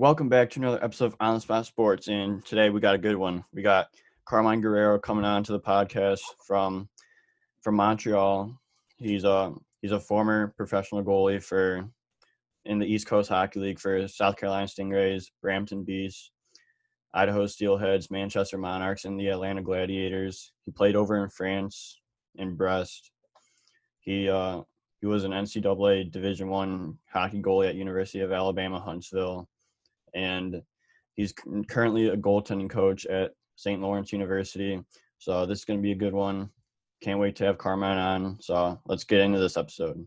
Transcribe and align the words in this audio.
welcome 0.00 0.30
back 0.30 0.48
to 0.48 0.58
another 0.58 0.82
episode 0.82 1.04
of 1.04 1.16
On 1.20 1.34
the 1.34 1.40
Spot 1.42 1.66
Sports. 1.66 2.08
And 2.08 2.42
today 2.46 2.70
we 2.70 2.80
got 2.80 2.94
a 2.94 2.98
good 2.98 3.16
one. 3.16 3.44
We 3.52 3.60
got 3.60 3.88
Carmine 4.24 4.62
Guerriero 4.62 4.98
coming 5.02 5.26
on 5.26 5.44
to 5.44 5.52
the 5.52 5.60
podcast 5.60 6.22
from 6.46 6.88
from 7.60 7.74
Montreal. 7.74 8.58
He's 8.96 9.24
a 9.24 9.52
he's 9.82 9.92
a 9.92 10.00
former 10.00 10.54
professional 10.56 11.04
goalie 11.04 11.42
for 11.42 11.86
in 12.64 12.78
the 12.78 12.86
East 12.86 13.08
Coast 13.08 13.28
Hockey 13.28 13.60
League 13.60 13.78
for 13.78 14.08
South 14.08 14.38
Carolina 14.38 14.66
Stingrays, 14.66 15.26
Brampton 15.42 15.84
Beasts, 15.84 16.30
Idaho 17.12 17.44
Steelheads, 17.44 18.10
Manchester 18.10 18.56
Monarchs, 18.56 19.04
and 19.04 19.20
the 19.20 19.28
Atlanta 19.28 19.60
Gladiators. 19.60 20.52
He 20.64 20.72
played 20.72 20.96
over 20.96 21.22
in 21.22 21.28
France 21.28 22.00
in 22.36 22.56
Brest. 22.56 23.10
He 23.98 24.30
uh, 24.30 24.62
he 25.02 25.06
was 25.06 25.24
an 25.24 25.32
NCAA 25.32 26.10
Division 26.10 26.48
One 26.48 26.96
hockey 27.12 27.42
goalie 27.42 27.68
at 27.68 27.74
University 27.74 28.20
of 28.20 28.32
Alabama 28.32 28.80
Huntsville, 28.80 29.46
and 30.14 30.62
he's 31.14 31.34
currently 31.68 32.08
a 32.08 32.16
goaltending 32.16 32.70
coach 32.70 33.06
at 33.06 33.32
St. 33.56 33.80
Lawrence 33.80 34.12
University. 34.12 34.80
So 35.18 35.46
this 35.46 35.60
is 35.60 35.64
going 35.64 35.78
to 35.78 35.82
be 35.82 35.92
a 35.92 35.96
good 35.96 36.14
one. 36.14 36.50
Can't 37.02 37.20
wait 37.20 37.36
to 37.36 37.44
have 37.44 37.58
Carmine 37.58 37.98
on. 37.98 38.38
So 38.40 38.80
let's 38.86 39.04
get 39.04 39.20
into 39.20 39.38
this 39.38 39.56
episode. 39.56 40.06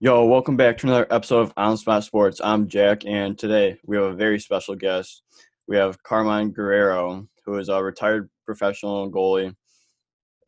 Yo, 0.00 0.24
welcome 0.26 0.56
back 0.56 0.78
to 0.78 0.86
another 0.86 1.06
episode 1.10 1.40
of 1.40 1.52
On 1.56 1.76
Spot 1.76 2.04
Sports. 2.04 2.40
I'm 2.42 2.68
Jack, 2.68 3.04
and 3.04 3.36
today 3.36 3.78
we 3.84 3.96
have 3.96 4.06
a 4.06 4.14
very 4.14 4.38
special 4.38 4.76
guest. 4.76 5.22
We 5.66 5.76
have 5.76 6.02
Carmine 6.04 6.52
Guerriero, 6.52 7.26
who 7.44 7.58
is 7.58 7.68
a 7.68 7.82
retired 7.82 8.30
professional 8.46 9.10
goalie 9.10 9.54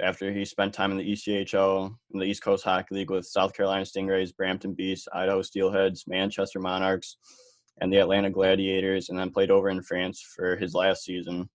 after 0.00 0.32
he 0.32 0.44
spent 0.44 0.72
time 0.72 0.92
in 0.92 0.98
the 0.98 1.12
ECHL 1.12 1.94
in 2.12 2.20
the 2.20 2.26
East 2.26 2.42
Coast 2.42 2.64
Hockey 2.64 2.94
League 2.94 3.10
with 3.10 3.26
South 3.26 3.52
Carolina 3.52 3.84
Stingrays, 3.84 4.34
Brampton 4.34 4.72
Beasts, 4.72 5.08
Idaho 5.12 5.42
Steelheads, 5.42 6.04
Manchester 6.06 6.60
Monarchs, 6.60 7.16
and 7.80 7.92
the 7.92 7.98
Atlanta 7.98 8.30
Gladiators, 8.30 9.08
and 9.08 9.18
then 9.18 9.30
played 9.30 9.50
over 9.50 9.70
in 9.70 9.82
France 9.82 10.20
for 10.36 10.56
his 10.56 10.74
last 10.74 11.04
season. 11.04 11.48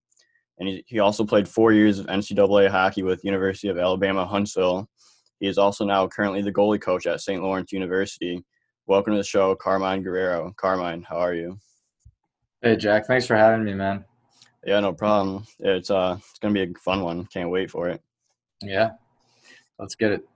And 0.59 0.69
he, 0.69 0.83
he 0.87 0.99
also 0.99 1.25
played 1.25 1.47
four 1.47 1.73
years 1.73 1.99
of 1.99 2.07
NCAA 2.07 2.69
hockey 2.69 3.03
with 3.03 3.23
University 3.23 3.67
of 3.67 3.77
Alabama 3.77 4.25
Huntsville. 4.25 4.87
He 5.39 5.47
is 5.47 5.57
also 5.57 5.85
now 5.85 6.07
currently 6.07 6.41
the 6.41 6.53
goalie 6.53 6.81
coach 6.81 7.05
at 7.07 7.21
St. 7.21 7.41
Lawrence 7.41 7.71
University. 7.71 8.43
Welcome 8.87 9.13
to 9.13 9.17
the 9.17 9.23
show, 9.23 9.55
Carmine 9.55 10.03
Guerriero. 10.03 10.55
Carmine, 10.55 11.03
how 11.03 11.17
are 11.17 11.33
you? 11.33 11.57
Hey 12.61 12.77
Jack, 12.77 13.05
thanks 13.05 13.27
for 13.27 13.35
having 13.35 13.63
me, 13.63 13.73
man. 13.73 14.05
Yeah, 14.65 14.79
no 14.79 14.93
problem. 14.93 15.45
It's 15.59 15.91
uh, 15.91 16.17
it's 16.17 16.39
gonna 16.39 16.53
be 16.53 16.63
a 16.63 16.79
fun 16.79 17.03
one. 17.03 17.25
Can't 17.25 17.51
wait 17.51 17.69
for 17.69 17.89
it. 17.89 18.01
Yeah, 18.61 18.91
let's 19.77 19.95
get 19.95 20.11
it. 20.11 20.27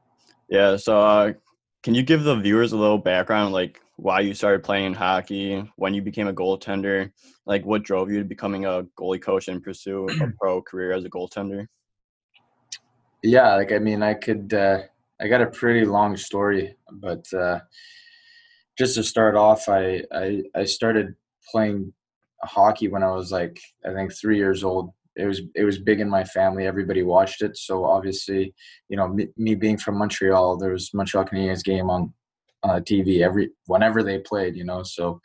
Yeah. 0.50 0.78
So, 0.78 1.00
uh, 1.00 1.34
can 1.82 1.96
you 1.96 2.04
give 2.04 2.24
the 2.24 2.36
viewers 2.36 2.74
a 2.74 2.78
little 2.78 2.98
background, 2.98 3.54
like 3.54 3.82
why 4.02 4.22
you 4.22 4.34
started 4.34 4.64
playing 4.64 4.94
hockey, 4.94 5.70
when 5.76 5.94
you 5.94 6.02
became 6.02 6.28
a 6.28 6.34
goaltender, 6.34 7.12
like 7.46 7.66
what 7.66 7.84
drove 7.84 8.10
you 8.10 8.20
to 8.20 8.26
becoming 8.26 8.66
a 8.66 8.84
goalie 8.98 9.22
coach 9.22 9.48
and 9.48 9.62
pursue 9.62 10.08
a 10.08 10.28
pro 10.40 10.62
career 10.62 10.94
as 10.94 11.06
a 11.06 11.10
goaltender? 11.10 11.68
Yeah, 13.24 13.56
like 13.56 13.72
I 13.72 13.80
mean, 13.80 14.02
I 14.02 14.14
could. 14.14 14.54
Uh, 14.54 14.80
I 15.22 15.28
got 15.28 15.42
a 15.42 15.48
pretty 15.48 15.86
long 15.86 16.16
story, 16.16 16.78
but 16.90 17.26
uh, 17.34 17.60
just 18.78 18.96
to 18.96 19.04
start 19.04 19.36
off, 19.36 19.68
I, 19.68 20.04
I 20.14 20.44
I 20.56 20.64
started 20.64 21.16
playing 21.52 21.94
hockey 22.44 22.88
when 22.88 23.04
I 23.04 23.12
was 23.12 23.34
like 23.34 23.60
I 23.86 23.94
think 23.94 24.14
three 24.14 24.38
years 24.38 24.64
old 24.64 24.94
it 25.18 25.26
was 25.26 25.42
it 25.56 25.66
was 25.66 25.78
big 25.78 26.00
in 26.00 26.10
my 26.10 26.24
family. 26.24 26.66
Everybody 26.66 27.04
watched 27.04 27.42
it, 27.42 27.58
so 27.58 27.84
obviously, 27.84 28.54
you 28.88 28.96
know, 28.96 29.10
me, 29.10 29.28
me 29.36 29.56
being 29.56 29.78
from 29.78 29.98
Montreal, 29.98 30.58
there 30.58 30.72
was 30.72 30.94
Montreal 30.94 31.26
Canadiens 31.26 31.64
game 31.64 31.90
on 31.90 32.14
uh, 32.64 32.80
TV 32.80 33.22
every 33.22 33.52
whenever 33.68 34.04
they 34.04 34.20
played. 34.20 34.56
You 34.56 34.66
know, 34.66 34.84
so 34.84 35.22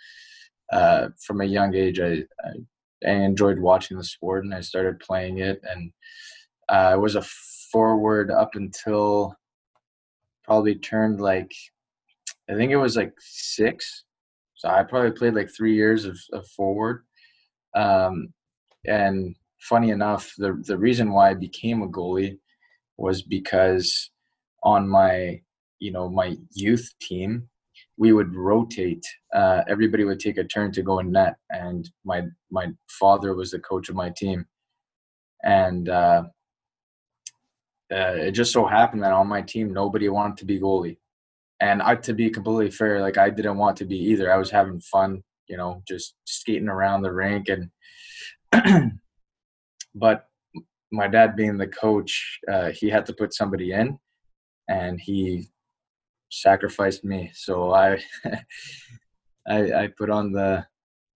uh, 0.72 1.08
from 1.24 1.40
a 1.40 1.46
young 1.46 1.74
age, 1.74 2.00
I, 2.00 2.24
I, 2.44 2.52
I 3.06 3.10
enjoyed 3.10 3.58
watching 3.58 3.96
the 3.96 4.04
sport, 4.04 4.44
and 4.44 4.54
I 4.54 4.60
started 4.60 5.00
playing 5.00 5.38
it, 5.38 5.60
and 5.68 5.92
uh, 6.70 6.92
I 6.92 6.96
was 6.96 7.16
a 7.16 7.22
forward 7.22 8.30
up 8.30 8.54
until 8.54 9.36
probably 10.44 10.74
turned 10.74 11.20
like 11.20 11.52
I 12.48 12.54
think 12.54 12.70
it 12.72 12.76
was 12.76 12.96
like 12.96 13.14
six. 13.18 14.04
So 14.54 14.68
I 14.68 14.82
probably 14.82 15.12
played 15.12 15.34
like 15.34 15.50
three 15.54 15.74
years 15.74 16.04
of, 16.04 16.18
of 16.32 16.46
forward. 16.48 17.04
Um, 17.74 18.32
and 18.86 19.34
funny 19.60 19.90
enough, 19.90 20.32
the 20.38 20.62
the 20.66 20.78
reason 20.78 21.12
why 21.12 21.30
I 21.30 21.34
became 21.34 21.82
a 21.82 21.88
goalie 21.88 22.38
was 22.96 23.22
because 23.22 24.10
on 24.62 24.88
my 24.88 25.40
you 25.78 25.92
know 25.92 26.08
my 26.08 26.36
youth 26.52 26.88
team, 27.00 27.48
we 27.96 28.12
would 28.12 28.34
rotate. 28.34 29.04
Uh, 29.34 29.62
everybody 29.68 30.04
would 30.04 30.20
take 30.20 30.38
a 30.38 30.44
turn 30.44 30.72
to 30.72 30.82
go 30.82 30.98
in 30.98 31.12
net, 31.12 31.36
and 31.50 31.90
my 32.04 32.22
my 32.50 32.68
father 32.88 33.34
was 33.34 33.50
the 33.50 33.58
coach 33.60 33.88
of 33.88 33.94
my 33.94 34.10
team, 34.10 34.46
and 35.42 35.88
uh, 35.88 36.24
uh, 37.92 38.14
it 38.16 38.32
just 38.32 38.52
so 38.52 38.66
happened 38.66 39.02
that 39.02 39.12
on 39.12 39.26
my 39.26 39.42
team 39.42 39.72
nobody 39.72 40.08
wanted 40.08 40.36
to 40.38 40.44
be 40.44 40.60
goalie, 40.60 40.98
and 41.60 41.82
I, 41.82 41.96
to 41.96 42.12
be 42.12 42.30
completely 42.30 42.70
fair, 42.70 43.00
like 43.00 43.18
I 43.18 43.30
didn't 43.30 43.58
want 43.58 43.76
to 43.78 43.84
be 43.84 43.96
either. 43.96 44.32
I 44.32 44.36
was 44.36 44.50
having 44.50 44.80
fun, 44.80 45.22
you 45.48 45.56
know, 45.56 45.82
just 45.86 46.14
skating 46.24 46.68
around 46.68 47.02
the 47.02 47.12
rink 47.12 47.48
and 47.48 47.70
but 49.94 50.26
my 50.92 51.08
dad 51.08 51.36
being 51.36 51.58
the 51.58 51.66
coach, 51.66 52.40
uh, 52.50 52.70
he 52.70 52.88
had 52.88 53.06
to 53.06 53.12
put 53.12 53.34
somebody 53.34 53.72
in, 53.72 53.98
and 54.68 55.00
he 55.00 55.48
sacrificed 56.42 57.04
me. 57.04 57.30
So 57.34 57.72
I, 57.72 58.02
I, 59.46 59.72
I, 59.72 59.88
put 59.96 60.10
on 60.10 60.32
the 60.32 60.66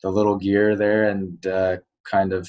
the 0.02 0.10
little 0.10 0.36
gear 0.36 0.76
there, 0.76 1.08
and 1.08 1.44
uh, 1.46 1.76
kind 2.04 2.32
of, 2.32 2.48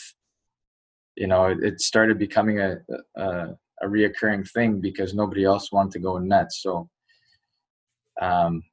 you 1.16 1.28
know, 1.28 1.46
it, 1.46 1.58
it 1.64 1.82
started 1.82 2.20
becoming 2.20 2.60
a, 2.60 2.78
a 3.16 3.50
a 3.82 3.88
reoccurring 3.88 4.50
thing 4.50 4.82
because 4.82 5.14
nobody 5.14 5.46
else 5.46 5.72
wanted 5.72 5.94
to 5.94 6.00
go 6.00 6.18
in 6.18 6.28
nets. 6.28 6.62
So, 6.62 6.90
um, 8.22 8.64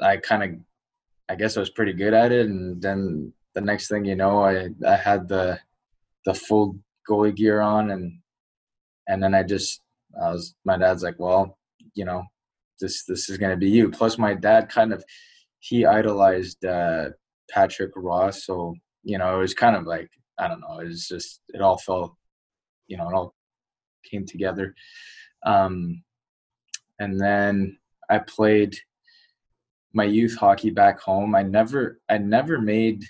I 0.00 0.18
kind 0.18 0.42
of, 0.42 0.50
I 1.28 1.34
guess 1.34 1.56
I 1.56 1.60
was 1.60 1.70
pretty 1.70 1.94
good 1.94 2.14
at 2.14 2.32
it, 2.32 2.46
and 2.46 2.80
then 2.80 3.32
the 3.54 3.60
next 3.60 3.88
thing 3.88 4.04
you 4.04 4.16
know, 4.16 4.44
I 4.44 4.68
I 4.86 4.96
had 4.96 5.28
the 5.28 5.58
the 6.24 6.34
full 6.34 6.78
goalie 7.08 7.34
gear 7.34 7.60
on 7.60 7.90
and 7.90 8.20
and 9.08 9.22
then 9.22 9.34
I 9.34 9.42
just 9.42 9.80
I 10.22 10.30
was 10.30 10.54
my 10.64 10.76
dad's 10.76 11.02
like, 11.02 11.18
well, 11.18 11.58
you 11.94 12.04
know, 12.04 12.24
this 12.80 13.04
this 13.04 13.28
is 13.28 13.38
gonna 13.38 13.56
be 13.56 13.70
you. 13.70 13.90
Plus 13.90 14.18
my 14.18 14.34
dad 14.34 14.68
kind 14.68 14.92
of 14.92 15.04
he 15.58 15.84
idolized 15.84 16.64
uh, 16.64 17.10
Patrick 17.50 17.92
Roy, 17.96 18.30
so 18.30 18.74
you 19.02 19.18
know 19.18 19.36
it 19.36 19.40
was 19.40 19.54
kind 19.54 19.76
of 19.76 19.86
like 19.86 20.10
I 20.40 20.48
don't 20.48 20.60
know, 20.60 20.80
it 20.80 20.88
was 20.88 21.06
just 21.06 21.42
it 21.48 21.60
all 21.60 21.76
felt, 21.76 22.14
you 22.88 22.96
know, 22.96 23.08
it 23.08 23.14
all 23.14 23.34
came 24.10 24.24
together. 24.24 24.74
Um, 25.44 26.02
and 26.98 27.20
then 27.20 27.78
I 28.08 28.18
played 28.18 28.76
my 29.92 30.04
youth 30.04 30.36
hockey 30.36 30.70
back 30.70 31.00
home. 31.00 31.34
I 31.34 31.42
never 31.42 32.00
I 32.08 32.18
never 32.18 32.60
made 32.60 33.04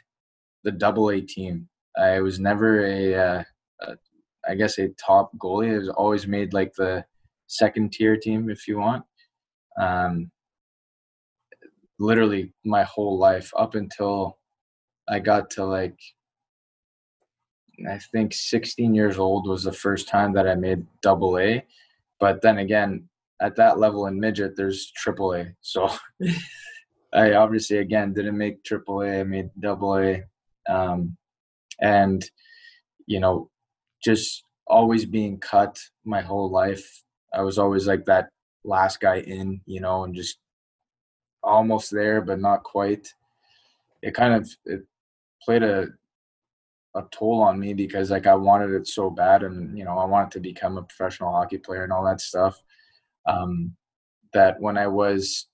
the 0.65 0.73
double 0.73 1.11
A 1.11 1.21
team. 1.21 1.69
I 1.97 2.21
was 2.21 2.41
never 2.41 2.85
a, 2.85 3.15
uh, 3.15 3.43
a 3.83 3.97
I 4.49 4.55
guess 4.57 4.79
a 4.79 4.89
top 4.89 5.31
goalie. 5.39 5.75
I 5.75 5.79
was 5.79 5.89
always 5.89 6.27
made 6.27 6.53
like 6.53 6.75
the 6.75 7.05
second 7.47 7.93
tier 7.93 8.17
team, 8.17 8.51
if 8.51 8.67
you 8.67 8.79
want. 8.79 9.05
Um, 9.81 10.31
literally 11.99 12.53
my 12.65 12.83
whole 12.85 13.19
life 13.19 13.53
up 13.57 13.75
until 13.75 14.39
I 15.09 15.19
got 15.19 15.51
to 15.51 15.65
like 15.65 15.99
I 17.89 17.99
think 18.13 18.35
16 18.35 18.95
years 18.95 19.19
old 19.19 19.49
was 19.49 19.65
the 19.65 19.73
first 19.73 20.09
time 20.09 20.35
that 20.35 20.47
I 20.47 20.55
made 20.55 20.87
double 21.01 21.39
A. 21.39 21.65
But 22.19 22.43
then 22.43 22.59
again, 22.59 23.09
at 23.41 23.57
that 23.57 23.79
level 23.79 24.07
in 24.07 24.21
midget, 24.21 24.55
there's 24.55 24.93
triple 24.95 25.35
A. 25.35 25.55
So 25.63 25.91
I 27.13 27.33
obviously 27.33 27.79
again 27.79 28.13
didn't 28.13 28.37
make 28.37 28.63
triple 28.65 29.01
A. 29.03 29.21
I 29.21 29.25
made 29.25 29.51
double 29.59 29.97
A. 29.97 30.25
Um, 30.69 31.17
and 31.81 32.25
you 33.07 33.21
know 33.21 33.51
just 34.03 34.45
always 34.67 35.05
being 35.05 35.39
cut 35.39 35.79
my 36.05 36.21
whole 36.21 36.51
life 36.51 37.03
i 37.35 37.43
was 37.43 37.59
always 37.59 37.87
like 37.87 38.05
that 38.07 38.29
last 38.65 39.01
guy 39.01 39.21
in 39.21 39.61
you 39.67 39.81
know 39.81 40.05
and 40.05 40.15
just 40.15 40.39
almost 41.43 41.91
there 41.91 42.21
but 42.21 42.39
not 42.39 42.63
quite 42.63 43.15
it 44.03 44.15
kind 44.15 44.35
of 44.35 44.49
it 44.67 44.83
played 45.43 45.63
a 45.63 45.89
a 46.97 47.03
toll 47.13 47.41
on 47.41 47.59
me 47.59 47.73
because 47.73 48.11
like 48.11 48.27
I 48.27 48.35
wanted 48.35 48.71
it 48.73 48.87
so 48.87 49.11
bad 49.11 49.43
and 49.43 49.79
you 49.79 49.85
know 49.85 49.97
I 49.99 50.05
wanted 50.05 50.33
to 50.33 50.41
become 50.41 50.77
a 50.77 50.83
professional 50.83 51.33
hockey 51.33 51.59
player 51.59 51.85
and 51.85 51.93
all 51.93 52.05
that 52.05 52.21
stuff 52.21 52.61
um 53.27 53.77
that 54.33 54.61
when 54.61 54.77
I 54.77 54.89
was 54.89 55.47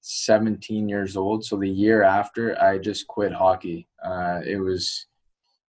17 0.00 0.88
years 0.88 1.16
old 1.16 1.44
so 1.44 1.56
the 1.56 1.68
year 1.68 2.02
after 2.02 2.60
I 2.60 2.78
just 2.78 3.06
quit 3.06 3.32
hockey 3.32 3.86
uh 4.04 4.40
it 4.44 4.58
was 4.58 5.06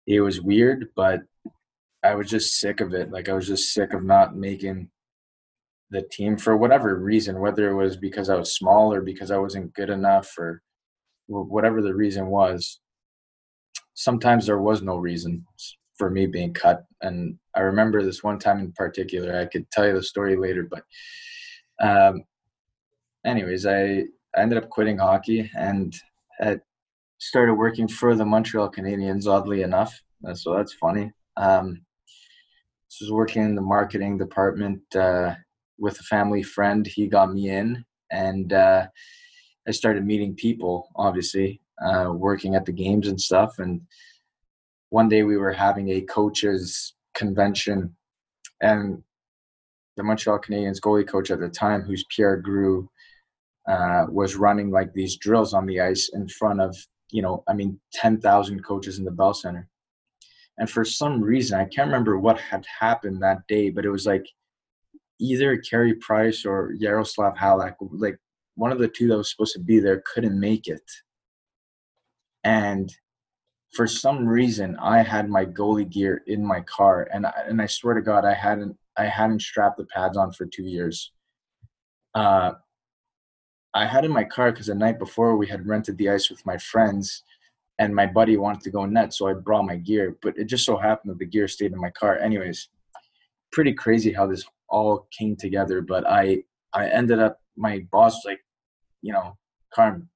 it 0.07 0.21
was 0.21 0.41
weird, 0.41 0.89
but 0.95 1.23
I 2.03 2.15
was 2.15 2.29
just 2.29 2.59
sick 2.59 2.81
of 2.81 2.93
it. 2.93 3.11
Like 3.11 3.29
I 3.29 3.33
was 3.33 3.47
just 3.47 3.73
sick 3.73 3.95
of 3.95 4.05
not 4.05 4.37
making 4.37 4.91
the 5.94 6.02
team 6.02 6.37
for 6.37 6.56
whatever 6.56 6.96
reason, 6.96 7.38
whether 7.38 7.70
it 7.70 7.76
was 7.76 7.96
because 7.96 8.29
I 8.29 8.35
was 8.35 8.56
small 8.56 8.93
or 8.93 9.00
because 9.00 9.31
I 9.31 9.38
wasn't 9.38 9.73
good 9.75 9.91
enough 9.91 10.37
or 10.37 10.61
whatever 11.29 11.81
the 11.81 11.94
reason 11.94 12.26
was. 12.26 12.81
Sometimes 13.94 14.44
there 14.44 14.58
was 14.58 14.82
no 14.82 14.96
reason 14.96 15.46
for 15.96 16.11
me 16.11 16.26
being 16.26 16.52
cut, 16.52 16.85
and 17.00 17.38
I 17.55 17.61
remember 17.61 18.02
this 18.02 18.25
one 18.25 18.41
time 18.41 18.58
in 18.58 18.73
particular. 18.73 19.38
I 19.38 19.46
could 19.46 19.70
tell 19.70 19.87
you 19.87 19.94
the 19.94 20.02
story 20.02 20.37
later, 20.37 20.69
but 20.69 20.82
um, 21.81 22.25
anyways, 23.25 23.64
I, 23.64 24.05
I 24.37 24.41
ended 24.43 24.58
up 24.58 24.70
quitting 24.70 24.99
hockey 24.99 25.49
and 25.56 25.94
had 26.41 26.61
started 27.19 27.55
working 27.55 27.87
for 27.87 28.17
the 28.17 28.25
Montreal 28.25 28.69
Canadiens. 28.69 29.29
Oddly 29.29 29.62
enough, 29.62 29.96
so 30.35 30.56
that's 30.56 30.75
funny. 30.75 31.12
Um, 31.37 31.81
I 31.81 33.05
was 33.05 33.12
working 33.12 33.44
in 33.44 33.55
the 33.55 33.61
marketing 33.61 34.19
department 34.19 34.82
uh, 34.96 35.35
with 35.79 35.99
a 36.00 36.05
family 36.05 36.43
friend. 36.43 36.87
He 36.87 37.06
got 37.06 37.32
me 37.32 37.50
in, 37.50 37.85
and 38.11 38.53
uh, 38.53 38.87
I 39.67 39.71
started 39.71 40.05
meeting 40.05 40.35
people. 40.35 40.88
Obviously, 40.97 41.61
uh, 41.85 42.12
working 42.12 42.55
at 42.55 42.65
the 42.65 42.73
games 42.73 43.09
and 43.09 43.21
stuff. 43.21 43.59
And 43.59 43.82
one 44.91 45.09
day 45.09 45.23
we 45.23 45.37
were 45.37 45.53
having 45.53 45.91
a 45.91 46.00
coaches 46.03 46.94
convention, 47.15 47.94
and 48.61 49.03
the 49.97 50.03
Montreal 50.03 50.41
Canadiens 50.41 50.81
goalie 50.81 51.09
coach 51.09 51.31
at 51.31 51.41
the 51.41 51.49
time, 51.49 51.82
who's 51.82 52.05
Pierre 52.15 52.43
Groulx, 52.43 52.88
uh, 53.69 54.06
was 54.11 54.37
running 54.37 54.70
like 54.70 54.93
these 54.93 55.17
drills 55.17 55.55
on 55.55 55.67
the 55.67 55.81
ice 55.81 56.11
in 56.12 56.29
front 56.29 56.61
of 56.61 56.77
you 57.15 57.23
know, 57.23 57.44
I 57.47 57.55
mean, 57.55 57.79
ten 57.93 58.20
thousand 58.20 58.65
coaches 58.65 58.99
in 58.99 59.05
the 59.05 59.11
Bell 59.12 59.35
Center. 59.35 59.69
And 60.59 60.69
for 60.69 60.85
some 60.85 61.20
reason, 61.20 61.59
I 61.59 61.65
can't 61.65 61.87
remember 61.87 62.19
what 62.19 62.38
had 62.38 62.67
happened 62.81 63.23
that 63.23 63.47
day, 63.47 63.70
but 63.70 63.85
it 63.85 63.91
was 63.91 64.05
like 64.05 64.27
either 65.25 65.56
Carey 65.56 65.94
Price 65.94 66.44
or 66.44 66.73
Yaroslav 66.79 67.35
Halak, 67.37 67.76
like 67.93 68.19
one 68.56 68.73
of 68.73 68.79
the 68.79 68.88
two 68.88 69.09
that 69.09 69.17
was 69.17 69.31
supposed 69.31 69.55
to 69.55 69.61
be 69.61 69.79
there, 69.79 70.03
couldn't 70.12 70.38
make 70.38 70.67
it. 70.69 70.82
And 72.44 72.94
for 73.73 73.87
some 73.87 74.26
reason, 74.26 74.76
I 74.76 75.03
had 75.03 75.29
my 75.29 75.44
goalie 75.44 75.91
gear 75.91 76.23
in 76.26 76.44
my 76.44 76.61
car, 76.61 77.09
and 77.12 77.26
I, 77.26 77.32
and 77.49 77.61
I 77.61 77.67
swear 77.67 77.94
to 77.94 78.03
God, 78.03 78.25
I 78.25 78.35
hadn't 78.35 78.76
I 78.97 79.06
hadn't 79.06 79.43
strapped 79.43 79.79
the 79.79 79.87
pads 79.87 80.17
on 80.17 80.32
for 80.32 80.47
two 80.47 80.62
years. 80.62 81.12
Uh, 82.15 82.53
I 83.75 83.87
had 83.87 84.05
in 84.05 84.12
my 84.12 84.23
car 84.23 84.53
because 84.53 84.67
the 84.67 84.75
night 84.75 85.00
before 85.00 85.37
we 85.37 85.49
had 85.49 85.67
rented 85.67 85.99
the 85.99 86.11
ice 86.11 86.31
with 86.31 86.47
my 86.47 86.56
friends, 86.59 87.25
and 87.81 87.93
my 87.93 88.06
buddy 88.06 88.37
wanted 88.37 88.62
to 88.62 88.70
go 88.70 88.87
net, 88.87 89.12
so 89.12 89.27
I 89.27 89.32
brought 89.32 89.65
my 89.65 89.77
gear. 89.77 90.17
But 90.23 90.38
it 90.38 90.44
just 90.44 90.65
so 90.65 90.77
happened 90.77 91.11
that 91.11 91.19
the 91.19 91.27
gear 91.27 91.49
stayed 91.49 91.73
in 91.73 91.81
my 91.81 91.91
car. 91.91 92.19
Anyways, 92.19 92.69
pretty 93.50 93.73
crazy 93.73 94.12
how 94.12 94.27
this 94.27 94.44
all 94.75 95.06
came 95.17 95.37
together. 95.37 95.81
But 95.81 96.06
I 96.06 96.43
I 96.73 96.88
ended 96.88 97.21
up 97.21 97.41
my 97.56 97.87
boss 97.93 98.15
was 98.17 98.25
like, 98.26 98.41
you 99.00 99.12
know, 99.12 99.37
Carm, 99.73 100.09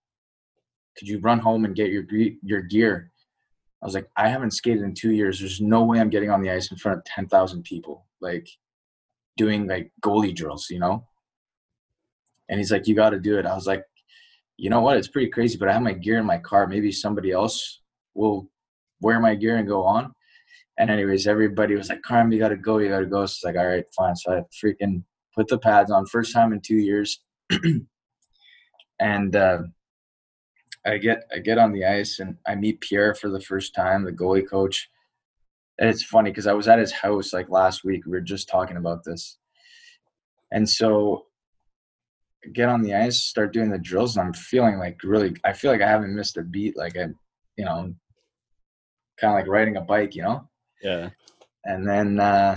could 0.97 1.09
you 1.09 1.21
run 1.21 1.39
home 1.39 1.65
and 1.65 1.77
get 1.77 1.91
your 1.91 2.05
your 2.43 2.63
gear? 2.63 3.13
I 3.81 3.87
was 3.87 3.95
like, 3.95 4.09
I 4.17 4.29
haven't 4.29 4.51
skated 4.51 4.83
in 4.83 4.95
two 4.95 5.13
years. 5.13 5.39
There's 5.39 5.61
no 5.61 5.85
way 5.85 6.01
I'm 6.01 6.11
getting 6.11 6.31
on 6.31 6.43
the 6.43 6.51
ice 6.51 6.71
in 6.73 6.77
front 6.77 6.99
of 6.99 7.05
ten 7.05 7.29
thousand 7.29 7.63
people, 7.63 8.07
like 8.21 8.49
doing 9.37 9.69
like 9.69 9.93
goalie 10.03 10.35
drills, 10.35 10.69
you 10.69 10.81
know. 10.81 11.07
And 12.49 12.59
he's 12.59 12.73
like, 12.73 12.89
you 12.89 12.95
got 12.97 13.11
to 13.11 13.21
do 13.21 13.39
it. 13.39 13.47
I 13.47 13.55
was 13.55 13.67
like, 13.67 13.85
you 14.57 14.71
know 14.71 14.81
what? 14.81 14.97
It's 14.97 15.07
pretty 15.07 15.29
crazy, 15.29 15.59
but 15.59 15.69
I 15.69 15.73
have 15.75 15.83
my 15.83 15.93
gear 15.93 16.19
in 16.19 16.27
my 16.27 16.39
car. 16.39 16.67
Maybe 16.67 16.91
somebody 16.91 17.31
else 17.31 17.81
will 18.15 18.51
wear 19.01 19.21
my 19.21 19.35
gear 19.37 19.59
and 19.59 19.69
go 19.69 19.85
on. 19.85 20.13
And 20.79 20.91
anyways, 20.91 21.27
everybody 21.27 21.75
was 21.75 21.89
like, 21.89 22.03
Carm, 22.03 22.31
you 22.31 22.39
got 22.39 22.49
to 22.51 22.57
go. 22.57 22.79
You 22.79 22.89
got 22.89 23.01
to 23.01 23.07
go. 23.07 23.27
So 23.27 23.35
it's 23.35 23.45
like, 23.45 23.57
all 23.57 23.67
right, 23.67 23.85
fine. 23.97 24.15
So 24.15 24.33
I 24.33 24.43
freaking 24.65 25.03
put 25.35 25.49
the 25.49 25.59
pads 25.59 25.91
on 25.91 26.07
first 26.07 26.33
time 26.33 26.53
in 26.53 26.61
two 26.61 26.77
years. 26.77 27.21
and 29.01 29.35
uh, 29.35 29.59
I 30.87 30.99
get 30.99 31.25
I 31.35 31.39
get 31.41 31.59
on 31.59 31.73
the 31.73 31.85
ice 31.85 32.21
and 32.21 32.37
I 32.47 32.55
meet 32.55 32.81
Pierre 32.81 33.15
for 33.15 33.29
the 33.29 33.41
first 33.41 33.75
time, 33.75 34.05
the 34.05 34.13
goalie 34.13 34.49
coach. 34.49 34.89
And 35.81 35.89
it's 35.89 36.03
funny 36.03 36.31
because 36.31 36.47
I 36.47 36.53
was 36.53 36.69
at 36.69 36.79
his 36.79 36.93
house 36.93 37.33
like 37.33 37.49
last 37.51 37.85
week. 37.85 38.05
We 38.05 38.13
were 38.13 38.21
just 38.21 38.49
talking 38.49 38.77
about 38.77 39.05
this. 39.05 39.39
And 40.53 40.69
so 40.69 41.27
get 42.53 42.69
on 42.69 42.83
the 42.83 42.95
ice, 42.95 43.21
start 43.21 43.53
doing 43.53 43.71
the 43.71 43.79
drills, 43.79 44.17
and 44.17 44.27
I'm 44.27 44.33
feeling 44.33 44.79
like 44.79 44.99
really, 45.03 45.35
I 45.45 45.53
feel 45.53 45.71
like 45.71 45.83
I 45.83 45.89
haven't 45.89 46.15
missed 46.15 46.37
a 46.37 46.43
beat. 46.43 46.77
Like 46.77 46.97
I, 46.97 47.07
you 47.57 47.65
know, 47.65 47.95
kind 49.21 49.33
of 49.33 49.35
like 49.35 49.49
riding 49.49 49.77
a 49.77 49.81
bike, 49.81 50.15
you 50.15 50.23
know? 50.23 50.49
Yeah. 50.83 51.11
And 51.65 51.87
then 51.87 52.21
uh, 52.21 52.55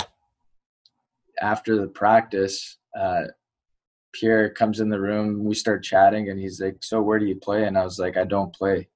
after 1.41 1.77
the 1.77 1.87
practice, 1.87 2.77
uh, 2.97 3.23
Pierre 4.13 4.49
comes 4.49 4.79
in 4.79 4.89
the 4.89 4.99
room. 4.99 5.43
We 5.43 5.55
start 5.55 5.83
chatting, 5.83 6.29
and 6.29 6.39
he's 6.39 6.61
like, 6.61 6.77
"So 6.81 7.01
where 7.01 7.19
do 7.19 7.25
you 7.25 7.35
play?" 7.35 7.65
And 7.65 7.77
I 7.77 7.83
was 7.83 7.97
like, 7.99 8.17
"I 8.17 8.25
don't 8.25 8.53
play." 8.53 8.89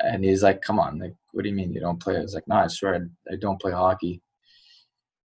And 0.00 0.24
he's 0.24 0.42
like, 0.42 0.62
"Come 0.62 0.78
on, 0.78 0.98
like, 0.98 1.14
what 1.32 1.42
do 1.42 1.48
you 1.48 1.54
mean 1.54 1.72
you 1.72 1.80
don't 1.80 2.00
play?" 2.00 2.16
I 2.16 2.20
was 2.22 2.34
like, 2.34 2.46
"No, 2.46 2.56
I 2.56 2.66
swear 2.66 2.94
I, 2.94 3.32
I 3.32 3.36
don't 3.36 3.60
play 3.60 3.72
hockey." 3.72 4.22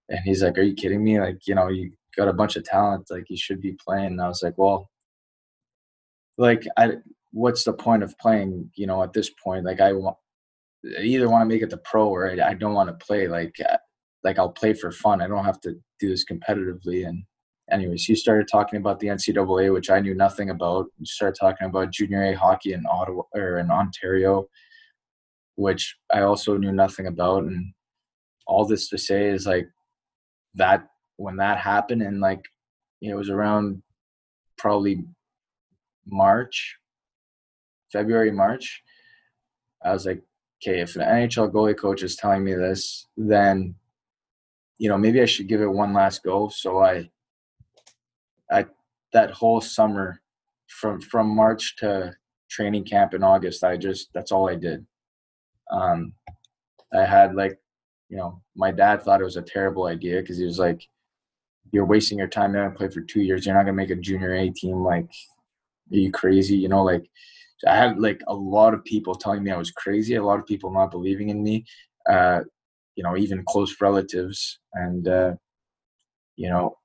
And 0.09 0.21
he's 0.25 0.43
like, 0.43 0.59
"Are 0.59 0.63
you 0.63 0.75
kidding 0.75 1.03
me? 1.03 1.21
Like, 1.21 1.47
you 1.47 1.55
know, 1.55 1.69
you 1.69 1.93
got 2.17 2.29
a 2.29 2.33
bunch 2.33 2.57
of 2.57 2.65
talent. 2.65 3.11
Like 3.11 3.29
you 3.31 3.37
should 3.37 3.61
be 3.61 3.73
playing. 3.73 4.07
And 4.07 4.21
I 4.21 4.29
was 4.29 4.43
like, 4.43 4.57
well, 4.57 4.91
like 6.39 6.67
I, 6.77 6.95
what's 7.33 7.65
the 7.65 7.73
point 7.73 8.03
of 8.03 8.17
playing? 8.19 8.71
You 8.75 8.87
know, 8.87 9.03
at 9.03 9.13
this 9.13 9.31
point, 9.31 9.65
like 9.65 9.81
I 9.81 9.93
want, 9.93 10.17
I 10.85 11.03
either 11.03 11.29
want 11.29 11.43
to 11.43 11.47
make 11.47 11.63
it 11.63 11.71
to 11.71 11.77
pro 11.77 12.09
or 12.09 12.31
I, 12.31 12.51
I 12.51 12.55
don't 12.55 12.75
want 12.75 12.89
to 12.89 13.05
play. 13.05 13.29
Like, 13.29 13.55
uh, 13.69 13.77
like 14.25 14.39
I'll 14.39 14.51
play 14.51 14.75
for 14.75 14.91
fun. 14.91 15.23
I 15.23 15.29
don't 15.29 15.45
have 15.45 15.61
to 15.63 15.75
do 16.01 16.09
this 16.09 16.25
competitively. 16.25 17.07
And 17.07 17.25
anyways, 17.71 18.05
he 18.05 18.15
started 18.15 18.49
talking 18.49 18.79
about 18.79 19.01
the 19.01 19.09
NCAA, 19.09 19.73
which 19.73 19.91
I 19.91 20.01
knew 20.01 20.15
nothing 20.15 20.51
about. 20.51 20.87
He 20.99 21.07
started 21.07 21.39
talking 21.39 21.67
about 21.67 21.93
junior 21.93 22.25
A 22.25 22.35
hockey 22.35 22.73
in 22.73 22.85
Ottawa 22.91 23.23
or 23.35 23.59
in 23.59 23.71
Ontario, 23.71 24.47
which 25.57 25.97
I 26.13 26.23
also 26.23 26.57
knew 26.57 26.73
nothing 26.73 27.07
about. 27.07 27.45
And 27.45 27.73
all 28.47 28.65
this 28.65 28.89
to 28.89 28.99
say 28.99 29.29
is 29.29 29.47
like 29.47 29.69
that 30.55 30.89
when 31.17 31.37
that 31.37 31.59
happened 31.59 32.03
and 32.03 32.21
like 32.21 32.43
it 33.01 33.15
was 33.15 33.31
around 33.31 33.83
probably 34.59 35.05
March, 36.07 36.77
February, 37.93 38.31
March, 38.31 38.83
I 39.85 39.93
was 39.93 40.07
like, 40.07 40.23
okay, 40.63 40.81
if 40.81 40.97
an 40.97 41.03
NHL 41.03 41.53
goalie 41.53 41.77
coach 41.77 42.03
is 42.03 42.17
telling 42.17 42.45
me 42.45 42.55
this, 42.55 43.07
then 43.17 43.75
you 44.79 44.89
know 44.89 44.99
maybe 44.99 45.21
I 45.21 45.27
should 45.27 45.49
give 45.49 45.61
it 45.61 45.67
one 45.67 45.93
last 45.93 46.23
go. 46.23 46.49
So 46.49 46.79
I, 46.79 47.11
I 48.51 48.67
that 49.13 49.31
whole 49.31 49.61
summer, 49.61 50.21
from 50.69 51.01
from 51.01 51.35
March 51.35 51.77
to 51.79 52.15
training 52.51 52.85
camp 52.85 53.15
in 53.15 53.23
August, 53.23 53.65
I 53.65 53.77
just 53.77 54.11
that's 54.15 54.33
all 54.33 54.49
I 54.49 54.55
did. 54.55 54.87
Um, 55.71 56.15
I 56.95 57.05
had 57.05 57.35
like, 57.35 57.59
you 58.09 58.19
know, 58.19 58.43
my 58.55 58.71
dad 58.71 59.03
thought 59.03 59.21
it 59.21 59.25
was 59.25 59.39
a 59.39 59.43
terrible 59.43 59.87
idea 59.87 60.21
because 60.21 60.39
he 60.39 60.45
was 60.45 60.59
like, 60.59 60.87
you're 61.73 61.87
wasting 61.87 62.19
your 62.19 62.29
time. 62.29 62.55
You're 62.55 62.71
play 62.71 62.89
for 62.89 63.01
two 63.01 63.23
years. 63.23 63.47
You're 63.47 63.55
not 63.55 63.63
gonna 63.63 63.73
make 63.73 63.91
a 63.91 63.97
junior 63.97 64.35
A 64.35 64.51
team. 64.51 64.85
Like, 64.85 65.07
are 65.91 65.97
you 65.97 66.13
crazy? 66.13 66.57
You 66.57 66.69
know, 66.69 66.85
like 66.85 67.09
I 67.67 67.77
had 67.77 67.99
like 67.99 68.23
a 68.27 68.35
lot 68.35 68.75
of 68.75 68.85
people 68.85 69.15
telling 69.15 69.43
me 69.43 69.51
I 69.51 69.57
was 69.57 69.71
crazy. 69.71 70.15
A 70.15 70.25
lot 70.25 70.39
of 70.39 70.47
people 70.47 70.73
not 70.73 70.91
believing 70.91 71.29
in 71.29 71.43
me. 71.43 71.65
Uh, 72.09 72.41
you 72.97 73.03
know, 73.03 73.17
even 73.17 73.45
close 73.49 73.81
relatives, 73.81 74.59
and 74.75 75.09
uh, 75.09 75.33
you 76.37 76.49
know, 76.49 76.77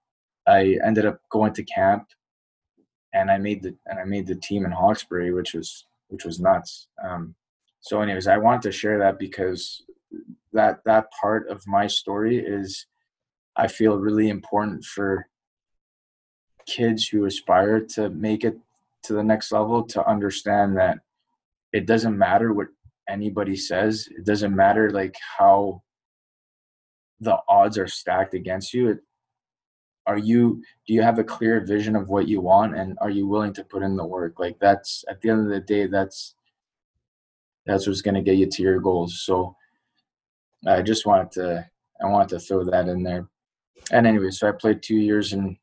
I 0.48 0.78
ended 0.86 1.06
up 1.06 1.20
going 1.30 1.54
to 1.54 1.64
camp, 1.64 2.08
and 3.14 3.30
I 3.30 3.38
made 3.38 3.64
the 3.64 3.76
and 3.88 4.00
I 4.00 4.06
made 4.06 4.28
the 4.28 4.36
team 4.36 4.66
in 4.66 4.72
Hawkesbury, 4.72 5.34
which 5.34 5.54
was 5.54 5.86
which 6.08 6.24
was 6.24 6.40
nuts. 6.40 6.88
Um, 7.04 7.36
so, 7.82 8.02
anyways, 8.02 8.28
I 8.28 8.38
wanted 8.38 8.62
to 8.64 8.72
share 8.72 9.00
that 9.00 9.20
because 9.20 9.84
that 10.54 10.80
that 10.86 11.12
part 11.20 11.50
of 11.50 11.68
my 11.68 11.88
story 11.88 12.38
is 12.38 12.86
I 13.56 13.68
feel 13.68 13.98
really 13.98 14.30
important 14.30 14.86
for 14.86 15.28
kids 16.66 17.08
who 17.08 17.26
aspire 17.26 17.82
to 17.82 18.10
make 18.10 18.44
it 18.44 18.58
to 19.04 19.14
the 19.14 19.24
next 19.24 19.52
level 19.52 19.84
to 19.84 20.08
understand 20.08 20.78
that 20.78 21.00
it 21.74 21.86
doesn't 21.86 22.18
matter 22.18 22.54
what 22.54 22.68
anybody 23.10 23.56
says. 23.56 24.08
It 24.12 24.26
doesn't 24.26 24.56
matter 24.56 24.90
like 24.92 25.16
how 25.38 25.84
the 27.20 27.38
odds 27.48 27.78
are 27.78 27.88
stacked 27.88 28.34
against 28.34 28.74
you. 28.74 28.90
It, 28.90 29.00
are 30.06 30.18
you 30.18 30.62
do 30.88 30.94
you 30.94 31.02
have 31.02 31.20
a 31.20 31.24
clear 31.24 31.60
vision 31.66 31.96
of 31.96 32.10
what 32.10 32.28
you 32.28 32.40
want 32.40 32.78
and 32.78 32.98
are 33.02 33.10
you 33.10 33.28
willing 33.28 33.54
to 33.54 33.64
put 33.64 33.84
in 33.84 33.98
the 33.98 34.06
work? 34.06 34.40
Like 34.40 34.58
that's 34.60 35.04
at 35.10 35.22
the 35.22 35.30
end 35.30 35.42
of 35.42 35.50
the 35.50 35.60
day 35.60 35.88
that's 35.88 36.36
that's 37.66 37.86
what's 37.86 38.02
going 38.02 38.16
to 38.16 38.22
get 38.22 38.38
you 38.38 38.46
to 38.46 38.62
your 38.62 38.80
goals. 38.80 39.22
So 39.22 39.56
I 40.66 40.82
just 40.82 41.06
wanted 41.06 41.32
to 41.32 41.70
I 42.02 42.06
wanted 42.06 42.30
to 42.30 42.40
throw 42.40 42.64
that 42.64 42.88
in 42.88 43.04
there 43.04 43.28
and 43.92 44.06
anyway, 44.06 44.32
so 44.32 44.48
I 44.48 44.52
played 44.52 44.82
two 44.82 44.98
years 44.98 45.34
in 45.34 45.58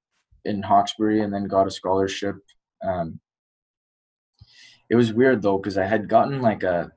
in 0.45 0.63
Hawkesbury 0.63 1.23
and 1.23 1.33
then 1.33 1.45
got 1.45 1.67
a 1.67 1.71
scholarship. 1.71 2.37
Um, 2.83 3.19
it 4.89 4.97
was 4.97 5.13
weird 5.13 5.43
though 5.43 5.59
because 5.59 5.79
I 5.79 5.85
had 5.87 6.09
gotten 6.09 6.41
like 6.41 6.63
a, 6.63 6.93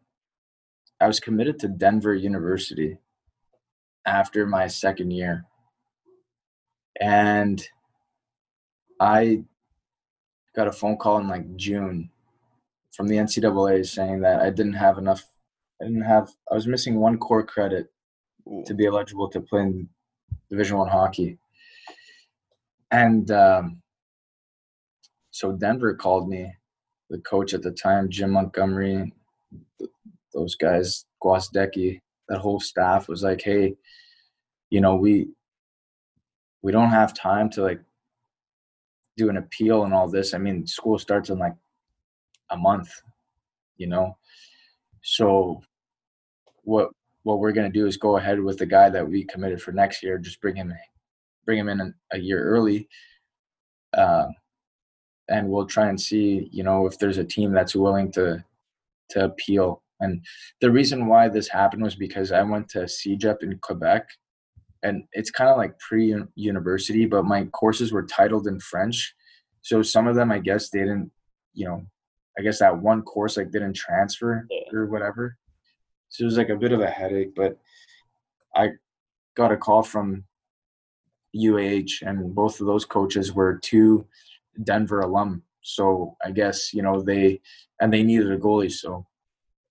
I 1.00 1.08
was 1.08 1.20
committed 1.20 1.60
to 1.60 1.67
Denver 1.67 2.13
University 2.13 2.98
after 4.06 4.46
my 4.46 4.67
second 4.67 5.12
year, 5.12 5.46
and 7.00 7.67
I 9.00 9.44
got 10.56 10.67
a 10.67 10.72
phone 10.72 10.98
call 10.98 11.20
in 11.20 11.27
like 11.27 11.56
June 11.56 12.10
from 12.94 13.08
the 13.08 13.17
NCAA 13.17 13.86
saying 13.86 14.22
that 14.22 14.41
I 14.41 14.50
didn't 14.50 14.74
have 14.74 14.98
enough. 14.98 15.24
I 15.82 15.86
didn't 15.86 16.01
have. 16.01 16.29
I 16.51 16.56
was 16.56 16.67
missing 16.67 17.00
one 17.00 17.17
core 17.20 17.46
credit 17.46 17.88
to 18.65 18.74
be 18.74 18.88
eligible 18.88 19.29
to 19.29 19.41
play 19.41 19.62
in 19.62 19.89
Division 20.50 20.77
One 20.77 20.89
hockey. 20.89 21.38
And 22.89 23.29
um, 23.32 23.82
so 25.32 25.51
Denver 25.51 25.94
called 25.94 26.29
me, 26.29 26.53
the 27.10 27.20
coach 27.20 27.54
at 27.54 27.62
the 27.62 27.72
time, 27.72 28.10
Jim 28.10 28.32
Montgomery, 28.32 29.14
th- 29.80 29.92
those 30.34 30.56
guys, 30.56 31.06
Gwozdecky, 31.24 32.02
that 32.30 32.40
whole 32.40 32.60
staff 32.60 33.08
was 33.08 33.24
like, 33.24 33.42
"Hey, 33.42 33.76
you 34.70 34.82
know, 34.82 34.96
we 34.96 35.30
we 36.62 36.72
don't 36.72 36.90
have 36.90 37.14
time 37.14 37.50
to 37.52 37.62
like 37.64 37.82
do 39.16 39.30
an 39.30 39.38
appeal 39.38 39.84
and 39.84 39.94
all 39.94 40.10
this. 40.10 40.34
I 40.34 40.38
mean, 40.38 40.68
school 40.68 41.00
starts 41.00 41.30
in 41.30 41.40
like 41.40 41.56
a 42.52 42.58
month, 42.58 42.90
you 43.78 43.88
know. 43.88 44.18
So 45.02 45.62
what 46.64 46.92
what 47.24 47.40
we're 47.40 47.52
gonna 47.52 47.70
do 47.70 47.88
is 47.88 47.98
go 47.98 48.18
ahead 48.18 48.40
with 48.40 48.58
the 48.58 48.66
guy 48.66 48.90
that 48.90 49.08
we 49.08 49.24
committed 49.26 49.62
for 49.62 49.72
next 49.72 50.04
year. 50.04 50.18
Just 50.18 50.42
bring 50.42 50.56
him 50.56 50.74
bring 51.46 51.58
him 51.58 51.70
in 51.70 51.94
a 52.12 52.20
year 52.20 52.44
early, 52.44 52.88
uh, 53.94 54.28
and 55.30 55.50
we'll 55.50 55.66
try 55.66 55.90
and 55.90 56.00
see, 56.00 56.50
you 56.52 56.64
know, 56.64 56.88
if 56.88 56.98
there's 57.00 57.18
a 57.18 57.24
team 57.24 57.52
that's 57.52 57.76
willing 57.76 58.12
to 58.14 58.44
to 59.12 59.26
appeal. 59.26 59.82
And 60.00 60.24
the 60.62 60.72
reason 60.72 61.08
why 61.08 61.28
this 61.28 61.48
happened 61.48 61.84
was 61.84 61.96
because 61.96 62.32
I 62.32 62.44
went 62.44 62.70
to 62.70 62.80
CEGEP 62.80 63.44
in 63.44 63.58
Quebec, 63.60 64.08
and 64.84 65.04
it's 65.14 65.32
kind 65.32 65.50
of 65.50 65.58
like 65.58 65.80
pre-university, 65.80 67.06
but 67.06 67.26
my 67.26 67.46
courses 67.46 67.92
were 67.92 68.04
titled 68.04 68.48
in 68.48 68.60
French, 68.60 69.16
so 69.62 69.82
some 69.82 70.08
of 70.08 70.16
them, 70.16 70.32
I 70.32 70.40
guess, 70.40 70.70
they 70.70 70.80
didn't, 70.80 71.12
you 71.54 71.68
know, 71.68 71.86
I 72.38 72.42
guess 72.42 72.60
that 72.60 72.78
one 72.78 73.02
course 73.02 73.36
like 73.36 73.52
didn't 73.52 73.74
transfer 73.74 74.48
or 74.72 74.86
whatever. 74.86 75.36
So 76.10 76.22
it 76.22 76.26
was 76.26 76.38
like 76.38 76.50
a 76.50 76.56
bit 76.56 76.72
of 76.72 76.82
a 76.82 76.90
headache, 76.90 77.34
but 77.36 77.58
I 78.56 78.74
got 79.36 79.52
a 79.52 79.58
call 79.58 79.84
from 79.84 80.24
UAH, 81.36 82.04
and 82.04 82.34
both 82.34 82.62
of 82.62 82.68
those 82.68 82.86
coaches 82.86 83.34
were 83.34 83.60
two 83.62 84.06
Denver 84.64 85.02
alum. 85.02 85.44
So 85.62 86.16
I 86.24 86.32
guess 86.32 86.74
you 86.74 86.82
know 86.82 87.02
they 87.02 87.42
and 87.82 87.92
they 87.92 88.04
needed 88.04 88.32
a 88.32 88.38
goalie, 88.38 88.72
so 88.72 89.06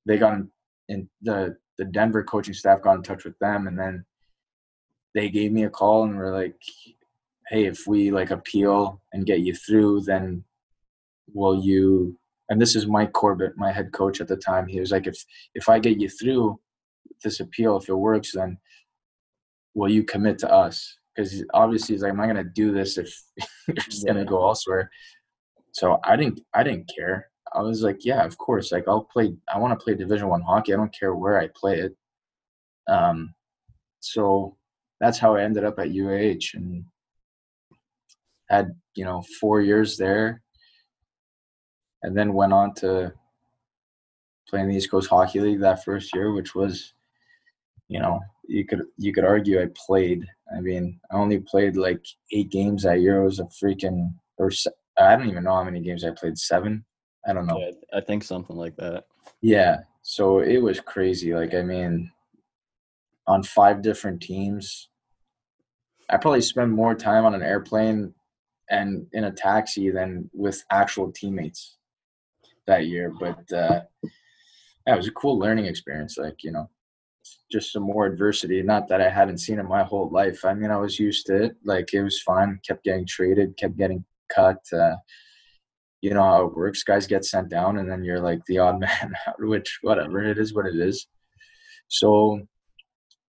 they 0.05 0.19
got 0.19 0.35
in, 0.35 0.51
in 0.89 1.09
the 1.23 1.57
the 1.79 1.85
Denver 1.85 2.23
coaching 2.23 2.55
staff 2.55 2.83
got 2.83 2.97
in 2.97 3.03
touch 3.03 3.25
with 3.25 3.39
them, 3.39 3.67
and 3.67 3.79
then 3.79 4.05
they 5.15 5.31
gave 5.31 5.53
me 5.53 5.65
a 5.65 5.71
call 5.71 6.05
and 6.05 6.17
were 6.17 6.33
like, 6.33 6.61
"Hey, 7.49 7.67
if 7.67 7.87
we 7.87 8.11
like 8.11 8.31
appeal 8.31 9.01
and 9.13 9.27
get 9.27 9.41
you 9.41 9.55
through, 9.55 10.03
then 10.03 10.45
will 11.33 11.63
you?" 11.65 12.19
And 12.49 12.61
this 12.61 12.77
is 12.77 12.87
Mike 12.87 13.13
Corbett, 13.13 13.57
my 13.57 13.73
head 13.73 13.93
coach 13.93 14.21
at 14.21 14.29
the 14.29 14.37
time. 14.37 14.67
He 14.67 14.81
was 14.81 14.93
like, 14.93 15.07
"If 15.07 15.25
if 15.55 15.69
I 15.69 15.79
get 15.79 15.99
you 15.99 16.09
through 16.09 16.61
this 17.25 17.41
appeal, 17.41 17.77
if 17.79 17.89
it 17.89 17.95
works, 17.95 18.33
then 18.33 18.59
will 19.75 19.91
you 19.91 20.05
commit 20.05 20.39
to 20.41 20.53
us?" 20.53 20.99
Because 21.17 21.45
obviously, 21.55 21.95
he's 21.95 22.03
like, 22.03 22.13
"Am 22.13 22.21
I 22.21 22.27
going 22.27 22.37
to 22.37 22.45
do 22.45 22.73
this 22.73 22.99
if 22.99 23.23
you're 23.67 23.77
just 23.77 24.05
going 24.05 24.19
to 24.19 24.25
go 24.25 24.47
elsewhere?" 24.47 24.91
So 25.73 25.99
I 26.05 26.17
didn't. 26.17 26.41
I 26.55 26.63
didn't 26.63 26.91
care. 26.95 27.29
I 27.55 27.63
was 27.63 27.83
like, 27.83 28.05
"Yeah, 28.05 28.25
of 28.25 28.37
course. 28.39 28.73
Like, 28.73 28.85
I'll 28.89 29.05
play. 29.05 29.35
I 29.53 29.59
want 29.59 29.79
to 29.79 29.83
play 29.83 29.95
Division 29.95 30.29
One 30.29 30.43
hockey. 30.43 30.75
I 30.75 30.77
don't 30.77 30.95
care 30.99 31.15
where 31.15 31.39
I 31.41 31.49
play 31.55 31.81
it." 31.81 31.97
Um, 32.89 33.35
so 34.01 34.57
that's 35.01 35.19
how 35.19 35.37
I 35.37 35.43
ended 35.43 35.65
up 35.65 35.79
at 35.79 35.91
UAH 35.91 36.55
and 36.55 36.85
had 38.49 38.75
you 38.95 39.05
know 39.05 39.23
four 39.41 39.61
years 39.61 39.97
there, 39.97 40.43
and 42.03 42.17
then 42.17 42.35
went 42.35 42.53
on 42.53 42.75
to 42.75 43.13
play 44.49 44.61
in 44.61 44.69
the 44.69 44.77
East 44.77 44.91
Coast 44.91 45.11
Hockey 45.11 45.41
League 45.41 45.61
that 45.61 45.85
first 45.85 46.15
year, 46.15 46.33
which 46.33 46.55
was, 46.55 46.95
you 47.89 48.01
know, 48.01 48.21
you 48.49 48.65
could 48.65 48.83
you 48.97 49.13
could 49.13 49.25
argue 49.25 49.61
I 49.61 49.67
played. 49.75 50.25
I 50.57 50.61
mean, 50.61 51.01
I 51.11 51.17
only 51.17 51.39
played 51.39 51.77
like 51.77 52.05
eight 52.33 52.51
games 52.51 52.83
that 52.83 53.01
year. 53.01 53.21
It 53.21 53.25
was 53.25 53.41
a 53.41 53.45
freaking 53.45 54.15
or 54.39 54.51
se- 54.51 54.71
I 54.99 55.17
don't 55.17 55.29
even 55.29 55.45
know 55.45 55.55
how 55.55 55.65
many 55.65 55.81
games 55.81 56.05
I 56.05 56.11
played. 56.11 56.39
Seven. 56.39 56.85
I 57.27 57.33
don't 57.33 57.47
know. 57.47 57.59
Yeah, 57.59 57.99
I 57.99 58.01
think 58.01 58.23
something 58.23 58.57
like 58.57 58.77
that. 58.77 59.05
Yeah. 59.41 59.79
So 60.03 60.39
it 60.39 60.59
was 60.59 60.79
crazy. 60.79 61.35
Like, 61.35 61.55
I 61.55 61.63
mean, 61.63 62.11
on 63.27 63.43
five 63.43 63.83
different 63.83 64.23
teams, 64.23 64.89
I 66.09 66.17
probably 66.17 66.43
spent 66.43 66.71
more 66.71 66.95
time 66.95 67.25
on 67.25 67.35
an 67.35 67.43
airplane 67.43 68.15
and 68.71 69.07
in 69.13 69.25
a 69.25 69.33
taxi 69.33 69.91
than 69.91 70.31
with 70.33 70.65
actual 70.71 71.11
teammates 71.11 71.79
that 72.69 72.87
year. 72.87 73.13
But 73.19 73.53
uh, 73.53 73.83
yeah, 74.87 74.95
it 74.95 74.97
was 74.97 75.09
a 75.09 75.13
cool 75.13 75.39
learning 75.39 75.67
experience. 75.67 76.17
Like, 76.17 76.45
you 76.45 76.53
know, 76.53 76.71
just 77.51 77.73
some 77.73 77.85
more 77.85 78.07
adversity. 78.07 78.63
Not 78.63 78.89
that 78.89 79.01
I 79.01 79.09
hadn't 79.09 79.39
seen 79.39 79.59
it 79.59 79.65
my 79.65 79.83
whole 79.83 80.11
life. 80.11 80.45
I 80.45 80.55
mean, 80.55 80.71
I 80.71 80.77
was 80.77 80.99
used 80.99 81.27
to 81.27 81.45
it. 81.45 81.57
Like, 81.65 81.93
it 81.95 82.03
was 82.03 82.21
fun. 82.23 82.61
Kept 82.67 82.85
getting 82.85 83.07
traded, 83.07 83.57
kept 83.57 83.77
getting 83.77 84.05
cut. 84.29 84.59
Uh, 84.73 84.97
you 86.01 86.13
know 86.13 86.23
how 86.23 86.47
it 86.47 86.57
works. 86.57 86.83
Guys 86.83 87.07
get 87.07 87.25
sent 87.25 87.49
down, 87.49 87.79
and 87.79 87.91
then 87.91 88.05
you're 88.05 88.21
like 88.21 88.45
the 88.47 88.59
odd 88.59 88.81
man 88.81 89.15
out, 89.27 89.37
which 89.39 89.79
whatever 89.83 90.23
it 90.23 90.39
is, 90.39 90.55
what 90.55 90.67
it 90.67 90.77
is. 90.77 91.07
So 91.89 92.41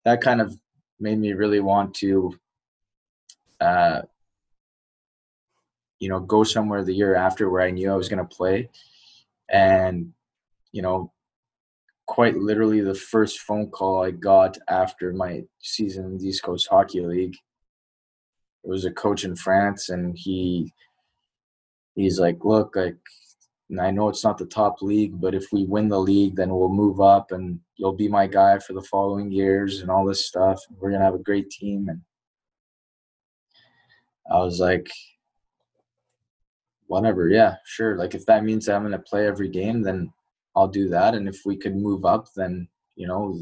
that 0.03 0.21
kind 0.21 0.41
of 0.41 0.57
made 0.99 1.19
me 1.19 1.33
really 1.33 1.59
want 1.59 1.93
to, 1.95 2.37
uh, 3.59 4.01
you 5.99 6.09
know, 6.09 6.19
go 6.19 6.43
somewhere 6.43 6.83
the 6.83 6.93
year 6.93 7.15
after 7.15 7.49
where 7.49 7.61
I 7.61 7.71
knew 7.71 7.91
I 7.91 7.95
was 7.95 8.09
going 8.09 8.25
to 8.25 8.35
play, 8.35 8.69
and 9.49 10.13
you 10.71 10.81
know, 10.81 11.11
quite 12.05 12.37
literally 12.37 12.81
the 12.81 12.95
first 12.95 13.39
phone 13.39 13.69
call 13.69 14.03
I 14.03 14.11
got 14.11 14.57
after 14.67 15.11
my 15.11 15.43
season 15.59 16.05
in 16.05 16.17
the 16.17 16.27
East 16.27 16.43
Coast 16.43 16.67
Hockey 16.69 17.01
League. 17.01 17.35
It 18.63 18.69
was 18.69 18.85
a 18.85 18.91
coach 18.91 19.23
in 19.23 19.35
France, 19.35 19.89
and 19.89 20.17
he 20.17 20.73
he's 21.95 22.19
like, 22.19 22.43
look, 22.43 22.75
like, 22.75 22.97
I 23.79 23.89
know 23.91 24.09
it's 24.09 24.23
not 24.23 24.37
the 24.37 24.45
top 24.45 24.81
league, 24.81 25.19
but 25.19 25.33
if 25.33 25.51
we 25.51 25.65
win 25.65 25.89
the 25.89 25.99
league, 25.99 26.35
then 26.35 26.49
we'll 26.49 26.69
move 26.69 26.99
up, 27.01 27.31
and 27.31 27.59
you'll 27.77 27.93
be 27.95 28.07
my 28.07 28.27
guy 28.27 28.59
for 28.59 28.73
the 28.73 28.81
following 28.81 29.31
years, 29.31 29.81
and 29.81 29.89
all 29.89 30.05
this 30.05 30.25
stuff. 30.25 30.61
We're 30.77 30.91
gonna 30.91 31.03
have 31.03 31.15
a 31.15 31.19
great 31.19 31.49
team, 31.49 31.89
and 31.89 32.01
I 34.31 34.39
was 34.39 34.59
like, 34.59 34.89
whatever, 36.87 37.29
yeah, 37.29 37.55
sure. 37.65 37.97
Like, 37.97 38.15
if 38.15 38.25
that 38.27 38.43
means 38.43 38.69
I'm 38.69 38.83
gonna 38.83 38.99
play 38.99 39.27
every 39.27 39.49
game, 39.49 39.81
then 39.81 40.11
I'll 40.55 40.67
do 40.67 40.89
that, 40.89 41.15
and 41.15 41.27
if 41.27 41.41
we 41.45 41.57
could 41.57 41.75
move 41.75 42.05
up, 42.05 42.27
then 42.35 42.67
you 42.95 43.07
know, 43.07 43.39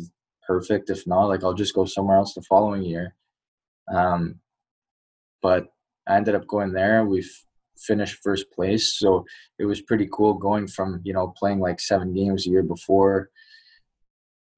perfect. 0.48 0.90
If 0.90 1.06
not, 1.06 1.26
like, 1.28 1.44
I'll 1.44 1.54
just 1.54 1.76
go 1.76 1.86
somewhere 1.86 2.18
else 2.18 2.34
the 2.34 2.42
following 2.42 2.84
year. 2.84 3.16
Um, 3.94 4.40
but 5.42 5.68
I 6.08 6.16
ended 6.16 6.36
up 6.36 6.48
going 6.48 6.74
there. 6.74 7.06
We've 7.06 7.32
finished 7.78 8.24
first 8.24 8.52
place, 8.52 8.94
so 8.94 9.26
it 9.60 9.66
was 9.66 9.82
pretty 9.82 10.08
cool 10.12 10.34
going 10.34 10.68
from 10.68 11.02
you 11.04 11.14
know 11.14 11.34
playing 11.38 11.60
like 11.60 11.80
seven 11.80 12.14
games 12.14 12.48
a 12.48 12.50
year 12.50 12.64
before, 12.64 13.30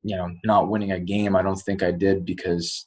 you 0.05 0.15
know, 0.15 0.31
not 0.45 0.69
winning 0.69 0.91
a 0.91 1.00
game. 1.00 1.35
I 1.35 1.41
don't 1.41 1.59
think 1.59 1.81
I 1.81 1.91
did 1.91 2.25
because, 2.25 2.85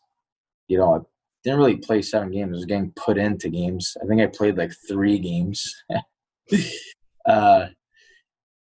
you 0.68 0.78
know, 0.78 0.94
I 0.94 0.98
didn't 1.42 1.58
really 1.58 1.76
play 1.76 2.00
seven 2.00 2.30
games. 2.30 2.50
I 2.50 2.56
was 2.56 2.64
getting 2.64 2.92
put 2.92 3.18
into 3.18 3.48
games. 3.48 3.96
I 4.00 4.06
think 4.06 4.20
I 4.22 4.26
played 4.26 4.56
like 4.56 4.72
three 4.88 5.18
games, 5.18 5.75
uh, 7.26 7.66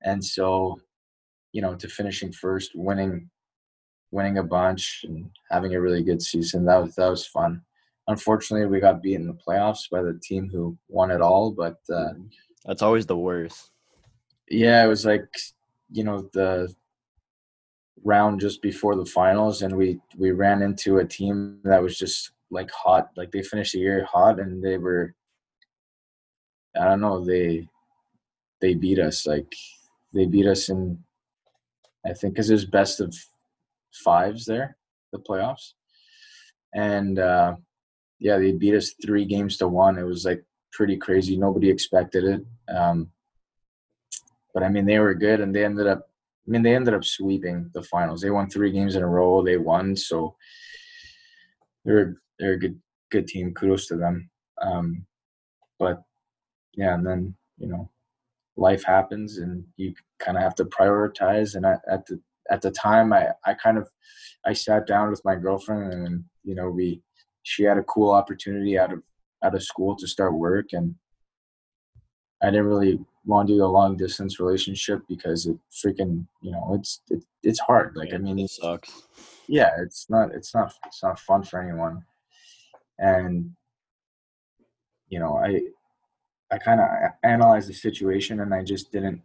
and 0.03 0.23
so, 0.23 0.79
you 1.55 1.63
know, 1.63 1.75
to 1.75 1.89
finishing 1.89 2.33
first, 2.33 2.73
winning, 2.75 3.31
winning 4.11 4.39
a 4.39 4.43
bunch, 4.43 5.05
and 5.09 5.31
having 5.51 5.75
a 5.75 5.81
really 5.81 6.03
good 6.03 6.21
season. 6.21 6.67
That 6.67 6.83
was 6.83 6.95
that 6.97 7.09
was 7.09 7.27
fun 7.27 7.63
unfortunately 8.09 8.67
we 8.67 8.81
got 8.81 9.03
beat 9.03 9.15
in 9.15 9.27
the 9.27 9.33
playoffs 9.47 9.89
by 9.91 10.03
the 10.03 10.19
team 10.23 10.49
who 10.53 10.77
won 10.89 11.11
it 11.11 11.21
all 11.23 11.51
but 11.51 11.79
uh, 11.93 12.13
That's 12.67 12.83
always 12.83 13.07
the 13.07 13.17
worst. 13.17 13.71
yeah 14.49 14.85
it 14.85 14.89
was 14.89 15.07
like 15.07 15.27
you 15.91 16.05
know 16.05 16.29
the 16.33 16.75
round 18.05 18.41
just 18.41 18.61
before 18.61 18.95
the 18.97 19.07
finals 19.07 19.63
and 19.63 19.75
we 19.75 19.99
we 20.19 20.33
ran 20.33 20.61
into 20.63 20.99
a 20.99 21.05
team 21.07 21.61
that 21.65 21.83
was 21.83 21.97
just 21.99 22.33
like 22.51 22.71
hot 22.71 23.09
like 23.17 23.31
they 23.33 23.43
finished 23.43 23.73
the 23.73 23.79
year 23.79 24.05
hot 24.05 24.39
and 24.39 24.63
they 24.63 24.77
were 24.77 25.15
i 26.79 26.85
don't 26.85 27.01
know 27.01 27.25
they 27.25 27.67
they 28.61 28.75
beat 28.75 28.99
us 28.99 29.27
like 29.27 29.51
they 30.13 30.27
beat 30.27 30.47
us 30.47 30.69
in 30.69 31.03
i 32.07 32.13
think 32.13 32.35
because 32.35 32.51
it 32.51 32.55
was 32.55 32.65
best 32.65 33.01
of 33.01 33.15
fives 33.93 34.45
there 34.45 34.77
the 35.13 35.19
playoffs 35.19 35.73
and 36.75 37.19
uh 37.19 37.55
yeah, 38.25 38.39
they 38.39 38.53
beat 38.53 38.75
us 38.75 38.95
three 39.05 39.27
games 39.27 39.59
to 39.59 39.69
one. 39.69 39.99
It 39.99 40.05
was 40.05 40.25
like 40.25 40.43
pretty 40.73 40.97
crazy. 40.97 41.37
Nobody 41.37 41.69
expected 41.69 42.25
it. 42.25 42.75
Um, 42.75 43.11
but 44.55 44.63
I 44.63 44.71
mean, 44.71 44.87
they 44.87 44.99
were 44.99 45.15
good, 45.15 45.41
and 45.41 45.55
they 45.55 45.65
ended 45.65 45.87
up. 45.87 46.09
I 46.47 46.51
mean, 46.51 46.63
they 46.63 46.75
ended 46.75 46.95
up 46.95 47.05
sweeping 47.05 47.71
the 47.75 47.83
finals. 47.83 48.23
They 48.23 48.31
won 48.31 48.49
three 48.49 48.71
games 48.71 48.97
in 48.97 49.03
a 49.03 49.09
row. 49.09 49.43
They 49.43 49.59
won, 49.59 49.95
so 49.95 50.37
they're 51.85 52.17
they're 52.39 52.53
a 52.53 52.59
good 52.59 52.81
good 53.11 53.27
team. 53.27 53.53
Kudos 53.53 53.89
to 53.89 53.97
them. 53.97 54.31
Um, 54.63 55.07
but 55.79 56.03
yeah, 56.75 56.95
and 56.95 57.07
then 57.07 57.35
you 57.59 57.67
know, 57.67 57.91
life 58.57 58.85
happens 58.85 59.39
and 59.39 59.65
you 59.77 59.95
kind 60.19 60.37
of 60.37 60.43
have 60.43 60.55
to 60.57 60.65
prioritize. 60.65 61.55
And 61.55 61.67
I, 61.67 61.77
at 61.91 62.07
the 62.07 62.21
at 62.51 62.61
the 62.61 62.71
time 62.71 63.13
i 63.13 63.29
i 63.47 63.55
kind 63.55 63.79
of 63.79 63.89
i 64.45 64.53
sat 64.53 64.87
down 64.87 65.11
with 65.11 65.25
my 65.25 65.35
girlfriend 65.35 65.93
and 65.93 66.25
you 66.43 66.55
know 66.55 66.69
we 66.69 67.01
she 67.43 67.63
had 67.65 67.79
a 67.79 67.83
cool 67.85 68.11
opportunity 68.11 68.79
out 68.79 68.93
of 68.93 69.03
out 69.43 69.55
of 69.55 69.63
school 69.63 69.97
to 69.97 70.07
start 70.07 70.35
work. 70.35 70.73
And 70.73 70.95
i 72.43 72.47
didn't 72.47 72.67
really 72.67 72.99
want 73.27 73.49
to 73.49 73.55
do 73.55 73.65
a 73.65 73.67
long 73.67 73.97
distance 73.97 74.39
relationship 74.39 75.01
because 75.09 75.47
it 75.47 75.57
freaking 75.73 76.27
you 76.43 76.53
know 76.53 76.75
it's 76.79 77.01
it, 77.11 77.25
it's 77.43 77.61
hard. 77.61 77.97
Like 77.97 78.13
i 78.15 78.19
mean 78.19 78.39
it 78.39 78.51
sucks. 78.51 79.03
Yeah 79.49 79.71
it's 79.79 80.07
not 80.09 80.33
it's 80.35 80.55
not 80.55 80.73
it's 80.87 81.03
not 81.03 81.19
fun 81.19 81.43
for 81.43 81.61
anyone. 81.61 82.03
And 82.99 83.51
you 85.09 85.19
know 85.19 85.37
i 85.37 85.61
i 86.51 86.59
kind 86.59 86.81
of 86.81 86.87
analyzed 87.23 87.69
the 87.69 87.75
situation 87.75 88.41
and 88.41 88.55
i 88.55 88.63
just 88.63 88.93
didn't 88.93 89.21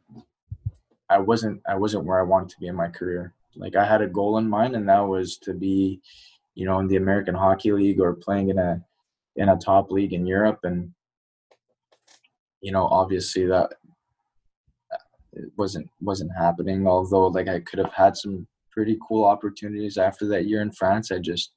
i 1.09 1.17
wasn't 1.17 1.61
i 1.67 1.75
wasn't 1.75 2.03
where 2.03 2.19
i 2.19 2.23
wanted 2.23 2.49
to 2.49 2.59
be 2.59 2.67
in 2.67 2.75
my 2.75 2.87
career. 2.87 3.33
Like 3.55 3.75
i 3.75 3.85
had 3.85 4.01
a 4.01 4.07
goal 4.07 4.37
in 4.37 4.47
mind 4.47 4.75
and 4.75 4.87
that 4.89 5.01
was 5.01 5.37
to 5.39 5.53
be 5.53 6.01
you 6.55 6.65
know 6.65 6.79
in 6.79 6.87
the 6.87 6.97
american 6.97 7.35
hockey 7.35 7.71
league 7.71 7.99
or 7.99 8.13
playing 8.13 8.49
in 8.49 8.57
a 8.57 8.81
in 9.35 9.49
a 9.49 9.57
top 9.57 9.91
league 9.91 10.13
in 10.13 10.25
europe 10.25 10.59
and 10.63 10.91
you 12.61 12.71
know 12.71 12.85
obviously 12.87 13.45
that 13.45 13.69
uh, 14.93 14.97
it 15.33 15.51
wasn't 15.57 15.87
wasn't 16.01 16.31
happening. 16.37 16.87
Although 16.87 17.27
like 17.27 17.47
i 17.47 17.59
could 17.59 17.79
have 17.79 17.93
had 17.93 18.15
some 18.15 18.47
pretty 18.71 18.97
cool 19.07 19.25
opportunities 19.25 19.97
after 19.97 20.27
that 20.27 20.45
year 20.45 20.61
in 20.61 20.71
france 20.71 21.11
i 21.11 21.17
just 21.17 21.51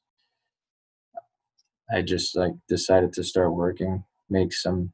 i 1.92 2.00
just 2.00 2.36
like 2.36 2.52
decided 2.68 3.12
to 3.12 3.22
start 3.22 3.54
working 3.54 4.02
make 4.30 4.52
some 4.52 4.92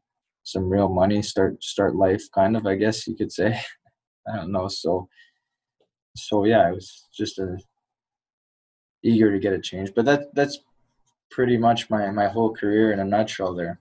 some 0.49 0.69
real 0.69 0.89
money 0.89 1.21
start 1.23 1.63
start 1.63 1.95
life 1.95 2.23
kind 2.35 2.57
of 2.57 2.67
i 2.67 2.75
guess 2.75 3.07
you 3.07 3.15
could 3.15 3.33
say 3.33 3.59
i 4.33 4.37
don't 4.37 4.53
know 4.53 4.69
so 4.69 5.09
so 6.17 6.45
yeah 6.45 6.67
i 6.67 6.73
was 6.73 7.07
just 7.17 7.39
a 7.39 7.57
eager 9.05 9.31
to 9.31 9.39
get 9.39 9.53
a 9.53 9.61
change 9.61 9.93
but 9.95 10.05
that 10.05 10.35
that's 10.35 10.59
pretty 11.31 11.57
much 11.57 11.91
my 11.91 12.11
my 12.11 12.27
whole 12.27 12.53
career 12.55 12.93
in 12.93 13.01
a 13.01 13.05
nutshell 13.05 13.55
there 13.55 13.81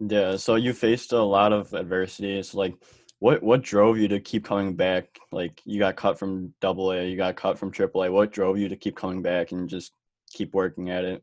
yeah 0.00 0.36
so 0.36 0.54
you 0.54 0.72
faced 0.72 1.12
a 1.12 1.22
lot 1.22 1.52
of 1.52 1.72
adversity 1.74 2.38
it's 2.38 2.54
like 2.54 2.74
what 3.18 3.42
what 3.42 3.62
drove 3.62 3.98
you 3.98 4.08
to 4.08 4.20
keep 4.20 4.44
coming 4.44 4.74
back? 4.74 5.18
Like 5.32 5.62
you 5.64 5.78
got 5.78 5.96
cut 5.96 6.18
from 6.18 6.52
double 6.60 6.92
A, 6.92 7.04
you 7.08 7.16
got 7.16 7.36
cut 7.36 7.58
from 7.58 7.70
triple 7.70 8.04
A. 8.04 8.12
What 8.12 8.32
drove 8.32 8.58
you 8.58 8.68
to 8.68 8.76
keep 8.76 8.96
coming 8.96 9.22
back 9.22 9.52
and 9.52 9.68
just 9.68 9.92
keep 10.32 10.54
working 10.54 10.90
at 10.90 11.04
it? 11.04 11.22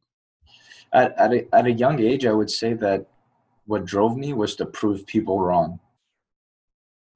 At 0.92 1.18
at 1.18 1.34
a, 1.34 1.56
at 1.56 1.68
a 1.68 1.72
young 1.72 2.00
age, 2.00 2.26
I 2.26 2.32
would 2.32 2.50
say 2.50 2.74
that 2.74 3.06
what 3.66 3.86
drove 3.86 4.18
me 4.18 4.34
was 4.34 4.56
to 4.58 4.66
prove 4.66 5.06
people 5.06 5.40
wrong. 5.40 5.80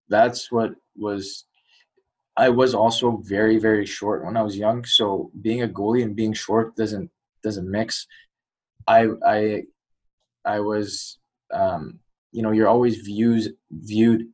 That's 0.10 0.51
what 0.51 0.72
was 0.96 1.46
I 2.38 2.50
was 2.50 2.74
also 2.74 3.18
very 3.24 3.58
very 3.58 3.86
short 3.86 4.24
when 4.24 4.38
I 4.38 4.44
was 4.44 4.58
young, 4.58 4.86
so 4.86 5.32
being 5.42 5.63
a 5.63 5.68
goalie 5.68 6.04
and 6.04 6.16
being 6.16 6.34
short 6.34 6.75
doesn't 6.75 7.10
doesn't 7.44 7.70
mix. 7.70 8.08
I 8.88 9.08
I 9.25 9.63
I 10.46 10.60
was 10.60 11.18
um, 11.54 12.00
you 12.32 12.42
know 12.42 12.51
you're 12.51 12.70
always 12.70 12.98
views 12.98 13.50
viewed 13.72 14.27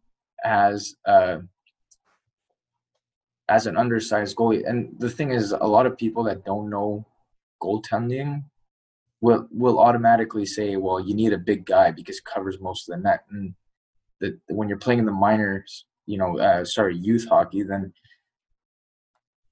as 0.43 0.95
uh, 1.07 1.37
as 3.49 3.67
an 3.67 3.77
undersized 3.77 4.35
goalie. 4.35 4.67
And 4.67 4.93
the 4.99 5.09
thing 5.09 5.31
is, 5.31 5.51
a 5.51 5.65
lot 5.65 5.85
of 5.85 5.97
people 5.97 6.23
that 6.25 6.45
don't 6.45 6.69
know 6.69 7.05
goaltending 7.61 8.43
will 9.23 9.47
will 9.51 9.79
automatically 9.79 10.45
say, 10.45 10.75
"Well, 10.75 10.99
you 10.99 11.15
need 11.15 11.31
a 11.31 11.37
big 11.37 11.65
guy 11.65 11.91
because 11.91 12.19
covers 12.19 12.59
most 12.59 12.89
of 12.89 12.95
the 12.95 13.01
net." 13.01 13.21
And 13.31 13.55
that 14.19 14.37
when 14.49 14.67
you're 14.67 14.77
playing 14.77 14.99
in 14.99 15.05
the 15.05 15.13
minors, 15.13 15.85
you 16.05 16.17
know, 16.17 16.37
uh, 16.37 16.65
sorry, 16.65 16.97
youth 16.97 17.25
hockey, 17.29 17.63
then 17.63 17.93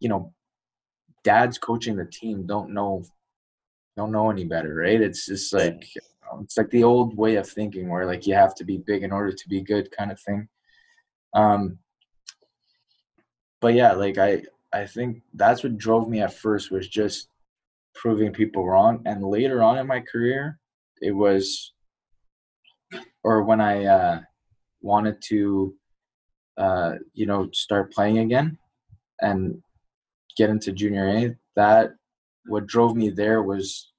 you 0.01 0.09
know, 0.09 0.33
dads 1.23 1.57
coaching 1.57 1.95
the 1.95 2.05
team 2.05 2.45
don't 2.45 2.73
know 2.73 3.05
don't 3.95 4.11
know 4.11 4.29
any 4.29 4.43
better, 4.43 4.75
right? 4.75 4.99
It's 5.01 5.25
just 5.25 5.53
like 5.53 5.87
it's 6.41 6.57
like 6.57 6.69
the 6.69 6.83
old 6.83 7.15
way 7.15 7.35
of 7.35 7.47
thinking 7.47 7.87
where 7.89 8.05
like 8.05 8.27
you 8.27 8.33
have 8.33 8.55
to 8.55 8.65
be 8.65 8.77
big 8.77 9.03
in 9.03 9.13
order 9.13 9.31
to 9.31 9.49
be 9.49 9.61
good 9.61 9.89
kind 9.97 10.11
of 10.11 10.19
thing. 10.19 10.49
Um, 11.33 11.79
but 13.61 13.73
yeah, 13.73 13.93
like 13.93 14.17
I, 14.17 14.43
I 14.73 14.85
think 14.85 15.21
that's 15.33 15.63
what 15.63 15.77
drove 15.77 16.09
me 16.09 16.19
at 16.21 16.33
first 16.33 16.71
was 16.71 16.87
just 16.89 17.29
proving 17.95 18.31
people 18.31 18.65
wrong. 18.65 19.01
And 19.05 19.23
later 19.23 19.61
on 19.63 19.77
in 19.77 19.87
my 19.87 20.01
career, 20.01 20.59
it 21.01 21.11
was, 21.11 21.73
or 23.23 23.43
when 23.43 23.61
I 23.61 23.85
uh, 23.85 24.19
wanted 24.81 25.21
to, 25.29 25.75
uh, 26.57 26.93
you 27.13 27.25
know, 27.25 27.49
start 27.53 27.93
playing 27.93 28.19
again 28.19 28.57
and 29.21 29.61
get 30.37 30.49
into 30.49 30.71
junior 30.71 31.07
A, 31.07 31.35
that 31.55 31.91
what 32.45 32.67
drove 32.67 32.95
me 32.95 33.09
there 33.09 33.43
was 33.43 33.91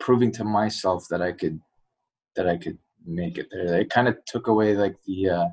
proving 0.00 0.32
to 0.32 0.44
myself 0.44 1.06
that 1.10 1.22
I 1.22 1.32
could, 1.32 1.60
that 2.34 2.48
I 2.48 2.56
could 2.56 2.78
make 3.04 3.38
it 3.38 3.48
there. 3.50 3.80
It 3.80 3.90
kind 3.90 4.08
of 4.08 4.16
took 4.26 4.46
away 4.48 4.76
like 4.76 4.96
the, 5.06 5.30
uh, 5.30 5.46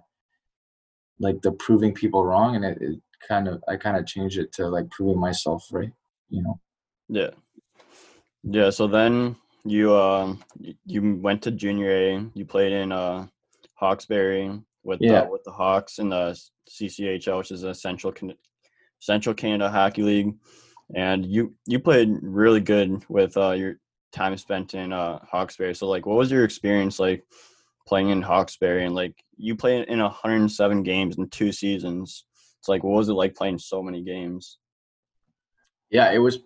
like 1.19 1.41
the 1.41 1.51
proving 1.53 1.93
people 1.93 2.25
wrong 2.25 2.55
and 2.55 2.65
it, 2.65 2.77
it 2.81 2.99
kind 3.27 3.47
of 3.47 3.63
i 3.67 3.75
kind 3.75 3.97
of 3.97 4.05
changed 4.05 4.37
it 4.37 4.51
to 4.51 4.67
like 4.67 4.89
proving 4.89 5.19
myself 5.19 5.67
right 5.71 5.91
you 6.29 6.41
know 6.41 6.59
yeah 7.13 7.29
yeah 8.43 8.69
so 8.69 8.87
then 8.87 9.35
you 9.63 9.95
um 9.95 10.43
you 10.85 11.15
went 11.21 11.41
to 11.41 11.51
junior 11.51 11.91
a 11.91 12.25
you 12.33 12.45
played 12.45 12.71
in 12.71 12.91
uh 12.91 13.25
hawkesbury 13.75 14.59
with 14.83 14.99
yeah. 15.01 15.21
the, 15.21 15.29
with 15.29 15.43
the 15.43 15.51
hawks 15.51 15.99
in 15.99 16.09
the 16.09 16.37
cchl 16.69 17.37
which 17.37 17.51
is 17.51 17.63
a 17.63 17.73
central 17.73 18.13
central 18.99 19.35
canada 19.35 19.69
hockey 19.69 20.01
league 20.01 20.33
and 20.95 21.25
you 21.25 21.53
you 21.65 21.79
played 21.79 22.09
really 22.21 22.61
good 22.61 23.03
with 23.09 23.35
uh 23.37 23.51
your 23.51 23.75
time 24.11 24.35
spent 24.37 24.73
in 24.73 24.91
uh 24.91 25.19
hawkesbury 25.23 25.73
so 25.73 25.87
like 25.87 26.05
what 26.05 26.17
was 26.17 26.31
your 26.31 26.43
experience 26.43 26.99
like 26.99 27.23
playing 27.85 28.09
in 28.09 28.21
Hawkesbury 28.21 28.85
and 28.85 28.95
like 28.95 29.23
you 29.37 29.55
played 29.55 29.87
in 29.87 29.99
107 29.99 30.83
games 30.83 31.17
in 31.17 31.27
two 31.29 31.51
seasons. 31.51 32.25
It's 32.59 32.69
like 32.69 32.83
what 32.83 32.97
was 32.97 33.09
it 33.09 33.13
like 33.13 33.35
playing 33.35 33.59
so 33.59 33.83
many 33.83 34.03
games? 34.03 34.57
Yeah, 35.89 36.11
it 36.11 36.19
was 36.19 36.39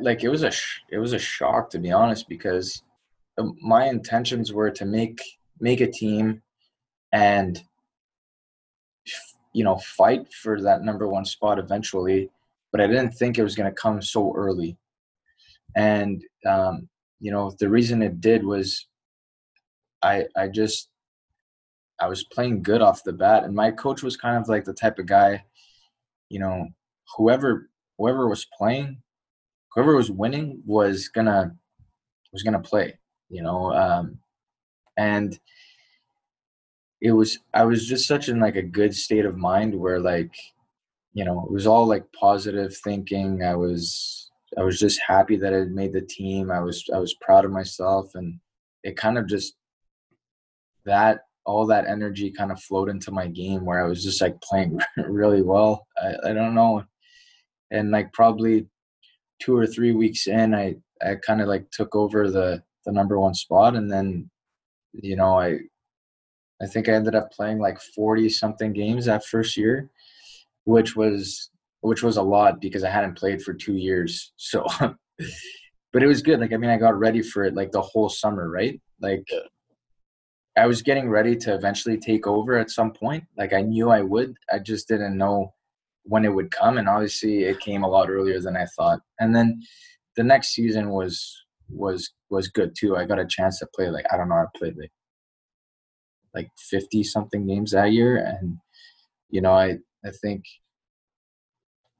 like 0.00 0.22
it 0.22 0.28
was 0.28 0.42
a 0.42 0.50
sh- 0.50 0.80
it 0.90 0.98
was 0.98 1.12
a 1.12 1.18
shock 1.18 1.70
to 1.70 1.78
be 1.78 1.92
honest 1.92 2.28
because 2.28 2.82
my 3.62 3.86
intentions 3.86 4.52
were 4.52 4.70
to 4.70 4.84
make 4.84 5.20
make 5.60 5.80
a 5.80 5.90
team 5.90 6.42
and 7.12 7.62
you 9.52 9.64
know 9.64 9.76
fight 9.78 10.32
for 10.32 10.60
that 10.60 10.82
number 10.82 11.08
one 11.08 11.24
spot 11.24 11.58
eventually 11.58 12.30
but 12.72 12.80
i 12.80 12.86
didn't 12.86 13.12
think 13.12 13.38
it 13.38 13.42
was 13.42 13.56
going 13.56 13.68
to 13.68 13.80
come 13.80 14.00
so 14.00 14.32
early. 14.36 14.76
And 15.76 16.22
um, 16.46 16.88
you 17.20 17.30
know 17.30 17.52
the 17.58 17.68
reason 17.68 18.02
it 18.02 18.20
did 18.20 18.44
was 18.44 18.86
I 20.02 20.26
I 20.36 20.48
just 20.48 20.88
I 22.00 22.08
was 22.08 22.24
playing 22.24 22.62
good 22.62 22.80
off 22.80 23.04
the 23.04 23.12
bat, 23.12 23.44
and 23.44 23.54
my 23.54 23.70
coach 23.70 24.02
was 24.02 24.16
kind 24.16 24.36
of 24.36 24.48
like 24.48 24.64
the 24.64 24.72
type 24.72 24.98
of 24.98 25.06
guy, 25.06 25.44
you 26.28 26.40
know, 26.40 26.68
whoever 27.16 27.68
whoever 27.98 28.28
was 28.28 28.46
playing, 28.56 29.02
whoever 29.72 29.96
was 29.96 30.10
winning 30.10 30.62
was 30.66 31.08
gonna 31.08 31.54
was 32.32 32.42
gonna 32.42 32.60
play, 32.60 32.98
you 33.28 33.42
know, 33.42 33.72
um, 33.72 34.18
and 34.96 35.38
it 37.00 37.12
was 37.12 37.38
I 37.54 37.64
was 37.64 37.86
just 37.86 38.06
such 38.06 38.28
in 38.28 38.40
like 38.40 38.56
a 38.56 38.62
good 38.62 38.94
state 38.94 39.24
of 39.24 39.36
mind 39.36 39.74
where 39.74 39.98
like, 39.98 40.32
you 41.14 41.24
know, 41.24 41.44
it 41.44 41.52
was 41.52 41.66
all 41.66 41.86
like 41.86 42.04
positive 42.12 42.76
thinking. 42.76 43.42
I 43.44 43.54
was 43.54 44.30
I 44.58 44.62
was 44.62 44.78
just 44.78 45.00
happy 45.06 45.36
that 45.36 45.54
I 45.54 45.64
made 45.64 45.92
the 45.92 46.02
team. 46.02 46.50
I 46.50 46.60
was 46.60 46.84
I 46.94 46.98
was 46.98 47.14
proud 47.14 47.44
of 47.44 47.52
myself, 47.52 48.14
and 48.14 48.38
it 48.84 48.96
kind 48.96 49.18
of 49.18 49.26
just 49.26 49.54
that 50.84 51.20
all 51.46 51.66
that 51.66 51.86
energy 51.86 52.30
kind 52.30 52.52
of 52.52 52.62
flowed 52.62 52.88
into 52.88 53.10
my 53.10 53.26
game 53.26 53.64
where 53.64 53.82
I 53.84 53.88
was 53.88 54.04
just 54.04 54.20
like 54.20 54.40
playing 54.42 54.78
really 55.08 55.42
well. 55.42 55.86
I, 56.00 56.30
I 56.30 56.32
don't 56.32 56.54
know. 56.54 56.84
And 57.70 57.90
like 57.90 58.12
probably 58.12 58.66
two 59.40 59.56
or 59.56 59.66
three 59.66 59.92
weeks 59.92 60.26
in, 60.26 60.54
I, 60.54 60.76
I 61.02 61.16
kind 61.16 61.40
of 61.40 61.48
like 61.48 61.70
took 61.70 61.94
over 61.94 62.30
the, 62.30 62.62
the 62.84 62.92
number 62.92 63.18
one 63.18 63.34
spot. 63.34 63.74
And 63.74 63.90
then, 63.90 64.30
you 64.92 65.16
know, 65.16 65.38
I, 65.38 65.58
I 66.62 66.66
think 66.66 66.88
I 66.88 66.92
ended 66.92 67.14
up 67.14 67.32
playing 67.32 67.58
like 67.58 67.80
40 67.80 68.28
something 68.28 68.72
games 68.72 69.06
that 69.06 69.24
first 69.24 69.56
year, 69.56 69.90
which 70.64 70.94
was, 70.94 71.50
which 71.80 72.02
was 72.02 72.18
a 72.18 72.22
lot 72.22 72.60
because 72.60 72.84
I 72.84 72.90
hadn't 72.90 73.18
played 73.18 73.42
for 73.42 73.54
two 73.54 73.76
years. 73.76 74.32
So, 74.36 74.66
but 74.78 76.02
it 76.02 76.06
was 76.06 76.22
good. 76.22 76.40
Like, 76.40 76.52
I 76.52 76.56
mean, 76.56 76.70
I 76.70 76.76
got 76.76 76.98
ready 76.98 77.22
for 77.22 77.44
it 77.44 77.54
like 77.54 77.72
the 77.72 77.80
whole 77.80 78.08
summer, 78.08 78.50
right? 78.50 78.80
Like, 79.00 79.24
yeah 79.30 79.40
I 80.56 80.66
was 80.66 80.82
getting 80.82 81.08
ready 81.08 81.36
to 81.36 81.54
eventually 81.54 81.96
take 81.96 82.26
over 82.26 82.58
at 82.58 82.70
some 82.70 82.92
point. 82.92 83.24
Like 83.36 83.52
I 83.52 83.62
knew 83.62 83.90
I 83.90 84.02
would. 84.02 84.34
I 84.52 84.58
just 84.58 84.88
didn't 84.88 85.16
know 85.16 85.54
when 86.04 86.24
it 86.24 86.34
would 86.34 86.50
come, 86.50 86.78
and 86.78 86.88
obviously 86.88 87.44
it 87.44 87.60
came 87.60 87.82
a 87.82 87.88
lot 87.88 88.10
earlier 88.10 88.40
than 88.40 88.56
I 88.56 88.66
thought. 88.76 89.00
And 89.18 89.34
then 89.34 89.62
the 90.16 90.24
next 90.24 90.50
season 90.54 90.90
was 90.90 91.44
was 91.68 92.12
was 92.30 92.48
good 92.48 92.74
too. 92.78 92.96
I 92.96 93.04
got 93.04 93.18
a 93.18 93.26
chance 93.26 93.58
to 93.60 93.68
play 93.74 93.90
like 93.90 94.06
I 94.12 94.16
don't 94.16 94.28
know. 94.28 94.36
I 94.36 94.46
played 94.56 94.76
like 94.76 94.92
like 96.34 96.48
50 96.58 97.02
something 97.04 97.46
games 97.46 97.72
that 97.72 97.92
year 97.92 98.16
and 98.16 98.56
you 99.30 99.40
know 99.40 99.52
i 99.52 99.78
i 100.04 100.10
think 100.22 100.44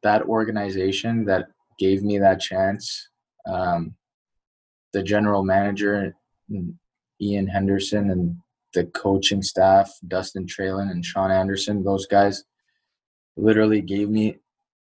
that 0.03 0.23
organization 0.23 1.25
that 1.25 1.47
gave 1.79 2.03
me 2.03 2.19
that 2.19 2.41
chance 2.41 3.09
um, 3.47 3.95
the 4.93 5.03
general 5.03 5.43
manager 5.43 6.15
ian 7.21 7.47
henderson 7.47 8.11
and 8.11 8.37
the 8.75 8.85
coaching 8.87 9.43
staff 9.43 9.93
dustin 10.09 10.47
traylon 10.47 10.91
and 10.91 11.05
sean 11.05 11.31
anderson 11.31 11.83
those 11.83 12.07
guys 12.07 12.45
literally 13.41 13.81
gave 13.81 14.09
me 14.09 14.37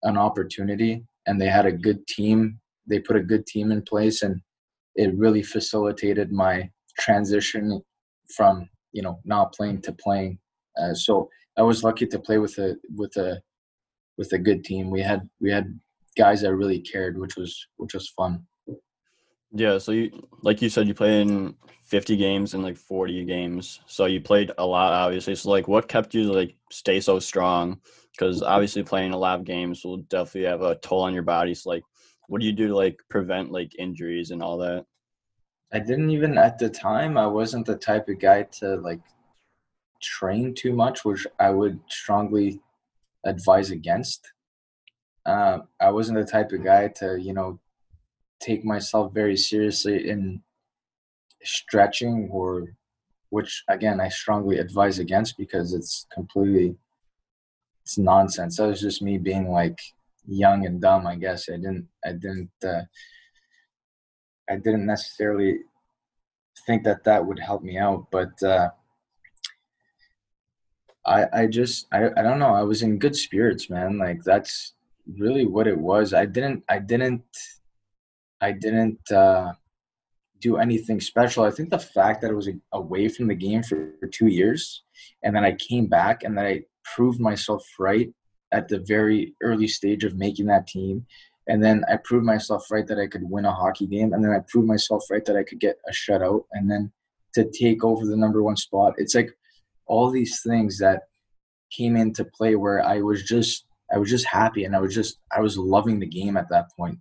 an 0.03 0.17
opportunity 0.17 1.03
and 1.27 1.39
they 1.39 1.47
had 1.47 1.65
a 1.65 1.71
good 1.71 2.05
team 2.07 2.59
they 2.89 2.99
put 2.99 3.15
a 3.15 3.21
good 3.21 3.45
team 3.45 3.71
in 3.71 3.81
place 3.81 4.23
and 4.23 4.41
it 4.95 5.15
really 5.15 5.43
facilitated 5.43 6.31
my 6.31 6.69
transition 6.97 7.81
from 8.35 8.67
you 8.91 9.01
know 9.01 9.19
not 9.23 9.53
playing 9.53 9.81
to 9.83 9.93
playing. 9.93 10.39
Uh, 10.77 10.93
so 10.93 11.29
I 11.57 11.62
was 11.62 11.83
lucky 11.83 12.05
to 12.07 12.19
play 12.19 12.39
with 12.39 12.57
a 12.57 12.75
with 12.95 13.15
a 13.15 13.41
with 14.17 14.33
a 14.33 14.39
good 14.39 14.63
team. 14.63 14.89
We 14.89 15.01
had 15.01 15.29
we 15.39 15.51
had 15.51 15.79
guys 16.17 16.41
that 16.41 16.55
really 16.55 16.79
cared, 16.79 17.17
which 17.17 17.38
was 17.38 17.67
which 17.77 17.93
was 17.93 18.09
fun. 18.09 18.45
Yeah, 19.51 19.77
so 19.77 19.91
you 19.91 20.27
like 20.41 20.62
you 20.62 20.69
said 20.69 20.88
you 20.88 20.93
played 20.93 21.27
in 21.27 21.55
50 21.85 22.17
games 22.17 22.53
and 22.53 22.63
like 22.63 22.77
40 22.77 23.25
games. 23.25 23.81
So 23.88 24.05
you 24.05 24.21
played 24.21 24.51
a 24.57 24.65
lot 24.65 24.93
obviously. 24.93 25.35
So 25.35 25.49
like 25.49 25.67
what 25.67 25.88
kept 25.88 26.13
you 26.13 26.31
like 26.31 26.55
stay 26.71 26.99
so 26.99 27.19
strong? 27.19 27.79
Cuz 28.19 28.43
obviously 28.43 28.84
playing 28.84 29.13
a 29.13 29.17
lot 29.17 29.39
of 29.39 29.45
games 29.45 29.84
will 29.86 29.97
definitely 29.97 30.49
have 30.49 30.62
a 30.62 30.75
toll 30.75 31.03
on 31.03 31.13
your 31.13 31.23
body. 31.23 31.53
So 31.53 31.69
like 31.69 31.84
what 32.27 32.41
do 32.41 32.47
you 32.47 32.53
do 32.53 32.67
to 32.67 32.75
like 32.75 32.99
prevent 33.10 33.51
like 33.51 33.79
injuries 33.79 34.32
and 34.32 34.43
all 34.43 34.58
that? 34.58 34.86
I 35.71 35.79
didn't 35.79 36.10
even 36.10 36.38
at 36.38 36.60
the 36.60 36.69
time. 36.69 37.17
I 37.17 37.27
wasn't 37.27 37.65
the 37.65 37.77
type 37.77 38.10
of 38.10 38.19
guy 38.19 38.43
to 38.60 38.75
like 38.75 38.99
train 40.01 40.53
too 40.53 40.73
much, 40.73 41.05
which 41.05 41.25
I 41.39 41.49
would 41.51 41.79
strongly 41.88 42.62
advise 43.25 43.71
against. 43.71 44.34
Uh, 45.25 45.60
I 45.79 45.91
wasn't 45.91 46.19
the 46.19 46.25
type 46.25 46.51
of 46.51 46.63
guy 46.63 46.88
to 46.99 47.19
you 47.19 47.34
know 47.34 47.60
take 48.39 48.65
myself 48.65 49.13
very 49.13 49.38
seriously 49.38 50.10
in 50.10 50.41
stretching 51.43 52.29
or 52.32 52.73
which 53.29 53.63
again 53.69 53.99
I 54.01 54.10
strongly 54.10 54.58
advise 54.58 54.99
against 54.99 55.38
because 55.38 55.73
it's 55.73 56.08
completely 56.13 56.75
it's 57.89 57.97
nonsense. 57.97 58.58
That 58.58 58.67
was 58.67 58.82
just 58.82 59.02
me 59.02 59.17
being 59.17 59.49
like 59.49 59.80
young 60.28 60.67
and 60.67 60.80
dumb. 60.80 61.08
I 61.08 61.15
guess 61.15 61.49
I 61.49 61.56
didn't 61.56 61.88
I 62.06 62.12
didn't 62.12 62.52
uh, 62.63 62.84
I 64.47 64.58
didn't 64.58 64.86
necessarily 64.86 65.62
think 66.67 66.84
that 66.84 67.04
that 67.06 67.25
would 67.25 67.39
help 67.39 67.63
me 67.63 67.80
out, 67.80 68.06
but 68.12 68.32
uh, 68.43 68.69
I 71.04 71.25
I 71.34 71.47
just 71.47 71.88
I 71.91 72.10
I 72.15 72.21
don't 72.21 72.38
know. 72.38 72.54
I 72.54 72.62
was 72.62 72.84
in 72.84 72.99
good 72.99 73.15
spirits, 73.15 73.71
man. 73.71 73.97
Like 73.97 74.23
that's 74.23 74.73
really 75.17 75.47
what 75.47 75.65
it 75.65 75.78
was. 75.78 76.13
I 76.13 76.25
didn't 76.25 76.63
I 76.69 76.78
didn't 76.78 77.25
I 78.39 78.52
didn't 78.52 79.12
uh, 79.12 79.54
do 80.39 80.58
anything 80.58 81.02
special. 81.02 81.43
I 81.43 81.49
think 81.49 81.71
the 81.71 81.80
fact 81.80 82.21
that 82.21 82.30
I 82.30 82.36
was 82.36 82.49
away 82.71 83.10
from 83.10 83.28
the 83.28 83.36
game 83.36 83.63
for 83.63 83.93
two 84.12 84.28
years, 84.28 84.84
and 85.23 85.36
then 85.36 85.43
I 85.43 85.54
came 85.54 85.88
back 85.88 86.21
and 86.23 86.38
then 86.38 86.45
I 86.45 86.65
proved 86.95 87.19
myself 87.19 87.65
right 87.80 88.12
at 88.52 88.67
the 88.67 88.80
very 88.80 89.36
early 89.43 89.67
stage 89.67 90.04
of 90.04 90.15
making 90.15 90.47
that 90.47 90.67
team 90.67 91.06
and 91.49 91.63
then 91.63 91.84
I 91.91 91.97
proved 91.97 92.25
myself 92.25 92.69
right 92.69 92.86
that 92.86 92.99
I 92.99 93.08
could 93.08 93.23
win 93.23 93.45
a 93.45 93.52
hockey 93.52 93.88
game, 93.88 94.13
and 94.13 94.23
then 94.23 94.32
I 94.32 94.39
proved 94.47 94.67
myself 94.67 95.04
right 95.10 95.25
that 95.25 95.36
I 95.36 95.43
could 95.43 95.60
get 95.60 95.80
a 95.88 95.91
shutout, 95.91 96.43
and 96.54 96.69
then 96.69 96.91
to 97.34 97.49
take 97.49 97.84
over 97.84 98.06
the 98.06 98.15
number 98.15 98.43
one 98.43 98.56
spot. 98.56 98.93
It's 98.97 99.15
like 99.15 99.32
all 99.88 100.12
these 100.12 100.41
things 100.43 100.78
that 100.78 101.04
came 101.75 101.95
into 101.95 102.23
play 102.23 102.56
where 102.56 102.86
I 102.86 103.02
was 103.02 103.23
just 103.23 103.65
I 103.91 103.97
was 103.97 104.12
just 104.12 104.28
happy, 104.28 104.63
and 104.63 104.75
I 104.75 104.80
was 104.80 104.93
just 104.93 105.17
I 105.36 105.41
was 105.41 105.58
loving 105.58 105.99
the 105.99 106.08
game 106.08 106.38
at 106.38 106.49
that 106.52 106.67
point. 106.78 106.99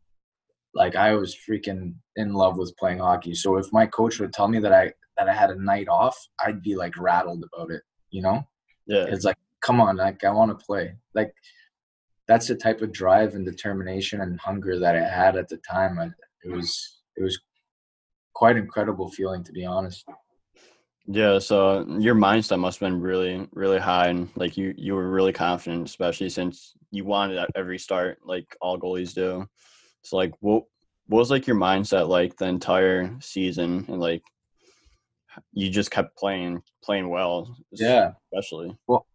Like 0.74 0.96
I 0.96 1.14
was 1.14 1.36
freaking 1.36 1.94
in 2.16 2.32
love 2.32 2.56
with 2.56 2.76
playing 2.78 3.00
hockey. 3.00 3.34
So 3.34 3.58
if 3.58 3.70
my 3.70 3.86
coach 3.86 4.18
would 4.18 4.32
tell 4.32 4.48
me 4.48 4.60
that 4.60 4.72
I 4.72 4.92
that 5.18 5.28
I 5.28 5.34
had 5.34 5.50
a 5.50 5.62
night 5.62 5.88
off, 5.88 6.16
I'd 6.44 6.62
be 6.62 6.74
like 6.74 6.98
rattled 6.98 7.44
about 7.52 7.70
it. 7.70 7.82
You 8.10 8.22
know? 8.22 8.48
Yeah. 8.86 9.04
It's 9.04 9.26
like, 9.26 9.36
come 9.60 9.80
on, 9.80 9.96
like 9.96 10.24
I 10.24 10.30
want 10.30 10.56
to 10.56 10.64
play. 10.64 10.94
Like 11.14 11.32
that's 12.26 12.48
the 12.48 12.54
type 12.54 12.82
of 12.82 12.92
drive 12.92 13.34
and 13.34 13.44
determination 13.44 14.20
and 14.20 14.38
hunger 14.40 14.78
that 14.78 14.96
I 14.96 15.08
had 15.08 15.36
at 15.36 15.48
the 15.48 15.58
time. 15.58 15.98
I, 15.98 16.08
it 16.44 16.52
was 16.52 17.00
it 17.16 17.22
was 17.22 17.38
quite 18.34 18.56
incredible 18.56 19.10
feeling 19.10 19.42
to 19.44 19.52
be 19.52 19.64
honest. 19.64 20.04
Yeah, 21.10 21.38
so 21.38 21.86
your 21.98 22.14
mindset 22.14 22.58
must 22.58 22.80
have 22.80 22.86
been 22.90 23.00
really, 23.00 23.48
really 23.52 23.78
high, 23.78 24.08
and 24.08 24.28
like 24.36 24.58
you, 24.58 24.74
you 24.76 24.94
were 24.94 25.10
really 25.10 25.32
confident, 25.32 25.88
especially 25.88 26.28
since 26.28 26.74
you 26.90 27.06
wanted 27.06 27.38
at 27.38 27.48
every 27.54 27.78
start, 27.78 28.18
like 28.26 28.54
all 28.60 28.78
goalies 28.78 29.14
do. 29.14 29.48
So, 30.02 30.18
like, 30.18 30.34
what, 30.40 30.64
what 31.06 31.20
was 31.20 31.30
like 31.30 31.46
your 31.46 31.56
mindset 31.56 32.08
like 32.08 32.36
the 32.36 32.44
entire 32.44 33.16
season, 33.20 33.86
and 33.88 34.00
like 34.00 34.22
you 35.54 35.70
just 35.70 35.90
kept 35.90 36.14
playing, 36.18 36.62
playing 36.84 37.08
well. 37.08 37.56
Yeah, 37.72 38.10
especially. 38.30 38.76
Well, 38.86 39.06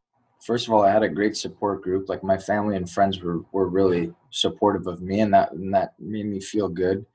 first 0.45 0.67
of 0.67 0.73
all, 0.73 0.83
I 0.83 0.91
had 0.91 1.03
a 1.03 1.09
great 1.09 1.35
support 1.37 1.81
group. 1.81 2.09
Like 2.09 2.23
my 2.23 2.37
family 2.37 2.75
and 2.75 2.89
friends 2.89 3.21
were 3.21 3.41
were 3.51 3.67
really 3.67 4.13
supportive 4.31 4.87
of 4.87 5.01
me, 5.01 5.21
and 5.21 5.33
that 5.33 5.51
and 5.53 5.73
that 5.73 5.93
made 5.99 6.25
me 6.25 6.39
feel 6.39 6.69
good. 6.69 7.05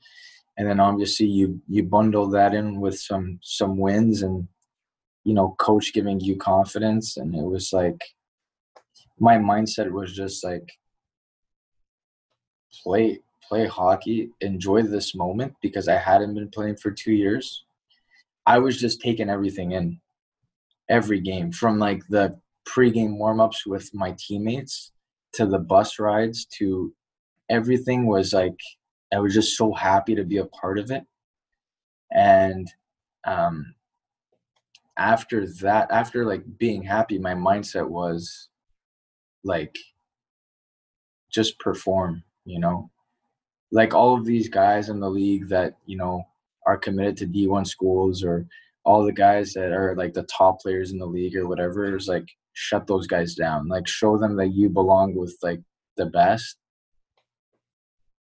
And 0.56 0.66
then 0.66 0.80
obviously 0.80 1.26
you 1.26 1.60
you 1.68 1.82
bundle 1.84 2.28
that 2.30 2.54
in 2.54 2.80
with 2.80 2.98
some 2.98 3.38
some 3.42 3.76
wins 3.76 4.22
and 4.22 4.48
you 5.24 5.34
know 5.34 5.54
coach 5.58 5.92
giving 5.92 6.20
you 6.20 6.36
confidence, 6.36 7.16
and 7.16 7.34
it 7.34 7.44
was 7.44 7.72
like 7.72 8.00
my 9.20 9.36
mindset 9.36 9.90
was 9.90 10.14
just 10.14 10.44
like 10.44 10.68
play 12.82 13.20
play 13.46 13.66
hockey, 13.66 14.30
enjoy 14.40 14.82
this 14.82 15.14
moment 15.14 15.54
because 15.62 15.88
I 15.88 15.96
hadn't 15.96 16.34
been 16.34 16.50
playing 16.50 16.76
for 16.76 16.90
two 16.90 17.12
years. 17.12 17.64
I 18.46 18.58
was 18.58 18.78
just 18.80 19.00
taking 19.00 19.30
everything 19.30 19.72
in 19.72 20.00
every 20.88 21.20
game 21.20 21.52
from 21.52 21.78
like 21.78 22.02
the 22.08 22.38
pregame 22.68 23.18
warmups 23.18 23.66
with 23.66 23.94
my 23.94 24.14
teammates 24.18 24.92
to 25.32 25.46
the 25.46 25.58
bus 25.58 25.98
rides 25.98 26.46
to 26.46 26.92
everything 27.48 28.06
was 28.06 28.32
like 28.32 28.58
I 29.12 29.20
was 29.20 29.34
just 29.34 29.56
so 29.56 29.72
happy 29.72 30.14
to 30.14 30.24
be 30.24 30.36
a 30.36 30.44
part 30.44 30.78
of 30.78 30.90
it. 30.90 31.04
And 32.12 32.70
um, 33.24 33.74
after 34.98 35.46
that, 35.60 35.90
after 35.90 36.26
like 36.26 36.42
being 36.58 36.82
happy, 36.82 37.18
my 37.18 37.34
mindset 37.34 37.88
was 37.88 38.48
like 39.44 39.76
just 41.30 41.58
perform, 41.58 42.22
you 42.44 42.58
know. 42.58 42.90
Like 43.70 43.94
all 43.94 44.14
of 44.14 44.24
these 44.24 44.48
guys 44.48 44.88
in 44.88 45.00
the 45.00 45.10
league 45.10 45.48
that, 45.48 45.76
you 45.86 45.96
know, 45.96 46.24
are 46.66 46.78
committed 46.78 47.16
to 47.18 47.26
D1 47.26 47.66
schools 47.66 48.24
or 48.24 48.46
all 48.84 49.04
the 49.04 49.12
guys 49.12 49.52
that 49.52 49.72
are 49.72 49.94
like 49.94 50.14
the 50.14 50.22
top 50.24 50.60
players 50.60 50.90
in 50.90 50.98
the 50.98 51.06
league 51.06 51.36
or 51.36 51.46
whatever, 51.46 51.94
it's 51.94 52.08
like 52.08 52.28
shut 52.58 52.88
those 52.88 53.06
guys 53.06 53.34
down. 53.34 53.68
Like 53.68 53.86
show 53.86 54.18
them 54.18 54.36
that 54.36 54.48
you 54.48 54.68
belong 54.68 55.14
with 55.14 55.36
like 55.42 55.60
the 55.96 56.06
best. 56.06 56.56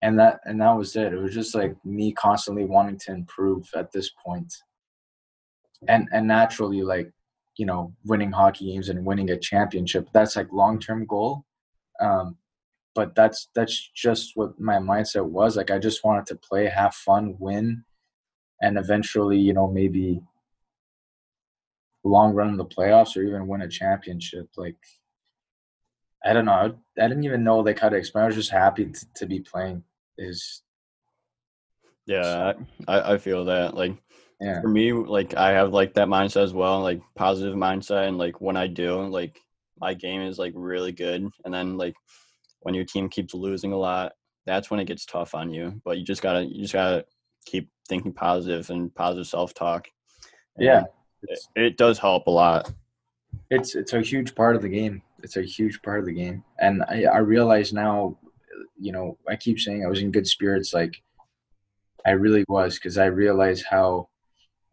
And 0.00 0.18
that 0.18 0.40
and 0.44 0.60
that 0.60 0.72
was 0.72 0.96
it. 0.96 1.12
It 1.12 1.20
was 1.20 1.34
just 1.34 1.54
like 1.54 1.76
me 1.84 2.12
constantly 2.12 2.64
wanting 2.64 2.98
to 3.00 3.12
improve 3.12 3.68
at 3.76 3.92
this 3.92 4.10
point. 4.24 4.52
And 5.86 6.08
and 6.12 6.26
naturally 6.26 6.82
like, 6.82 7.10
you 7.58 7.66
know, 7.66 7.92
winning 8.04 8.32
hockey 8.32 8.72
games 8.72 8.88
and 8.88 9.04
winning 9.04 9.30
a 9.30 9.38
championship, 9.38 10.08
that's 10.12 10.34
like 10.34 10.50
long 10.50 10.78
term 10.80 11.04
goal. 11.06 11.44
Um, 12.00 12.38
but 12.94 13.14
that's 13.14 13.48
that's 13.54 13.90
just 13.94 14.32
what 14.34 14.58
my 14.58 14.76
mindset 14.76 15.26
was. 15.26 15.56
Like 15.56 15.70
I 15.70 15.78
just 15.78 16.04
wanted 16.04 16.26
to 16.26 16.36
play, 16.36 16.66
have 16.68 16.94
fun, 16.94 17.36
win, 17.38 17.84
and 18.62 18.78
eventually, 18.78 19.38
you 19.38 19.52
know, 19.52 19.68
maybe 19.68 20.22
long 22.04 22.34
run 22.34 22.48
in 22.48 22.56
the 22.56 22.64
playoffs 22.64 23.16
or 23.16 23.22
even 23.22 23.46
win 23.46 23.62
a 23.62 23.68
championship. 23.68 24.48
Like, 24.56 24.76
I 26.24 26.32
don't 26.32 26.44
know. 26.44 26.52
I, 26.52 27.02
I 27.02 27.08
didn't 27.08 27.24
even 27.24 27.44
know 27.44 27.60
like 27.60 27.78
how 27.78 27.88
to 27.88 27.96
explain. 27.96 28.24
I 28.24 28.26
was 28.26 28.36
just 28.36 28.50
happy 28.50 28.86
to, 28.86 29.06
to 29.16 29.26
be 29.26 29.40
playing. 29.40 29.82
Is 30.18 30.62
yeah, 32.06 32.52
I 32.88 33.14
I 33.14 33.18
feel 33.18 33.44
that 33.46 33.74
like 33.74 33.96
yeah. 34.40 34.60
for 34.60 34.68
me 34.68 34.92
like 34.92 35.34
I 35.36 35.52
have 35.52 35.72
like 35.72 35.94
that 35.94 36.08
mindset 36.08 36.42
as 36.42 36.52
well, 36.52 36.80
like 36.80 37.00
positive 37.16 37.54
mindset, 37.54 38.08
and 38.08 38.18
like 38.18 38.40
when 38.40 38.56
I 38.56 38.66
do 38.66 39.02
like 39.06 39.40
my 39.80 39.94
game 39.94 40.22
is 40.22 40.38
like 40.38 40.52
really 40.54 40.92
good, 40.92 41.28
and 41.44 41.54
then 41.54 41.76
like 41.76 41.94
when 42.60 42.74
your 42.74 42.84
team 42.84 43.08
keeps 43.08 43.34
losing 43.34 43.72
a 43.72 43.76
lot, 43.76 44.12
that's 44.46 44.70
when 44.70 44.80
it 44.80 44.86
gets 44.86 45.06
tough 45.06 45.34
on 45.34 45.52
you. 45.52 45.80
But 45.84 45.98
you 45.98 46.04
just 46.04 46.22
gotta 46.22 46.44
you 46.44 46.60
just 46.62 46.74
gotta 46.74 47.04
keep 47.46 47.70
thinking 47.88 48.12
positive 48.12 48.70
and 48.70 48.94
positive 48.94 49.26
self 49.26 49.54
talk. 49.54 49.88
Yeah, 50.58 50.84
it, 51.22 51.38
it 51.54 51.76
does 51.76 51.98
help 51.98 52.26
a 52.26 52.30
lot. 52.30 52.72
It's 53.50 53.74
it's 53.74 53.92
a 53.92 54.00
huge 54.00 54.34
part 54.34 54.56
of 54.56 54.62
the 54.62 54.68
game. 54.68 55.02
It's 55.22 55.36
a 55.36 55.42
huge 55.42 55.80
part 55.82 56.00
of 56.00 56.06
the 56.06 56.12
game, 56.12 56.44
and 56.58 56.82
I, 56.88 57.04
I 57.04 57.18
realize 57.18 57.72
now, 57.72 58.18
you 58.78 58.92
know, 58.92 59.18
I 59.28 59.36
keep 59.36 59.60
saying 59.60 59.84
I 59.84 59.88
was 59.88 60.00
in 60.00 60.10
good 60.10 60.26
spirits. 60.26 60.74
Like, 60.74 61.02
I 62.04 62.10
really 62.10 62.44
was 62.48 62.74
because 62.74 62.98
I 62.98 63.06
realized 63.06 63.64
how 63.68 64.08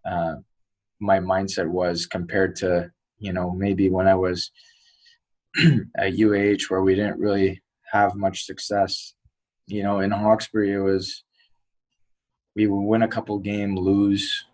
uh, 0.05 0.35
my 0.99 1.19
mindset 1.19 1.67
was 1.67 2.05
compared 2.05 2.55
to 2.57 2.91
you 3.19 3.33
know, 3.33 3.51
maybe 3.51 3.89
when 3.89 4.07
I 4.07 4.15
was 4.15 4.51
at 5.97 6.19
UH 6.19 6.63
where 6.69 6.81
we 6.81 6.95
didn't 6.95 7.19
really 7.19 7.61
have 7.91 8.15
much 8.15 8.45
success. 8.45 9.13
You 9.67 9.83
know, 9.83 9.99
in 9.99 10.11
Hawkesbury, 10.11 10.73
it 10.73 10.79
was 10.79 11.23
we 12.55 12.65
would 12.67 12.81
win 12.81 13.03
a 13.03 13.07
couple 13.07 13.37
game, 13.39 13.75
lose, 13.75 14.45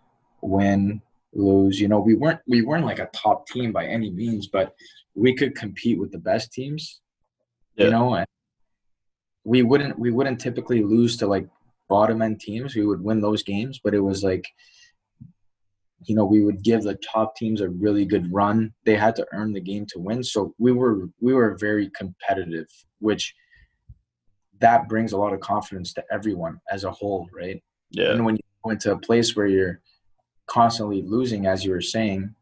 win, 0.42 1.02
lose. 1.36 1.80
You 1.80 1.88
know, 1.88 2.00
we 2.00 2.16
weren't 2.16 2.40
we 2.48 2.62
weren't 2.62 2.86
like 2.86 3.00
a 3.00 3.10
top 3.14 3.48
team 3.48 3.72
by 3.72 3.86
any 3.86 4.12
means, 4.12 4.48
but 4.48 4.74
we 5.14 5.36
could 5.36 5.56
compete 5.56 6.00
with 6.00 6.12
the 6.12 6.18
best 6.18 6.52
teams. 6.52 7.02
Yeah. 7.76 7.86
You 7.86 7.92
know, 7.92 8.16
and 8.16 8.28
we 9.44 9.62
wouldn't 9.62 10.00
we 10.00 10.12
wouldn't 10.12 10.40
typically 10.40 10.84
lose 10.84 11.18
to 11.18 11.28
like 11.28 11.48
bottom 11.90 12.22
end 12.22 12.40
teams. 12.40 12.76
We 12.76 12.86
would 12.86 13.02
win 13.02 13.22
those 13.22 13.44
games, 13.44 13.80
but 13.84 13.94
it 13.94 14.00
was 14.00 14.24
like 14.24 14.46
you 16.04 16.16
know 16.16 16.26
we 16.26 16.42
would 16.44 16.64
give 16.64 16.84
the 16.84 16.96
top 16.96 17.36
teams 17.36 17.62
a 17.62 17.70
really 17.70 18.06
good 18.06 18.32
run 18.32 18.74
they 18.86 18.96
had 18.96 19.16
to 19.16 19.26
earn 19.34 19.54
the 19.54 19.62
game 19.62 19.86
to 19.88 20.00
win 20.00 20.24
so 20.24 20.54
we 20.58 20.72
were 20.72 21.10
we 21.20 21.34
were 21.34 21.58
very 21.60 21.90
competitive 21.96 22.68
which 23.00 23.34
that 24.60 24.88
brings 24.88 25.14
a 25.14 25.18
lot 25.18 25.34
of 25.34 25.40
confidence 25.40 25.94
to 25.94 26.04
everyone 26.12 26.60
as 26.72 26.84
a 26.84 26.92
whole 26.92 27.28
right 27.34 27.62
yeah 27.92 28.12
and 28.12 28.24
when 28.24 28.36
you 28.36 28.42
go 28.64 28.72
into 28.72 28.92
a 28.92 28.98
place 28.98 29.36
where 29.36 29.48
you're 29.48 29.82
constantly 30.48 31.02
losing 31.02 31.46
as 31.48 31.64
you 31.66 31.72
were 31.72 31.82
saying 31.82 32.34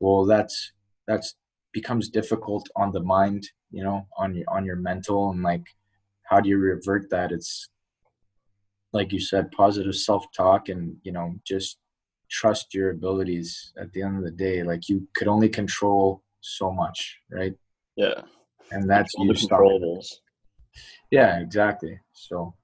well 0.00 0.24
that's 0.24 0.72
that's 1.06 1.36
becomes 1.72 2.08
difficult 2.08 2.68
on 2.76 2.90
the 2.92 3.02
mind 3.02 3.48
you 3.70 3.82
know 3.82 4.06
on 4.16 4.34
your 4.34 4.44
on 4.48 4.64
your 4.64 4.76
mental 4.76 5.30
and 5.30 5.42
like 5.42 5.64
how 6.24 6.40
do 6.40 6.48
you 6.48 6.58
revert 6.58 7.08
that 7.10 7.30
it's 7.30 7.68
like 8.92 9.12
you 9.12 9.20
said 9.20 9.50
positive 9.52 9.94
self-talk 9.94 10.68
and 10.68 10.96
you 11.02 11.12
know 11.12 11.34
just 11.44 11.78
trust 12.30 12.74
your 12.74 12.90
abilities 12.90 13.72
at 13.80 13.92
the 13.92 14.02
end 14.02 14.16
of 14.18 14.24
the 14.24 14.30
day. 14.30 14.62
Like 14.62 14.88
you 14.88 15.06
could 15.16 15.28
only 15.28 15.48
control 15.48 16.22
so 16.40 16.70
much, 16.70 17.18
right? 17.30 17.54
Yeah. 17.96 18.22
And 18.70 18.88
that's 18.88 19.12
you 19.18 19.32
controllables. 19.32 20.06
Yeah, 21.10 21.38
exactly. 21.38 21.98
So 22.12 22.54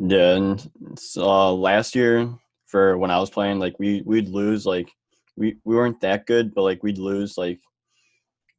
yeah, 0.00 0.36
and 0.36 0.70
uh, 1.16 1.52
last 1.52 1.94
year 1.94 2.32
for 2.66 2.96
when 2.96 3.10
I 3.10 3.18
was 3.18 3.30
playing, 3.30 3.58
like 3.58 3.78
we 3.78 4.02
we'd 4.06 4.28
lose 4.28 4.64
like 4.64 4.90
we 5.36 5.56
we 5.64 5.74
weren't 5.76 6.00
that 6.00 6.26
good, 6.26 6.54
but 6.54 6.62
like 6.62 6.82
we'd 6.82 6.98
lose 6.98 7.36
like 7.36 7.60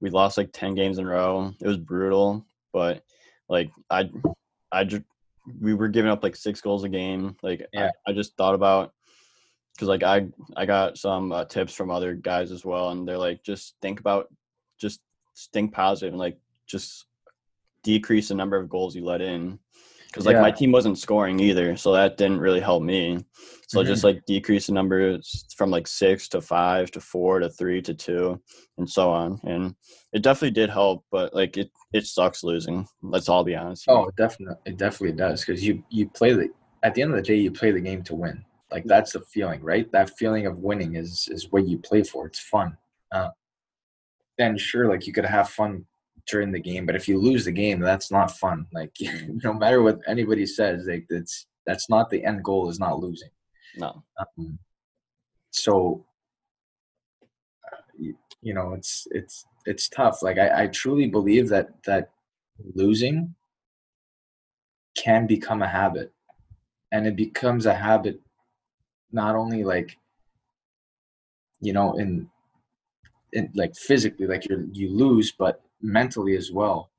we 0.01 0.10
lost 0.12 0.38
like 0.38 0.51
ten 0.54 0.75
games 0.75 0.99
in 0.99 1.06
a 1.06 1.10
row. 1.10 1.51
It 1.60 1.67
was 1.67 1.77
brutal, 1.77 2.45
but 2.71 3.04
like 3.49 3.71
I 3.89 4.12
I 4.71 4.84
just 4.84 5.04
we 5.60 5.73
were 5.73 5.88
giving 5.88 6.12
up 6.12 6.23
like 6.23 6.36
six 6.36 6.62
goals 6.62 6.84
a 6.84 6.89
game. 6.89 7.36
Like 7.41 7.65
yeah. 7.73 7.89
I, 8.06 8.12
I 8.12 8.13
just 8.13 8.38
thought 8.38 8.56
about 8.56 8.93
because 9.73 9.88
like 9.88 10.04
I 10.04 10.27
I 10.56 10.67
got 10.67 10.97
some 10.97 11.32
uh, 11.32 11.45
tips 11.45 11.73
from 11.73 11.89
other 11.89 12.13
guys 12.13 12.51
as 12.51 12.63
well, 12.63 12.91
and 12.91 13.08
they're 13.08 13.17
like 13.17 13.43
just 13.43 13.75
think 13.82 13.99
about 13.99 14.27
just 14.80 14.99
think 15.54 15.73
positive 15.73 16.13
and 16.13 16.19
like 16.19 16.38
just 16.67 17.06
decrease 17.84 18.27
the 18.27 18.36
number 18.36 18.58
of 18.58 18.69
goals 18.69 18.95
you 18.95 19.04
let 19.04 19.21
in 19.21 19.58
because 20.12 20.26
like 20.26 20.36
yeah. 20.36 20.41
my 20.41 20.52
team 20.52 20.71
wasn't 20.71 20.97
scoring 20.97 21.39
either, 21.39 21.78
so 21.78 21.93
that 21.93 22.17
didn't 22.17 22.39
really 22.39 22.60
help 22.60 22.84
me. 22.84 23.24
So 23.67 23.80
mm-hmm. 23.80 23.88
just 23.88 24.04
like 24.04 24.26
decrease 24.26 24.67
the 24.67 24.74
numbers 24.74 25.45
from 25.56 25.71
like 25.71 25.88
six 25.88 26.28
to 26.30 26.41
five 26.41 26.91
to 26.91 27.00
four 27.00 27.39
to 27.39 27.50
three 27.50 27.82
to 27.84 27.93
two, 27.93 28.41
and 28.78 28.89
so 28.89 29.10
on. 29.10 29.39
And 29.43 29.74
it 30.12 30.21
definitely 30.21 30.52
did 30.52 30.69
help, 30.69 31.06
but 31.12 31.34
like 31.34 31.56
it 31.58 31.71
it 31.93 32.06
sucks 32.06 32.43
losing. 32.43 32.86
Let's 33.02 33.30
all 33.30 33.45
be 33.45 33.56
honest. 33.56 33.86
Oh, 33.88 34.12
definitely, 34.17 34.58
it 34.65 34.78
definitely 34.78 35.15
does 35.15 35.45
because 35.45 35.65
you 35.65 35.84
you 35.89 36.10
play 36.10 36.34
the 36.34 36.50
at 36.84 36.93
the 36.93 37.02
end 37.02 37.12
of 37.12 37.17
the 37.17 37.24
day 37.24 37.36
you 37.36 37.52
play 37.52 37.71
the 37.71 37.80
game 37.80 38.04
to 38.04 38.15
win. 38.15 38.43
Like 38.71 38.84
that's 38.86 39.13
the 39.13 39.21
feeling, 39.21 39.62
right? 39.62 39.89
That 39.91 40.17
feeling 40.17 40.45
of 40.45 40.58
winning 40.58 40.95
is 40.95 41.30
is 41.32 41.52
what 41.52 41.67
you 41.67 41.78
play 41.78 42.04
for. 42.04 42.28
It's 42.28 42.39
fun. 42.39 42.78
Uh, 43.13 43.30
then 44.38 44.58
sure, 44.58 44.89
like 44.89 45.08
you 45.08 45.13
could 45.13 45.26
have 45.26 45.50
fun 45.50 45.86
during 46.32 46.52
the 46.52 46.60
game. 46.60 46.86
But 46.86 46.96
if 46.96 47.08
you 47.08 47.20
lose 47.20 47.46
the 47.46 47.52
game, 47.52 47.80
that's 47.80 48.10
not 48.10 48.32
fun. 48.32 48.65
Like 48.74 48.96
no 49.44 49.54
matter 49.54 49.84
what 49.84 50.00
anybody 50.08 50.46
says, 50.46 50.88
like 50.88 51.06
that's 51.10 51.46
that's 51.67 51.89
not 51.89 52.10
the 52.10 52.24
end 52.26 52.44
goal. 52.44 52.70
Is 52.70 52.80
not 52.80 53.00
losing. 53.00 53.30
No. 53.78 54.04
Um, 54.17 54.58
so 55.52 56.06
uh, 57.72 57.82
you, 57.98 58.15
you, 58.41 58.54
know, 58.54 58.74
it's 58.74 59.08
it's 59.12 59.46
it's 59.65 59.89
tough. 59.89 60.24
Like 60.24 60.38
I, 60.39 60.63
I 60.63 60.67
truly 60.67 61.08
believe 61.08 61.50
that 61.50 61.84
that 61.84 62.10
losing 62.74 63.36
can 64.96 65.28
become 65.28 65.62
a 65.62 65.67
habit, 65.67 66.12
and 66.91 67.06
it 67.06 67.15
becomes 67.15 67.65
a 67.65 67.76
habit 67.76 68.20
not 69.12 69.36
only 69.36 69.63
like 69.63 69.98
you 71.60 71.74
know 71.74 71.94
in 71.98 72.30
in 73.34 73.52
like 73.56 73.76
physically 73.76 74.26
like 74.26 74.48
you 74.50 74.70
you 74.74 74.89
lose 74.89 75.32
but 75.32 75.62
mentally 75.82 76.36
as 76.36 76.52
well 76.52 76.91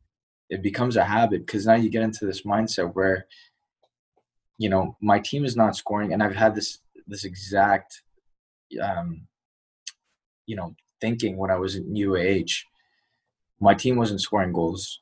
it 0.50 0.62
becomes 0.62 0.96
a 0.96 1.04
habit 1.04 1.46
because 1.46 1.66
now 1.66 1.74
you 1.74 1.88
get 1.88 2.02
into 2.02 2.26
this 2.26 2.42
mindset 2.42 2.94
where 2.94 3.26
you 4.58 4.68
know 4.68 4.96
my 5.00 5.18
team 5.18 5.44
is 5.44 5.56
not 5.56 5.76
scoring 5.76 6.12
and 6.12 6.22
i've 6.22 6.36
had 6.36 6.54
this 6.54 6.78
this 7.06 7.24
exact 7.24 8.02
um 8.82 9.26
you 10.46 10.56
know 10.56 10.74
thinking 11.00 11.36
when 11.36 11.50
i 11.50 11.56
was 11.56 11.76
in 11.76 11.94
uah 11.94 12.64
my 13.60 13.74
team 13.74 13.94
wasn't 13.94 14.20
scoring 14.20 14.52
goals. 14.52 14.98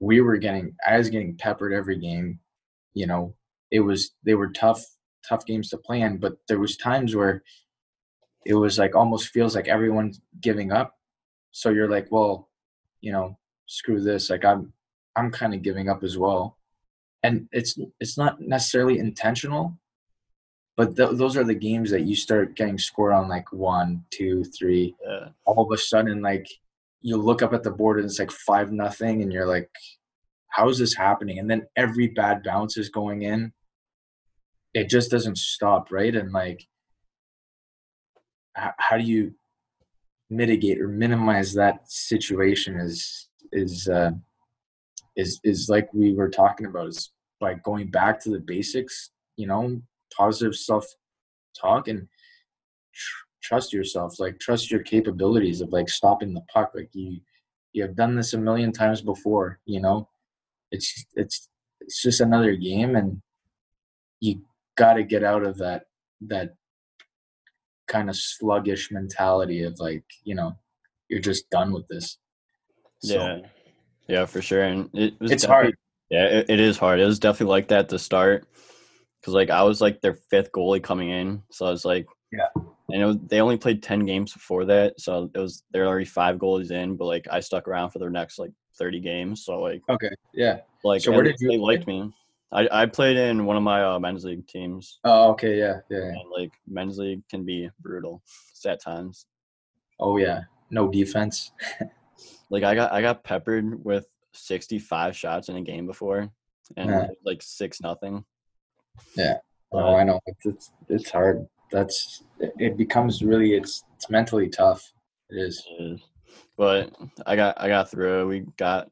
We 0.00 0.20
were 0.20 0.36
getting 0.36 0.74
i 0.86 0.96
was 0.96 1.10
getting 1.10 1.36
peppered 1.36 1.72
every 1.72 1.98
game 1.98 2.40
you 2.94 3.06
know. 3.06 3.34
It 3.70 3.80
was 3.80 4.12
they 4.24 4.34
were 4.34 4.50
tough 4.50 4.82
tough 5.28 5.44
games 5.44 5.68
to 5.70 5.76
play 5.76 6.00
in 6.00 6.16
but 6.18 6.38
there 6.48 6.58
was 6.58 6.76
times 6.76 7.14
where 7.14 7.42
it 8.46 8.54
was 8.54 8.78
like 8.78 8.94
almost 8.94 9.28
feels 9.28 9.54
like 9.54 9.68
everyone's 9.68 10.20
giving 10.40 10.72
up. 10.72 10.94
So 11.50 11.70
you're 11.70 11.90
like 11.90 12.08
well 12.10 12.47
you 13.00 13.12
know, 13.12 13.38
screw 13.66 14.00
this. 14.00 14.30
Like 14.30 14.44
I'm, 14.44 14.72
I'm 15.16 15.30
kind 15.30 15.54
of 15.54 15.62
giving 15.62 15.88
up 15.88 16.02
as 16.02 16.16
well. 16.16 16.56
And 17.22 17.48
it's 17.50 17.76
it's 17.98 18.16
not 18.16 18.40
necessarily 18.40 19.00
intentional, 19.00 19.76
but 20.76 20.96
th- 20.96 21.14
those 21.14 21.36
are 21.36 21.42
the 21.42 21.54
games 21.54 21.90
that 21.90 22.02
you 22.02 22.14
start 22.14 22.54
getting 22.54 22.78
scored 22.78 23.12
on 23.12 23.28
like 23.28 23.52
one, 23.52 24.04
two, 24.10 24.44
three. 24.44 24.94
Yeah. 25.04 25.30
All 25.44 25.64
of 25.64 25.72
a 25.72 25.78
sudden, 25.78 26.22
like 26.22 26.46
you 27.00 27.16
look 27.16 27.42
up 27.42 27.52
at 27.52 27.64
the 27.64 27.72
board 27.72 27.98
and 27.98 28.06
it's 28.06 28.20
like 28.20 28.30
five 28.30 28.70
nothing, 28.70 29.22
and 29.22 29.32
you're 29.32 29.46
like, 29.46 29.68
how 30.50 30.68
is 30.68 30.78
this 30.78 30.94
happening? 30.94 31.40
And 31.40 31.50
then 31.50 31.66
every 31.74 32.06
bad 32.06 32.44
bounce 32.44 32.76
is 32.76 32.88
going 32.88 33.22
in. 33.22 33.52
It 34.74 34.88
just 34.88 35.10
doesn't 35.10 35.38
stop, 35.38 35.90
right? 35.90 36.14
And 36.14 36.32
like, 36.32 36.68
how 38.54 38.96
do 38.96 39.02
you 39.02 39.34
mitigate 40.30 40.80
or 40.80 40.88
minimize 40.88 41.54
that 41.54 41.90
situation 41.90 42.76
is 42.76 43.28
is 43.52 43.88
uh, 43.88 44.10
is 45.16 45.40
is 45.44 45.68
like 45.68 45.92
we 45.92 46.12
were 46.12 46.28
talking 46.28 46.66
about 46.66 46.88
is 46.88 47.12
by 47.40 47.54
going 47.54 47.90
back 47.90 48.20
to 48.20 48.30
the 48.30 48.40
basics 48.40 49.10
you 49.36 49.46
know 49.46 49.80
positive 50.16 50.54
self 50.54 50.86
talk 51.58 51.88
and 51.88 52.06
tr- 52.94 53.26
trust 53.42 53.72
yourself 53.72 54.20
like 54.20 54.38
trust 54.38 54.70
your 54.70 54.82
capabilities 54.82 55.60
of 55.60 55.72
like 55.72 55.88
stopping 55.88 56.34
the 56.34 56.42
puck 56.52 56.72
like 56.74 56.90
you 56.92 57.20
you 57.72 57.82
have 57.82 57.96
done 57.96 58.16
this 58.16 58.34
a 58.34 58.38
million 58.38 58.72
times 58.72 59.00
before 59.00 59.60
you 59.64 59.80
know? 59.80 60.08
It's 60.70 61.06
it's 61.14 61.48
it's 61.80 62.02
just 62.02 62.20
another 62.20 62.54
game 62.56 62.96
and 62.96 63.22
you 64.20 64.42
got 64.76 64.94
to 64.94 65.02
get 65.02 65.24
out 65.24 65.44
of 65.44 65.56
that 65.58 65.84
that 66.22 66.54
kind 67.88 68.08
of 68.08 68.16
sluggish 68.16 68.90
mentality 68.90 69.62
of 69.62 69.74
like 69.78 70.04
you 70.24 70.34
know 70.34 70.56
you're 71.08 71.20
just 71.20 71.48
done 71.50 71.72
with 71.72 71.86
this. 71.88 72.18
So, 73.00 73.14
yeah. 73.14 73.38
Yeah 74.08 74.26
for 74.26 74.42
sure 74.42 74.62
and 74.62 74.90
it 74.94 75.14
was 75.20 75.30
it's 75.30 75.44
hard. 75.44 75.74
Yeah 76.10 76.24
it, 76.26 76.50
it 76.50 76.60
is 76.60 76.78
hard 76.78 77.00
it 77.00 77.04
was 77.04 77.18
definitely 77.18 77.52
like 77.52 77.68
that 77.68 77.90
to 77.90 77.98
start 77.98 78.46
because 79.20 79.34
like 79.34 79.50
i 79.50 79.62
was 79.62 79.80
like 79.80 80.00
their 80.00 80.14
fifth 80.30 80.50
goalie 80.52 80.82
coming 80.82 81.10
in 81.10 81.42
so 81.50 81.66
i 81.66 81.70
was 81.70 81.84
like 81.84 82.06
yeah. 82.32 82.48
And 82.90 83.02
it 83.02 83.04
was, 83.04 83.16
they 83.26 83.40
only 83.40 83.58
played 83.58 83.82
10 83.82 84.06
games 84.06 84.32
before 84.32 84.64
that 84.66 84.98
so 84.98 85.30
it 85.34 85.38
was 85.38 85.62
they're 85.72 85.86
already 85.86 86.06
five 86.06 86.36
goalies 86.36 86.70
in 86.70 86.96
but 86.96 87.04
like 87.04 87.26
i 87.30 87.40
stuck 87.40 87.68
around 87.68 87.90
for 87.90 87.98
their 87.98 88.10
next 88.10 88.38
like 88.38 88.50
30 88.78 89.00
games 89.00 89.44
so 89.44 89.60
like 89.60 89.82
okay 89.90 90.10
yeah. 90.32 90.60
Like 90.84 91.02
so 91.02 91.10
where 91.12 91.24
did 91.24 91.36
you 91.40 91.48
they 91.48 91.58
liked 91.58 91.86
me 91.86 92.10
I, 92.50 92.68
I 92.70 92.86
played 92.86 93.16
in 93.16 93.44
one 93.44 93.56
of 93.56 93.62
my 93.62 93.84
uh, 93.84 93.98
men's 93.98 94.24
league 94.24 94.46
teams. 94.46 95.00
Oh, 95.04 95.30
okay, 95.32 95.58
yeah, 95.58 95.80
yeah. 95.90 96.08
And, 96.08 96.30
like 96.30 96.52
men's 96.66 96.98
league 96.98 97.22
can 97.30 97.44
be 97.44 97.70
brutal 97.80 98.22
at 98.66 98.82
times. 98.82 99.26
Oh 100.00 100.16
yeah, 100.16 100.42
no 100.70 100.88
defense. 100.88 101.52
like 102.50 102.64
I 102.64 102.74
got 102.74 102.92
I 102.92 103.02
got 103.02 103.24
peppered 103.24 103.84
with 103.84 104.06
sixty 104.32 104.78
five 104.78 105.14
shots 105.14 105.48
in 105.48 105.56
a 105.56 105.62
game 105.62 105.86
before, 105.86 106.30
and 106.76 106.90
yeah. 106.90 107.06
like 107.24 107.42
six 107.42 107.80
nothing. 107.80 108.24
Yeah. 109.14 109.38
Oh, 109.70 109.94
I 109.94 110.04
know. 110.04 110.20
It's, 110.26 110.46
it's 110.46 110.72
it's 110.88 111.10
hard. 111.10 111.46
That's 111.70 112.24
it 112.40 112.78
becomes 112.78 113.22
really 113.22 113.54
it's 113.54 113.84
it's 113.96 114.08
mentally 114.08 114.48
tough. 114.48 114.90
It 115.28 115.36
is. 115.36 115.62
It 115.78 115.82
is. 115.82 116.00
But 116.56 116.90
I 117.26 117.36
got 117.36 117.60
I 117.60 117.68
got 117.68 117.90
through. 117.90 118.28
We 118.28 118.46
got 118.56 118.88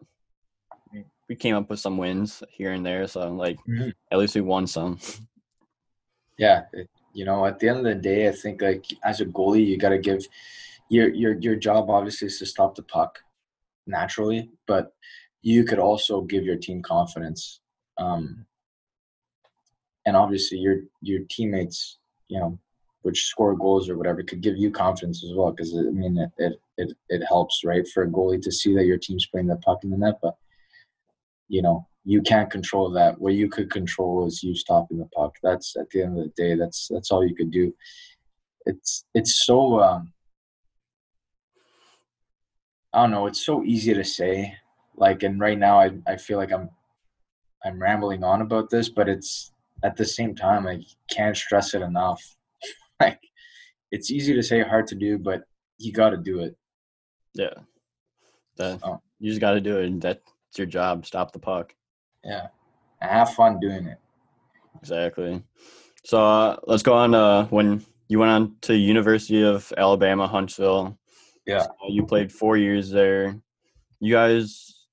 we 1.28 1.34
came 1.36 1.56
up 1.56 1.68
with 1.68 1.80
some 1.80 1.98
wins 1.98 2.42
here 2.50 2.72
and 2.72 2.84
there. 2.84 3.06
So 3.06 3.32
like 3.32 3.58
mm-hmm. 3.68 3.90
at 4.10 4.18
least 4.18 4.34
we 4.34 4.40
won 4.40 4.66
some. 4.66 4.98
Yeah, 6.38 6.64
it, 6.72 6.88
You 7.14 7.24
know, 7.24 7.46
at 7.46 7.58
the 7.58 7.68
end 7.68 7.78
of 7.78 7.84
the 7.84 7.94
day, 7.94 8.28
I 8.28 8.32
think 8.32 8.60
like 8.60 8.84
as 9.02 9.20
a 9.20 9.26
goalie, 9.26 9.66
you 9.66 9.78
got 9.78 9.88
to 9.90 9.98
give 9.98 10.26
your 10.88 11.08
your 11.14 11.34
your 11.40 11.56
job 11.56 11.90
obviously 11.90 12.26
is 12.26 12.38
to 12.38 12.46
stop 12.46 12.74
the 12.74 12.82
puck 12.82 13.18
naturally, 13.86 14.50
but 14.66 14.92
you 15.42 15.64
could 15.64 15.78
also 15.78 16.20
give 16.22 16.44
your 16.44 16.56
team 16.56 16.82
confidence. 16.82 17.60
Um, 17.98 18.46
and 20.04 20.16
obviously 20.16 20.58
your 20.58 20.82
your 21.00 21.22
teammates, 21.30 21.98
you 22.28 22.38
know, 22.38 22.58
which 23.02 23.26
score 23.26 23.56
goals 23.56 23.88
or 23.88 23.96
whatever, 23.96 24.22
could 24.22 24.40
give 24.40 24.56
you 24.56 24.70
confidence 24.70 25.24
as 25.24 25.32
well. 25.34 25.52
Because 25.52 25.74
I 25.76 25.82
mean, 25.90 26.18
it, 26.18 26.30
it 26.38 26.60
it 26.76 26.92
it 27.08 27.22
helps, 27.26 27.62
right, 27.64 27.86
for 27.88 28.02
a 28.02 28.08
goalie 28.08 28.42
to 28.42 28.52
see 28.52 28.74
that 28.74 28.86
your 28.86 28.98
team's 28.98 29.26
playing 29.26 29.46
the 29.46 29.56
puck 29.56 29.84
in 29.84 29.90
the 29.90 29.96
net. 29.96 30.18
But 30.22 30.36
you 31.48 31.62
know, 31.62 31.86
you 32.04 32.22
can't 32.22 32.50
control 32.50 32.90
that. 32.92 33.20
What 33.20 33.34
you 33.34 33.48
could 33.48 33.70
control 33.70 34.26
is 34.26 34.42
you 34.42 34.54
stopping 34.54 34.98
the 34.98 35.06
puck. 35.06 35.34
That's 35.42 35.76
at 35.76 35.90
the 35.90 36.02
end 36.02 36.18
of 36.18 36.24
the 36.24 36.32
day. 36.36 36.54
That's 36.54 36.88
that's 36.88 37.10
all 37.10 37.26
you 37.26 37.34
could 37.34 37.50
do. 37.50 37.74
It's 38.64 39.04
it's 39.14 39.44
so 39.44 39.80
um, 39.80 40.12
I 42.92 43.02
don't 43.02 43.10
know. 43.10 43.26
It's 43.26 43.44
so 43.44 43.64
easy 43.64 43.92
to 43.92 44.04
say. 44.04 44.54
Like, 44.96 45.22
and 45.24 45.40
right 45.40 45.58
now, 45.58 45.80
I 45.80 45.90
I 46.06 46.16
feel 46.16 46.38
like 46.38 46.52
I'm 46.52 46.70
I'm 47.64 47.82
rambling 47.82 48.22
on 48.22 48.40
about 48.40 48.70
this, 48.70 48.88
but 48.88 49.08
it's 49.08 49.52
at 49.82 49.96
the 49.96 50.04
same 50.04 50.34
time 50.34 50.66
I 50.66 50.82
can't 51.10 51.36
stress 51.36 51.74
it 51.74 51.82
enough. 51.82 52.22
like, 53.00 53.20
it's 53.90 54.10
easy 54.10 54.32
to 54.34 54.42
say, 54.42 54.62
hard 54.62 54.86
to 54.88 54.94
do, 54.94 55.18
but 55.18 55.42
you 55.78 55.92
got 55.92 56.10
to 56.10 56.16
do 56.16 56.40
it. 56.40 56.56
Yeah, 57.34 57.54
that 58.56 58.80
oh. 58.84 59.00
you 59.18 59.30
just 59.30 59.40
got 59.40 59.52
to 59.52 59.60
do 59.60 59.78
it. 59.78 60.22
That's 60.56 60.60
your 60.60 60.82
job. 60.82 61.04
Stop 61.04 61.32
the 61.32 61.38
puck. 61.38 61.74
Yeah, 62.24 62.46
and 63.02 63.10
have 63.10 63.34
fun 63.34 63.60
doing 63.60 63.84
it. 63.88 63.98
Exactly. 64.80 65.42
So 66.02 66.24
uh, 66.24 66.56
let's 66.66 66.82
go 66.82 66.94
on. 66.94 67.14
Uh, 67.14 67.44
when 67.48 67.84
you 68.08 68.18
went 68.18 68.30
on 68.30 68.56
to 68.62 68.74
University 68.74 69.42
of 69.42 69.70
Alabama, 69.76 70.26
Huntsville. 70.26 70.98
Yeah. 71.44 71.64
So 71.64 71.72
you 71.90 72.06
played 72.06 72.32
four 72.32 72.56
years 72.56 72.88
there. 72.88 73.38
You 74.00 74.14
guys 74.14 74.86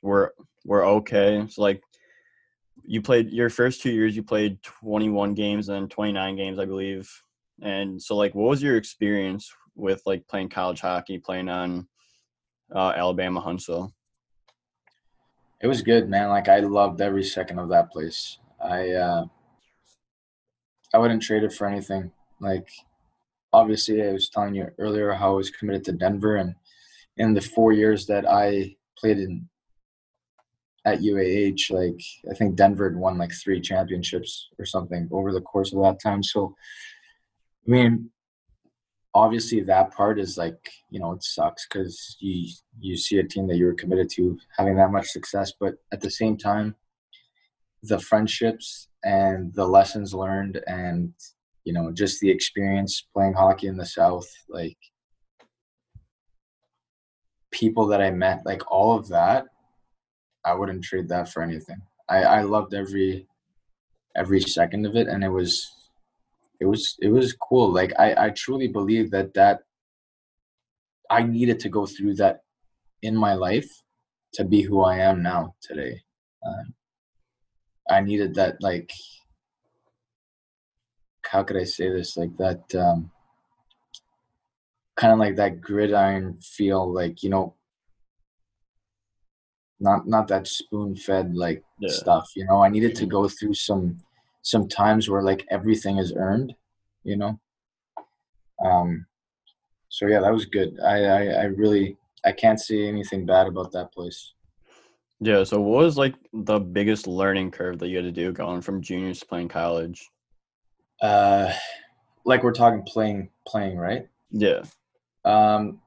were 0.00 0.32
were 0.64 0.84
okay. 0.84 1.44
So 1.48 1.60
like 1.60 1.82
you 2.84 3.02
played 3.02 3.32
your 3.32 3.50
first 3.50 3.82
two 3.82 3.90
years 3.90 4.14
you 4.14 4.22
played 4.22 4.62
21 4.62 5.34
games 5.34 5.68
and 5.68 5.90
29 5.90 6.34
games 6.34 6.58
i 6.58 6.64
believe 6.64 7.08
and 7.60 8.00
so 8.00 8.16
like 8.16 8.34
what 8.34 8.48
was 8.48 8.62
your 8.62 8.76
experience 8.78 9.52
with 9.76 10.00
like 10.06 10.26
playing 10.26 10.48
college 10.48 10.80
hockey 10.80 11.18
playing 11.18 11.50
on 11.50 11.86
uh, 12.74 12.92
alabama 12.96 13.38
huntsville 13.38 13.92
it 15.62 15.66
was 15.66 15.82
good 15.82 16.08
man. 16.08 16.28
Like 16.28 16.48
i 16.48 16.60
loved 16.60 17.00
every 17.00 17.24
second 17.24 17.58
of 17.58 17.68
that 17.70 17.90
place. 17.90 18.38
I 18.62 18.90
uh 18.90 19.24
i 20.92 20.98
wouldn't 20.98 21.22
trade 21.22 21.44
it 21.44 21.52
for 21.52 21.66
anything. 21.66 22.10
Like 22.40 22.68
obviously 23.52 24.02
i 24.06 24.12
was 24.12 24.28
telling 24.28 24.54
you 24.54 24.68
earlier 24.78 25.12
how 25.12 25.32
i 25.32 25.36
was 25.36 25.50
committed 25.50 25.84
to 25.84 25.90
denver 25.90 26.36
and 26.36 26.54
in 27.16 27.34
the 27.34 27.40
four 27.40 27.72
years 27.72 28.06
that 28.06 28.24
i 28.30 28.76
played 28.96 29.18
in 29.18 29.48
at 30.84 31.00
UAH, 31.00 31.70
like 31.70 32.00
I 32.30 32.34
think 32.34 32.56
Denver 32.56 32.88
had 32.88 32.96
won 32.98 33.18
like 33.18 33.32
three 33.32 33.60
championships 33.60 34.48
or 34.58 34.64
something 34.64 35.08
over 35.12 35.32
the 35.32 35.40
course 35.40 35.72
of 35.72 35.82
that 35.82 36.00
time. 36.00 36.22
So, 36.22 36.54
I 37.66 37.70
mean, 37.70 38.10
obviously 39.14 39.60
that 39.60 39.92
part 39.92 40.20
is 40.20 40.38
like 40.38 40.70
you 40.90 41.00
know 41.00 41.12
it 41.12 41.22
sucks 41.22 41.66
because 41.66 42.16
you 42.20 42.48
you 42.78 42.96
see 42.96 43.18
a 43.18 43.24
team 43.24 43.46
that 43.48 43.56
you 43.56 43.66
were 43.66 43.74
committed 43.74 44.08
to 44.10 44.38
having 44.56 44.76
that 44.76 44.92
much 44.92 45.08
success, 45.08 45.52
but 45.58 45.74
at 45.92 46.00
the 46.00 46.10
same 46.10 46.36
time, 46.36 46.74
the 47.82 47.98
friendships 47.98 48.88
and 49.04 49.52
the 49.54 49.66
lessons 49.66 50.14
learned 50.14 50.62
and 50.66 51.12
you 51.64 51.72
know 51.72 51.90
just 51.92 52.20
the 52.20 52.30
experience 52.30 53.06
playing 53.12 53.34
hockey 53.34 53.66
in 53.66 53.76
the 53.76 53.86
South, 53.86 54.28
like 54.48 54.78
people 57.50 57.86
that 57.86 58.00
I 58.00 58.10
met, 58.10 58.42
like 58.44 58.70
all 58.70 58.96
of 58.96 59.08
that 59.08 59.46
I 60.44 60.54
wouldn't 60.54 60.84
trade 60.84 61.08
that 61.08 61.28
for 61.28 61.42
anything. 61.42 61.80
I, 62.08 62.22
I 62.22 62.42
loved 62.42 62.74
every 62.74 63.26
every 64.16 64.40
second 64.40 64.86
of 64.86 64.96
it 64.96 65.06
and 65.06 65.22
it 65.22 65.28
was 65.28 65.70
it 66.60 66.66
was 66.66 66.96
it 67.00 67.08
was 67.08 67.32
cool. 67.32 67.72
Like 67.72 67.92
I, 67.98 68.26
I 68.26 68.30
truly 68.30 68.68
believe 68.68 69.10
that 69.10 69.34
that 69.34 69.60
I 71.10 71.22
needed 71.22 71.58
to 71.60 71.68
go 71.68 71.86
through 71.86 72.14
that 72.16 72.42
in 73.02 73.16
my 73.16 73.34
life 73.34 73.70
to 74.34 74.44
be 74.44 74.62
who 74.62 74.82
I 74.82 74.98
am 74.98 75.22
now 75.22 75.54
today. 75.62 76.00
Um, 76.46 76.74
I 77.90 78.00
needed 78.00 78.34
that 78.34 78.62
like 78.62 78.92
how 81.26 81.42
could 81.42 81.56
I 81.56 81.64
say 81.64 81.88
this 81.88 82.16
like 82.16 82.36
that 82.36 82.62
um, 82.74 83.10
kind 84.96 85.12
of 85.12 85.18
like 85.18 85.36
that 85.36 85.60
gridiron 85.60 86.38
feel 86.42 86.92
like 86.92 87.22
you 87.22 87.30
know 87.30 87.54
not 89.80 90.06
not 90.06 90.28
that 90.28 90.46
spoon 90.46 90.94
fed 90.94 91.34
like 91.34 91.64
yeah. 91.80 91.88
stuff 91.90 92.30
you 92.36 92.44
know 92.44 92.62
i 92.62 92.68
needed 92.68 92.94
to 92.94 93.06
go 93.06 93.26
through 93.26 93.54
some 93.54 93.96
some 94.42 94.68
times 94.68 95.08
where 95.08 95.22
like 95.22 95.46
everything 95.50 95.98
is 95.98 96.12
earned 96.16 96.54
you 97.02 97.16
know? 97.16 97.40
Um 98.64 99.06
so 99.88 100.06
yeah 100.06 100.20
that 100.20 100.32
was 100.32 100.46
good. 100.46 100.78
I 100.80 101.04
i, 101.04 101.22
I 101.26 101.44
really 101.44 101.96
i 102.24 102.32
can't 102.32 102.60
see 102.60 102.86
anything 102.86 103.26
bad 103.26 103.46
about 103.46 103.72
that 103.72 103.92
place. 103.92 104.32
Yeah 105.20 105.44
so 105.44 105.60
what 105.60 105.84
was 105.84 105.98
like 105.98 106.14
the 106.32 106.58
biggest 106.58 107.06
learning 107.06 107.50
curve 107.50 107.78
that 107.78 107.88
you 107.88 107.96
had 107.96 108.04
to 108.04 108.12
do 108.12 108.32
going 108.32 108.60
from 108.60 108.82
juniors 108.82 109.20
to 109.20 109.26
playing 109.26 109.48
college? 109.48 110.08
Uh 111.02 111.52
like 112.24 112.42
we're 112.42 112.52
talking 112.52 112.82
playing 112.82 113.30
playing 113.46 113.78
right? 113.78 114.08
Yeah. 114.30 114.62
Um 115.24 115.80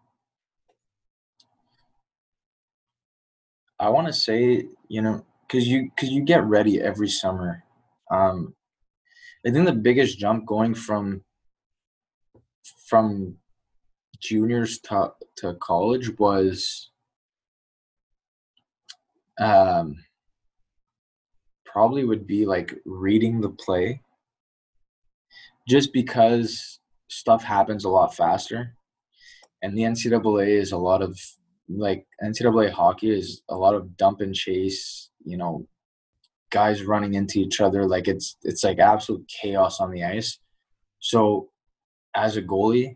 I 3.79 3.89
want 3.89 4.07
to 4.07 4.13
say, 4.13 4.65
you 4.87 5.01
know, 5.01 5.25
because 5.47 5.67
you 5.67 5.91
because 5.95 6.09
you 6.09 6.23
get 6.23 6.43
ready 6.45 6.81
every 6.81 7.09
summer. 7.09 7.63
Um, 8.13 8.53
I 9.45 9.51
think 9.51 9.65
the 9.65 9.73
biggest 9.73 10.19
jump 10.19 10.45
going 10.45 10.73
from 10.75 11.23
from 12.87 13.35
juniors 14.19 14.79
to 14.79 15.11
to 15.37 15.55
college 15.55 16.17
was 16.17 16.91
um 19.39 19.97
probably 21.65 22.05
would 22.05 22.27
be 22.27 22.45
like 22.45 22.75
reading 22.85 23.41
the 23.41 23.49
play. 23.49 23.99
Just 25.67 25.91
because 25.91 26.79
stuff 27.09 27.43
happens 27.43 27.83
a 27.83 27.89
lot 27.89 28.15
faster. 28.15 28.75
And 29.61 29.77
the 29.77 29.83
ncaa 29.83 30.47
is 30.47 30.71
a 30.71 30.77
lot 30.77 31.01
of 31.01 31.17
like 31.69 32.05
NCAA 32.23 32.69
hockey 32.69 33.09
is 33.09 33.41
a 33.49 33.55
lot 33.55 33.73
of 33.73 33.97
dump 33.97 34.21
and 34.21 34.35
chase, 34.35 35.09
you 35.25 35.37
know, 35.37 35.67
guys 36.53 36.83
running 36.83 37.15
into 37.15 37.39
each 37.39 37.59
other. 37.59 37.85
Like 37.85 38.07
it's 38.07 38.37
it's 38.43 38.63
like 38.63 38.79
absolute 38.79 39.27
chaos 39.27 39.81
on 39.81 39.91
the 39.91 40.03
ice. 40.03 40.39
So 40.99 41.49
as 42.15 42.37
a 42.37 42.41
goalie, 42.41 42.95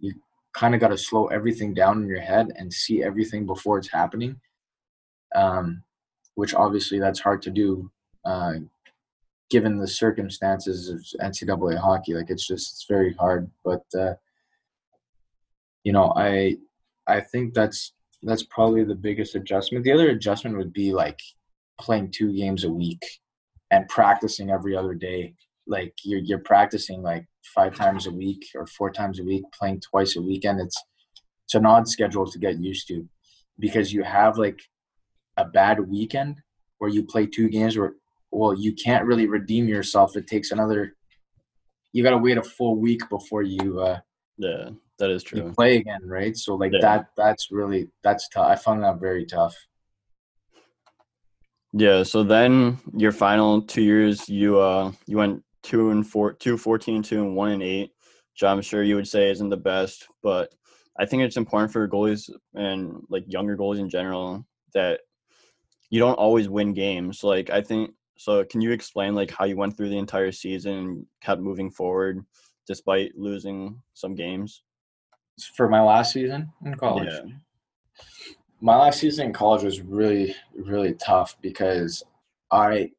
you 0.00 0.12
kind 0.52 0.74
of 0.74 0.80
got 0.80 0.88
to 0.88 0.98
slow 0.98 1.28
everything 1.28 1.72
down 1.72 2.02
in 2.02 2.08
your 2.08 2.20
head 2.20 2.48
and 2.56 2.72
see 2.72 3.02
everything 3.02 3.46
before 3.46 3.78
it's 3.78 3.90
happening. 3.90 4.40
Um, 5.34 5.84
which 6.34 6.54
obviously 6.54 6.98
that's 6.98 7.20
hard 7.20 7.42
to 7.42 7.50
do, 7.50 7.90
uh, 8.24 8.54
given 9.50 9.78
the 9.78 9.88
circumstances 9.88 10.88
of 10.88 11.00
NCAA 11.20 11.78
hockey. 11.78 12.14
Like 12.14 12.30
it's 12.30 12.46
just 12.46 12.72
it's 12.72 12.86
very 12.88 13.14
hard. 13.14 13.48
But 13.64 13.84
uh, 13.96 14.14
you 15.84 15.92
know, 15.92 16.12
I 16.16 16.56
I 17.06 17.20
think 17.20 17.54
that's 17.54 17.92
that's 18.22 18.42
probably 18.42 18.82
the 18.82 18.96
biggest 18.96 19.36
adjustment. 19.36 19.84
The 19.84 19.92
other 19.92 20.10
adjustment 20.10 20.56
would 20.56 20.72
be 20.72 20.92
like 20.92 21.20
playing 21.80 22.10
two 22.10 22.32
games 22.32 22.64
a 22.64 22.70
week 22.70 23.02
and 23.70 23.88
practicing 23.88 24.50
every 24.50 24.76
other 24.76 24.94
day. 24.94 25.34
Like 25.66 25.94
you're 26.04 26.20
you're 26.20 26.38
practicing 26.38 27.02
like 27.02 27.26
five 27.54 27.74
times 27.74 28.06
a 28.06 28.10
week 28.10 28.44
or 28.54 28.66
four 28.66 28.90
times 28.90 29.20
a 29.20 29.24
week, 29.24 29.44
playing 29.58 29.80
twice 29.80 30.16
a 30.16 30.22
weekend. 30.22 30.60
It's 30.60 30.82
it's 31.44 31.54
an 31.54 31.66
odd 31.66 31.88
schedule 31.88 32.26
to 32.30 32.38
get 32.38 32.58
used 32.58 32.88
to 32.88 33.06
because 33.58 33.92
you 33.92 34.02
have 34.02 34.38
like 34.38 34.60
a 35.36 35.44
bad 35.44 35.80
weekend 35.80 36.40
where 36.78 36.90
you 36.90 37.04
play 37.04 37.26
two 37.26 37.48
games 37.48 37.76
where 37.76 37.94
well 38.30 38.54
you 38.54 38.72
can't 38.74 39.06
really 39.06 39.26
redeem 39.26 39.68
yourself. 39.68 40.16
It 40.16 40.26
takes 40.26 40.50
another 40.50 40.94
you 41.92 42.02
gotta 42.02 42.18
wait 42.18 42.38
a 42.38 42.42
full 42.42 42.76
week 42.76 43.08
before 43.08 43.42
you 43.42 43.80
uh 43.80 43.98
yeah 44.38 44.70
that 44.98 45.10
is 45.10 45.22
true. 45.22 45.52
play 45.52 45.76
again, 45.76 46.00
right? 46.04 46.36
So 46.36 46.56
like 46.56 46.72
yeah. 46.72 46.80
that 46.82 47.06
that's 47.16 47.50
really 47.50 47.88
that's 48.02 48.28
tough. 48.28 48.48
I 48.48 48.56
found 48.56 48.82
that 48.82 49.00
very 49.00 49.24
tough. 49.24 49.54
Yeah, 51.72 52.02
so 52.02 52.22
then 52.22 52.78
your 52.96 53.12
final 53.12 53.62
two 53.62 53.82
years 53.82 54.28
you 54.28 54.58
uh 54.58 54.92
you 55.06 55.16
went 55.18 55.42
two 55.62 55.90
and 55.90 56.06
four 56.06 56.32
two 56.32 56.56
fourteen 56.56 57.02
two 57.02 57.22
and 57.22 57.36
one 57.36 57.50
and 57.52 57.62
eight, 57.62 57.90
which 58.32 58.42
I'm 58.42 58.62
sure 58.62 58.82
you 58.82 58.96
would 58.96 59.08
say 59.08 59.30
isn't 59.30 59.50
the 59.50 59.56
best, 59.56 60.06
but 60.22 60.54
I 60.98 61.06
think 61.06 61.22
it's 61.22 61.36
important 61.36 61.72
for 61.72 61.86
goalies 61.88 62.30
and 62.54 63.02
like 63.08 63.24
younger 63.26 63.56
goalies 63.56 63.80
in 63.80 63.88
general 63.90 64.46
that 64.74 65.00
you 65.90 66.00
don't 66.00 66.14
always 66.14 66.48
win 66.48 66.72
games. 66.74 67.22
Like 67.22 67.50
I 67.50 67.62
think 67.62 67.90
So 68.16 68.44
can 68.44 68.60
you 68.60 68.72
explain 68.72 69.14
like 69.14 69.30
how 69.30 69.44
you 69.44 69.56
went 69.56 69.76
through 69.76 69.90
the 69.90 69.98
entire 69.98 70.32
season 70.32 70.74
and 70.74 71.06
kept 71.20 71.40
moving 71.40 71.70
forward 71.70 72.24
despite 72.66 73.16
losing 73.16 73.80
some 73.94 74.14
games? 74.14 74.62
For 75.54 75.68
my 75.68 75.80
last 75.82 76.12
season 76.12 76.50
in 76.64 76.74
college. 76.74 77.12
Yeah. 77.12 77.20
My 78.60 78.76
last 78.76 79.00
season 79.00 79.26
in 79.26 79.32
college 79.32 79.62
was 79.62 79.80
really, 79.80 80.34
really 80.54 80.94
tough 80.94 81.36
because 81.40 82.02
I 82.50 82.90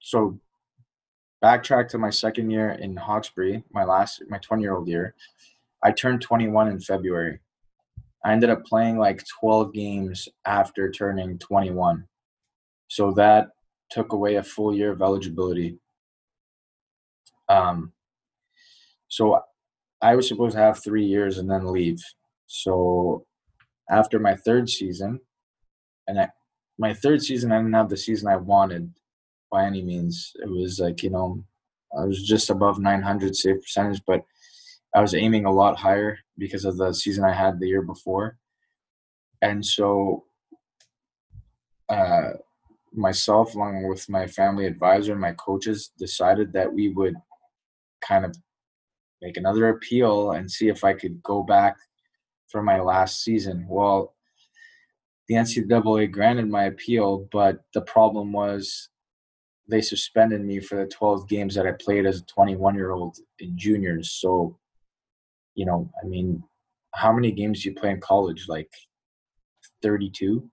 so 0.00 0.38
backtrack 1.42 1.88
to 1.88 1.98
my 1.98 2.10
second 2.10 2.50
year 2.50 2.70
in 2.70 2.96
Hawkesbury, 2.96 3.64
my 3.72 3.84
last 3.84 4.22
my 4.28 4.38
20 4.38 4.62
year 4.62 4.76
old 4.76 4.88
year. 4.88 5.14
I 5.82 5.90
turned 5.90 6.22
21 6.22 6.68
in 6.68 6.80
February. 6.80 7.40
I 8.24 8.32
ended 8.32 8.50
up 8.50 8.64
playing 8.64 8.98
like 8.98 9.22
12 9.40 9.72
games 9.74 10.28
after 10.46 10.90
turning 10.90 11.38
21. 11.38 12.06
So 12.88 13.12
that 13.12 13.48
took 13.90 14.12
away 14.12 14.36
a 14.36 14.42
full 14.42 14.74
year 14.74 14.92
of 14.92 15.02
eligibility. 15.02 15.78
Um, 17.48 17.92
so 19.08 19.40
I 20.00 20.16
was 20.16 20.28
supposed 20.28 20.54
to 20.54 20.62
have 20.62 20.82
three 20.82 21.04
years 21.04 21.38
and 21.38 21.50
then 21.50 21.66
leave. 21.66 22.02
So 22.46 23.26
after 23.90 24.18
my 24.18 24.34
third 24.34 24.68
season, 24.68 25.20
and 26.06 26.20
I, 26.20 26.28
my 26.78 26.94
third 26.94 27.22
season, 27.22 27.52
I 27.52 27.58
didn't 27.58 27.74
have 27.74 27.88
the 27.88 27.96
season 27.96 28.28
I 28.28 28.36
wanted 28.36 28.92
by 29.50 29.64
any 29.64 29.82
means. 29.82 30.32
It 30.42 30.50
was 30.50 30.80
like, 30.80 31.02
you 31.02 31.10
know, 31.10 31.44
I 31.96 32.04
was 32.04 32.22
just 32.22 32.50
above 32.50 32.78
900 32.78 33.36
save 33.36 33.62
percentage, 33.62 34.02
but 34.06 34.24
I 34.94 35.00
was 35.00 35.14
aiming 35.14 35.44
a 35.44 35.52
lot 35.52 35.76
higher 35.76 36.18
because 36.38 36.64
of 36.64 36.76
the 36.76 36.92
season 36.92 37.24
I 37.24 37.32
had 37.32 37.58
the 37.58 37.68
year 37.68 37.82
before. 37.82 38.38
And 39.42 39.64
so 39.64 40.24
uh, 41.88 42.30
myself, 42.92 43.54
along 43.54 43.88
with 43.88 44.08
my 44.08 44.26
family 44.26 44.66
advisor 44.66 45.12
and 45.12 45.20
my 45.20 45.32
coaches, 45.32 45.90
decided 45.98 46.52
that 46.52 46.72
we 46.72 46.88
would 46.88 47.14
kind 48.00 48.24
of 48.24 48.36
make 49.22 49.36
another 49.36 49.68
appeal 49.68 50.32
and 50.32 50.50
see 50.50 50.68
if 50.68 50.84
I 50.84 50.92
could 50.92 51.22
go 51.22 51.42
back 51.42 51.76
for 52.54 52.62
my 52.62 52.80
last 52.80 53.24
season. 53.24 53.66
Well, 53.68 54.14
the 55.26 55.34
NCAA 55.34 56.12
granted 56.12 56.48
my 56.48 56.66
appeal, 56.66 57.26
but 57.32 57.64
the 57.74 57.80
problem 57.80 58.32
was 58.32 58.90
they 59.68 59.80
suspended 59.80 60.40
me 60.40 60.60
for 60.60 60.76
the 60.76 60.86
12 60.86 61.28
games 61.28 61.56
that 61.56 61.66
I 61.66 61.72
played 61.72 62.06
as 62.06 62.20
a 62.20 62.24
21 62.26 62.76
year 62.76 62.92
old 62.92 63.16
in 63.40 63.58
juniors. 63.58 64.12
So, 64.12 64.56
you 65.56 65.66
know, 65.66 65.90
I 66.00 66.06
mean, 66.06 66.44
how 66.94 67.12
many 67.12 67.32
games 67.32 67.64
do 67.64 67.70
you 67.70 67.74
play 67.74 67.90
in 67.90 68.00
college? 68.00 68.46
Like 68.46 68.70
32? 69.82 70.48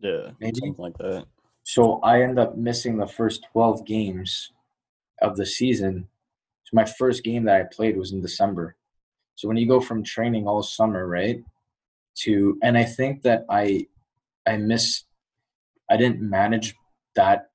Yeah, 0.00 0.30
Maybe. 0.40 0.58
something 0.58 0.74
like 0.76 0.98
that. 0.98 1.24
So 1.62 2.00
I 2.00 2.22
end 2.22 2.40
up 2.40 2.56
missing 2.56 2.96
the 2.96 3.06
first 3.06 3.46
12 3.52 3.86
games 3.86 4.50
of 5.22 5.36
the 5.36 5.46
season. 5.46 6.08
So 6.64 6.70
my 6.72 6.84
first 6.84 7.22
game 7.22 7.44
that 7.44 7.60
I 7.60 7.64
played 7.72 7.96
was 7.96 8.10
in 8.10 8.20
December. 8.20 8.74
So 9.36 9.48
when 9.48 9.56
you 9.56 9.66
go 9.66 9.80
from 9.80 10.04
training 10.04 10.46
all 10.46 10.62
summer, 10.62 11.06
right, 11.06 11.42
to 12.22 12.58
and 12.62 12.78
I 12.78 12.84
think 12.84 13.22
that 13.22 13.44
I 13.50 13.86
I 14.46 14.56
miss 14.56 15.04
I 15.90 15.96
didn't 15.96 16.22
manage 16.22 16.74
that 17.16 17.50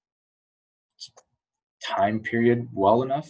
time 1.84 2.20
period 2.20 2.68
well 2.74 3.02
enough. 3.04 3.30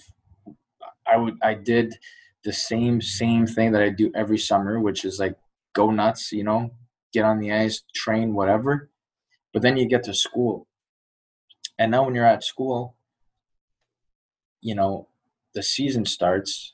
I 1.06 1.18
would 1.18 1.38
I 1.42 1.54
did 1.54 1.96
the 2.44 2.54
same 2.54 3.02
same 3.02 3.46
thing 3.46 3.72
that 3.74 3.84
I 3.84 3.90
do 3.90 4.12
every 4.16 4.38
summer, 4.38 4.80
which 4.80 5.06
is 5.06 5.20
like 5.20 5.36
go 5.74 5.92
nuts, 5.92 6.32
you 6.32 6.44
know, 6.44 6.72
get 7.14 7.26
on 7.26 7.40
the 7.40 7.52
ice, 7.54 7.84
train, 7.96 8.34
whatever. 8.34 8.90
But 9.54 9.62
then 9.62 9.78
you 9.78 9.88
get 9.88 10.04
to 10.04 10.14
school. 10.14 10.68
And 11.78 11.92
now 11.92 12.04
when 12.04 12.16
you're 12.16 12.26
at 12.26 12.44
school, 12.44 12.96
you 14.62 14.76
know, 14.76 15.08
the 15.54 15.64
season 15.64 16.06
starts 16.06 16.74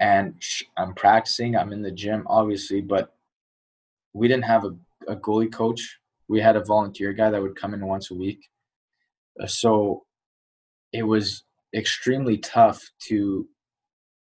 and 0.00 0.42
I'm 0.78 0.94
practicing, 0.94 1.54
I'm 1.54 1.72
in 1.72 1.82
the 1.82 1.90
gym, 1.90 2.24
obviously, 2.26 2.80
but 2.80 3.14
we 4.14 4.28
didn't 4.28 4.44
have 4.44 4.64
a, 4.64 4.74
a 5.06 5.14
goalie 5.14 5.52
coach. 5.52 5.98
We 6.26 6.40
had 6.40 6.56
a 6.56 6.64
volunteer 6.64 7.12
guy 7.12 7.30
that 7.30 7.40
would 7.40 7.54
come 7.54 7.74
in 7.74 7.86
once 7.86 8.10
a 8.10 8.14
week. 8.14 8.48
Uh, 9.40 9.46
so 9.46 10.04
it 10.92 11.02
was 11.02 11.44
extremely 11.74 12.38
tough 12.38 12.90
to 13.08 13.46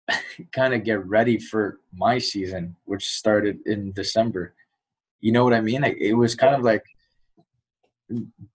kind 0.51 0.73
of 0.73 0.83
get 0.83 1.05
ready 1.05 1.37
for 1.37 1.79
my 1.93 2.17
season, 2.17 2.75
which 2.85 3.07
started 3.07 3.59
in 3.67 3.91
December. 3.91 4.55
You 5.19 5.31
know 5.31 5.43
what 5.43 5.53
I 5.53 5.61
mean? 5.61 5.83
It 5.83 6.17
was 6.17 6.33
kind 6.33 6.55
of 6.55 6.63
like 6.63 6.83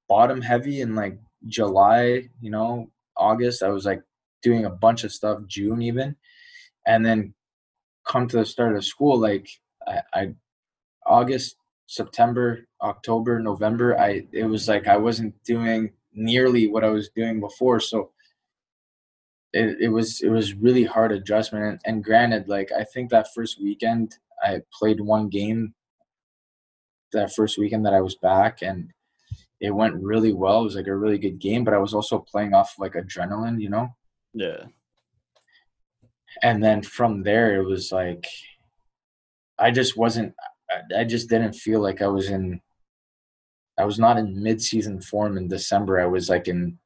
bottom 0.09 0.41
heavy 0.43 0.81
in 0.81 0.97
like 0.97 1.19
July, 1.47 2.29
you 2.41 2.51
know, 2.51 2.91
August. 3.17 3.63
I 3.63 3.69
was 3.69 3.87
like 3.87 4.03
doing 4.43 4.65
a 4.65 4.71
bunch 4.71 5.05
of 5.05 5.13
stuff, 5.13 5.39
June 5.47 5.83
even. 5.83 6.17
And 6.87 7.05
then 7.05 7.35
come 8.07 8.29
to 8.29 8.37
the 8.39 8.47
start 8.47 8.77
of 8.77 8.85
school, 8.85 9.19
like 9.19 9.49
I, 9.87 10.01
I 10.15 10.35
August, 11.07 11.57
September, 11.87 12.67
October, 12.83 13.41
November, 13.41 13.99
I 13.99 14.27
it 14.33 14.45
was 14.45 14.69
like 14.69 14.87
I 14.87 14.97
wasn't 14.97 15.35
doing 15.45 15.93
nearly 16.13 16.69
what 16.69 16.85
I 16.85 16.91
was 16.91 17.11
doing 17.11 17.41
before. 17.41 17.81
So 17.81 18.11
it, 19.53 19.77
it 19.81 19.89
was 19.89 20.21
it 20.21 20.29
was 20.29 20.55
really 20.55 20.85
hard 20.85 21.13
adjustment. 21.13 21.65
And, 21.65 21.81
and 21.85 22.05
granted, 22.05 22.49
like 22.49 22.71
I 22.73 22.85
think 22.85 23.11
that 23.11 23.29
first 23.35 23.61
weekend 23.61 24.15
I 24.43 24.61
played 24.73 25.01
one 25.01 25.29
game 25.29 25.75
that 27.13 27.33
first 27.33 27.59
weekend 27.59 27.87
that 27.87 27.95
I 27.95 28.01
was 28.01 28.17
back 28.17 28.63
and 28.63 28.93
it 29.61 29.71
went 29.71 29.95
really 29.95 30.33
well. 30.33 30.61
It 30.61 30.65
was 30.65 30.77
like 30.77 30.87
a 30.87 30.97
really 30.97 31.19
good 31.19 31.39
game, 31.39 31.65
but 31.65 31.75
I 31.75 31.79
was 31.79 31.95
also 31.95 32.19
playing 32.19 32.53
off 32.53 32.75
like 32.79 32.93
adrenaline, 32.93 33.61
you 33.61 33.71
know? 33.71 33.89
Yeah. 34.35 34.65
And 36.43 36.63
then 36.63 36.83
from 36.83 37.23
there 37.23 37.61
it 37.61 37.65
was 37.65 37.93
like 37.93 38.27
I 39.59 39.71
just 39.71 39.97
wasn't 39.97 40.35
I 40.97 41.05
just 41.05 41.29
didn't 41.29 41.55
feel 41.55 41.81
like 41.81 42.03
I 42.03 42.09
was 42.09 42.29
in 42.29 42.61
I 43.79 43.85
was 43.85 43.99
not 43.99 44.17
in 44.17 44.43
mid-season 44.43 45.03
form 45.03 45.37
in 45.37 45.49
December. 45.49 46.01
I 46.01 46.07
was 46.07 46.29
like 46.29 46.49
in 46.49 46.79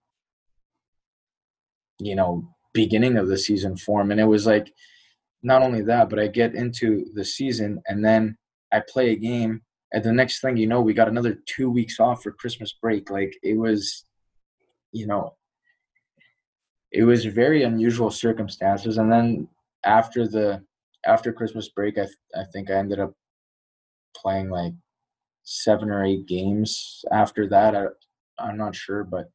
you 1.98 2.14
know, 2.16 2.48
beginning 2.72 3.18
of 3.18 3.28
the 3.28 3.36
season 3.36 3.76
form 3.76 4.11
and 4.11 4.20
it 4.20 4.24
was 4.24 4.46
like 4.46 4.72
not 5.42 5.62
only 5.62 5.82
that, 5.82 6.09
but 6.09 6.18
I 6.18 6.28
get 6.28 6.55
into 6.55 7.07
the 7.14 7.24
season 7.24 7.82
and 7.86 8.05
then 8.05 8.36
I 8.72 8.82
play 8.88 9.11
a 9.11 9.16
game 9.16 9.62
and 9.92 10.05
the 10.05 10.12
next 10.12 10.40
thing 10.40 10.57
you 10.57 10.66
know, 10.68 10.80
we 10.80 10.94
got 10.94 11.09
another 11.09 11.38
2 11.46 11.70
weeks 11.70 11.98
off 11.98 12.22
for 12.22 12.30
Christmas 12.32 12.72
break. 12.80 13.11
Like 13.11 13.36
it 13.42 13.57
was 13.57 14.05
you 14.92 15.07
know, 15.07 15.34
it 16.93 17.05
was 17.05 17.24
very 17.24 17.62
unusual 17.62 18.11
circumstances. 18.11 18.99
And 18.99 19.11
then 19.11 19.49
after 19.84 20.26
the 20.26 20.62
after 21.07 21.32
Christmas 21.32 21.68
break, 21.68 21.99
I 21.99 22.07
I 22.34 22.45
think 22.53 22.70
I 22.70 22.74
ended 22.74 23.01
up 23.01 23.14
playing 24.16 24.51
like 24.51 24.74
seven 25.45 25.91
or 25.91 26.05
eight 26.05 26.26
games 26.26 27.05
after 27.12 27.49
that. 27.49 27.74
I, 27.74 27.86
I'm 28.38 28.57
not 28.57 28.74
sure, 28.74 29.05
but 29.05 29.30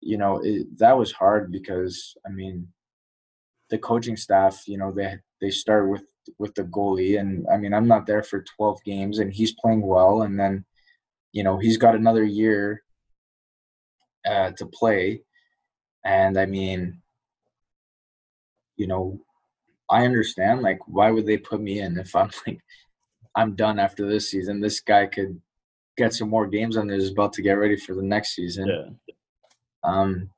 you 0.00 0.18
know 0.18 0.40
it, 0.42 0.78
that 0.78 0.96
was 0.98 1.12
hard 1.12 1.52
because 1.52 2.16
I 2.26 2.30
mean 2.30 2.68
the 3.70 3.78
coaching 3.78 4.16
staff, 4.16 4.62
you 4.68 4.78
know, 4.78 4.92
they 4.92 5.16
they 5.40 5.50
start 5.50 5.88
with 5.90 6.04
with 6.38 6.54
the 6.54 6.64
goalie, 6.64 7.18
and 7.18 7.46
I 7.52 7.56
mean 7.56 7.74
I'm 7.74 7.88
not 7.88 8.06
there 8.06 8.22
for 8.22 8.44
12 8.56 8.84
games, 8.84 9.18
and 9.18 9.32
he's 9.32 9.54
playing 9.54 9.82
well, 9.82 10.22
and 10.22 10.38
then 10.38 10.64
you 11.32 11.42
know 11.42 11.58
he's 11.58 11.78
got 11.78 11.96
another 11.96 12.24
year 12.24 12.82
uh, 14.26 14.52
to 14.58 14.66
play, 14.66 15.22
and 16.04 16.38
I 16.38 16.46
mean, 16.46 17.00
you 18.76 18.86
know, 18.86 19.20
I 19.90 20.04
understand 20.04 20.62
like 20.62 20.80
why 20.86 21.10
would 21.10 21.26
they 21.26 21.36
put 21.36 21.60
me 21.60 21.80
in 21.80 21.98
if 21.98 22.16
I'm 22.16 22.30
like 22.46 22.60
I'm 23.34 23.54
done 23.54 23.78
after 23.78 24.08
this 24.08 24.30
season. 24.30 24.60
This 24.60 24.80
guy 24.80 25.06
could 25.06 25.40
get 25.96 26.14
some 26.14 26.28
more 26.28 26.46
games 26.46 26.76
under 26.76 26.94
his 26.94 27.12
belt 27.12 27.32
to 27.34 27.42
get 27.42 27.52
ready 27.52 27.76
for 27.76 27.94
the 27.94 28.02
next 28.02 28.34
season. 28.34 28.66
Yeah. 28.66 29.14
Um, 29.84 30.30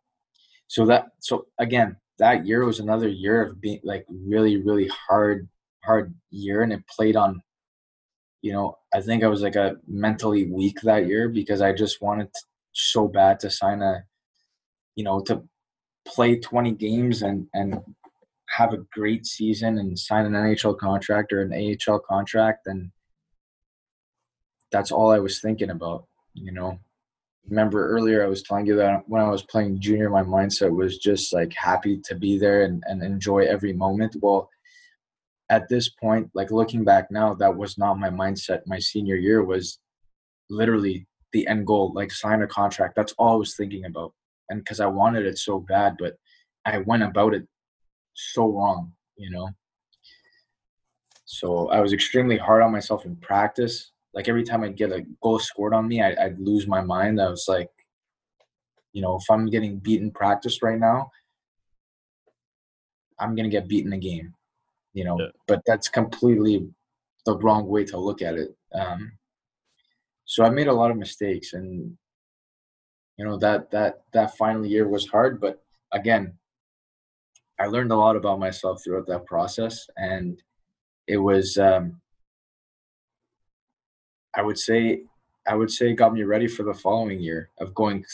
so 0.67 0.87
that 0.87 1.09
so 1.21 1.47
again, 1.59 1.97
that 2.19 2.47
year 2.47 2.65
was 2.65 2.81
another 2.81 3.09
year 3.09 3.43
of 3.43 3.61
being 3.61 3.81
like 3.85 4.07
really 4.09 4.57
really 4.57 4.89
hard 4.89 5.49
hard 5.85 6.15
year, 6.31 6.63
and 6.63 6.73
it 6.73 6.87
played 6.89 7.17
on. 7.17 7.43
You 8.43 8.53
know, 8.53 8.79
I 8.93 9.01
think 9.01 9.25
I 9.25 9.29
was 9.29 9.41
like 9.41 9.57
a 9.57 9.77
mentally 9.87 10.51
weak 10.51 10.81
that 10.83 11.07
year 11.07 11.31
because 11.31 11.63
I 11.63 11.73
just 11.73 12.03
wanted 12.03 12.33
to, 12.35 12.41
so 12.73 13.09
bad 13.09 13.41
to 13.41 13.51
sign 13.51 13.81
a, 13.81 14.05
you 14.97 15.05
know, 15.05 15.21
to 15.21 15.43
play 16.07 16.39
20 16.39 16.73
games 16.73 17.23
and 17.23 17.47
and 17.55 17.81
have 18.49 18.73
a 18.73 18.85
great 18.93 19.27
season 19.27 19.79
and 19.79 19.99
sign 19.99 20.27
an 20.27 20.33
NHL 20.33 20.79
contract 20.79 21.33
or 21.33 21.41
an 21.41 21.53
AHL 21.53 21.99
contract, 22.01 22.67
and 22.67 22.91
that's 24.71 24.93
all 24.93 25.11
I 25.11 25.19
was 25.19 25.41
thinking 25.41 25.71
about. 25.71 26.07
You 26.35 26.53
know, 26.53 26.79
remember 27.49 27.89
earlier 27.89 28.25
I 28.25 28.29
was 28.29 28.43
telling 28.43 28.67
you 28.67 28.77
that 28.77 29.09
when 29.09 29.23
I 29.23 29.31
was 29.31 29.43
playing 29.43 29.81
junior, 29.81 30.11
my 30.11 30.23
mindset 30.23 30.75
was 30.75 30.99
just 30.99 31.33
like 31.33 31.53
happy 31.53 32.01
to 32.05 32.15
be 32.15 32.39
there 32.39 32.63
and, 32.63 32.83
and 32.87 33.03
enjoy 33.03 33.45
every 33.45 33.73
moment. 33.73 34.17
Well, 34.21 34.51
at 35.51 35.69
this 35.69 35.89
point, 35.89 36.31
like 36.35 36.51
looking 36.51 36.85
back 36.85 37.11
now, 37.11 37.35
that 37.35 37.57
was 37.57 37.77
not 37.77 37.99
my 37.99 38.09
mindset. 38.09 38.61
My 38.67 38.79
senior 38.79 39.17
year 39.17 39.45
was 39.45 39.79
literally 40.49 41.07
the 41.33 41.47
end 41.47 41.67
goal, 41.67 41.93
like 41.95 42.13
sign 42.13 42.43
a 42.43 42.47
contract. 42.47 42.95
That's 42.97 43.15
all 43.19 43.35
I 43.35 43.37
was 43.37 43.57
thinking 43.57 43.85
about. 43.85 44.13
And 44.49 44.61
because 44.61 44.81
I 44.81 44.87
wanted 44.87 45.27
it 45.27 45.39
so 45.39 45.59
bad, 45.59 45.97
but 45.99 46.17
I 46.65 46.79
went 46.79 47.03
about 47.03 47.35
it 47.35 47.47
so 48.15 48.49
wrong, 48.51 48.93
you 49.17 49.31
know. 49.31 49.51
So 51.25 51.69
I 51.69 51.81
was 51.81 51.93
extremely 51.93 52.37
hard 52.37 52.63
on 52.63 52.73
myself 52.73 53.05
in 53.05 53.17
practice. 53.17 53.91
Like 54.13 54.29
every 54.29 54.45
time 54.45 54.63
I'd 54.63 54.77
get 54.77 54.93
a 54.93 55.05
goal 55.23 55.39
scored 55.39 55.75
on 55.75 55.89
me, 55.89 56.01
I, 56.03 56.29
would 56.29 56.39
lose 56.39 56.67
my 56.67 56.81
mind. 56.81 57.21
I 57.21 57.29
was 57.29 57.47
like, 57.49 57.71
you 58.93 59.03
know, 59.03 59.17
if 59.17 59.29
I'm 59.29 59.47
getting 59.47 59.79
beaten 59.79 60.11
practice 60.11 60.63
right 60.63 60.79
now, 60.79 61.11
I'm 63.19 63.35
gonna 63.35 63.49
get 63.49 63.69
beaten 63.69 63.93
a 63.93 63.99
game. 63.99 64.35
You 64.93 65.05
know, 65.05 65.19
yeah. 65.19 65.27
but 65.49 65.63
that's 65.67 65.89
completely 65.89 66.69
the 67.27 67.37
wrong 67.39 67.67
way 67.67 67.85
to 67.87 67.99
look 67.99 68.23
at 68.23 68.35
it. 68.35 68.55
Um, 68.73 69.13
so 70.25 70.45
I 70.45 70.51
made 70.51 70.69
a 70.69 70.73
lot 70.73 70.93
of 70.93 70.97
mistakes, 70.97 71.53
and 71.53 71.97
you 73.17 73.25
know 73.25 73.37
that 73.39 73.71
that 73.71 74.03
that 74.13 74.37
final 74.37 74.65
year 74.65 74.89
was 74.89 75.07
hard. 75.09 75.41
But 75.41 75.63
again, 75.93 76.35
I 77.59 77.67
learned 77.67 77.93
a 77.93 77.97
lot 77.97 78.17
about 78.17 78.39
myself 78.41 78.83
throughout 78.83 79.07
that 79.07 79.27
process, 79.27 79.89
and 79.97 80.43
it 81.07 81.19
was 81.19 81.59
um, 81.59 82.01
I 84.35 84.43
would 84.43 84.59
say 84.59 85.03
I 85.47 85.55
would 85.55 85.71
say 85.71 85.93
got 85.93 86.13
me 86.13 86.23
ready 86.23 86.49
for 86.49 86.63
the 86.63 86.75
following 86.75 87.21
year 87.21 87.51
of 87.59 87.75
going, 87.75 88.05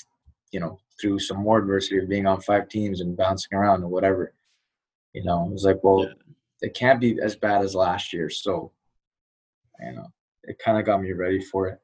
you 0.53 0.61
know, 0.61 0.79
through 1.01 1.19
some 1.21 1.39
more 1.39 1.59
adversity 1.59 1.99
of 1.99 2.09
being 2.09 2.27
on 2.27 2.41
five 2.41 2.69
teams 2.69 3.01
and 3.01 3.17
bouncing 3.17 3.57
around 3.57 3.83
and 3.83 3.91
whatever. 3.91 4.35
You 5.13 5.25
know, 5.25 5.47
it 5.47 5.53
was 5.53 5.65
like, 5.65 5.83
well, 5.83 6.05
yeah. 6.05 6.15
it 6.61 6.75
can't 6.75 7.01
be 7.01 7.19
as 7.21 7.37
bad 7.37 7.63
as 7.63 7.75
last 7.75 8.13
year. 8.13 8.31
So, 8.31 8.73
you 9.81 9.93
know, 9.93 10.07
it 10.45 10.59
kind 10.59 10.79
of 10.79 10.85
got 10.85 11.03
me 11.03 11.13
ready 11.13 11.41
for 11.41 11.69
it. 11.69 11.81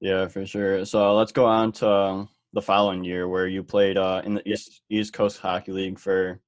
Yeah, 0.00 0.28
for 0.28 0.44
sure. 0.46 0.84
So 0.84 1.14
let's 1.14 1.32
go 1.32 1.46
on 1.46 1.72
to 1.72 1.90
um, 1.90 2.28
the 2.52 2.62
following 2.62 3.04
year 3.04 3.28
where 3.28 3.46
you 3.46 3.62
played 3.62 3.96
uh, 3.96 4.22
in 4.24 4.34
the 4.34 4.48
East 4.48 4.82
East 4.90 5.12
Coast 5.12 5.38
Hockey 5.38 5.72
League 5.72 5.98
for 5.98 6.40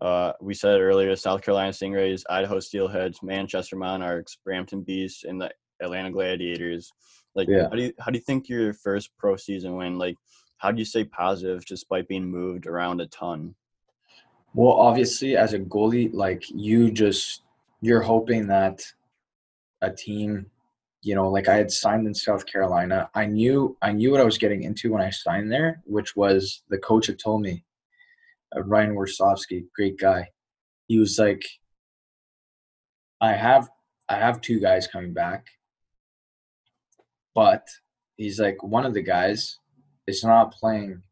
uh, 0.00 0.32
we 0.40 0.52
said 0.52 0.80
earlier 0.80 1.14
South 1.14 1.42
Carolina 1.42 1.70
Stingrays, 1.70 2.24
Idaho 2.28 2.58
Steelheads, 2.58 3.22
Manchester 3.22 3.76
Monarchs, 3.76 4.36
Brampton 4.44 4.82
Beasts, 4.82 5.22
and 5.22 5.40
the 5.40 5.50
Atlanta 5.80 6.10
Gladiators. 6.10 6.90
Like, 7.36 7.48
yeah. 7.48 7.68
how 7.70 7.76
do 7.76 7.82
you 7.82 7.92
how 8.00 8.10
do 8.10 8.18
you 8.18 8.24
think 8.24 8.48
your 8.48 8.72
first 8.72 9.10
pro 9.16 9.36
season 9.36 9.76
went? 9.76 9.98
Like, 9.98 10.16
how 10.58 10.72
do 10.72 10.78
you 10.78 10.84
stay 10.84 11.04
positive 11.04 11.64
despite 11.64 12.08
being 12.08 12.24
moved 12.24 12.66
around 12.66 13.00
a 13.00 13.06
ton? 13.06 13.54
Well, 14.54 14.72
obviously, 14.72 15.36
as 15.36 15.54
a 15.54 15.58
goalie, 15.60 16.12
like 16.12 16.44
you 16.50 16.90
just 16.90 17.42
you're 17.80 18.02
hoping 18.02 18.48
that 18.48 18.84
a 19.82 19.90
team, 19.90 20.46
you 21.02 21.16
know, 21.16 21.28
like 21.28 21.48
I 21.48 21.56
had 21.56 21.70
signed 21.70 22.06
in 22.06 22.14
South 22.14 22.46
Carolina. 22.46 23.10
I 23.14 23.26
knew 23.26 23.76
I 23.82 23.92
knew 23.92 24.12
what 24.12 24.20
I 24.20 24.24
was 24.24 24.38
getting 24.38 24.62
into 24.62 24.92
when 24.92 25.02
I 25.02 25.10
signed 25.10 25.50
there, 25.50 25.82
which 25.84 26.14
was 26.14 26.62
the 26.70 26.78
coach 26.78 27.08
had 27.08 27.18
told 27.18 27.42
me 27.42 27.64
uh, 28.56 28.62
Ryan 28.62 28.94
Warsofsky, 28.94 29.66
great 29.74 29.98
guy. 29.98 30.28
He 30.86 30.98
was 30.98 31.18
like, 31.18 31.44
I 33.20 33.32
have 33.32 33.68
I 34.08 34.16
have 34.16 34.40
two 34.40 34.60
guys 34.60 34.86
coming 34.86 35.12
back, 35.12 35.46
but 37.34 37.66
he's 38.16 38.38
like 38.38 38.62
one 38.62 38.86
of 38.86 38.94
the 38.94 39.02
guys 39.02 39.58
is 40.06 40.22
not 40.22 40.52
playing 40.52 41.02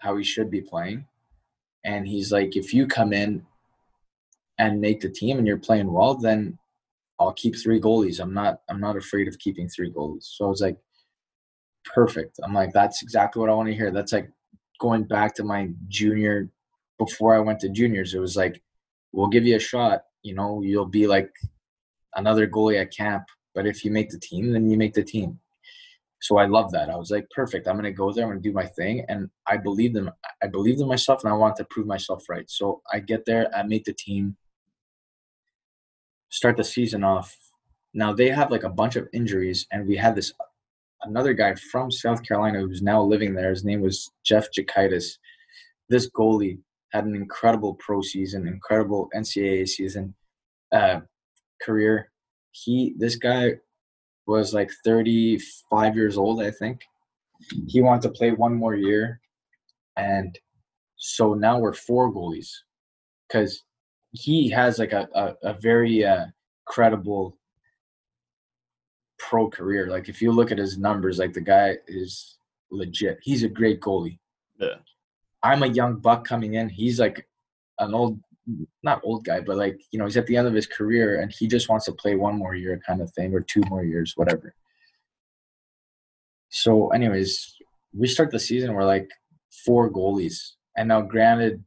how 0.00 0.16
he 0.16 0.24
should 0.24 0.50
be 0.50 0.62
playing, 0.62 1.06
and 1.84 2.08
he's 2.08 2.32
like, 2.32 2.56
if 2.56 2.72
you 2.72 2.86
come 2.86 3.12
in 3.12 3.44
and 4.58 4.80
make 4.80 5.02
the 5.02 5.10
team 5.10 5.36
and 5.36 5.46
you're 5.46 5.58
playing 5.58 5.92
well, 5.92 6.14
then 6.14 6.58
I'll 7.18 7.32
keep 7.32 7.56
three 7.56 7.80
goalies. 7.80 8.20
I'm 8.20 8.34
not 8.34 8.60
I'm 8.68 8.80
not 8.80 8.96
afraid 8.96 9.28
of 9.28 9.38
keeping 9.38 9.68
three 9.68 9.92
goalies. 9.92 10.24
So 10.24 10.46
I 10.46 10.48
was 10.48 10.60
like, 10.60 10.76
perfect. 11.84 12.38
I'm 12.44 12.54
like, 12.54 12.72
that's 12.72 13.02
exactly 13.02 13.40
what 13.40 13.50
I 13.50 13.54
want 13.54 13.68
to 13.68 13.74
hear. 13.74 13.90
That's 13.90 14.12
like 14.12 14.30
going 14.80 15.04
back 15.04 15.34
to 15.36 15.44
my 15.44 15.70
junior 15.88 16.50
before 16.98 17.34
I 17.34 17.40
went 17.40 17.60
to 17.60 17.68
juniors, 17.68 18.14
it 18.14 18.20
was 18.20 18.36
like, 18.36 18.62
we'll 19.12 19.28
give 19.28 19.44
you 19.44 19.56
a 19.56 19.60
shot. 19.60 20.02
You 20.22 20.34
know, 20.34 20.62
you'll 20.62 20.86
be 20.86 21.06
like 21.06 21.30
another 22.14 22.46
goalie 22.46 22.80
at 22.80 22.94
camp. 22.94 23.24
But 23.54 23.66
if 23.66 23.84
you 23.84 23.90
make 23.90 24.10
the 24.10 24.18
team, 24.18 24.52
then 24.52 24.70
you 24.70 24.76
make 24.76 24.94
the 24.94 25.02
team. 25.02 25.38
So 26.20 26.38
I 26.38 26.46
love 26.46 26.72
that. 26.72 26.90
I 26.90 26.96
was 26.96 27.10
like, 27.10 27.28
perfect. 27.30 27.68
I'm 27.68 27.76
gonna 27.76 27.92
go 27.92 28.12
there. 28.12 28.24
I'm 28.24 28.30
gonna 28.30 28.40
do 28.40 28.52
my 28.52 28.66
thing, 28.66 29.04
and 29.08 29.30
I 29.46 29.58
believed 29.58 29.96
in 29.96 30.10
I 30.42 30.46
believed 30.46 30.80
in 30.80 30.88
myself, 30.88 31.22
and 31.22 31.32
I 31.32 31.36
wanted 31.36 31.56
to 31.58 31.64
prove 31.70 31.86
myself 31.86 32.24
right. 32.28 32.48
So 32.50 32.82
I 32.92 33.00
get 33.00 33.24
there. 33.26 33.54
I 33.54 33.62
make 33.62 33.84
the 33.84 33.92
team. 33.92 34.36
Start 36.30 36.56
the 36.56 36.64
season 36.64 37.04
off. 37.04 37.36
Now 37.94 38.12
they 38.12 38.28
have 38.28 38.50
like 38.50 38.64
a 38.64 38.68
bunch 38.68 38.96
of 38.96 39.08
injuries, 39.12 39.66
and 39.72 39.86
we 39.86 39.96
had 39.96 40.14
this 40.14 40.32
another 41.02 41.34
guy 41.34 41.54
from 41.54 41.90
South 41.90 42.22
Carolina 42.26 42.60
who's 42.60 42.82
now 42.82 43.02
living 43.02 43.34
there. 43.34 43.50
His 43.50 43.64
name 43.64 43.80
was 43.80 44.10
Jeff 44.24 44.48
Jakaitis. 44.50 45.18
This 45.88 46.10
goalie 46.10 46.58
had 46.92 47.04
an 47.04 47.14
incredible 47.14 47.74
pro 47.74 48.02
season, 48.02 48.46
incredible 48.46 49.08
NCAA 49.14 49.68
season, 49.68 50.14
uh, 50.72 51.00
career. 51.62 52.10
He, 52.50 52.94
this 52.98 53.16
guy, 53.16 53.56
was 54.26 54.52
like 54.52 54.70
35 54.84 55.96
years 55.96 56.18
old, 56.18 56.42
I 56.42 56.50
think. 56.50 56.80
He 57.68 57.80
wanted 57.80 58.02
to 58.02 58.10
play 58.10 58.32
one 58.32 58.54
more 58.54 58.74
year, 58.74 59.20
and 59.96 60.36
so 60.96 61.34
now 61.34 61.58
we're 61.58 61.74
four 61.74 62.12
goalies 62.12 62.50
because 63.28 63.62
he 64.16 64.48
has 64.50 64.78
like 64.78 64.92
a 64.92 65.08
a, 65.14 65.50
a 65.50 65.54
very 65.54 66.04
uh, 66.04 66.26
credible 66.64 67.38
pro 69.18 69.48
career. 69.48 69.88
Like 69.88 70.08
if 70.08 70.20
you 70.20 70.32
look 70.32 70.50
at 70.52 70.58
his 70.58 70.78
numbers, 70.78 71.18
like 71.18 71.32
the 71.32 71.40
guy 71.40 71.76
is 71.86 72.38
legit. 72.70 73.18
He's 73.22 73.42
a 73.42 73.48
great 73.48 73.80
goalie. 73.80 74.18
Yeah. 74.58 74.76
I'm 75.42 75.62
a 75.62 75.68
young 75.68 75.96
buck 75.96 76.26
coming 76.26 76.54
in. 76.54 76.68
He's 76.68 76.98
like 76.98 77.26
an 77.78 77.94
old 77.94 78.20
not 78.82 79.00
old 79.02 79.24
guy, 79.24 79.40
but 79.40 79.56
like, 79.56 79.80
you 79.90 79.98
know, 79.98 80.04
he's 80.04 80.16
at 80.16 80.26
the 80.26 80.36
end 80.36 80.46
of 80.46 80.54
his 80.54 80.66
career 80.66 81.20
and 81.20 81.32
he 81.32 81.48
just 81.48 81.68
wants 81.68 81.84
to 81.86 81.92
play 81.92 82.14
one 82.14 82.36
more 82.36 82.54
year 82.54 82.80
kind 82.86 83.00
of 83.00 83.10
thing 83.12 83.34
or 83.34 83.40
two 83.40 83.62
more 83.68 83.84
years, 83.84 84.12
whatever. 84.16 84.54
So 86.48 86.88
anyways, 86.88 87.56
we 87.92 88.06
start 88.06 88.30
the 88.30 88.38
season 88.38 88.74
we're 88.74 88.84
like 88.84 89.10
four 89.64 89.90
goalies. 89.90 90.52
And 90.76 90.88
now 90.88 91.00
granted 91.00 91.64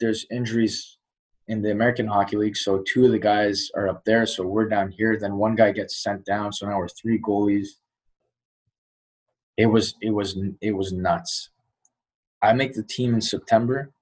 there's 0.00 0.26
injuries 0.30 0.98
in 1.52 1.60
the 1.60 1.70
American 1.70 2.06
Hockey 2.06 2.38
League. 2.38 2.56
So 2.56 2.82
two 2.86 3.04
of 3.04 3.12
the 3.12 3.18
guys 3.18 3.70
are 3.74 3.86
up 3.86 4.06
there. 4.06 4.24
So 4.24 4.42
we're 4.46 4.68
down 4.70 4.90
here. 4.90 5.18
Then 5.18 5.36
one 5.36 5.54
guy 5.54 5.70
gets 5.70 6.02
sent 6.02 6.24
down. 6.24 6.50
So 6.50 6.66
now 6.66 6.78
we're 6.78 6.88
three 6.88 7.20
goalies. 7.20 7.68
It 9.58 9.66
was 9.66 9.94
it 10.00 10.10
was 10.10 10.38
it 10.62 10.72
was 10.72 10.94
nuts. 10.94 11.50
I 12.40 12.54
make 12.54 12.72
the 12.72 12.82
team 12.82 13.12
in 13.12 13.20
September. 13.20 13.92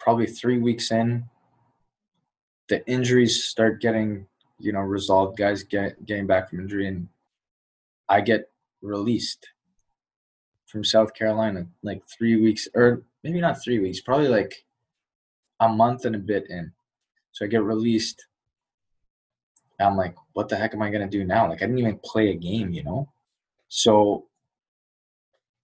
Probably 0.00 0.26
three 0.26 0.58
weeks 0.58 0.90
in, 0.90 1.26
the 2.68 2.84
injuries 2.88 3.44
start 3.44 3.80
getting 3.80 4.26
you 4.58 4.72
know 4.72 4.80
resolved. 4.80 5.38
Guys 5.38 5.62
get 5.62 6.04
getting 6.04 6.26
back 6.26 6.50
from 6.50 6.58
injury, 6.58 6.88
and 6.88 7.06
I 8.08 8.20
get 8.20 8.50
released 8.82 9.46
from 10.66 10.82
South 10.82 11.14
Carolina 11.14 11.66
like 11.84 12.02
three 12.08 12.34
weeks, 12.42 12.66
or 12.74 13.04
maybe 13.22 13.40
not 13.40 13.62
three 13.62 13.78
weeks, 13.78 14.00
probably 14.00 14.26
like 14.26 14.64
a 15.62 15.68
month 15.68 16.04
and 16.04 16.16
a 16.16 16.18
bit 16.18 16.44
in. 16.50 16.72
So 17.32 17.44
I 17.44 17.48
get 17.48 17.62
released. 17.62 18.26
I'm 19.80 19.96
like, 19.96 20.14
what 20.34 20.48
the 20.48 20.56
heck 20.56 20.74
am 20.74 20.82
I 20.82 20.90
gonna 20.90 21.08
do 21.08 21.24
now? 21.24 21.48
Like 21.48 21.62
I 21.62 21.66
didn't 21.66 21.78
even 21.78 22.00
play 22.04 22.30
a 22.30 22.34
game, 22.34 22.72
you 22.72 22.84
know? 22.84 23.08
So 23.68 24.26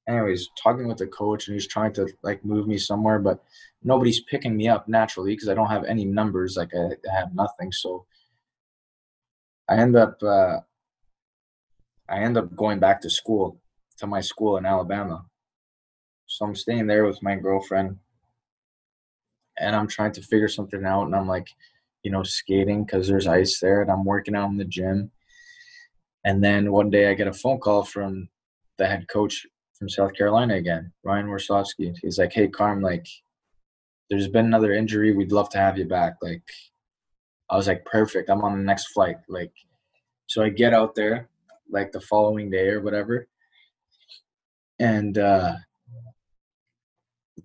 anyways, 0.09 0.49
talking 0.61 0.89
with 0.89 0.99
the 0.99 1.07
coach 1.07 1.47
and 1.47 1.55
he's 1.55 1.67
trying 1.67 1.93
to 1.95 2.09
like 2.23 2.45
move 2.45 2.67
me 2.67 2.79
somewhere, 2.79 3.19
but 3.19 3.45
nobody's 3.83 4.21
picking 4.21 4.57
me 4.57 4.69
up 4.69 4.89
naturally 4.89 5.35
because 5.35 5.49
I 5.49 5.55
don't 5.55 5.71
have 5.71 5.85
any 5.85 6.05
numbers. 6.05 6.57
Like 6.57 6.71
I, 6.75 6.97
I 7.11 7.15
have 7.15 7.35
nothing. 7.35 7.71
So 7.73 8.07
I 9.69 9.77
end 9.77 9.97
up 9.97 10.23
uh, 10.23 10.61
I 12.09 12.21
end 12.21 12.39
up 12.39 12.57
going 12.57 12.79
back 12.81 13.01
to 13.03 13.11
school 13.11 13.61
to 13.99 14.07
my 14.07 14.21
school 14.21 14.57
in 14.57 14.65
Alabama. 14.65 15.27
So 16.27 16.45
I'm 16.45 16.55
staying 16.55 16.87
there 16.87 17.05
with 17.05 17.23
my 17.23 17.37
girlfriend 17.37 17.99
and 19.61 19.75
I'm 19.75 19.89
trying 19.89 20.13
to 20.13 20.23
figure 20.23 20.49
something 20.49 20.85
out 20.85 21.05
and 21.05 21.15
I'm 21.15 21.29
like, 21.29 21.49
you 22.03 22.11
know, 22.11 22.23
skating 22.23 22.85
because 22.85 23.09
there's 23.09 23.27
ice 23.27 23.59
there 23.61 23.83
and 23.83 23.91
I'm 23.91 24.05
working 24.05 24.35
out 24.35 24.51
in 24.51 24.57
the 24.57 24.65
gym. 24.65 25.11
And 26.25 26.43
then 26.43 26.73
one 26.73 26.91
day 26.91 27.11
I 27.11 27.15
get 27.15 27.27
a 27.27 27.33
phone 27.33 27.59
call 27.59 27.85
from 27.85 28.29
the 28.77 28.87
head 28.87 29.09
coach 29.09 29.47
from 29.79 29.89
South 29.89 30.15
Carolina 30.15 30.55
again, 30.55 30.93
Ryan 31.05 31.27
Warsofsky. 31.27 31.97
He's 32.01 32.19
like, 32.19 32.33
Hey 32.33 32.49
Carm, 32.49 32.83
like 32.83 33.07
there's 34.11 34.29
been 34.29 34.47
another 34.47 34.73
injury. 34.73 35.13
We'd 35.13 35.33
love 35.33 35.51
to 35.51 35.59
have 35.59 35.79
you 35.79 35.85
back. 35.85 36.17
Like 36.23 36.43
I 37.51 37.57
was 37.57 37.67
like, 37.67 37.85
perfect. 37.85 38.31
I'm 38.31 38.43
on 38.43 38.57
the 38.59 38.65
next 38.65 38.89
flight. 38.89 39.17
Like 39.29 39.53
so 40.27 40.43
I 40.43 40.51
get 40.51 40.75
out 40.75 40.95
there 40.95 41.29
like 41.71 41.93
the 41.93 42.01
following 42.01 42.51
day 42.51 42.69
or 42.69 42.81
whatever. 42.81 43.27
And 44.79 45.19
uh 45.19 45.55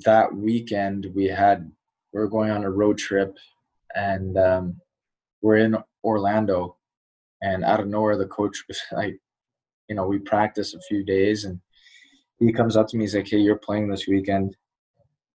that 0.06 0.34
weekend 0.34 1.08
we 1.14 1.26
had 1.26 1.72
we 2.14 2.22
are 2.22 2.28
going 2.28 2.52
on 2.52 2.64
a 2.64 2.70
road 2.70 2.98
trip 2.98 3.38
and 3.96 4.38
um, 4.38 4.80
we're 5.42 5.58
in 5.58 5.76
Orlando 6.04 6.78
And 7.42 7.64
out 7.64 7.80
of 7.80 7.88
nowhere, 7.88 8.18
the 8.18 8.28
coach 8.28 8.64
was 8.68 8.80
like, 8.92 9.20
you 9.90 9.96
know, 9.96 10.08
we 10.08 10.20
practice 10.20 10.74
a 10.74 10.80
few 10.82 11.04
days, 11.04 11.46
and 11.46 11.60
he 12.40 12.54
comes 12.54 12.78
up 12.78 12.88
to 12.88 12.98
me. 12.98 13.04
He's 13.04 13.16
like, 13.16 13.28
"Hey, 13.28 13.38
you're 13.38 13.58
playing 13.58 13.90
this 13.90 14.08
weekend," 14.08 14.56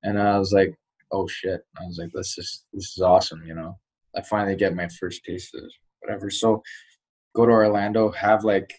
and 0.03 0.18
I 0.18 0.39
was 0.39 0.53
like, 0.53 0.74
"Oh 1.12 1.29
shit!" 1.29 1.61
I 1.79 1.85
was 1.85 1.99
like, 1.99 2.11
"This 2.12 2.39
is 2.39 2.64
this 2.72 2.97
is 2.97 3.03
awesome," 3.03 3.43
you 3.47 3.55
know. 3.55 3.79
I 4.16 4.22
finally 4.22 4.57
get 4.57 4.74
my 4.74 4.89
first 4.89 5.22
taste 5.22 5.55
of 5.55 5.64
whatever. 6.01 6.31
So 6.31 6.62
go 7.35 7.45
to 7.45 7.53
Orlando, 7.53 8.11
have 8.12 8.43
like 8.43 8.72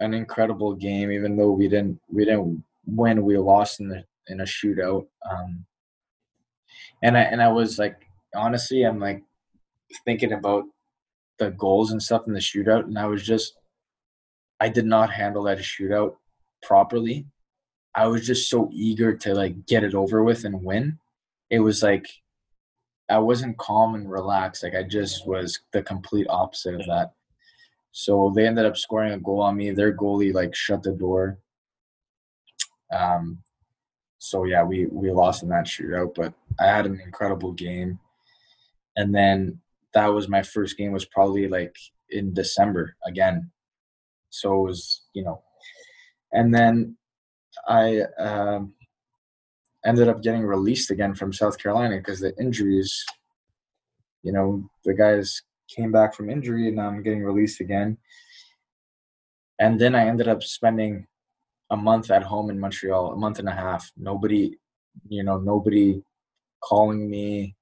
an 0.00 0.12
incredible 0.12 0.74
game, 0.74 1.10
even 1.10 1.36
though 1.36 1.52
we 1.52 1.66
didn't 1.66 1.98
we 2.08 2.26
didn't 2.26 2.62
win, 2.86 3.24
we 3.24 3.38
lost 3.38 3.80
in 3.80 3.88
the 3.88 4.04
in 4.28 4.40
a 4.40 4.44
shootout. 4.44 5.06
Um, 5.28 5.64
and 7.02 7.16
I 7.16 7.22
and 7.22 7.42
I 7.42 7.48
was 7.48 7.78
like, 7.78 7.96
honestly, 8.34 8.82
I'm 8.82 9.00
like 9.00 9.22
thinking 10.04 10.32
about 10.32 10.64
the 11.38 11.50
goals 11.50 11.90
and 11.90 12.02
stuff 12.02 12.26
in 12.26 12.32
the 12.32 12.40
shootout, 12.40 12.84
and 12.84 12.98
I 12.98 13.06
was 13.06 13.24
just, 13.24 13.54
I 14.60 14.68
did 14.68 14.86
not 14.86 15.10
handle 15.10 15.44
that 15.44 15.58
shootout 15.58 16.16
properly. 16.62 17.26
I 17.94 18.06
was 18.08 18.26
just 18.26 18.50
so 18.50 18.70
eager 18.72 19.16
to 19.16 19.34
like 19.34 19.66
get 19.66 19.84
it 19.84 19.94
over 19.94 20.24
with 20.24 20.44
and 20.44 20.64
win. 20.64 20.98
It 21.50 21.60
was 21.60 21.82
like 21.82 22.08
I 23.08 23.18
wasn't 23.18 23.58
calm 23.58 23.94
and 23.94 24.10
relaxed. 24.10 24.62
Like 24.62 24.74
I 24.74 24.82
just 24.82 25.26
was 25.26 25.60
the 25.72 25.82
complete 25.82 26.26
opposite 26.28 26.74
of 26.74 26.86
that. 26.86 27.12
So 27.92 28.32
they 28.34 28.46
ended 28.46 28.66
up 28.66 28.76
scoring 28.76 29.12
a 29.12 29.18
goal 29.18 29.40
on 29.42 29.56
me. 29.56 29.70
Their 29.70 29.96
goalie 29.96 30.34
like 30.34 30.54
shut 30.54 30.82
the 30.82 30.92
door. 30.92 31.38
Um, 32.92 33.38
so 34.24 34.44
yeah, 34.44 34.64
we 34.64 34.86
we 34.86 35.10
lost 35.10 35.42
in 35.42 35.50
that 35.50 35.66
shootout, 35.66 36.14
but 36.14 36.32
I 36.58 36.64
had 36.64 36.86
an 36.86 36.98
incredible 36.98 37.52
game. 37.52 37.98
And 38.96 39.14
then 39.14 39.60
that 39.92 40.06
was 40.06 40.28
my 40.28 40.42
first 40.42 40.78
game 40.78 40.92
was 40.92 41.04
probably 41.04 41.46
like 41.46 41.76
in 42.08 42.32
December 42.32 42.96
again. 43.06 43.50
So 44.30 44.54
it 44.54 44.68
was, 44.68 45.02
you 45.12 45.24
know, 45.24 45.42
and 46.32 46.54
then 46.54 46.96
I 47.68 48.04
um, 48.18 48.72
ended 49.84 50.08
up 50.08 50.22
getting 50.22 50.44
released 50.44 50.90
again 50.90 51.14
from 51.14 51.34
South 51.34 51.58
Carolina 51.58 51.98
because 51.98 52.20
the 52.20 52.34
injuries, 52.40 53.04
you 54.22 54.32
know, 54.32 54.64
the 54.86 54.94
guys 54.94 55.42
came 55.68 55.92
back 55.92 56.14
from 56.14 56.30
injury 56.30 56.68
and 56.68 56.80
I'm 56.80 57.02
getting 57.02 57.22
released 57.22 57.60
again. 57.60 57.98
And 59.58 59.78
then 59.78 59.94
I 59.94 60.06
ended 60.06 60.28
up 60.28 60.42
spending 60.42 61.08
a 61.70 61.76
month 61.76 62.10
at 62.10 62.22
home 62.22 62.50
in 62.50 62.60
Montreal, 62.60 63.12
a 63.12 63.16
month 63.16 63.38
and 63.38 63.48
a 63.48 63.52
half. 63.52 63.90
Nobody, 63.96 64.58
you 65.08 65.22
know, 65.22 65.38
nobody 65.38 66.02
calling 66.62 67.08
me. 67.08 67.56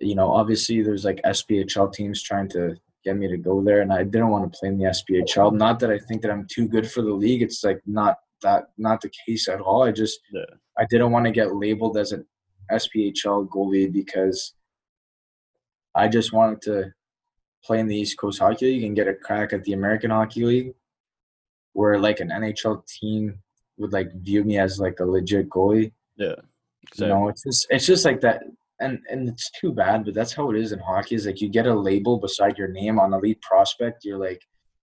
You 0.00 0.14
know, 0.14 0.30
obviously 0.30 0.82
there's 0.82 1.04
like 1.04 1.20
SPHL 1.24 1.92
teams 1.92 2.22
trying 2.22 2.48
to 2.50 2.76
get 3.04 3.16
me 3.16 3.28
to 3.28 3.36
go 3.36 3.62
there, 3.62 3.80
and 3.80 3.92
I 3.92 4.02
didn't 4.02 4.30
want 4.30 4.52
to 4.52 4.58
play 4.58 4.68
in 4.68 4.78
the 4.78 4.86
SPHL. 4.86 5.52
Not 5.54 5.78
that 5.80 5.90
I 5.90 5.98
think 5.98 6.22
that 6.22 6.30
I'm 6.30 6.46
too 6.50 6.66
good 6.66 6.90
for 6.90 7.02
the 7.02 7.12
league. 7.12 7.42
It's 7.42 7.62
like 7.62 7.80
not 7.86 8.18
that 8.42 8.64
not 8.76 9.00
the 9.00 9.10
case 9.26 9.48
at 9.48 9.60
all. 9.60 9.82
I 9.82 9.92
just 9.92 10.20
yeah. 10.32 10.42
I 10.78 10.84
didn't 10.86 11.12
want 11.12 11.26
to 11.26 11.32
get 11.32 11.54
labeled 11.54 11.96
as 11.96 12.12
an 12.12 12.26
SPHL 12.70 13.48
goalie 13.48 13.92
because 13.92 14.54
I 15.94 16.08
just 16.08 16.32
wanted 16.32 16.60
to 16.62 16.92
play 17.64 17.78
in 17.80 17.86
the 17.86 17.96
East 17.96 18.18
Coast 18.18 18.40
Hockey 18.40 18.66
League 18.66 18.84
and 18.84 18.96
get 18.96 19.08
a 19.08 19.14
crack 19.14 19.52
at 19.52 19.64
the 19.64 19.72
American 19.72 20.10
Hockey 20.10 20.44
League, 20.44 20.74
where 21.74 21.98
like 21.98 22.20
an 22.20 22.30
NHL 22.30 22.86
team 22.86 23.38
would 23.76 23.92
like 23.92 24.12
view 24.14 24.42
me 24.44 24.58
as 24.58 24.80
like 24.80 24.98
a 25.00 25.04
legit 25.04 25.48
goalie. 25.50 25.92
Yeah, 26.16 26.34
exactly. 26.82 27.06
you 27.06 27.08
know, 27.08 27.28
it's 27.28 27.42
just 27.42 27.66
it's 27.70 27.86
just 27.86 28.04
like 28.04 28.20
that, 28.22 28.42
and 28.80 28.98
and 29.10 29.28
it's 29.28 29.50
too 29.60 29.72
bad, 29.72 30.04
but 30.04 30.14
that's 30.14 30.32
how 30.32 30.50
it 30.50 30.56
is 30.56 30.72
in 30.72 30.78
hockey. 30.78 31.14
Is 31.16 31.26
like 31.26 31.40
you 31.40 31.48
get 31.48 31.66
a 31.66 31.74
label 31.74 32.18
beside 32.18 32.56
your 32.56 32.68
name 32.68 32.98
on 32.98 33.12
elite 33.12 33.42
prospect. 33.42 34.04
You're 34.04 34.18
like 34.18 34.40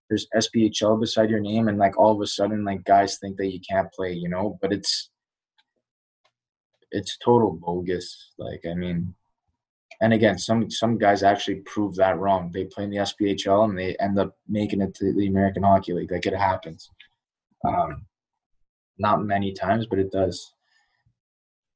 there's 0.08 0.28
SPHL 0.36 1.00
beside 1.00 1.30
your 1.30 1.40
name, 1.40 1.68
and 1.68 1.78
like 1.78 1.98
all 1.98 2.12
of 2.12 2.20
a 2.20 2.26
sudden, 2.26 2.64
like 2.64 2.84
guys 2.84 3.18
think 3.18 3.36
that 3.38 3.52
you 3.52 3.60
can't 3.68 3.90
play, 3.92 4.12
you 4.12 4.28
know. 4.28 4.58
But 4.60 4.72
it's 4.72 5.10
it's 6.90 7.18
total 7.18 7.52
bogus. 7.52 8.32
Like 8.38 8.62
I 8.70 8.74
mean, 8.74 9.14
and 10.02 10.12
again, 10.12 10.36
some 10.36 10.68
some 10.68 10.98
guys 10.98 11.22
actually 11.22 11.60
prove 11.60 11.94
that 11.94 12.18
wrong. 12.18 12.50
They 12.52 12.64
play 12.64 12.84
in 12.84 12.90
the 12.90 12.96
SPHL 12.98 13.70
and 13.70 13.78
they 13.78 13.94
end 14.00 14.18
up 14.18 14.36
making 14.48 14.80
it 14.80 14.94
to 14.96 15.12
the 15.12 15.28
American 15.28 15.62
Hockey 15.62 15.92
League. 15.92 16.10
Like 16.10 16.26
it 16.26 16.34
happens. 16.34 16.90
Um, 17.64 18.04
not 18.98 19.24
many 19.24 19.52
times, 19.52 19.86
but 19.86 20.00
it 20.00 20.10
does. 20.10 20.54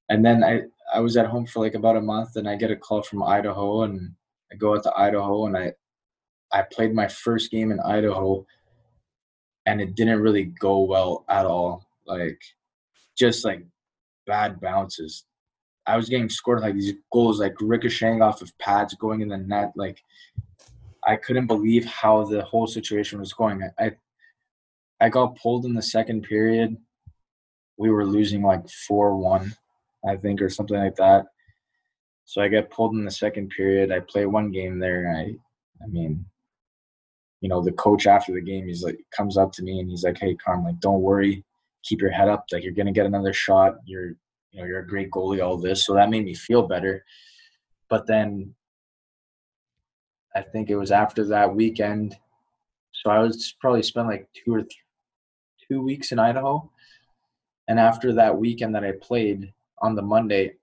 And 0.09 0.25
then 0.25 0.43
I 0.43 0.63
I 0.93 0.99
was 0.99 1.17
at 1.17 1.27
home 1.27 1.47
for 1.47 1.61
like 1.61 1.77
about 1.77 1.97
a 1.97 2.01
month, 2.01 2.35
and 2.35 2.49
I 2.49 2.57
get 2.57 2.73
a 2.73 2.77
call 2.77 3.03
from 3.03 3.23
Idaho, 3.23 3.83
and 3.85 4.13
I 4.53 4.57
go 4.57 4.75
out 4.75 4.83
to 4.83 4.99
Idaho, 4.99 5.47
and 5.47 5.57
I 5.57 5.73
I 6.53 6.63
played 6.63 6.95
my 6.95 7.07
first 7.07 7.53
game 7.53 7.71
in 7.71 7.79
Idaho, 7.79 8.45
and 9.67 9.81
it 9.81 9.95
didn't 9.95 10.21
really 10.21 10.47
go 10.47 10.81
well 10.81 11.25
at 11.29 11.47
all. 11.47 11.87
Like 12.07 12.41
just 13.17 13.45
like 13.45 13.65
bad 14.27 14.61
bounces 14.61 15.25
I 15.87 15.97
was 15.97 16.09
getting 16.09 16.29
scored 16.29 16.61
like 16.61 16.75
these 16.75 16.95
goals, 17.13 17.41
like 17.41 17.55
ricocheting 17.61 18.23
off 18.23 18.43
of 18.43 18.57
pads, 18.59 18.95
going 18.95 19.21
in 19.21 19.29
the 19.29 19.39
net. 19.39 19.73
Like 19.77 20.03
I 21.07 21.17
couldn't 21.17 21.47
believe 21.47 21.85
how 21.85 22.25
the 22.25 22.43
whole 22.43 22.67
situation 22.67 23.21
was 23.21 23.33
going. 23.33 23.63
I, 23.79 23.93
I 25.01 25.09
got 25.09 25.37
pulled 25.37 25.65
in 25.65 25.75
the 25.75 25.83
second 25.83 26.23
period. 26.23 26.77
We 27.77 27.91
were 27.91 28.05
losing 28.05 28.43
like 28.43 28.69
four 28.69 29.17
one, 29.17 29.55
I 30.07 30.17
think, 30.17 30.43
or 30.43 30.51
something 30.51 30.77
like 30.77 30.97
that. 30.97 31.27
So 32.25 32.43
I 32.43 32.49
get 32.49 32.71
pulled 32.71 32.95
in 32.95 33.05
the 33.05 33.11
second 33.11 33.51
period. 33.51 33.93
I 33.93 34.01
play 34.01 34.27
one 34.27 34.51
game 34.51 34.81
there. 34.81 35.15
I, 35.17 35.37
I 35.83 35.87
mean, 35.87 36.25
you 37.41 37.49
know, 37.49 37.63
the 37.63 37.73
coach 37.73 38.09
after 38.09 38.33
the 38.33 38.41
game, 38.41 38.67
he's 38.67 38.83
like, 38.83 38.99
comes 39.17 39.37
up 39.37 39.53
to 39.53 39.63
me 39.63 39.79
and 39.79 39.89
he's 39.89 40.03
like, 40.03 40.19
"Hey, 40.19 40.35
Carm, 40.35 40.65
like, 40.65 40.81
don't 40.81 41.03
worry, 41.03 41.45
keep 41.85 42.01
your 42.01 42.11
head 42.11 42.29
up. 42.29 42.47
Like, 42.51 42.65
you're 42.65 42.73
gonna 42.73 42.93
get 42.93 43.07
another 43.07 43.33
shot. 43.33 43.77
You're 43.85 44.17
you 44.57 44.63
know, 44.63 44.69
you're 44.69 44.81
a 44.81 44.87
great 44.87 45.11
goalie, 45.11 45.45
all 45.45 45.59
this. 45.59 45.85
So 45.85 45.95
that 45.95 46.09
made 46.09 46.25
me 46.25 46.35
feel 46.35 46.67
better. 46.67 47.05
But 47.91 48.07
then 48.07 48.55
I 50.35 50.41
think 50.41 50.71
it 50.71 50.77
was 50.77 50.91
after 50.91 51.25
that 51.27 51.55
weekend. 51.55 52.17
So 52.93 53.11
I 53.11 53.19
was 53.19 53.55
probably 53.61 53.83
spent 53.83 54.09
like 54.09 54.29
two 54.33 54.55
or 54.55 54.63
th- 54.63 54.85
two 55.69 55.83
weeks 55.83 56.11
in 56.11 56.19
Idaho. 56.19 56.71
And 57.69 57.79
after 57.79 58.15
that 58.15 58.39
weekend 58.39 58.75
that 58.75 58.85
I 58.85 58.93
played 58.93 59.53
on 59.83 59.95
the 59.95 60.03
Monday, 60.03 60.55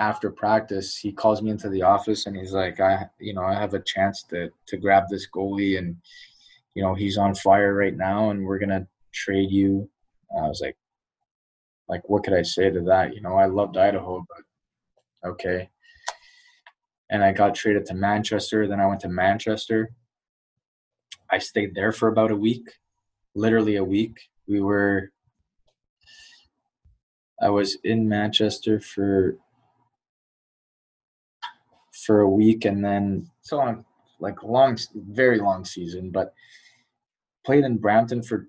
after 0.00 0.30
practice, 0.30 0.96
he 0.96 1.12
calls 1.12 1.42
me 1.42 1.50
into 1.50 1.68
the 1.68 1.82
office 1.82 2.26
and 2.26 2.36
he's 2.36 2.52
like, 2.52 2.80
I, 2.80 3.08
you 3.20 3.34
know, 3.34 3.42
I 3.42 3.54
have 3.54 3.74
a 3.74 3.80
chance 3.80 4.24
to 4.24 4.50
to 4.66 4.76
grab 4.76 5.04
this 5.08 5.28
goalie 5.30 5.78
and, 5.78 5.96
you 6.74 6.82
know, 6.82 6.94
he's 6.94 7.18
on 7.18 7.36
fire 7.36 7.72
right 7.72 7.96
now 7.96 8.30
and 8.30 8.44
we're 8.44 8.58
gonna 8.58 8.86
trade 9.12 9.50
you. 9.50 9.88
I 10.36 10.48
was 10.48 10.60
like, 10.60 10.76
like 11.88 12.08
what 12.08 12.24
could 12.24 12.34
I 12.34 12.42
say 12.42 12.70
to 12.70 12.80
that? 12.82 13.14
You 13.14 13.20
know, 13.20 13.34
I 13.34 13.46
loved 13.46 13.76
Idaho, 13.76 14.24
but 14.28 15.30
okay. 15.30 15.68
And 17.10 17.22
I 17.22 17.32
got 17.32 17.54
traded 17.54 17.86
to 17.86 17.94
Manchester. 17.94 18.66
Then 18.66 18.80
I 18.80 18.86
went 18.86 19.00
to 19.00 19.08
Manchester. 19.08 19.90
I 21.30 21.38
stayed 21.38 21.74
there 21.74 21.92
for 21.92 22.08
about 22.08 22.30
a 22.30 22.36
week, 22.36 22.66
literally 23.34 23.76
a 23.76 23.84
week. 23.84 24.16
We 24.48 24.60
were, 24.60 25.10
I 27.40 27.50
was 27.50 27.76
in 27.84 28.08
Manchester 28.08 28.80
for 28.80 29.36
for 32.04 32.20
a 32.20 32.28
week, 32.28 32.64
and 32.64 32.84
then 32.84 33.28
so 33.42 33.60
on, 33.60 33.84
like 34.20 34.42
long, 34.42 34.78
very 34.94 35.38
long 35.38 35.64
season. 35.64 36.10
But 36.10 36.32
played 37.44 37.64
in 37.64 37.78
Brampton 37.78 38.22
for 38.22 38.48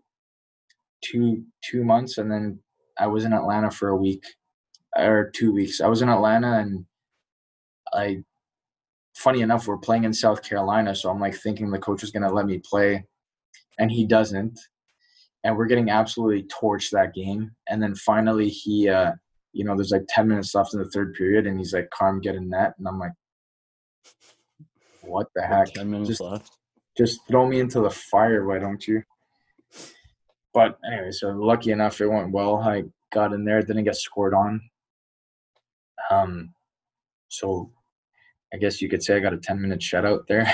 two 1.02 1.44
two 1.64 1.84
months, 1.84 2.18
and 2.18 2.32
then 2.32 2.60
I 3.00 3.08
was 3.08 3.26
in 3.26 3.34
Atlanta 3.34 3.72
for 3.72 3.90
a 3.90 3.96
week 3.96 4.24
or 4.98 5.32
two 5.34 5.54
weeks. 5.54 5.82
I 5.82 5.88
was 5.88 6.02
in 6.02 6.10
Atlanta 6.10 6.60
and 6.60 6.86
I, 7.94 8.24
funny 9.16 9.42
enough, 9.42 9.68
we're 9.68 9.78
playing 9.78 10.04
in 10.04 10.14
South 10.14 10.44
Carolina. 10.44 10.96
So 10.96 11.10
I'm 11.10 11.20
like 11.20 11.36
thinking 11.36 11.70
the 11.70 11.80
coach 11.80 12.04
is 12.04 12.12
going 12.12 12.24
to 12.24 12.34
let 12.34 12.46
me 12.46 12.60
play 12.60 13.06
and 13.80 13.92
he 13.92 14.06
doesn't. 14.06 14.60
And 15.44 15.56
we're 15.56 15.68
getting 15.68 15.90
absolutely 15.90 16.44
torched 16.44 16.92
that 16.92 17.14
game. 17.14 17.52
And 17.70 17.82
then 17.82 17.96
finally 17.96 18.50
he, 18.50 18.90
uh, 18.90 19.14
you 19.54 19.64
know, 19.64 19.76
there's 19.76 19.92
like 19.92 20.06
10 20.10 20.28
minutes 20.28 20.54
left 20.56 20.74
in 20.74 20.80
the 20.80 20.90
third 20.90 21.14
period 21.14 21.48
and 21.48 21.58
he's 21.58 21.74
like, 21.74 21.90
Carm, 21.92 22.20
get 22.20 22.36
a 22.36 22.42
net. 22.42 22.74
And 22.78 22.88
I'm 22.88 23.00
like, 23.00 23.14
what 25.02 25.28
the 25.36 25.44
heck? 25.44 25.74
10 25.74 25.90
minutes 25.90 26.10
just, 26.10 26.22
left. 26.22 26.52
Just 26.98 27.22
throw 27.28 27.48
me 27.48 27.60
into 27.60 27.80
the 27.80 27.90
fire, 27.90 28.46
why 28.46 28.60
don't 28.60 28.86
you? 28.88 29.04
But 30.58 30.80
anyway, 30.92 31.12
so 31.12 31.30
lucky 31.30 31.70
enough, 31.70 32.02
it 32.02 32.08
went 32.08 32.32
well. 32.32 32.56
I 32.56 32.86
got 33.14 33.32
in 33.32 33.46
there, 33.46 33.62
didn't 33.62 33.84
get 33.84 33.96
scored 33.96 34.34
on. 34.34 34.60
Um, 36.10 36.52
so 37.28 37.70
I 38.52 38.58
guess 38.58 38.82
you 38.82 38.90
could 38.90 39.04
say 39.04 39.16
I 39.16 39.20
got 39.20 39.36
a 39.36 39.38
10 39.38 39.62
minute 39.62 39.82
shutout 39.82 40.26
there. 40.26 40.52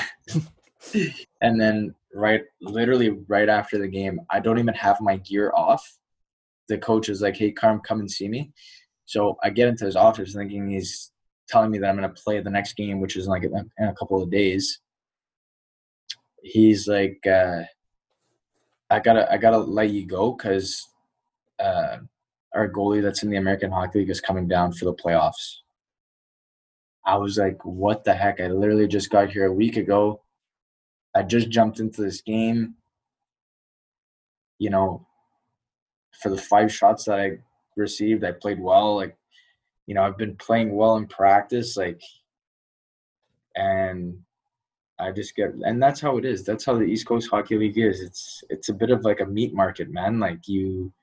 and 1.41 1.57
then 1.57 1.95
right, 2.13 2.41
literally 2.59 3.11
right 3.29 3.47
after 3.47 3.77
the 3.77 3.87
game, 3.87 4.19
I 4.29 4.41
don't 4.41 4.59
even 4.59 4.73
have 4.73 4.99
my 4.99 5.15
gear 5.15 5.53
off. 5.55 5.97
The 6.67 6.79
coach 6.79 7.07
is 7.07 7.21
like, 7.21 7.37
"Hey, 7.37 7.53
Carm, 7.53 7.79
come 7.79 8.01
and 8.01 8.11
see 8.11 8.27
me." 8.27 8.51
So 9.05 9.37
I 9.41 9.51
get 9.51 9.69
into 9.69 9.85
his 9.85 9.95
office 9.95 10.33
thinking 10.33 10.69
he's 10.69 11.13
telling 11.47 11.71
me 11.71 11.77
that 11.77 11.87
I'm 11.87 11.95
going 11.95 12.13
to 12.13 12.21
play 12.21 12.41
the 12.41 12.49
next 12.49 12.73
game, 12.75 12.99
which 12.99 13.15
is 13.15 13.27
like 13.29 13.43
in 13.45 13.87
a 13.87 13.95
couple 13.95 14.21
of 14.21 14.29
days. 14.29 14.81
he's 16.43 16.89
like, 16.89 17.25
uh, 17.25 17.61
I 18.93 18.99
gotta 18.99 19.31
I 19.31 19.37
gotta 19.37 19.57
let 19.57 19.89
you 19.89 20.05
go 20.05 20.33
because 20.33 20.87
uh, 21.59 21.97
our 22.53 22.69
goalie 22.69 23.01
that's 23.01 23.23
in 23.23 23.31
the 23.31 23.37
American 23.37 23.71
Hockey 23.71 23.99
League 23.99 24.11
is 24.11 24.21
coming 24.21 24.47
down 24.47 24.71
for 24.71 24.85
the 24.85 24.93
playoffs. 24.93 25.61
I 27.03 27.17
was 27.17 27.39
like, 27.39 27.57
what 27.65 28.03
the 28.03 28.13
heck? 28.13 28.39
I 28.39 28.47
literally 28.47 28.87
just 28.87 29.09
got 29.09 29.31
here 29.31 29.47
a 29.47 29.53
week 29.53 29.77
ago. 29.77 30.21
I 31.15 31.23
just 31.23 31.49
jumped 31.49 31.79
into 31.79 32.03
this 32.03 32.21
game. 32.21 32.75
You 34.59 34.69
know, 34.69 35.07
for 36.21 36.29
the 36.29 36.37
five 36.37 36.71
shots 36.71 37.05
that 37.05 37.19
I 37.19 37.39
received, 37.75 38.23
I 38.23 38.31
played 38.31 38.59
well. 38.59 38.95
Like, 38.95 39.17
you 39.87 39.95
know, 39.95 40.03
I've 40.03 40.19
been 40.19 40.35
playing 40.35 40.75
well 40.75 40.97
in 40.97 41.07
practice. 41.07 41.75
Like, 41.75 42.01
and 43.55 44.19
I 44.99 45.11
just 45.11 45.35
get, 45.35 45.53
and 45.63 45.81
that's 45.81 45.99
how 45.99 46.17
it 46.17 46.25
is. 46.25 46.43
That's 46.43 46.65
how 46.65 46.75
the 46.75 46.83
East 46.83 47.07
Coast 47.07 47.29
Hockey 47.29 47.57
League 47.57 47.77
is. 47.77 48.01
It's 48.01 48.43
it's 48.49 48.69
a 48.69 48.73
bit 48.73 48.91
of 48.91 49.03
like 49.03 49.21
a 49.21 49.25
meat 49.25 49.53
market, 49.53 49.89
man. 49.89 50.19
Like 50.19 50.47
you, 50.47 50.93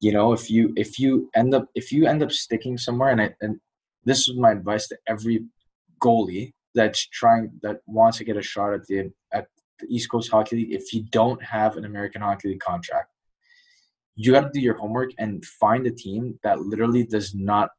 you 0.00 0.12
know, 0.12 0.32
if 0.32 0.50
you 0.50 0.72
if 0.76 0.98
you 0.98 1.30
end 1.34 1.54
up 1.54 1.66
if 1.74 1.92
you 1.92 2.06
end 2.06 2.22
up 2.22 2.32
sticking 2.32 2.76
somewhere, 2.76 3.10
and 3.10 3.20
I, 3.20 3.34
and 3.40 3.60
this 4.04 4.28
is 4.28 4.36
my 4.36 4.50
advice 4.50 4.88
to 4.88 4.98
every 5.06 5.44
goalie 6.02 6.52
that's 6.74 7.06
trying 7.06 7.52
that 7.62 7.80
wants 7.86 8.18
to 8.18 8.24
get 8.24 8.36
a 8.36 8.42
shot 8.42 8.74
at 8.74 8.86
the 8.86 9.12
at 9.32 9.46
the 9.78 9.86
East 9.88 10.10
Coast 10.10 10.30
Hockey 10.30 10.56
League. 10.56 10.72
If 10.72 10.92
you 10.92 11.04
don't 11.04 11.42
have 11.42 11.76
an 11.76 11.84
American 11.84 12.20
Hockey 12.20 12.48
League 12.48 12.60
contract, 12.60 13.10
you 14.16 14.32
got 14.32 14.40
to 14.42 14.50
do 14.52 14.60
your 14.60 14.76
homework 14.76 15.12
and 15.18 15.44
find 15.44 15.86
a 15.86 15.90
team 15.90 16.38
that 16.42 16.60
literally 16.60 17.04
does 17.04 17.34
not 17.34 17.70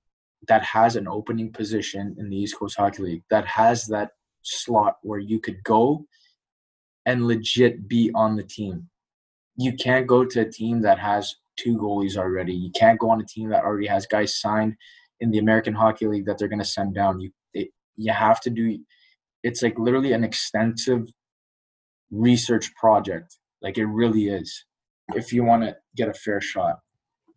that 0.47 0.63
has 0.63 0.95
an 0.95 1.07
opening 1.07 1.51
position 1.51 2.15
in 2.17 2.29
the 2.29 2.37
East 2.37 2.57
Coast 2.57 2.77
Hockey 2.77 3.03
League 3.03 3.23
that 3.29 3.45
has 3.47 3.85
that 3.87 4.11
slot 4.41 4.97
where 5.01 5.19
you 5.19 5.39
could 5.39 5.63
go 5.63 6.05
and 7.05 7.27
legit 7.27 7.87
be 7.87 8.11
on 8.13 8.35
the 8.35 8.43
team. 8.43 8.89
You 9.55 9.73
can't 9.73 10.07
go 10.07 10.25
to 10.25 10.41
a 10.41 10.49
team 10.49 10.81
that 10.81 10.99
has 10.99 11.35
two 11.57 11.77
goalies 11.77 12.17
already. 12.17 12.53
You 12.53 12.71
can't 12.71 12.99
go 12.99 13.09
on 13.09 13.21
a 13.21 13.25
team 13.25 13.49
that 13.49 13.63
already 13.63 13.87
has 13.87 14.07
guys 14.07 14.39
signed 14.39 14.75
in 15.19 15.31
the 15.31 15.39
American 15.39 15.73
Hockey 15.73 16.07
League 16.07 16.25
that 16.25 16.37
they're 16.37 16.47
going 16.47 16.59
to 16.59 16.65
send 16.65 16.95
down. 16.95 17.19
You 17.19 17.31
it, 17.53 17.69
you 17.95 18.11
have 18.11 18.41
to 18.41 18.49
do. 18.49 18.79
It's 19.43 19.61
like 19.61 19.77
literally 19.77 20.13
an 20.13 20.23
extensive 20.23 21.07
research 22.11 22.73
project. 22.75 23.37
Like 23.61 23.77
it 23.77 23.85
really 23.85 24.29
is. 24.29 24.65
If 25.15 25.31
you 25.33 25.43
want 25.43 25.63
to 25.63 25.75
get 25.95 26.09
a 26.09 26.13
fair 26.13 26.41
shot, 26.41 26.79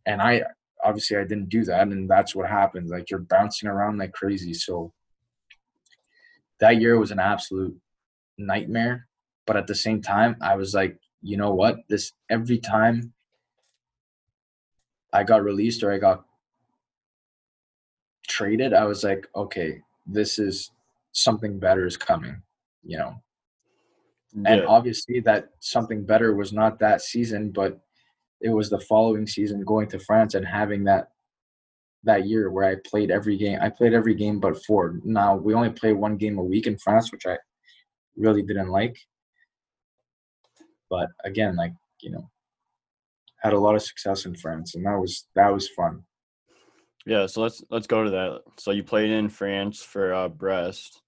and 0.07 0.23
I 0.23 0.43
obviously 0.87 1.17
I 1.17 1.25
didn't 1.25 1.49
do 1.49 1.65
that, 1.65 1.89
and 1.89 2.09
that's 2.09 2.35
what 2.35 2.49
happens. 2.49 2.91
Like 2.91 3.11
you're 3.11 3.21
bouncing 3.21 3.69
around 3.69 3.99
like 3.99 4.13
crazy. 4.13 4.55
So 4.55 4.93
that 6.61 6.81
year 6.81 6.99
was 6.99 7.11
an 7.11 7.19
absolute 7.19 7.77
nightmare. 8.39 9.09
But 9.47 9.57
at 9.57 9.67
the 9.67 9.75
same 9.75 10.01
time, 10.03 10.37
I 10.41 10.57
was 10.57 10.75
like, 10.75 10.99
you 11.23 11.37
know 11.37 11.53
what? 11.55 11.77
This 11.89 12.13
every 12.31 12.59
time 12.59 13.13
I 15.13 15.25
got 15.25 15.45
released 15.45 15.83
or 15.83 15.93
I 15.93 15.99
got 15.99 16.25
traded, 18.29 18.73
I 18.73 18.85
was 18.85 19.05
like, 19.05 19.29
okay, 19.35 19.83
this 20.07 20.39
is 20.39 20.71
something 21.13 21.59
better 21.59 21.87
is 21.87 21.97
coming, 21.97 22.43
you 22.85 22.99
know. 22.99 23.15
Yeah. 24.33 24.53
And 24.53 24.67
obviously 24.67 25.21
that 25.21 25.51
something 25.61 26.05
better 26.05 26.35
was 26.35 26.53
not 26.53 26.79
that 26.81 27.01
season, 27.01 27.51
but 27.51 27.81
it 28.41 28.51
was 28.51 28.71
the 28.71 28.81
following 28.81 29.27
season 29.27 29.65
going 29.65 29.89
to 29.89 29.99
France 29.99 30.35
and 30.35 30.47
having 30.47 30.85
that 30.85 31.09
that 32.05 32.27
year 32.27 32.51
where 32.51 32.65
I 32.65 32.77
played 32.87 33.11
every 33.11 33.37
game. 33.37 33.59
I 33.61 33.69
played 33.69 33.93
every 33.93 34.15
game 34.15 34.39
but 34.39 34.65
four. 34.65 35.01
Now 35.05 35.37
we 35.37 35.55
only 35.55 35.71
play 35.71 35.93
one 35.93 36.17
game 36.17 36.39
a 36.39 36.43
week 36.43 36.67
in 36.67 36.79
France, 36.79 37.11
which 37.11 37.27
I 37.27 37.37
really 38.17 38.43
didn't 38.43 38.69
like. 38.69 38.97
But 40.89 41.09
again, 41.25 41.57
like, 41.57 41.73
you 42.01 42.11
know, 42.11 42.31
had 43.39 43.53
a 43.53 43.59
lot 43.59 43.75
of 43.75 43.83
success 43.83 44.25
in 44.25 44.37
France 44.37 44.75
and 44.75 44.87
that 44.87 44.99
was 44.99 45.27
that 45.35 45.53
was 45.53 45.69
fun. 45.71 46.05
Yeah, 47.07 47.27
so 47.27 47.43
let's 47.43 47.63
let's 47.71 47.87
go 47.87 48.05
to 48.05 48.11
that. 48.11 48.41
So 48.59 48.71
you 48.71 48.83
played 48.85 49.11
in 49.11 49.29
France 49.29 49.83
for 49.83 50.15
uh 50.15 50.29
Brest. 50.29 51.03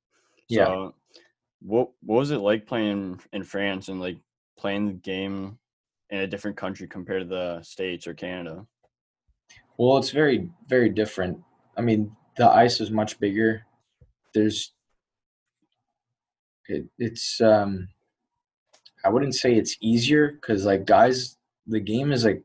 So 0.50 0.54
yeah. 0.56 1.20
what 1.60 1.90
what 2.02 2.18
was 2.18 2.30
it 2.32 2.38
like 2.38 2.66
playing 2.66 3.20
in 3.32 3.44
France 3.44 3.88
and 3.88 4.00
like 4.00 4.18
playing 4.58 4.86
the 4.86 4.92
game 4.94 5.58
in 6.10 6.20
a 6.20 6.26
different 6.26 6.56
country 6.56 6.86
compared 6.86 7.22
to 7.22 7.28
the 7.28 7.62
States 7.62 8.06
or 8.06 8.14
Canada? 8.14 8.66
Well, 9.76 9.98
it's 9.98 10.10
very, 10.10 10.50
very 10.66 10.88
different. 10.88 11.38
I 11.76 11.82
mean, 11.82 12.16
the 12.36 12.48
ice 12.48 12.80
is 12.80 12.90
much 12.90 13.20
bigger. 13.20 13.62
There's, 14.34 14.72
it, 16.66 16.86
it's, 16.98 17.40
um, 17.40 17.88
I 19.04 19.10
wouldn't 19.10 19.34
say 19.34 19.54
it's 19.54 19.76
easier 19.80 20.32
because, 20.32 20.64
like, 20.64 20.84
guys, 20.84 21.36
the 21.66 21.80
game 21.80 22.12
is 22.12 22.24
like 22.24 22.42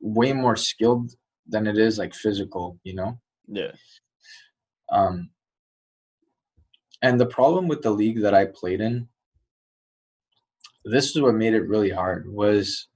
way 0.00 0.32
more 0.32 0.56
skilled 0.56 1.12
than 1.48 1.66
it 1.66 1.78
is 1.78 1.98
like 1.98 2.14
physical, 2.14 2.78
you 2.84 2.94
know? 2.94 3.18
Yeah. 3.48 3.72
Um, 4.90 5.30
and 7.02 7.20
the 7.20 7.26
problem 7.26 7.68
with 7.68 7.82
the 7.82 7.90
league 7.90 8.22
that 8.22 8.34
I 8.34 8.46
played 8.46 8.80
in, 8.80 9.08
this 10.84 11.14
is 11.14 11.20
what 11.20 11.34
made 11.34 11.54
it 11.54 11.68
really 11.68 11.90
hard 11.90 12.32
was 12.32 12.88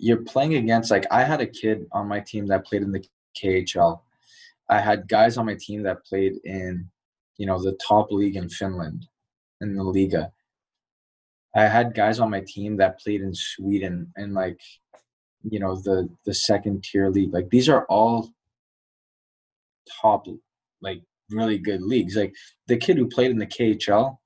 you're 0.00 0.24
playing 0.24 0.54
against 0.54 0.90
like 0.90 1.06
I 1.10 1.24
had 1.24 1.40
a 1.40 1.46
kid 1.46 1.86
on 1.92 2.08
my 2.08 2.20
team 2.20 2.46
that 2.48 2.64
played 2.64 2.82
in 2.82 2.92
the 2.92 3.04
KHL. 3.36 4.00
I 4.68 4.80
had 4.80 5.08
guys 5.08 5.36
on 5.36 5.46
my 5.46 5.56
team 5.58 5.82
that 5.82 6.04
played 6.04 6.34
in, 6.44 6.88
you 7.36 7.46
know, 7.46 7.62
the 7.62 7.76
top 7.86 8.10
league 8.10 8.36
in 8.36 8.48
Finland, 8.48 9.06
in 9.60 9.74
the 9.74 9.82
Liiga. 9.82 10.30
I 11.54 11.64
had 11.64 11.94
guys 11.94 12.20
on 12.20 12.30
my 12.30 12.42
team 12.46 12.76
that 12.76 13.00
played 13.00 13.20
in 13.20 13.34
Sweden 13.34 14.12
and 14.16 14.34
like, 14.34 14.60
you 15.42 15.58
know, 15.58 15.76
the 15.76 16.08
the 16.24 16.34
second 16.34 16.84
tier 16.84 17.10
league. 17.10 17.34
Like 17.34 17.50
these 17.50 17.68
are 17.68 17.84
all 17.86 18.30
top, 20.00 20.26
like 20.80 21.02
really 21.30 21.58
good 21.58 21.82
leagues. 21.82 22.16
Like 22.16 22.34
the 22.68 22.76
kid 22.76 22.96
who 22.96 23.08
played 23.08 23.32
in 23.32 23.38
the 23.38 23.46
KHL, 23.46 24.16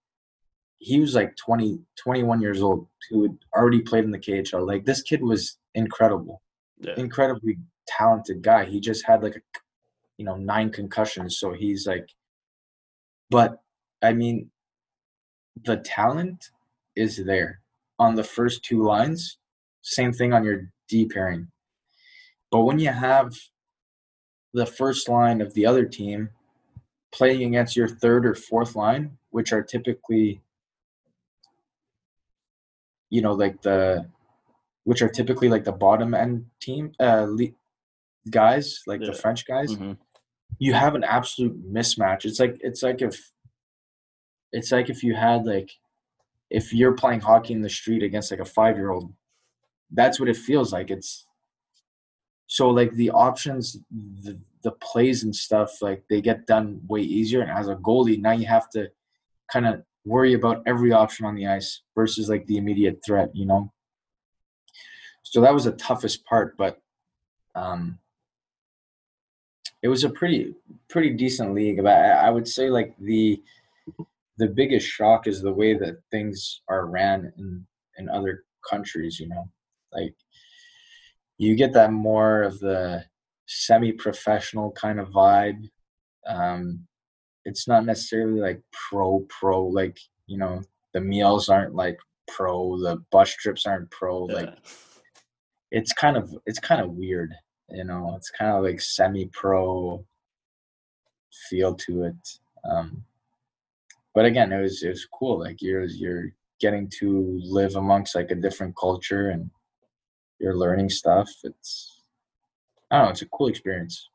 he 0.78 1.00
was 1.00 1.14
like 1.14 1.34
20, 1.36 1.80
21 1.96 2.40
years 2.42 2.62
old 2.62 2.86
who 3.08 3.22
had 3.22 3.38
already 3.54 3.80
played 3.80 4.04
in 4.04 4.10
the 4.10 4.18
KHL. 4.18 4.66
Like 4.66 4.84
this 4.84 5.02
kid 5.02 5.22
was 5.22 5.56
incredible, 5.74 6.42
yeah. 6.80 6.94
incredibly 6.96 7.58
talented 7.86 8.42
guy. 8.42 8.64
He 8.64 8.80
just 8.80 9.04
had 9.06 9.22
like 9.22 9.36
a, 9.36 9.40
you 10.16 10.24
know, 10.24 10.36
nine 10.36 10.70
concussions. 10.70 11.38
So 11.38 11.52
he's 11.52 11.86
like, 11.86 12.08
but 13.30 13.60
I 14.02 14.12
mean, 14.12 14.50
the 15.64 15.78
talent 15.78 16.50
is 16.96 17.24
there 17.24 17.60
on 17.98 18.14
the 18.14 18.24
first 18.24 18.62
two 18.64 18.82
lines. 18.82 19.38
Same 19.82 20.12
thing 20.12 20.32
on 20.32 20.44
your 20.44 20.70
D 20.88 21.06
pairing. 21.06 21.48
But 22.50 22.60
when 22.60 22.78
you 22.78 22.90
have 22.90 23.34
the 24.52 24.66
first 24.66 25.08
line 25.08 25.40
of 25.40 25.52
the 25.54 25.66
other 25.66 25.84
team 25.84 26.30
playing 27.12 27.44
against 27.44 27.76
your 27.76 27.88
third 27.88 28.26
or 28.26 28.34
fourth 28.34 28.76
line, 28.76 29.16
which 29.30 29.52
are 29.52 29.62
typically, 29.62 30.40
you 33.10 33.20
know, 33.20 33.32
like 33.32 33.60
the 33.62 34.06
which 34.84 35.02
are 35.02 35.08
typically 35.08 35.48
like 35.48 35.64
the 35.64 35.72
bottom 35.72 36.14
end 36.14 36.46
team 36.60 36.92
uh, 37.00 37.26
guys, 38.30 38.80
like 38.86 39.00
yeah. 39.00 39.08
the 39.08 39.12
French 39.12 39.46
guys, 39.46 39.72
mm-hmm. 39.72 39.92
you 40.58 40.72
have 40.74 40.94
an 40.94 41.04
absolute 41.04 41.72
mismatch. 41.72 42.24
It's 42.24 42.40
like 42.40 42.56
it's 42.60 42.82
like 42.82 43.02
if 43.02 43.30
it's 44.52 44.72
like 44.72 44.88
if 44.88 45.02
you 45.02 45.14
had 45.14 45.44
like 45.44 45.70
if 46.50 46.72
you're 46.72 46.92
playing 46.92 47.20
hockey 47.20 47.52
in 47.52 47.62
the 47.62 47.68
street 47.68 48.02
against 48.02 48.30
like 48.30 48.40
a 48.40 48.44
five 48.44 48.76
year 48.76 48.90
old, 48.90 49.12
that's 49.90 50.20
what 50.20 50.28
it 50.28 50.36
feels 50.36 50.72
like. 50.72 50.90
It's 50.90 51.26
so 52.46 52.68
like 52.68 52.92
the 52.92 53.10
options, 53.10 53.78
the, 53.90 54.38
the 54.62 54.72
plays 54.72 55.24
and 55.24 55.34
stuff, 55.34 55.82
like 55.82 56.04
they 56.08 56.20
get 56.20 56.46
done 56.46 56.80
way 56.86 57.00
easier. 57.00 57.42
And 57.42 57.50
as 57.50 57.68
a 57.68 57.74
goalie, 57.74 58.20
now 58.20 58.32
you 58.32 58.46
have 58.46 58.70
to 58.70 58.88
kind 59.52 59.66
of 59.66 59.82
worry 60.04 60.34
about 60.34 60.62
every 60.66 60.92
option 60.92 61.26
on 61.26 61.34
the 61.34 61.46
ice 61.46 61.82
versus 61.96 62.28
like 62.28 62.46
the 62.46 62.56
immediate 62.56 63.00
threat, 63.04 63.30
you 63.34 63.46
know? 63.46 63.72
So 65.24 65.40
that 65.40 65.52
was 65.52 65.64
the 65.64 65.72
toughest 65.72 66.24
part 66.24 66.56
but 66.56 66.78
um 67.56 67.98
it 69.82 69.88
was 69.88 70.04
a 70.04 70.10
pretty 70.10 70.54
pretty 70.88 71.10
decent 71.10 71.54
league 71.54 71.82
but 71.82 71.92
I, 71.92 72.26
I 72.26 72.30
would 72.30 72.46
say 72.46 72.70
like 72.70 72.94
the 72.98 73.42
the 74.38 74.48
biggest 74.48 74.86
shock 74.86 75.26
is 75.26 75.40
the 75.40 75.52
way 75.52 75.74
that 75.74 75.98
things 76.10 76.62
are 76.68 76.86
ran 76.86 77.32
in 77.38 77.66
in 77.98 78.08
other 78.08 78.44
countries 78.68 79.18
you 79.18 79.28
know 79.28 79.48
like 79.92 80.14
you 81.38 81.56
get 81.56 81.72
that 81.72 81.92
more 81.92 82.42
of 82.42 82.60
the 82.60 83.04
semi-professional 83.46 84.70
kind 84.72 85.00
of 85.00 85.08
vibe 85.08 85.68
um 86.26 86.86
it's 87.44 87.68
not 87.68 87.84
necessarily 87.84 88.40
like 88.40 88.62
pro 88.72 89.20
pro 89.28 89.66
like 89.66 89.98
you 90.26 90.38
know 90.38 90.62
the 90.94 91.00
meals 91.00 91.48
aren't 91.48 91.74
like 91.74 91.98
pro 92.26 92.78
the 92.78 92.96
bus 93.10 93.30
trips 93.34 93.66
aren't 93.66 93.90
pro 93.90 94.26
yeah. 94.28 94.34
like 94.34 94.54
it's 95.70 95.92
kind 95.92 96.16
of 96.16 96.34
it's 96.46 96.58
kind 96.58 96.80
of 96.80 96.90
weird 96.90 97.34
you 97.70 97.84
know 97.84 98.14
it's 98.16 98.30
kind 98.30 98.52
of 98.56 98.62
like 98.64 98.80
semi 98.80 99.26
pro 99.32 100.04
feel 101.48 101.74
to 101.74 102.04
it 102.04 102.38
um 102.70 103.04
but 104.14 104.24
again, 104.24 104.52
it 104.52 104.60
was 104.60 104.82
it 104.82 104.90
was 104.90 105.06
cool. 105.06 105.40
Like 105.40 105.60
you're 105.60 105.84
you're 105.84 106.32
getting 106.60 106.88
to 107.00 107.40
live 107.42 107.74
amongst 107.74 108.14
like 108.14 108.30
a 108.30 108.36
different 108.36 108.76
culture 108.76 109.30
and 109.30 109.50
you're 110.38 110.56
learning 110.56 110.88
stuff. 110.88 111.28
It's 111.42 112.00
I 112.90 112.98
don't 112.98 113.06
know. 113.06 113.10
It's 113.10 113.22
a 113.22 113.26
cool 113.26 113.48
experience. 113.48 114.08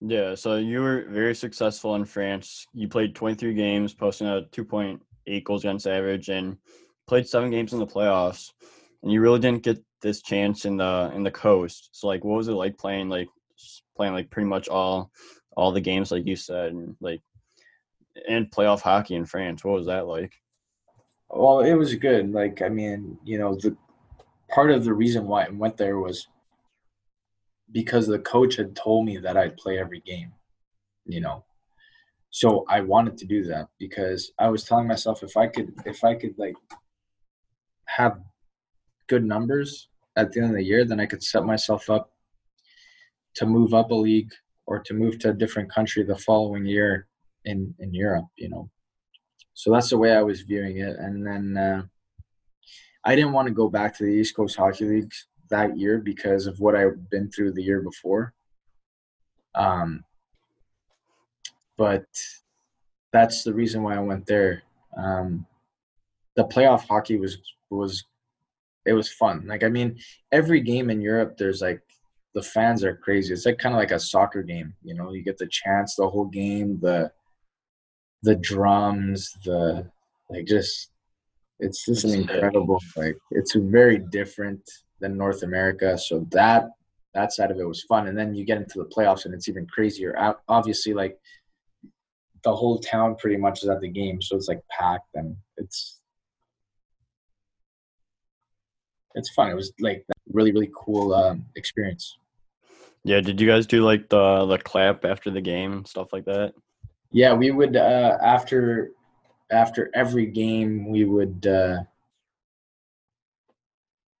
Yeah, 0.00 0.34
so 0.34 0.56
you 0.56 0.80
were 0.80 1.04
very 1.10 1.34
successful 1.34 1.94
in 1.94 2.06
France. 2.06 2.66
You 2.72 2.88
played 2.88 3.14
23 3.14 3.52
games, 3.52 3.92
posting 3.92 4.28
a 4.28 4.46
2.8 4.50 5.44
goals 5.44 5.62
against 5.62 5.86
average, 5.86 6.30
and 6.30 6.56
played 7.06 7.28
seven 7.28 7.50
games 7.50 7.74
in 7.74 7.78
the 7.78 7.86
playoffs. 7.86 8.52
And 9.02 9.12
you 9.12 9.20
really 9.20 9.40
didn't 9.40 9.62
get 9.62 9.82
this 10.02 10.22
chance 10.22 10.64
in 10.64 10.76
the 10.76 11.10
in 11.14 11.22
the 11.22 11.30
coast. 11.30 11.90
So 11.92 12.06
like, 12.06 12.24
what 12.24 12.36
was 12.36 12.48
it 12.48 12.52
like 12.52 12.78
playing 12.78 13.08
like 13.08 13.28
playing 13.96 14.14
like 14.14 14.30
pretty 14.30 14.48
much 14.48 14.68
all 14.68 15.10
all 15.56 15.72
the 15.72 15.80
games 15.80 16.10
like 16.10 16.26
you 16.26 16.36
said, 16.36 16.72
and 16.72 16.96
like 17.00 17.20
and 18.28 18.50
playoff 18.50 18.80
hockey 18.80 19.14
in 19.14 19.26
France? 19.26 19.64
What 19.64 19.74
was 19.74 19.86
that 19.86 20.06
like? 20.06 20.32
Well, 21.28 21.60
it 21.60 21.74
was 21.74 21.94
good. 21.94 22.32
Like 22.32 22.62
I 22.62 22.68
mean, 22.68 23.18
you 23.24 23.38
know, 23.38 23.54
the 23.54 23.76
part 24.48 24.70
of 24.70 24.84
the 24.84 24.94
reason 24.94 25.26
why 25.26 25.44
I 25.44 25.50
went 25.50 25.76
there 25.76 25.98
was 25.98 26.28
because 27.72 28.06
the 28.06 28.18
coach 28.18 28.56
had 28.56 28.74
told 28.74 29.06
me 29.06 29.18
that 29.18 29.36
I'd 29.36 29.56
play 29.56 29.78
every 29.78 30.00
game, 30.00 30.32
you 31.06 31.20
know. 31.20 31.44
So 32.30 32.64
I 32.68 32.80
wanted 32.80 33.16
to 33.18 33.26
do 33.26 33.44
that 33.44 33.68
because 33.78 34.32
I 34.38 34.48
was 34.48 34.64
telling 34.64 34.86
myself 34.86 35.22
if 35.22 35.36
I 35.36 35.46
could 35.46 35.72
if 35.84 36.04
I 36.04 36.14
could 36.14 36.34
like 36.38 36.54
have 37.86 38.20
good 39.10 39.24
numbers 39.24 39.88
at 40.16 40.30
the 40.30 40.40
end 40.40 40.50
of 40.50 40.56
the 40.56 40.70
year, 40.72 40.84
then 40.84 41.00
I 41.00 41.06
could 41.06 41.22
set 41.22 41.44
myself 41.44 41.90
up 41.90 42.12
to 43.34 43.44
move 43.44 43.74
up 43.74 43.90
a 43.90 43.94
league 43.94 44.32
or 44.66 44.78
to 44.78 44.94
move 44.94 45.18
to 45.18 45.30
a 45.30 45.40
different 45.42 45.72
country 45.72 46.02
the 46.04 46.16
following 46.16 46.64
year 46.64 47.08
in 47.44 47.74
in 47.80 47.92
Europe, 47.92 48.28
you 48.36 48.48
know. 48.48 48.70
So 49.54 49.72
that's 49.72 49.90
the 49.90 49.98
way 49.98 50.12
I 50.14 50.22
was 50.22 50.42
viewing 50.42 50.78
it, 50.78 50.96
and 51.04 51.26
then 51.26 51.44
uh, 51.56 51.82
I 53.04 53.16
didn't 53.16 53.32
want 53.32 53.48
to 53.48 53.60
go 53.62 53.68
back 53.68 53.96
to 53.96 54.04
the 54.04 54.16
East 54.20 54.36
Coast 54.36 54.56
Hockey 54.56 54.84
League 54.84 55.12
that 55.48 55.76
year 55.76 55.98
because 55.98 56.46
of 56.46 56.60
what 56.60 56.76
I've 56.76 57.10
been 57.10 57.30
through 57.30 57.52
the 57.52 57.62
year 57.62 57.82
before. 57.82 58.32
Um, 59.54 60.04
but 61.76 62.06
that's 63.12 63.42
the 63.42 63.52
reason 63.52 63.82
why 63.82 63.96
I 63.96 64.00
went 64.10 64.26
there. 64.26 64.62
Um, 64.96 65.46
the 66.36 66.44
playoff 66.44 66.86
hockey 66.86 67.18
was 67.18 67.38
was 67.70 68.04
it 68.86 68.92
was 68.92 69.12
fun. 69.12 69.46
Like 69.46 69.64
I 69.64 69.68
mean, 69.68 69.98
every 70.32 70.60
game 70.60 70.90
in 70.90 71.00
Europe, 71.00 71.36
there's 71.36 71.60
like 71.60 71.82
the 72.34 72.42
fans 72.42 72.84
are 72.84 72.96
crazy. 72.96 73.32
It's 73.32 73.46
like 73.46 73.58
kind 73.58 73.74
of 73.74 73.78
like 73.78 73.90
a 73.90 74.00
soccer 74.00 74.42
game. 74.42 74.74
You 74.82 74.94
know, 74.94 75.12
you 75.12 75.22
get 75.22 75.38
the 75.38 75.48
chance 75.48 75.94
the 75.94 76.08
whole 76.08 76.26
game, 76.26 76.78
the 76.80 77.10
the 78.22 78.36
drums, 78.36 79.36
the 79.44 79.90
like 80.28 80.46
just 80.46 80.90
it's 81.58 81.84
just 81.84 82.04
an 82.04 82.14
incredible 82.14 82.80
like 82.96 83.18
it's 83.32 83.54
very 83.54 83.98
different 83.98 84.62
than 85.00 85.16
North 85.16 85.42
America. 85.42 85.98
So 85.98 86.26
that 86.30 86.70
that 87.14 87.32
side 87.32 87.50
of 87.50 87.58
it 87.58 87.66
was 87.66 87.82
fun. 87.84 88.06
And 88.06 88.16
then 88.16 88.34
you 88.34 88.44
get 88.44 88.58
into 88.58 88.78
the 88.78 88.84
playoffs 88.84 89.24
and 89.24 89.34
it's 89.34 89.48
even 89.48 89.66
crazier. 89.66 90.34
Obviously, 90.48 90.94
like 90.94 91.18
the 92.44 92.54
whole 92.54 92.78
town 92.78 93.16
pretty 93.16 93.36
much 93.36 93.62
is 93.62 93.68
at 93.68 93.80
the 93.80 93.88
game, 93.88 94.22
so 94.22 94.36
it's 94.36 94.48
like 94.48 94.62
packed 94.68 95.14
and 95.14 95.36
it's 95.56 95.99
it's 99.14 99.30
fun. 99.30 99.50
It 99.50 99.54
was 99.54 99.72
like 99.80 100.04
really 100.32 100.52
really 100.52 100.70
cool 100.74 101.14
um, 101.14 101.44
experience. 101.56 102.16
Yeah, 103.04 103.20
did 103.20 103.40
you 103.40 103.46
guys 103.46 103.66
do 103.66 103.84
like 103.84 104.08
the 104.08 104.46
the 104.46 104.58
clap 104.58 105.04
after 105.04 105.30
the 105.30 105.40
game 105.40 105.72
and 105.72 105.88
stuff 105.88 106.12
like 106.12 106.24
that? 106.26 106.54
Yeah, 107.12 107.32
we 107.32 107.50
would 107.50 107.76
uh, 107.76 108.18
after 108.22 108.92
after 109.50 109.90
every 109.94 110.26
game 110.26 110.90
we 110.90 111.04
would 111.04 111.46
uh, 111.46 111.78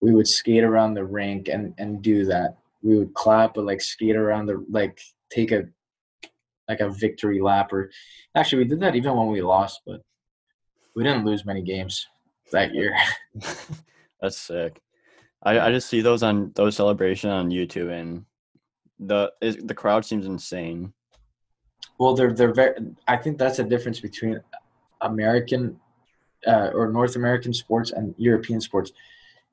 we 0.00 0.14
would 0.14 0.26
skate 0.26 0.64
around 0.64 0.94
the 0.94 1.04
rink 1.04 1.48
and 1.48 1.74
and 1.78 2.02
do 2.02 2.24
that. 2.26 2.56
We 2.82 2.98
would 2.98 3.14
clap, 3.14 3.54
but 3.54 3.66
like 3.66 3.82
skate 3.82 4.16
around 4.16 4.46
the 4.46 4.64
like 4.70 5.00
take 5.30 5.52
a 5.52 5.64
like 6.68 6.80
a 6.80 6.88
victory 6.88 7.40
lap. 7.40 7.72
Or 7.72 7.90
actually, 8.34 8.64
we 8.64 8.68
did 8.70 8.80
that 8.80 8.96
even 8.96 9.14
when 9.14 9.28
we 9.28 9.42
lost, 9.42 9.82
but 9.86 10.00
we 10.94 11.04
didn't 11.04 11.26
lose 11.26 11.44
many 11.44 11.62
games 11.62 12.06
that 12.50 12.74
year. 12.74 12.96
That's 14.20 14.38
sick. 14.38 14.80
I 15.42 15.58
I 15.58 15.70
just 15.70 15.88
see 15.88 16.00
those 16.00 16.22
on 16.22 16.52
those 16.54 16.76
celebration 16.76 17.30
on 17.30 17.50
YouTube, 17.50 17.90
and 17.90 18.24
the 18.98 19.32
is, 19.40 19.56
the 19.56 19.74
crowd 19.74 20.04
seems 20.04 20.26
insane. 20.26 20.92
Well, 21.98 22.14
they're 22.14 22.32
they're 22.32 22.52
very. 22.52 22.74
I 23.08 23.16
think 23.16 23.38
that's 23.38 23.58
a 23.58 23.64
difference 23.64 24.00
between 24.00 24.40
American 25.00 25.80
uh, 26.46 26.70
or 26.74 26.90
North 26.90 27.16
American 27.16 27.54
sports 27.54 27.90
and 27.90 28.14
European 28.18 28.60
sports. 28.60 28.92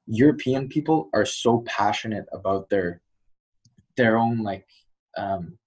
European 0.08 0.68
people 0.68 1.10
are 1.14 1.26
so 1.26 1.64
passionate 1.66 2.26
about 2.34 2.70
their 2.70 3.02
their 3.96 4.18
own 4.18 4.44
like 4.44 4.68
um, 5.18 5.58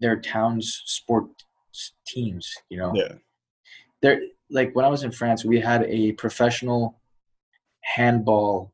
their 0.00 0.20
town's 0.20 0.82
sport 0.84 1.26
teams. 2.06 2.52
You 2.68 2.78
know, 2.78 2.92
yeah. 2.94 3.14
They're 4.02 4.20
like 4.50 4.74
when 4.74 4.84
I 4.84 4.88
was 4.88 5.04
in 5.04 5.12
France, 5.12 5.44
we 5.44 5.60
had 5.60 5.84
a 5.84 6.12
professional 6.12 6.99
handball, 7.94 8.72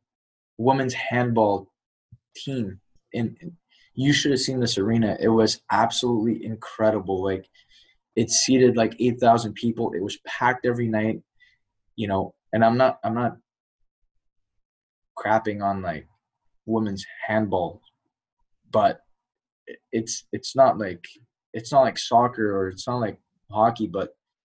women's 0.59 0.95
handball 0.95 1.73
team. 2.37 2.81
In 3.13 3.37
you 3.95 4.13
should 4.13 4.31
have 4.31 4.41
seen 4.41 4.61
this 4.61 4.79
arena. 4.79 5.17
It 5.21 5.29
was 5.29 5.63
absolutely 5.71 6.45
incredible. 6.45 7.25
Like 7.25 7.49
it 8.15 8.31
seated 8.31 8.77
like 8.77 8.95
eight 8.99 9.19
thousand 9.21 9.55
people. 9.55 9.93
It 9.93 10.03
was 10.03 10.19
packed 10.27 10.67
every 10.67 10.89
night. 10.89 11.23
You 11.97 12.09
know, 12.09 12.35
and 12.53 12.65
I'm 12.65 12.77
not 12.77 12.99
I'm 13.05 13.15
not 13.15 13.37
crapping 15.19 15.63
on 15.63 15.81
like 15.83 16.07
women's 16.67 17.05
handball, 17.27 17.81
but 18.71 19.01
it's 19.93 20.27
it's 20.33 20.55
not 20.55 20.79
like 20.79 21.05
it's 21.55 21.73
not 21.73 21.83
like 21.83 21.99
soccer 21.99 22.55
or 22.57 22.69
it's 22.69 22.87
not 22.87 23.01
like 23.01 23.19
hockey, 23.51 23.87
but 23.87 24.11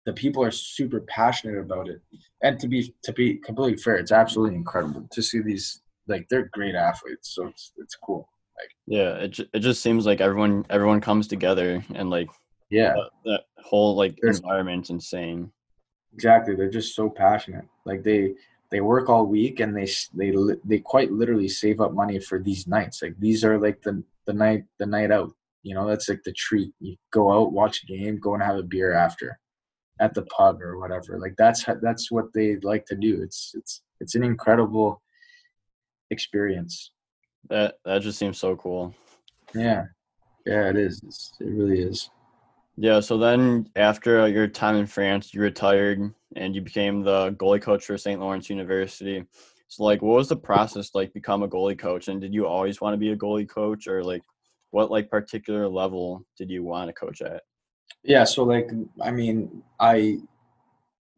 the 0.04 0.12
people 0.12 0.42
are 0.42 0.50
super 0.50 1.00
passionate 1.02 1.58
about 1.58 1.88
it. 1.88 2.00
And 2.42 2.58
to 2.60 2.68
be 2.68 2.94
to 3.02 3.12
be 3.12 3.36
completely 3.36 3.82
fair, 3.82 3.96
it's 3.96 4.12
absolutely 4.12 4.56
incredible 4.56 5.08
to 5.10 5.22
see 5.22 5.40
these 5.40 5.82
like 6.06 6.26
they're 6.28 6.48
great 6.52 6.74
athletes, 6.74 7.34
so 7.34 7.46
it's 7.46 7.72
it's 7.78 7.96
cool. 7.96 8.28
Like 8.56 8.70
yeah, 8.86 9.14
it 9.16 9.38
it 9.52 9.60
just 9.60 9.82
seems 9.82 10.06
like 10.06 10.20
everyone 10.20 10.64
everyone 10.70 11.00
comes 11.00 11.26
together 11.26 11.84
and 11.94 12.10
like 12.10 12.28
yeah, 12.70 12.94
that, 12.94 13.10
that 13.24 13.40
whole 13.64 13.96
like 13.96 14.18
environment's 14.22 14.90
insane. 14.90 15.50
Exactly, 16.14 16.54
they're 16.54 16.70
just 16.70 16.94
so 16.94 17.08
passionate. 17.08 17.64
Like 17.84 18.02
they 18.02 18.34
they 18.70 18.80
work 18.80 19.08
all 19.08 19.26
week 19.26 19.60
and 19.60 19.76
they 19.76 19.88
they 20.14 20.32
they 20.64 20.78
quite 20.78 21.10
literally 21.10 21.48
save 21.48 21.80
up 21.80 21.92
money 21.92 22.18
for 22.18 22.38
these 22.38 22.66
nights. 22.66 23.02
Like 23.02 23.18
these 23.18 23.44
are 23.44 23.58
like 23.58 23.82
the 23.82 24.02
the 24.26 24.32
night 24.32 24.64
the 24.78 24.86
night 24.86 25.10
out. 25.10 25.32
You 25.62 25.74
know, 25.74 25.86
that's 25.86 26.08
like 26.08 26.22
the 26.24 26.32
treat. 26.32 26.72
You 26.80 26.96
go 27.10 27.32
out, 27.32 27.52
watch 27.52 27.82
a 27.82 27.86
game, 27.86 28.18
go 28.18 28.34
and 28.34 28.42
have 28.42 28.56
a 28.56 28.62
beer 28.62 28.92
after, 28.92 29.38
at 30.00 30.14
the 30.14 30.22
pub 30.22 30.62
or 30.62 30.78
whatever. 30.78 31.18
Like 31.18 31.34
that's 31.36 31.64
that's 31.82 32.10
what 32.10 32.26
they 32.34 32.56
like 32.62 32.86
to 32.86 32.96
do. 32.96 33.22
It's 33.22 33.52
it's 33.54 33.82
it's 34.00 34.14
an 34.14 34.22
incredible 34.22 35.02
experience. 36.10 36.92
That 37.50 37.76
that 37.84 38.02
just 38.02 38.18
seems 38.18 38.38
so 38.38 38.56
cool. 38.56 38.94
Yeah, 39.54 39.84
yeah, 40.46 40.68
it 40.68 40.76
is. 40.76 41.02
It's, 41.04 41.32
it 41.40 41.46
really 41.46 41.80
is. 41.80 42.10
Yeah. 42.76 43.00
So 43.00 43.18
then, 43.18 43.68
after 43.76 44.28
your 44.28 44.46
time 44.46 44.76
in 44.76 44.86
France, 44.86 45.34
you 45.34 45.40
retired 45.40 46.12
and 46.36 46.54
you 46.54 46.60
became 46.60 47.02
the 47.02 47.32
goalie 47.32 47.62
coach 47.62 47.84
for 47.84 47.98
St. 47.98 48.20
Lawrence 48.20 48.48
University. 48.48 49.24
So, 49.68 49.84
like, 49.84 50.00
what 50.00 50.16
was 50.16 50.28
the 50.28 50.36
process 50.36 50.94
like 50.94 51.12
become 51.12 51.42
a 51.42 51.48
goalie 51.48 51.78
coach? 51.78 52.08
And 52.08 52.20
did 52.20 52.32
you 52.32 52.46
always 52.46 52.80
want 52.80 52.94
to 52.94 52.98
be 52.98 53.10
a 53.10 53.16
goalie 53.16 53.48
coach, 53.48 53.86
or 53.86 54.04
like, 54.04 54.22
what 54.70 54.90
like 54.90 55.10
particular 55.10 55.68
level 55.68 56.24
did 56.36 56.50
you 56.50 56.62
want 56.62 56.88
to 56.88 56.92
coach 56.92 57.20
at? 57.20 57.42
Yeah. 58.02 58.24
So, 58.24 58.44
like, 58.44 58.70
I 59.02 59.10
mean, 59.10 59.62
I 59.78 60.18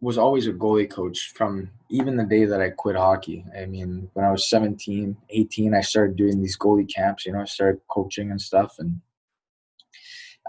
was 0.01 0.17
always 0.17 0.47
a 0.47 0.53
goalie 0.53 0.91
coach 0.91 1.33
from 1.35 1.71
even 1.91 2.17
the 2.17 2.25
day 2.25 2.45
that 2.47 2.61
I 2.61 2.71
quit 2.71 2.97
hockey. 2.97 3.45
I 3.57 3.67
mean, 3.67 4.09
when 4.15 4.25
I 4.25 4.31
was 4.31 4.49
17, 4.49 5.17
18, 5.29 5.75
I 5.75 5.81
started 5.83 6.17
doing 6.17 6.41
these 6.41 6.57
goalie 6.57 6.93
camps. 6.93 7.27
You 7.27 7.33
know, 7.33 7.41
I 7.41 7.45
started 7.45 7.81
coaching 7.89 8.31
and 8.31 8.41
stuff, 8.41 8.77
and 8.79 9.01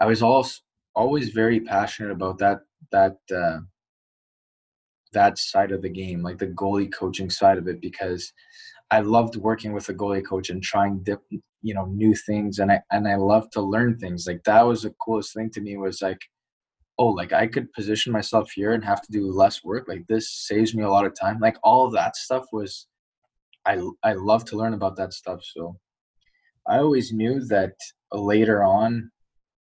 I 0.00 0.06
was 0.06 0.22
also 0.22 0.60
always 0.94 1.30
very 1.30 1.60
passionate 1.60 2.12
about 2.12 2.38
that 2.38 2.60
that 2.90 3.18
uh, 3.34 3.60
that 5.12 5.38
side 5.38 5.72
of 5.72 5.82
the 5.82 5.90
game, 5.90 6.22
like 6.22 6.38
the 6.38 6.46
goalie 6.46 6.92
coaching 6.92 7.30
side 7.30 7.58
of 7.58 7.68
it, 7.68 7.80
because 7.80 8.32
I 8.90 9.00
loved 9.00 9.36
working 9.36 9.72
with 9.72 9.88
a 9.88 9.94
goalie 9.94 10.24
coach 10.24 10.50
and 10.50 10.62
trying 10.62 11.00
dip, 11.02 11.22
you 11.62 11.74
know 11.74 11.86
new 11.86 12.14
things, 12.14 12.58
and 12.58 12.72
I 12.72 12.80
and 12.90 13.08
I 13.08 13.16
love 13.16 13.50
to 13.52 13.62
learn 13.62 13.98
things. 13.98 14.26
Like 14.26 14.44
that 14.44 14.62
was 14.62 14.82
the 14.82 14.90
coolest 15.00 15.34
thing 15.34 15.50
to 15.50 15.60
me 15.60 15.76
was 15.76 16.02
like, 16.02 16.20
oh, 16.98 17.08
like 17.08 17.32
I 17.32 17.46
could 17.46 17.72
position 17.72 18.12
myself 18.12 18.50
here 18.52 18.72
and 18.72 18.84
have 18.84 19.02
to 19.02 19.12
do 19.12 19.32
less 19.32 19.64
work. 19.64 19.86
Like 19.88 20.06
this 20.08 20.30
saves 20.30 20.74
me 20.74 20.82
a 20.82 20.90
lot 20.90 21.06
of 21.06 21.18
time. 21.18 21.38
Like 21.40 21.56
all 21.62 21.90
that 21.90 22.16
stuff 22.16 22.44
was, 22.52 22.86
I 23.66 23.80
I 24.02 24.14
love 24.14 24.44
to 24.46 24.56
learn 24.56 24.74
about 24.74 24.96
that 24.96 25.12
stuff. 25.12 25.40
So 25.42 25.78
I 26.68 26.78
always 26.78 27.12
knew 27.12 27.40
that 27.46 27.74
later 28.12 28.62
on 28.62 29.10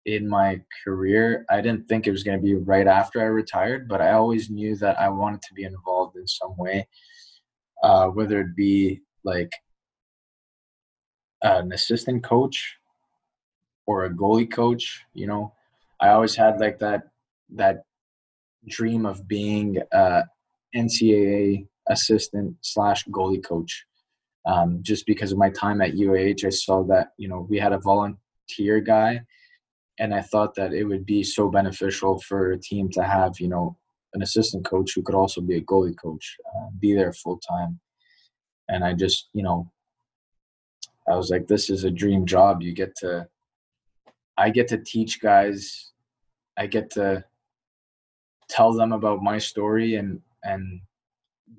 in 0.05 0.29
my 0.29 0.61
career. 0.83 1.45
I 1.49 1.61
didn't 1.61 1.87
think 1.87 2.07
it 2.07 2.11
was 2.11 2.23
going 2.23 2.37
to 2.37 2.43
be 2.43 2.55
right 2.55 2.87
after 2.87 3.21
I 3.21 3.25
retired, 3.25 3.87
but 3.87 4.01
I 4.01 4.11
always 4.11 4.49
knew 4.49 4.75
that 4.77 4.99
I 4.99 5.09
wanted 5.09 5.41
to 5.43 5.53
be 5.53 5.63
involved 5.63 6.15
in 6.15 6.27
some 6.27 6.55
way, 6.57 6.87
uh, 7.83 8.07
whether 8.07 8.41
it 8.41 8.55
be 8.55 9.01
like 9.23 9.51
an 11.45 11.71
assistant 11.71 12.23
coach 12.23 12.77
or 13.85 14.05
a 14.05 14.13
goalie 14.13 14.51
coach. 14.51 15.03
You 15.13 15.27
know, 15.27 15.53
I 16.01 16.09
always 16.09 16.35
had 16.35 16.59
like 16.59 16.79
that 16.79 17.03
that 17.53 17.83
dream 18.67 19.05
of 19.05 19.27
being 19.27 19.77
a 19.91 20.23
NCAA 20.75 21.67
assistant 21.89 22.55
slash 22.61 23.05
goalie 23.05 23.43
coach. 23.43 23.85
Um, 24.47 24.79
just 24.81 25.05
because 25.07 25.31
of 25.31 25.39
my 25.39 25.49
time 25.49 25.81
at 25.81 25.93
UAH, 25.93 26.45
I 26.45 26.49
saw 26.49 26.83
that 26.83 27.09
you 27.17 27.27
know 27.27 27.47
we 27.49 27.57
had 27.59 27.73
a 27.73 27.79
volunteer 27.79 28.79
guy 28.79 29.21
and 29.99 30.13
I 30.13 30.21
thought 30.21 30.55
that 30.55 30.73
it 30.73 30.83
would 30.83 31.05
be 31.05 31.23
so 31.23 31.49
beneficial 31.49 32.19
for 32.19 32.51
a 32.51 32.59
team 32.59 32.89
to 32.91 33.03
have 33.03 33.39
you 33.39 33.47
know 33.47 33.77
an 34.13 34.21
assistant 34.21 34.65
coach 34.65 34.93
who 34.95 35.03
could 35.03 35.15
also 35.15 35.41
be 35.41 35.57
a 35.57 35.61
goalie 35.61 35.97
coach, 35.97 36.37
uh, 36.55 36.69
be 36.79 36.93
there 36.93 37.13
full 37.13 37.37
time, 37.37 37.79
and 38.69 38.83
I 38.83 38.93
just 38.93 39.29
you 39.33 39.43
know 39.43 39.71
I 41.07 41.15
was 41.15 41.29
like, 41.29 41.47
this 41.47 41.69
is 41.69 41.83
a 41.83 41.91
dream 41.91 42.25
job. 42.25 42.61
You 42.61 42.73
get 42.73 42.95
to, 42.97 43.27
I 44.37 44.49
get 44.49 44.67
to 44.69 44.77
teach 44.77 45.21
guys, 45.21 45.91
I 46.57 46.67
get 46.67 46.89
to 46.91 47.23
tell 48.49 48.73
them 48.73 48.91
about 48.91 49.23
my 49.23 49.37
story 49.37 49.95
and 49.95 50.21
and 50.43 50.81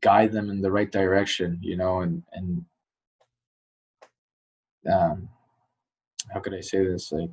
guide 0.01 0.33
them 0.33 0.51
in 0.51 0.61
the 0.61 0.71
right 0.71 0.91
direction, 0.91 1.59
you 1.61 1.77
know, 1.77 2.01
and 2.01 2.23
and 2.33 2.65
um, 4.93 5.29
how 6.33 6.41
could 6.41 6.55
I 6.55 6.61
say 6.61 6.85
this 6.85 7.13
like 7.13 7.31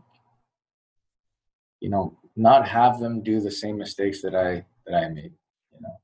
you 1.84 1.89
know, 1.89 2.18
not 2.38 2.68
have 2.68 2.99
them 2.99 3.22
do 3.22 3.41
the 3.41 3.51
same 3.51 3.78
mistakes 3.78 4.22
that 4.22 4.34
I 4.34 4.66
that 4.88 4.95
I 4.95 5.09
made. 5.09 5.34
You 5.74 5.82
know, 5.82 5.99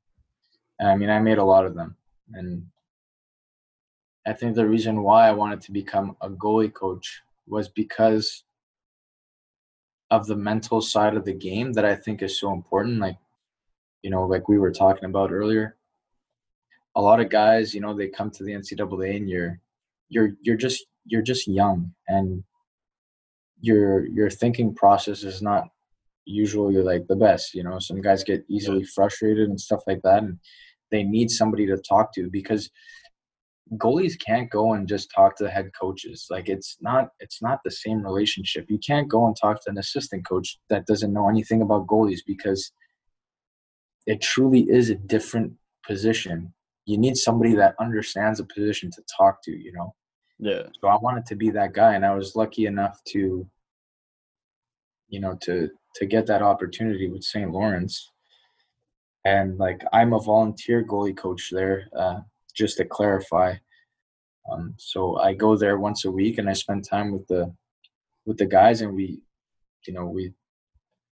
and 0.80 0.90
I 0.90 0.96
mean, 0.98 1.10
I 1.10 1.20
made 1.20 1.38
a 1.38 1.44
lot 1.44 1.66
of 1.66 1.74
them, 1.74 1.96
and 2.34 2.68
I 4.30 4.34
think 4.34 4.56
the 4.56 4.68
reason 4.68 5.02
why 5.02 5.28
I 5.28 5.32
wanted 5.32 5.60
to 5.62 5.72
become 5.72 6.16
a 6.22 6.30
goalie 6.30 6.72
coach 6.72 7.24
was 7.48 7.68
because 7.68 8.44
of 10.12 10.28
the 10.28 10.36
mental 10.36 10.82
side 10.82 11.16
of 11.16 11.26
the 11.26 11.34
game 11.34 11.74
that 11.74 11.84
I 11.86 11.96
think 11.96 12.22
is 12.22 12.40
so 12.40 12.54
important. 12.54 13.00
Like, 13.00 13.18
you 14.04 14.12
know, 14.12 14.28
like 14.28 14.48
we 14.48 14.60
were 14.60 14.72
talking 14.72 15.06
about 15.06 15.32
earlier, 15.32 15.78
a 16.96 17.02
lot 17.02 17.20
of 17.20 17.30
guys, 17.30 17.74
you 17.74 17.82
know, 17.82 17.96
they 17.96 18.08
come 18.08 18.30
to 18.32 18.44
the 18.44 18.52
NCAA 18.52 19.18
and 19.18 19.28
you're, 19.28 19.60
you're, 20.10 20.32
you're 20.42 20.58
just, 20.58 20.86
you're 21.06 21.24
just 21.24 21.48
young 21.48 21.92
and 22.08 22.44
your 23.62 24.06
your 24.06 24.30
thinking 24.30 24.74
process 24.74 25.24
is 25.24 25.42
not 25.42 25.68
usually 26.26 26.78
like 26.78 27.08
the 27.08 27.16
best 27.16 27.54
you 27.54 27.64
know 27.64 27.80
some 27.80 28.00
guys 28.02 28.24
get 28.24 28.46
easily 28.48 28.84
frustrated 28.84 29.50
and 29.50 29.60
stuff 29.60 29.82
like 29.88 30.02
that 30.04 30.24
and 30.24 30.40
they 30.92 31.04
need 31.04 31.30
somebody 31.30 31.66
to 31.66 31.78
talk 31.78 32.14
to 32.14 32.30
because 32.30 32.70
goalies 33.78 34.14
can't 34.26 34.50
go 34.50 34.74
and 34.74 34.88
just 34.88 35.12
talk 35.12 35.36
to 35.36 35.44
the 35.44 35.50
head 35.50 35.70
coaches 35.80 36.26
like 36.30 36.50
it's 36.50 36.78
not 36.82 37.10
it's 37.20 37.42
not 37.42 37.60
the 37.64 37.72
same 37.72 38.04
relationship 38.04 38.66
you 38.68 38.80
can't 38.80 39.08
go 39.08 39.28
and 39.28 39.36
talk 39.40 39.64
to 39.64 39.70
an 39.70 39.78
assistant 39.78 40.28
coach 40.28 40.58
that 40.70 40.88
doesn't 40.88 41.14
know 41.14 41.30
anything 41.30 41.62
about 41.62 41.86
goalies 41.86 42.22
because 42.26 42.72
it 44.08 44.22
truly 44.22 44.62
is 44.62 44.90
a 44.90 44.96
different 44.96 45.54
position 45.86 46.52
you 46.86 46.98
need 46.98 47.16
somebody 47.16 47.54
that 47.54 47.76
understands 47.80 48.40
the 48.40 48.46
position 48.46 48.90
to 48.90 49.04
talk 49.18 49.44
to 49.44 49.52
you 49.52 49.72
know 49.72 49.94
yeah. 50.40 50.64
So 50.80 50.88
I 50.88 50.96
wanted 50.96 51.26
to 51.28 51.36
be 51.36 51.50
that 51.52 51.74
guy, 51.74 51.96
and 51.96 52.06
I 52.06 52.16
was 52.16 52.36
lucky 52.36 52.66
enough 52.66 53.04
to, 53.10 53.46
you 55.10 55.20
know, 55.20 55.38
to 55.42 55.70
to 55.96 56.06
get 56.06 56.26
that 56.28 56.42
opportunity 56.42 57.10
with 57.10 57.24
St. 57.24 57.52
Lawrence. 57.52 58.10
And 59.26 59.58
like 59.58 59.84
I'm 59.92 60.14
a 60.14 60.20
volunteer 60.20 60.84
goalie 60.84 61.18
coach 61.18 61.50
there, 61.52 61.90
uh, 61.96 62.22
just 62.60 62.78
to 62.78 62.86
clarify. 62.86 63.56
Um, 64.52 64.76
so 64.78 65.18
I 65.18 65.34
go 65.34 65.56
there 65.56 65.80
once 65.80 66.06
a 66.06 66.12
week, 66.12 66.38
and 66.38 66.50
I 66.50 66.54
spend 66.54 66.84
time 66.84 67.12
with 67.12 67.26
the 67.28 67.54
with 68.26 68.38
the 68.38 68.46
guys, 68.46 68.82
and 68.82 68.94
we, 68.94 69.22
you 69.88 69.94
know, 69.94 70.06
we 70.06 70.34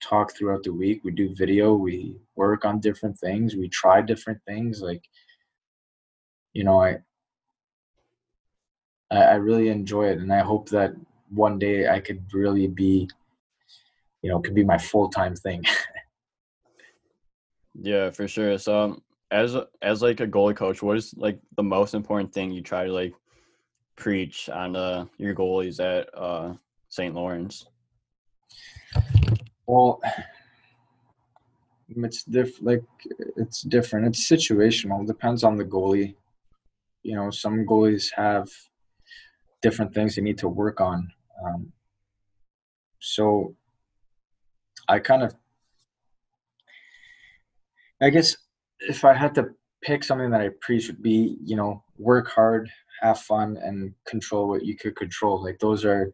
talk 0.02 0.34
throughout 0.34 0.64
the 0.64 0.74
week. 0.74 1.02
We 1.04 1.12
do 1.12 1.36
video. 1.36 1.74
We 1.74 2.16
work 2.36 2.64
on 2.64 2.80
different 2.80 3.18
things. 3.18 3.56
We 3.56 3.68
try 3.70 4.02
different 4.02 4.40
things. 4.48 4.82
Like, 4.82 5.04
you 6.54 6.64
know, 6.64 6.82
I 6.82 7.00
I, 9.12 9.36
really 9.36 9.68
enjoy 9.68 10.06
it, 10.12 10.20
and 10.20 10.32
I 10.32 10.40
hope 10.40 10.70
that 10.70 10.94
one 11.30 11.60
day 11.60 11.90
I 11.90 12.00
could 12.00 12.24
really 12.34 12.68
be, 12.68 13.10
you 14.22 14.30
know, 14.30 14.40
could 14.40 14.56
be 14.56 14.64
my 14.64 14.78
full 14.78 15.10
time 15.10 15.36
thing. 15.36 15.64
yeah, 17.82 18.10
for 18.12 18.28
sure. 18.28 18.58
So, 18.58 18.80
um, 18.80 19.02
as 19.32 19.56
as 19.82 20.02
like 20.02 20.20
a 20.20 20.28
goalie 20.28 20.56
coach, 20.56 20.84
what 20.84 20.98
is 20.98 21.14
like 21.18 21.40
the 21.56 21.64
most 21.64 21.94
important 21.94 22.34
thing 22.34 22.52
you 22.52 22.62
try 22.62 22.86
to 22.86 22.92
like 22.92 23.14
preach 23.96 24.50
on 24.50 24.76
uh, 24.76 25.06
your 25.18 25.34
goalies 25.34 25.80
at 25.80 26.10
uh, 26.18 26.54
St. 26.90 27.16
Lawrence? 27.16 27.66
Well, 29.66 30.02
it's 31.88 32.24
diff 32.24 32.62
like 32.62 32.84
it's 33.38 33.62
different. 33.62 34.08
It's 34.08 34.30
situational. 34.30 35.02
It 35.02 35.08
depends 35.08 35.44
on 35.44 35.56
the 35.56 35.66
goalie. 35.66 36.16
You 37.04 37.16
know, 37.16 37.32
some 37.32 37.66
goalies 37.66 38.12
have 38.16 38.50
different 39.62 39.94
things 39.94 40.16
they 40.16 40.22
need 40.22 40.38
to 40.40 40.50
work 40.50 40.82
on. 40.82 41.12
Um, 41.44 41.72
so 43.00 43.56
I 44.88 45.00
kind 45.00 45.24
of, 45.24 45.34
I 48.02 48.10
guess 48.10 48.36
if 48.82 49.06
I 49.06 49.14
had 49.14 49.36
to 49.36 49.50
pick 49.82 50.04
something 50.04 50.30
that 50.32 50.42
I 50.42 50.50
preach 50.60 50.88
would 50.88 51.02
be, 51.02 51.38
you 51.44 51.56
know, 51.56 51.84
work 51.98 52.30
hard, 52.30 52.70
have 53.02 53.20
fun, 53.20 53.58
and 53.58 53.94
control 54.06 54.48
what 54.48 54.66
you 54.66 54.76
could 54.76 54.96
control. 54.96 55.44
Like 55.44 55.60
those 55.60 55.86
are, 55.86 56.14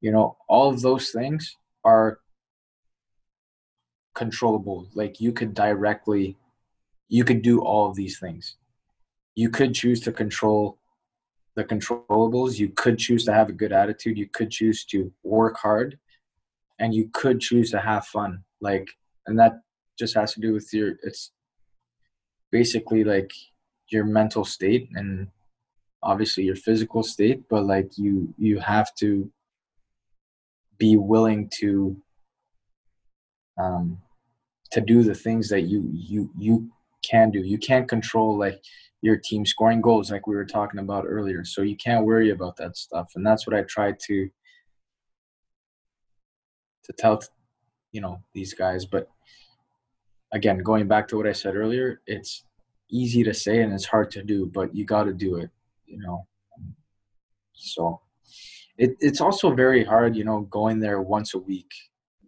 you 0.00 0.12
know, 0.12 0.36
all 0.48 0.70
of 0.70 0.82
those 0.82 1.10
things 1.10 1.56
are 1.84 2.20
controllable. 4.14 4.88
Like 4.94 5.20
you 5.20 5.32
could 5.32 5.54
directly, 5.54 6.36
you 7.08 7.24
could 7.24 7.42
do 7.42 7.60
all 7.60 7.88
of 7.88 7.96
these 7.96 8.18
things. 8.18 8.56
You 9.34 9.50
could 9.50 9.74
choose 9.74 10.00
to 10.00 10.12
control 10.12 10.78
the 11.54 11.64
controllables. 11.64 12.58
You 12.58 12.70
could 12.70 12.98
choose 12.98 13.24
to 13.26 13.34
have 13.34 13.48
a 13.48 13.52
good 13.52 13.72
attitude. 13.72 14.18
You 14.18 14.28
could 14.28 14.50
choose 14.50 14.84
to 14.86 15.12
work 15.22 15.56
hard, 15.58 15.98
and 16.78 16.94
you 16.94 17.10
could 17.12 17.40
choose 17.40 17.70
to 17.70 17.80
have 17.80 18.06
fun. 18.06 18.44
Like, 18.60 18.88
and 19.26 19.38
that 19.38 19.60
just 19.98 20.14
has 20.14 20.34
to 20.34 20.40
do 20.40 20.52
with 20.52 20.72
your. 20.72 20.94
It's 21.02 21.32
basically 22.50 23.04
like 23.04 23.32
your 23.90 24.04
mental 24.04 24.44
state 24.44 24.88
and 24.94 25.28
obviously 26.02 26.44
your 26.44 26.56
physical 26.56 27.02
state, 27.02 27.48
but 27.48 27.64
like 27.64 27.98
you 27.98 28.34
you 28.38 28.58
have 28.60 28.94
to 28.96 29.30
be 30.78 30.96
willing 30.96 31.50
to 31.60 31.96
um 33.58 33.98
to 34.70 34.80
do 34.80 35.02
the 35.02 35.14
things 35.14 35.48
that 35.48 35.62
you 35.62 35.88
you 35.92 36.30
you 36.38 36.70
can 37.08 37.30
do. 37.30 37.40
You 37.40 37.58
can't 37.58 37.88
control 37.88 38.38
like 38.38 38.60
your 39.02 39.16
team 39.16 39.46
scoring 39.46 39.80
goals 39.80 40.10
like 40.10 40.26
we 40.26 40.34
were 40.34 40.44
talking 40.44 40.80
about 40.80 41.04
earlier. 41.06 41.44
So 41.44 41.62
you 41.62 41.76
can't 41.76 42.04
worry 42.04 42.30
about 42.30 42.56
that 42.56 42.76
stuff. 42.76 43.12
And 43.14 43.24
that's 43.24 43.46
what 43.46 43.56
I 43.56 43.62
try 43.62 43.92
to 44.06 44.30
to 46.84 46.92
tell 46.92 47.20
you 47.92 48.00
know 48.00 48.20
these 48.34 48.54
guys. 48.54 48.84
But 48.84 49.08
again, 50.32 50.58
going 50.58 50.88
back 50.88 51.08
to 51.08 51.16
what 51.16 51.26
I 51.26 51.32
said 51.32 51.56
earlier, 51.56 52.00
it's 52.06 52.44
easy 52.90 53.22
to 53.24 53.34
say 53.34 53.62
and 53.62 53.72
it's 53.72 53.84
hard 53.84 54.10
to 54.12 54.22
do, 54.22 54.46
but 54.46 54.74
you 54.74 54.84
got 54.84 55.04
to 55.04 55.12
do 55.12 55.36
it, 55.36 55.50
you 55.86 55.98
know. 55.98 56.26
So 57.54 58.00
it, 58.78 58.96
it's 59.00 59.20
also 59.20 59.54
very 59.54 59.84
hard, 59.84 60.16
you 60.16 60.24
know, 60.24 60.40
going 60.42 60.78
there 60.78 61.00
once 61.00 61.34
a 61.34 61.38
week. 61.38 61.70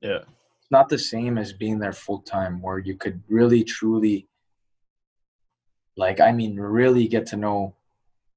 Yeah. 0.02 0.20
It's 0.60 0.70
not 0.70 0.88
the 0.88 0.98
same 0.98 1.38
as 1.38 1.52
being 1.52 1.78
there 1.78 1.92
full 1.92 2.20
time 2.20 2.60
where 2.60 2.78
you 2.78 2.96
could 2.96 3.22
really 3.28 3.64
truly 3.64 4.28
like 5.96 6.20
I 6.20 6.30
mean 6.32 6.56
really 6.56 7.08
get 7.08 7.26
to 7.26 7.36
know 7.36 7.74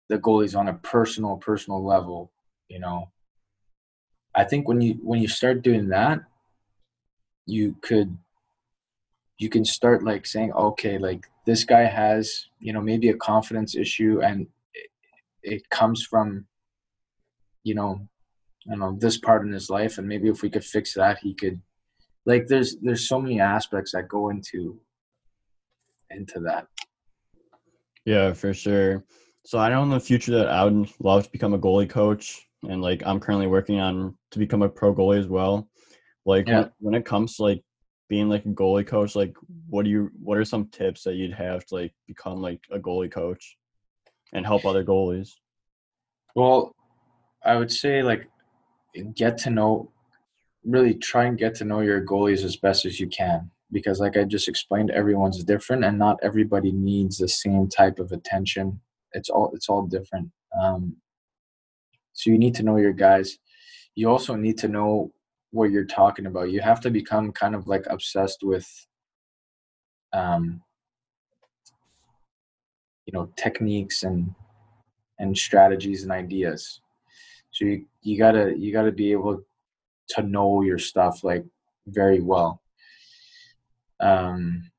the 0.09 0.17
goalies 0.17 0.57
on 0.57 0.67
a 0.67 0.73
personal 0.73 1.37
personal 1.37 1.85
level, 1.85 2.31
you 2.67 2.79
know. 2.79 3.11
I 4.35 4.43
think 4.43 4.67
when 4.67 4.81
you 4.81 4.95
when 5.03 5.21
you 5.21 5.27
start 5.27 5.61
doing 5.61 5.89
that, 5.89 6.21
you 7.45 7.75
could 7.81 8.17
you 9.41 9.49
can 9.49 9.65
start 9.65 10.03
like 10.03 10.25
saying 10.25 10.51
okay 10.53 10.97
like 10.97 11.25
this 11.47 11.63
guy 11.63 11.83
has 11.83 12.47
you 12.59 12.71
know 12.73 12.81
maybe 12.81 13.09
a 13.09 13.17
confidence 13.17 13.75
issue 13.75 14.21
and 14.21 14.45
it, 14.73 14.89
it 15.41 15.69
comes 15.69 16.03
from 16.03 16.45
you 17.63 17.73
know 17.73 18.07
I 18.67 18.71
don't 18.71 18.79
know 18.79 18.97
this 18.99 19.17
part 19.17 19.45
in 19.45 19.51
his 19.51 19.69
life 19.69 19.97
and 19.97 20.07
maybe 20.07 20.29
if 20.29 20.43
we 20.43 20.49
could 20.49 20.63
fix 20.63 20.93
that 20.93 21.17
he 21.19 21.33
could 21.33 21.59
like 22.25 22.45
there's 22.47 22.77
there's 22.81 23.07
so 23.07 23.19
many 23.19 23.39
aspects 23.39 23.93
that 23.93 24.07
go 24.07 24.29
into 24.29 24.79
into 26.11 26.39
that 26.41 26.67
yeah, 28.05 28.33
for 28.33 28.53
sure. 28.53 29.05
So 29.45 29.59
I 29.59 29.69
know 29.69 29.83
in 29.83 29.89
the 29.89 29.99
future 29.99 30.31
that 30.31 30.47
I 30.47 30.63
would 30.63 30.89
love 30.99 31.23
to 31.23 31.31
become 31.31 31.53
a 31.53 31.59
goalie 31.59 31.89
coach. 31.89 32.47
and 32.63 32.81
like 32.81 33.03
I'm 33.05 33.19
currently 33.19 33.47
working 33.47 33.79
on 33.79 34.17
to 34.31 34.39
become 34.39 34.61
a 34.61 34.69
pro 34.69 34.93
goalie 34.93 35.19
as 35.19 35.27
well. 35.27 35.69
Like 36.25 36.47
Yeah. 36.47 36.59
when, 36.59 36.71
when 36.79 36.93
it 36.95 37.05
comes 37.05 37.35
to 37.35 37.43
like 37.43 37.63
being 38.11 38.27
like 38.27 38.43
a 38.43 38.49
goalie 38.49 38.85
coach, 38.85 39.15
like 39.15 39.33
what 39.69 39.85
do 39.85 39.89
you 39.89 40.11
what 40.21 40.37
are 40.37 40.43
some 40.43 40.65
tips 40.65 41.01
that 41.03 41.15
you'd 41.15 41.31
have 41.31 41.65
to 41.65 41.75
like 41.75 41.93
become 42.07 42.41
like 42.41 42.59
a 42.69 42.77
goalie 42.77 43.09
coach 43.09 43.55
and 44.33 44.45
help 44.45 44.65
other 44.65 44.83
goalies? 44.83 45.29
Well, 46.35 46.75
I 47.41 47.55
would 47.55 47.71
say 47.71 48.03
like 48.03 48.27
get 49.15 49.37
to 49.39 49.49
know, 49.49 49.93
really 50.65 50.93
try 50.93 51.23
and 51.23 51.37
get 51.37 51.55
to 51.55 51.63
know 51.63 51.79
your 51.79 52.05
goalies 52.05 52.43
as 52.43 52.57
best 52.57 52.85
as 52.85 52.99
you 52.99 53.07
can 53.07 53.49
because, 53.71 54.01
like 54.01 54.17
I 54.17 54.25
just 54.25 54.49
explained, 54.49 54.91
everyone's 54.91 55.41
different 55.45 55.85
and 55.85 55.97
not 55.97 56.19
everybody 56.21 56.73
needs 56.73 57.17
the 57.17 57.29
same 57.29 57.69
type 57.69 57.97
of 57.97 58.11
attention. 58.11 58.81
It's 59.13 59.29
all 59.29 59.51
it's 59.53 59.69
all 59.69 59.83
different. 59.83 60.29
Um, 60.61 60.97
so 62.11 62.29
you 62.29 62.37
need 62.37 62.55
to 62.55 62.63
know 62.63 62.75
your 62.75 62.91
guys. 62.91 63.37
You 63.95 64.09
also 64.09 64.35
need 64.35 64.57
to 64.57 64.67
know 64.67 65.13
what 65.51 65.71
you're 65.71 65.85
talking 65.85 66.25
about. 66.25 66.51
You 66.51 66.61
have 66.61 66.79
to 66.81 66.89
become 66.89 67.31
kind 67.31 67.55
of 67.55 67.67
like 67.67 67.85
obsessed 67.89 68.43
with, 68.43 68.67
um, 70.13 70.61
you 73.05 73.13
know, 73.13 73.31
techniques 73.35 74.03
and 74.03 74.33
and 75.19 75.37
strategies 75.37 76.03
and 76.03 76.11
ideas. 76.11 76.81
So 77.51 77.65
you, 77.65 77.85
you 78.01 78.17
gotta 78.17 78.57
you 78.57 78.73
gotta 78.73 78.91
be 78.91 79.11
able 79.11 79.43
to 80.09 80.23
know 80.23 80.61
your 80.61 80.79
stuff 80.79 81.23
like 81.23 81.45
very 81.87 82.21
well. 82.21 82.61
Um, 83.99 84.71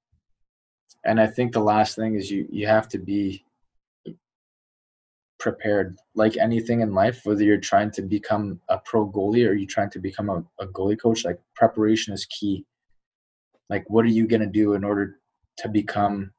and 1.05 1.21
I 1.21 1.27
think 1.27 1.53
the 1.53 1.61
last 1.61 1.97
thing 1.97 2.17
is 2.17 2.31
you 2.31 2.47
you 2.51 2.67
have 2.67 2.89
to 2.89 2.99
be 2.99 3.45
prepared. 5.43 5.99
Like 6.15 6.37
anything 6.37 6.81
in 6.81 6.95
life, 6.95 7.23
whether 7.25 7.43
you're 7.43 7.59
trying 7.59 7.91
to 7.93 8.03
become 8.03 8.61
a 8.69 8.79
pro 8.79 9.11
goalie 9.11 9.47
or 9.47 9.55
you're 9.55 9.67
trying 9.69 9.91
to 9.91 9.99
become 9.99 10.31
a, 10.31 10.45
a 10.61 10.69
goalie 10.69 10.99
coach, 10.99 11.25
like 11.25 11.41
preparation 11.57 12.15
is 12.15 12.25
key. 12.27 12.65
Like 13.69 13.85
what 13.89 14.05
are 14.05 14.17
you 14.17 14.29
gonna 14.29 14.47
do 14.47 14.75
in 14.75 14.85
order 14.85 15.17
to 15.59 15.69
become 15.69 16.33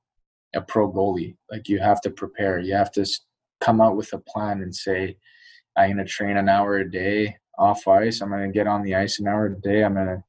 a 0.55 0.61
pro 0.61 0.89
goalie? 0.89 1.35
Like 1.51 1.67
you 1.67 1.79
have 1.79 1.99
to 2.01 2.09
prepare. 2.09 2.59
You 2.59 2.75
have 2.75 2.93
to 2.93 3.05
come 3.59 3.81
out 3.81 3.97
with 3.97 4.13
a 4.13 4.19
plan 4.19 4.61
and 4.61 4.73
say, 4.73 5.17
I'm 5.75 5.91
gonna 5.91 6.05
train 6.05 6.37
an 6.37 6.47
hour 6.47 6.77
a 6.77 6.89
day 6.89 7.35
off 7.59 7.87
ice. 7.87 8.21
I'm 8.21 8.29
gonna 8.29 8.51
get 8.51 8.67
on 8.67 8.83
the 8.83 8.95
ice 8.95 9.19
an 9.19 9.27
hour 9.27 9.47
a 9.47 9.61
day. 9.61 9.83
I'm 9.83 9.95
gonna 9.95 10.23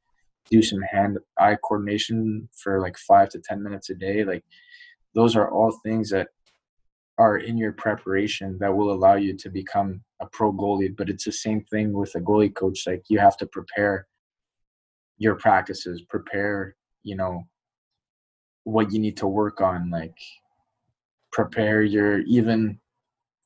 do 0.51 0.63
some 0.63 0.83
hand 0.83 1.19
eye 1.39 1.57
coordination 1.63 2.49
for 2.53 2.81
like 2.81 2.99
five 2.99 3.29
to 3.31 3.39
ten 3.39 3.63
minutes 3.63 3.89
a 3.91 3.95
day. 3.95 4.25
Like 4.25 4.45
those 5.15 5.37
are 5.37 5.49
all 5.49 5.71
things 5.85 6.11
that 6.11 6.29
are 7.19 7.39
in 7.39 7.57
your 7.57 7.73
preparation 7.73 8.59
that 8.59 8.75
will 8.75 8.93
allow 8.93 9.15
you 9.15 9.37
to 9.37 9.49
become 9.49 10.03
a 10.21 10.27
pro 10.27 10.53
goalie. 10.53 10.95
But 10.97 11.09
it's 11.11 11.25
the 11.25 11.33
same 11.33 11.65
thing 11.65 11.93
with 11.93 12.15
a 12.15 12.21
goalie 12.21 12.55
coach. 12.55 12.85
Like 12.87 13.05
you 13.09 13.19
have 13.19 13.37
to 13.39 13.47
prepare 13.47 14.07
your 15.19 15.37
practices, 15.37 16.03
prepare, 16.09 16.77
you 17.03 17.17
know, 17.17 17.45
what 18.65 18.93
you 18.93 18.99
need 18.99 19.17
to 19.19 19.27
work 19.27 19.61
on, 19.61 19.91
like 19.91 20.17
prepare 21.33 21.83
your 21.83 22.21
even 22.21 22.79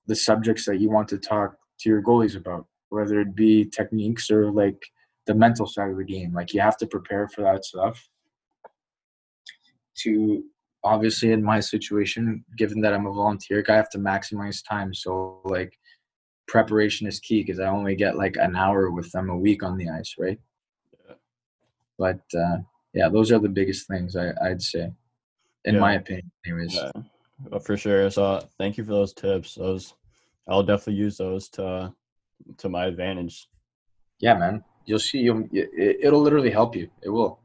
the 0.07 0.17
subjects 0.17 0.65
that 0.65 0.81
you 0.81 0.91
want 0.91 1.09
to 1.09 1.19
talk 1.19 1.57
to 1.81 1.91
your 1.91 2.03
goalies 2.03 2.37
about, 2.37 2.67
whether 2.89 3.21
it 3.21 3.35
be 3.35 3.65
techniques 3.65 4.31
or 4.31 4.51
like 4.51 4.83
the 5.27 5.35
mental 5.35 5.67
side 5.67 5.91
of 5.91 5.99
the 5.99 6.05
game. 6.05 6.33
Like 6.33 6.55
you 6.55 6.61
have 6.61 6.79
to 6.79 6.87
prepare 6.87 7.29
for 7.29 7.43
that 7.43 7.65
stuff. 7.65 8.09
To 9.99 10.45
obviously 10.85 11.33
in 11.33 11.43
my 11.43 11.61
situation, 11.61 12.45
given 12.57 12.81
that 12.83 12.95
I'm 12.95 13.07
a 13.07 13.13
volunteer, 13.13 13.63
guy, 13.63 13.75
I 13.75 13.77
have 13.77 13.91
to 13.91 13.99
maximize 13.99 14.63
time. 14.67 14.95
So 14.95 15.41
like 15.45 15.73
preparation 16.47 17.07
is 17.07 17.21
key 17.21 17.43
because 17.43 17.61
I 17.61 17.67
only 17.69 17.95
get 17.97 18.17
like 18.17 18.37
an 18.37 18.57
hour 18.57 18.91
with 18.91 19.11
them 19.13 19.29
a 19.31 19.37
week 19.37 19.63
on 19.63 19.77
the 19.77 19.89
ice, 19.89 20.15
right? 20.19 20.39
Yeah. 21.07 21.15
But 21.99 22.21
uh, 22.39 22.59
yeah, 22.95 23.09
those 23.09 23.33
are 23.33 23.39
the 23.39 23.49
biggest 23.49 23.87
things 23.89 24.17
I, 24.17 24.33
I'd 24.43 24.63
say, 24.63 24.91
in 25.65 25.75
Yeah. 25.75 25.81
my 25.81 25.95
opinion. 25.95 26.31
Anyways, 26.47 26.75
Yeah, 26.75 26.91
uh, 27.53 27.59
for 27.59 27.77
sure. 27.77 28.11
So 28.11 28.47
thank 28.59 28.79
you 28.79 28.85
for 28.85 28.93
those 28.93 29.13
tips. 29.13 29.55
Those 29.57 29.95
I'll 30.49 30.63
definitely 30.63 30.95
use 30.95 31.17
those 31.19 31.49
to 31.51 31.93
to 32.57 32.69
my 32.69 32.87
advantage. 32.87 33.49
yeah, 34.21 34.35
man, 34.35 34.65
you'll 34.87 34.99
see. 35.01 35.19
You'll, 35.19 35.45
it, 35.53 35.97
it'll 36.01 36.21
literally 36.21 36.51
help 36.51 36.75
you. 36.77 36.89
It 37.03 37.11
will. 37.11 37.41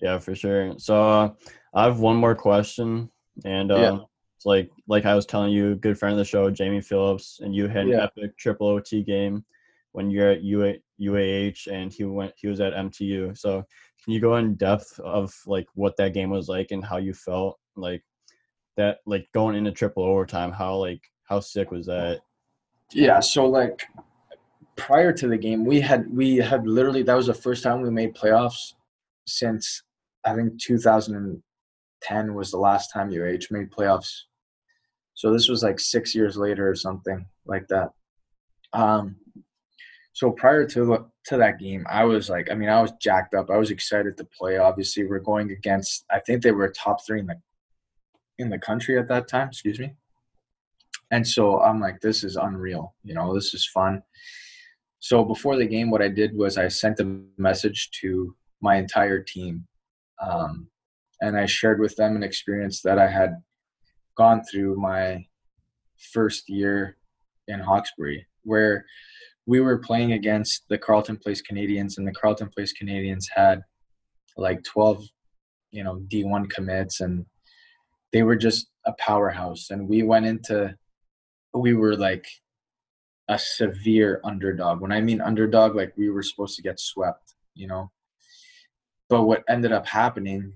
Yeah, 0.00 0.18
for 0.18 0.34
sure. 0.34 0.74
So 0.78 1.00
uh, 1.00 1.30
I 1.74 1.84
have 1.84 2.00
one 2.00 2.16
more 2.16 2.34
question, 2.34 3.10
and 3.44 3.70
uh, 3.70 3.76
Yeah. 3.76 3.98
it's 4.36 4.46
like 4.46 4.70
like 4.88 5.04
I 5.04 5.14
was 5.14 5.26
telling 5.26 5.52
you, 5.52 5.76
good 5.76 5.98
friend 5.98 6.12
of 6.12 6.18
the 6.18 6.24
show, 6.24 6.50
Jamie 6.50 6.80
Phillips, 6.80 7.40
and 7.42 7.54
you 7.54 7.68
had 7.68 7.86
an 7.86 7.92
Yeah. 7.92 8.04
epic 8.04 8.36
triple 8.38 8.68
OT 8.68 9.02
game 9.02 9.44
when 9.92 10.10
you're 10.10 10.30
at 10.30 10.42
UA, 10.42 10.74
UAH, 11.00 11.66
and 11.70 11.92
he 11.92 12.04
went 12.04 12.32
he 12.36 12.48
was 12.48 12.60
at 12.60 12.72
MTU. 12.72 13.36
So 13.36 13.64
can 14.02 14.12
you 14.14 14.20
go 14.20 14.36
in 14.36 14.54
depth 14.54 14.98
of 15.00 15.34
like 15.46 15.66
what 15.74 15.96
that 15.98 16.14
game 16.14 16.30
was 16.30 16.48
like 16.48 16.70
and 16.70 16.84
how 16.84 16.96
you 16.96 17.12
felt 17.12 17.58
like 17.76 18.02
that 18.76 18.98
like 19.04 19.28
going 19.34 19.56
into 19.56 19.72
triple 19.72 20.04
overtime? 20.04 20.52
How 20.52 20.76
like 20.76 21.02
how 21.24 21.40
sick 21.40 21.70
was 21.70 21.86
that? 21.86 22.20
Yeah. 22.92 23.20
So 23.20 23.46
like 23.46 23.82
prior 24.76 25.12
to 25.12 25.28
the 25.28 25.36
game, 25.36 25.66
we 25.66 25.80
had 25.80 26.10
we 26.10 26.36
had 26.36 26.66
literally 26.66 27.02
that 27.02 27.14
was 27.14 27.26
the 27.26 27.34
first 27.34 27.62
time 27.62 27.82
we 27.82 27.90
made 27.90 28.14
playoffs 28.14 28.72
since 29.26 29.82
I 30.24 30.34
think 30.34 30.60
2010 30.60 32.34
was 32.34 32.50
the 32.50 32.58
last 32.58 32.92
time 32.92 33.08
UH 33.08 33.46
made 33.50 33.70
playoffs. 33.70 34.22
So 35.14 35.32
this 35.32 35.48
was 35.48 35.62
like 35.62 35.80
six 35.80 36.14
years 36.14 36.36
later 36.36 36.68
or 36.68 36.74
something 36.74 37.26
like 37.46 37.66
that. 37.68 37.90
Um, 38.72 39.16
so 40.12 40.30
prior 40.30 40.66
to 40.66 41.06
to 41.26 41.36
that 41.36 41.58
game, 41.58 41.86
I 41.88 42.04
was 42.04 42.28
like, 42.28 42.50
I 42.50 42.54
mean, 42.54 42.68
I 42.68 42.80
was 42.82 42.92
jacked 43.00 43.34
up. 43.34 43.50
I 43.50 43.56
was 43.56 43.70
excited 43.70 44.16
to 44.16 44.24
play. 44.24 44.58
Obviously, 44.58 45.04
we're 45.04 45.20
going 45.20 45.50
against. 45.50 46.04
I 46.10 46.20
think 46.20 46.42
they 46.42 46.52
were 46.52 46.68
top 46.70 47.04
three 47.06 47.20
in 47.20 47.26
the 47.26 47.36
in 48.38 48.50
the 48.50 48.58
country 48.58 48.98
at 48.98 49.08
that 49.08 49.28
time. 49.28 49.48
Excuse 49.48 49.78
me. 49.78 49.94
And 51.10 51.26
so 51.26 51.60
I'm 51.60 51.80
like, 51.80 52.00
this 52.00 52.24
is 52.24 52.36
unreal. 52.36 52.94
You 53.02 53.14
know, 53.14 53.34
this 53.34 53.54
is 53.54 53.66
fun. 53.66 54.02
So 55.00 55.24
before 55.24 55.56
the 55.56 55.66
game, 55.66 55.90
what 55.90 56.02
I 56.02 56.08
did 56.08 56.36
was 56.36 56.58
I 56.58 56.68
sent 56.68 57.00
a 57.00 57.20
message 57.38 57.90
to 58.02 58.34
my 58.60 58.76
entire 58.76 59.22
team, 59.22 59.66
um, 60.20 60.68
and 61.20 61.36
I 61.36 61.46
shared 61.46 61.80
with 61.80 61.96
them 61.96 62.16
an 62.16 62.22
experience 62.22 62.82
that 62.82 62.98
I 62.98 63.08
had 63.08 63.34
gone 64.16 64.42
through 64.44 64.76
my 64.76 65.24
first 66.12 66.48
year 66.48 66.96
in 67.48 67.60
Hawkesbury, 67.60 68.26
where 68.42 68.84
we 69.46 69.60
were 69.60 69.78
playing 69.78 70.12
against 70.12 70.64
the 70.68 70.78
Carleton 70.78 71.16
Place 71.16 71.42
Canadians, 71.42 71.98
and 71.98 72.06
the 72.06 72.12
Carleton 72.12 72.50
Place 72.54 72.72
Canadians 72.72 73.28
had 73.34 73.60
like 74.36 74.62
12, 74.64 75.04
you 75.70 75.84
know, 75.84 76.02
D1 76.12 76.50
commits, 76.50 77.00
and 77.00 77.26
they 78.12 78.22
were 78.22 78.36
just 78.36 78.68
a 78.86 78.92
powerhouse. 78.98 79.70
And 79.70 79.88
we 79.88 80.02
went 80.02 80.26
into, 80.26 80.74
we 81.54 81.74
were 81.74 81.96
like 81.96 82.26
a 83.28 83.38
severe 83.38 84.20
underdog. 84.24 84.80
When 84.80 84.92
I 84.92 85.00
mean 85.00 85.20
underdog, 85.20 85.74
like 85.74 85.92
we 85.96 86.10
were 86.10 86.22
supposed 86.22 86.56
to 86.56 86.62
get 86.62 86.80
swept, 86.80 87.34
you 87.54 87.66
know. 87.66 87.90
But 89.10 89.24
what 89.24 89.42
ended 89.48 89.72
up 89.72 89.86
happening 89.86 90.54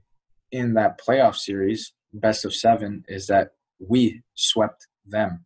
in 0.53 0.75
that 0.75 0.99
playoff 0.99 1.35
series, 1.35 1.93
best 2.15 2.45
of 2.45 2.55
seven, 2.55 3.05
is 3.09 3.27
that 3.27 3.51
we 3.81 4.23
swept 4.35 4.87
them 5.05 5.45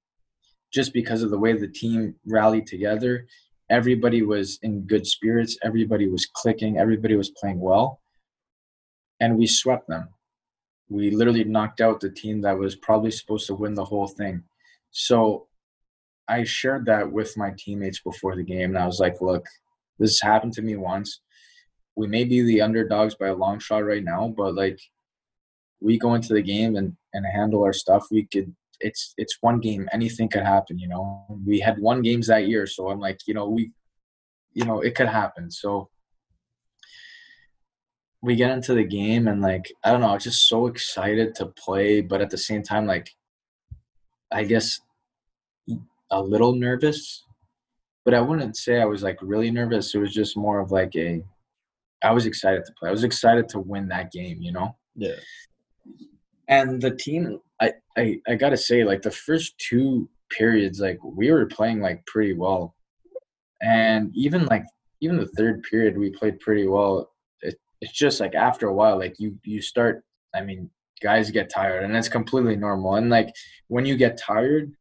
just 0.73 0.93
because 0.93 1.23
of 1.23 1.31
the 1.31 1.39
way 1.39 1.55
the 1.55 1.67
team 1.67 2.15
rallied 2.27 2.67
together. 2.67 3.27
Everybody 3.71 4.23
was 4.23 4.59
in 4.63 4.83
good 4.83 5.07
spirits, 5.07 5.57
everybody 5.63 6.07
was 6.09 6.27
clicking, 6.27 6.79
everybody 6.79 7.17
was 7.17 7.31
playing 7.31 7.59
well, 7.59 8.01
and 9.21 9.39
we 9.39 9.47
swept 9.47 9.89
them. 9.89 10.09
We 10.91 11.11
literally 11.11 11.45
knocked 11.45 11.81
out 11.81 12.01
the 12.01 12.11
team 12.11 12.43
that 12.43 12.59
was 12.59 12.77
probably 12.77 13.11
supposed 13.11 13.47
to 13.49 13.55
win 13.55 13.75
the 13.75 13.85
whole 13.85 14.09
thing. 14.09 14.45
So 14.91 15.49
I 16.29 16.45
shared 16.45 16.87
that 16.87 17.11
with 17.11 17.37
my 17.37 17.53
teammates 17.59 18.01
before 18.01 18.37
the 18.37 18.43
game, 18.43 18.71
and 18.71 18.79
I 18.79 18.87
was 18.87 19.01
like, 19.01 19.21
look, 19.23 19.47
this 19.99 20.21
happened 20.21 20.53
to 20.55 20.63
me 20.63 20.77
once. 20.77 21.21
We 21.99 22.07
may 22.07 22.23
be 22.23 22.43
the 22.43 22.63
underdogs 22.63 23.17
by 23.17 23.27
a 23.27 23.35
long 23.35 23.59
shot 23.59 23.85
right 23.85 24.05
now, 24.05 24.33
but 24.37 24.55
like 24.55 24.79
we 25.81 25.99
go 25.99 26.15
into 26.15 26.33
the 26.33 26.43
game 26.43 26.77
and, 26.77 26.97
and 27.13 27.27
handle 27.27 27.65
our 27.65 27.73
stuff, 27.73 28.07
we 28.13 28.29
could 28.33 28.55
it's 28.81 29.15
it's 29.17 29.39
one 29.41 29.59
game. 29.59 29.89
Anything 29.93 30.29
could 30.29 30.45
happen, 30.45 30.79
you 30.79 30.87
know. 30.87 31.27
We 31.45 31.59
had 31.59 31.81
one 31.81 32.03
games 32.03 32.29
that 32.29 32.47
year, 32.47 32.69
so 32.69 32.89
I'm 32.91 33.01
like, 33.01 33.19
you 33.27 33.35
know, 33.35 33.49
we 33.49 33.73
you 34.53 34.65
know, 34.65 34.81
it 34.81 34.95
could 34.95 35.09
happen. 35.09 35.51
So 35.51 35.89
we 38.23 38.37
get 38.37 38.53
into 38.53 38.75
the 38.75 38.85
game 38.85 39.27
and 39.27 39.43
like 39.43 39.67
I 39.83 39.91
don't 39.91 40.01
know, 40.01 40.11
I 40.11 40.15
was 40.15 40.23
just 40.23 40.49
so 40.49 40.69
excited 40.69 41.35
to 41.37 41.47
play, 41.47 42.01
but 42.01 42.21
at 42.21 42.31
the 42.31 42.39
same 42.39 42.63
time, 42.63 42.87
like 42.87 43.11
I 44.33 44.45
guess 44.45 44.81
a 46.13 46.23
little 46.23 46.55
nervous. 46.55 47.25
But 48.05 48.15
I 48.15 48.21
wouldn't 48.21 48.57
say 48.57 48.81
I 48.81 48.85
was 48.85 49.03
like 49.03 49.19
really 49.21 49.51
nervous. 49.51 49.97
It 49.97 49.99
was 49.99 50.15
just 50.15 50.37
more 50.37 50.61
of 50.61 50.71
like 50.71 50.95
a 50.95 51.25
I 52.03 52.13
was 52.13 52.27
excited 52.27 52.65
to 52.65 52.73
play. 52.79 52.89
I 52.89 52.93
was 52.93 53.05
excited 53.05 53.49
to 53.51 53.59
win 53.61 53.89
that 53.89 54.13
game, 54.13 54.41
you 54.41 54.53
know? 54.53 54.77
Yeah. 54.95 55.17
And 56.49 56.81
the 56.81 56.93
team 56.93 57.41
I, 57.61 57.73
I, 57.97 58.21
I 58.29 58.35
gotta 58.37 58.57
say, 58.57 58.85
like 58.85 59.03
the 59.03 59.11
first 59.11 59.59
two 59.59 60.09
periods, 60.31 60.81
like 60.81 60.99
we 61.03 61.31
were 61.31 61.47
playing 61.47 61.81
like 61.81 62.05
pretty 62.07 62.35
well. 62.35 62.75
and 63.63 64.11
even 64.15 64.47
like 64.47 64.65
even 65.01 65.17
the 65.17 65.29
third 65.29 65.63
period 65.63 65.99
we 65.99 66.11
played 66.11 66.41
pretty 66.41 66.67
well. 66.67 67.11
It, 67.43 67.57
it's 67.81 67.93
just 67.93 68.21
like 68.21 68.35
after 68.35 68.69
a 68.69 68.75
while, 68.75 68.99
like 68.99 69.17
you 69.19 69.39
you 69.45 69.61
start. 69.61 70.05
I 70.35 70.43
mean, 70.43 70.71
guys 71.03 71.31
get 71.31 71.51
tired, 71.51 71.85
and 71.85 71.97
it's 71.97 72.09
completely 72.09 72.57
normal. 72.57 72.97
And 72.97 73.11
like 73.11 73.35
when 73.69 73.87
you 73.87 73.97
get 73.97 74.19
tired, 74.19 74.73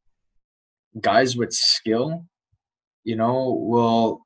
guys 1.02 1.38
with 1.38 1.54
skill, 1.54 2.26
you 3.04 3.16
know, 3.16 3.58
will 3.60 4.22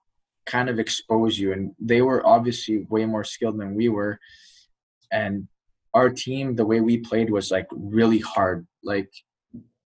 kind 0.45 0.69
of 0.69 0.79
expose 0.79 1.37
you. 1.37 1.53
And 1.53 1.73
they 1.79 2.01
were 2.01 2.25
obviously 2.25 2.85
way 2.89 3.05
more 3.05 3.23
skilled 3.23 3.59
than 3.59 3.75
we 3.75 3.89
were. 3.89 4.19
And 5.11 5.47
our 5.93 6.09
team, 6.09 6.55
the 6.55 6.65
way 6.65 6.79
we 6.79 6.97
played 6.97 7.29
was 7.29 7.51
like 7.51 7.67
really 7.71 8.19
hard. 8.19 8.65
Like 8.83 9.11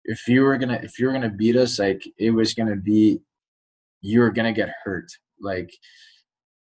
if 0.05 0.27
you 0.27 0.43
were 0.43 0.59
gonna 0.59 0.81
if 0.83 0.99
you 0.99 1.07
were 1.07 1.13
gonna 1.13 1.31
beat 1.31 1.57
us, 1.57 1.79
like 1.79 2.03
it 2.19 2.31
was 2.31 2.55
gonna 2.55 2.77
be 2.77 3.21
you 4.01 4.21
were 4.21 4.31
gonna 4.33 4.53
get 4.53 4.75
hurt. 4.85 5.11
Like 5.41 5.73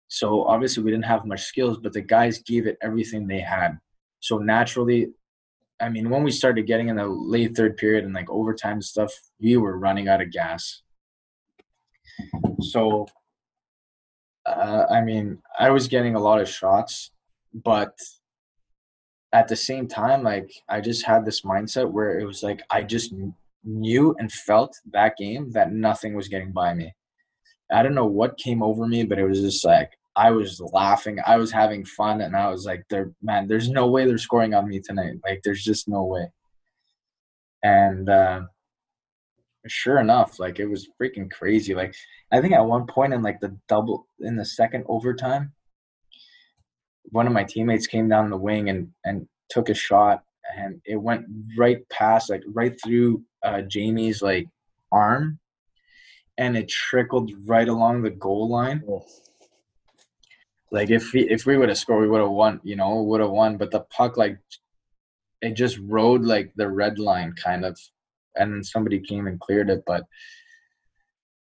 so 0.07 0.43
obviously 0.43 0.83
we 0.83 0.91
didn't 0.91 1.05
have 1.05 1.25
much 1.25 1.43
skills, 1.43 1.77
but 1.77 1.93
the 1.93 2.01
guys 2.01 2.39
gave 2.39 2.67
it 2.67 2.77
everything 2.81 3.27
they 3.27 3.39
had. 3.39 3.77
So 4.19 4.37
naturally, 4.39 5.09
I 5.81 5.89
mean, 5.89 6.09
when 6.09 6.23
we 6.23 6.31
started 6.31 6.67
getting 6.67 6.89
in 6.89 6.97
the 6.97 7.07
late 7.07 7.55
third 7.55 7.77
period 7.77 8.03
and 8.03 8.13
like 8.13 8.29
overtime 8.29 8.81
stuff, 8.81 9.13
we 9.39 9.55
were 9.55 9.77
running 9.77 10.07
out 10.09 10.21
of 10.21 10.31
gas. 10.31 10.81
So, 12.61 13.07
uh, 14.49 14.87
I 14.89 15.01
mean, 15.01 15.41
I 15.59 15.69
was 15.69 15.87
getting 15.87 16.15
a 16.15 16.19
lot 16.19 16.41
of 16.41 16.49
shots, 16.49 17.11
but 17.53 17.97
at 19.31 19.47
the 19.47 19.55
same 19.55 19.87
time, 19.87 20.23
like 20.23 20.51
I 20.67 20.81
just 20.81 21.05
had 21.05 21.25
this 21.25 21.41
mindset 21.41 21.91
where 21.91 22.19
it 22.19 22.25
was 22.25 22.43
like 22.43 22.61
I 22.69 22.81
just 22.81 23.13
knew 23.63 24.15
and 24.17 24.31
felt 24.31 24.75
that 24.91 25.17
game 25.17 25.51
that 25.51 25.71
nothing 25.71 26.15
was 26.15 26.27
getting 26.27 26.51
by 26.51 26.73
me. 26.73 26.93
I 27.71 27.83
don't 27.83 27.95
know 27.95 28.05
what 28.05 28.37
came 28.37 28.63
over 28.63 28.87
me, 28.87 29.03
but 29.03 29.19
it 29.19 29.27
was 29.27 29.41
just 29.41 29.63
like 29.63 29.91
I 30.15 30.31
was 30.31 30.59
laughing, 30.73 31.19
I 31.25 31.37
was 31.37 31.51
having 31.51 31.85
fun, 31.85 32.21
and 32.21 32.35
I 32.35 32.49
was 32.49 32.65
like, 32.65 32.83
"There, 32.89 33.11
man, 33.21 33.47
there's 33.47 33.69
no 33.69 33.87
way 33.87 34.05
they're 34.05 34.17
scoring 34.17 34.53
on 34.53 34.67
me 34.67 34.79
tonight. 34.79 35.15
Like, 35.23 35.41
there's 35.43 35.63
just 35.63 35.87
no 35.87 36.03
way." 36.03 36.31
And 37.63 38.09
uh, 38.09 38.41
sure 39.67 39.99
enough, 39.99 40.39
like 40.39 40.59
it 40.59 40.67
was 40.67 40.89
freaking 41.01 41.31
crazy. 41.31 41.75
Like, 41.75 41.95
I 42.31 42.41
think 42.41 42.53
at 42.53 42.65
one 42.65 42.87
point 42.87 43.13
in 43.13 43.21
like 43.21 43.39
the 43.39 43.57
double 43.67 44.07
in 44.19 44.35
the 44.35 44.45
second 44.45 44.85
overtime, 44.87 45.53
one 47.05 47.27
of 47.27 47.33
my 47.33 47.43
teammates 47.43 47.87
came 47.87 48.09
down 48.09 48.29
the 48.29 48.37
wing 48.37 48.69
and 48.69 48.91
and 49.03 49.27
took 49.49 49.69
a 49.69 49.73
shot 49.73 50.23
and 50.55 50.81
it 50.85 50.97
went 50.97 51.25
right 51.57 51.87
past 51.89 52.29
like 52.29 52.43
right 52.47 52.79
through 52.83 53.23
uh, 53.43 53.61
Jamie's 53.61 54.21
like 54.21 54.47
arm 54.91 55.39
and 56.37 56.55
it 56.57 56.69
trickled 56.69 57.31
right 57.45 57.67
along 57.67 58.01
the 58.01 58.09
goal 58.09 58.49
line. 58.49 58.81
Oh. 58.89 59.05
Like 60.71 60.89
if 60.89 61.13
we 61.13 61.29
if 61.29 61.45
we 61.45 61.57
would 61.57 61.69
have 61.69 61.77
scored, 61.77 62.01
we 62.01 62.09
would 62.09 62.21
have 62.21 62.29
won. 62.29 62.61
You 62.63 62.75
know, 62.75 63.01
would 63.03 63.21
have 63.21 63.31
won. 63.31 63.57
But 63.57 63.71
the 63.71 63.81
puck 63.81 64.17
like 64.17 64.37
it 65.41 65.51
just 65.51 65.79
rode 65.79 66.21
like 66.21 66.53
the 66.55 66.69
red 66.69 66.99
line 66.99 67.33
kind 67.33 67.65
of, 67.65 67.79
and 68.35 68.53
then 68.53 68.63
somebody 68.63 68.99
came 68.99 69.27
and 69.27 69.39
cleared 69.39 69.69
it. 69.69 69.83
But 69.85 70.03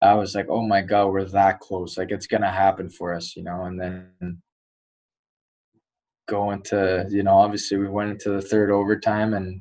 I 0.02 0.14
was 0.14 0.34
like, 0.34 0.46
oh 0.48 0.62
my 0.62 0.82
god, 0.82 1.08
we're 1.08 1.24
that 1.24 1.60
close. 1.60 1.96
Like 1.96 2.10
it's 2.10 2.26
gonna 2.26 2.50
happen 2.50 2.90
for 2.90 3.14
us, 3.14 3.36
you 3.36 3.42
know. 3.42 3.64
And 3.64 3.80
then 3.80 4.42
going 6.26 6.62
to 6.62 7.06
you 7.10 7.22
know 7.22 7.34
obviously 7.34 7.76
we 7.76 7.88
went 7.88 8.10
into 8.10 8.30
the 8.30 8.42
third 8.42 8.70
overtime 8.70 9.34
and 9.34 9.60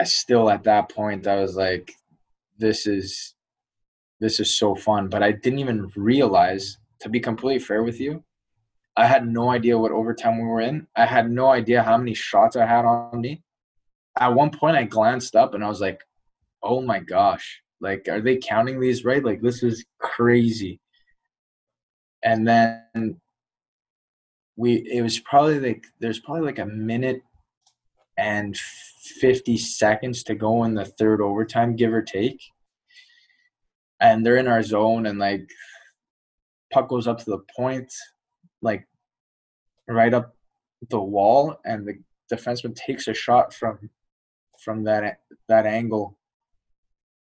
I 0.00 0.04
still 0.04 0.50
at 0.50 0.64
that 0.64 0.90
point 0.90 1.26
I 1.26 1.36
was 1.36 1.56
like 1.56 1.92
this 2.58 2.86
is 2.86 3.34
this 4.20 4.40
is 4.40 4.56
so 4.56 4.74
fun 4.74 5.08
but 5.08 5.22
I 5.22 5.32
didn't 5.32 5.60
even 5.60 5.90
realize 5.94 6.78
to 7.00 7.08
be 7.08 7.20
completely 7.20 7.60
fair 7.60 7.82
with 7.82 8.00
you 8.00 8.24
I 8.96 9.06
had 9.06 9.28
no 9.28 9.50
idea 9.50 9.78
what 9.78 9.92
overtime 9.92 10.38
we 10.38 10.44
were 10.44 10.60
in 10.60 10.86
I 10.96 11.06
had 11.06 11.30
no 11.30 11.48
idea 11.48 11.82
how 11.82 11.96
many 11.96 12.14
shots 12.14 12.56
I 12.56 12.66
had 12.66 12.84
on 12.84 13.20
me 13.20 13.42
at 14.18 14.34
one 14.34 14.50
point 14.50 14.76
I 14.76 14.84
glanced 14.84 15.36
up 15.36 15.54
and 15.54 15.64
I 15.64 15.68
was 15.68 15.80
like 15.80 16.00
oh 16.62 16.80
my 16.80 16.98
gosh 16.98 17.62
like 17.80 18.08
are 18.08 18.20
they 18.20 18.36
counting 18.36 18.80
these 18.80 19.04
right? 19.04 19.24
Like 19.24 19.40
this 19.40 19.62
is 19.62 19.84
crazy. 19.98 20.80
And 22.24 22.46
then 22.46 23.20
we 24.56 24.76
it 24.90 25.02
was 25.02 25.20
probably 25.20 25.60
like 25.60 25.84
there's 26.00 26.20
probably 26.20 26.42
like 26.42 26.58
a 26.58 26.66
minute 26.66 27.22
and 28.16 28.56
50 29.20 29.56
seconds 29.56 30.24
to 30.24 30.34
go 30.34 30.64
in 30.64 30.74
the 30.74 30.84
third 30.84 31.20
overtime 31.20 31.76
give 31.76 31.92
or 31.92 32.02
take. 32.02 32.40
And 34.00 34.24
they're 34.24 34.36
in 34.36 34.48
our 34.48 34.62
zone 34.62 35.06
and 35.06 35.18
like 35.18 35.48
puck 36.72 36.88
goes 36.88 37.06
up 37.06 37.18
to 37.18 37.30
the 37.30 37.42
point 37.56 37.92
like 38.60 38.86
right 39.88 40.12
up 40.12 40.34
the 40.90 41.00
wall 41.00 41.56
and 41.64 41.86
the 41.86 41.94
defenseman 42.32 42.74
takes 42.74 43.08
a 43.08 43.14
shot 43.14 43.54
from 43.54 43.78
from 44.68 44.84
that 44.84 45.20
that 45.48 45.64
angle. 45.64 46.18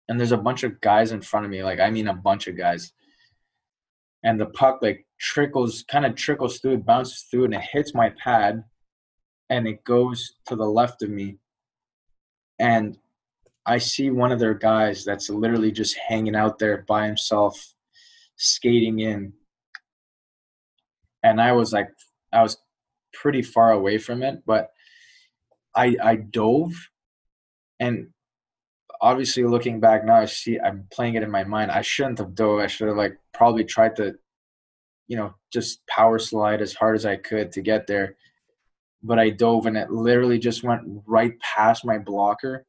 And 0.10 0.20
there's 0.20 0.34
a 0.34 0.38
bunch 0.38 0.64
of 0.64 0.82
guys 0.82 1.14
in 1.14 1.22
front 1.22 1.46
of 1.46 1.50
me 1.50 1.64
like 1.64 1.80
i 1.80 1.90
mean 1.90 2.10
a 2.10 2.14
bunch 2.14 2.50
of 2.50 2.58
guys. 2.58 2.92
And 4.22 4.38
the 4.38 4.48
puck 4.48 4.80
like 4.82 5.06
trickles 5.18 5.86
kind 5.90 6.06
of 6.06 6.16
trickles 6.16 6.60
through 6.60 6.74
it 6.74 6.86
bounces 6.86 7.22
through 7.32 7.46
and 7.46 7.54
it 7.54 7.62
hits 7.62 7.94
my 7.94 8.10
pad 8.22 8.66
and 9.50 9.66
it 9.66 9.86
goes 9.86 10.34
to 10.48 10.58
the 10.58 10.66
left 10.66 11.04
of 11.04 11.10
me. 11.10 11.38
And 12.60 12.98
i 13.66 13.78
see 13.78 14.10
one 14.10 14.34
of 14.34 14.40
their 14.40 14.54
guys 14.54 15.06
that's 15.06 15.30
literally 15.30 15.72
just 15.72 15.96
hanging 16.10 16.36
out 16.36 16.60
there 16.60 16.84
by 16.86 17.06
himself 17.06 17.56
skating 18.36 19.00
in. 19.00 19.32
And 21.24 21.40
i 21.40 21.54
was 21.54 21.72
like 21.72 21.92
i 22.34 22.42
was 22.44 22.58
pretty 23.14 23.42
far 23.42 23.72
away 23.72 23.98
from 23.98 24.22
it 24.22 24.44
but 24.46 24.72
i 25.76 25.96
i 26.04 26.16
dove 26.16 26.74
and 27.82 28.08
obviously 29.02 29.44
looking 29.44 29.80
back 29.80 30.06
now, 30.06 30.16
I 30.16 30.26
see 30.26 30.60
I'm 30.60 30.88
playing 30.94 31.16
it 31.16 31.24
in 31.24 31.32
my 31.32 31.44
mind. 31.44 31.72
I 31.72 31.82
shouldn't 31.82 32.20
have 32.20 32.36
dove. 32.36 32.60
I 32.60 32.68
should 32.68 32.88
have 32.88 32.96
like 32.96 33.18
probably 33.34 33.66
tried 33.66 33.96
to, 33.98 34.14
you 35.08 35.18
know, 35.18 35.34
just 35.52 35.86
power 35.88 36.20
slide 36.20 36.62
as 36.62 36.76
hard 36.76 36.96
as 36.96 37.06
I 37.06 37.16
could 37.18 37.52
to 37.54 37.62
get 37.62 37.88
there. 37.88 38.16
But 39.04 39.18
I 39.18 39.32
dove 39.32 39.66
and 39.66 39.76
it 39.76 39.90
literally 39.90 40.38
just 40.38 40.64
went 40.64 40.84
right 41.08 41.34
past 41.40 41.84
my 41.84 41.98
blocker. 41.98 42.66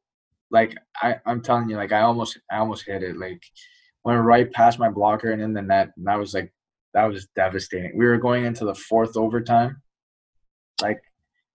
Like 0.51 0.75
I, 1.03 1.17
I'm 1.27 1.43
telling 1.43 1.69
you, 1.69 1.77
like 1.77 1.93
I 1.93 2.01
almost 2.01 2.41
I 2.51 2.57
almost 2.57 2.87
hit 2.87 3.03
it. 3.03 3.19
Like 3.19 3.43
went 4.05 4.25
right 4.25 4.51
past 4.51 4.79
my 4.79 4.89
blocker 4.89 5.31
and 5.31 5.43
in 5.43 5.53
the 5.53 5.61
net. 5.61 5.91
And 5.99 6.07
that 6.07 6.19
was 6.19 6.33
like 6.33 6.51
that 6.95 7.05
was 7.05 7.29
devastating. 7.37 7.93
We 7.97 8.07
were 8.07 8.19
going 8.19 8.47
into 8.47 8.65
the 8.65 8.75
fourth 8.75 9.17
overtime. 9.19 9.83
Like 10.81 11.03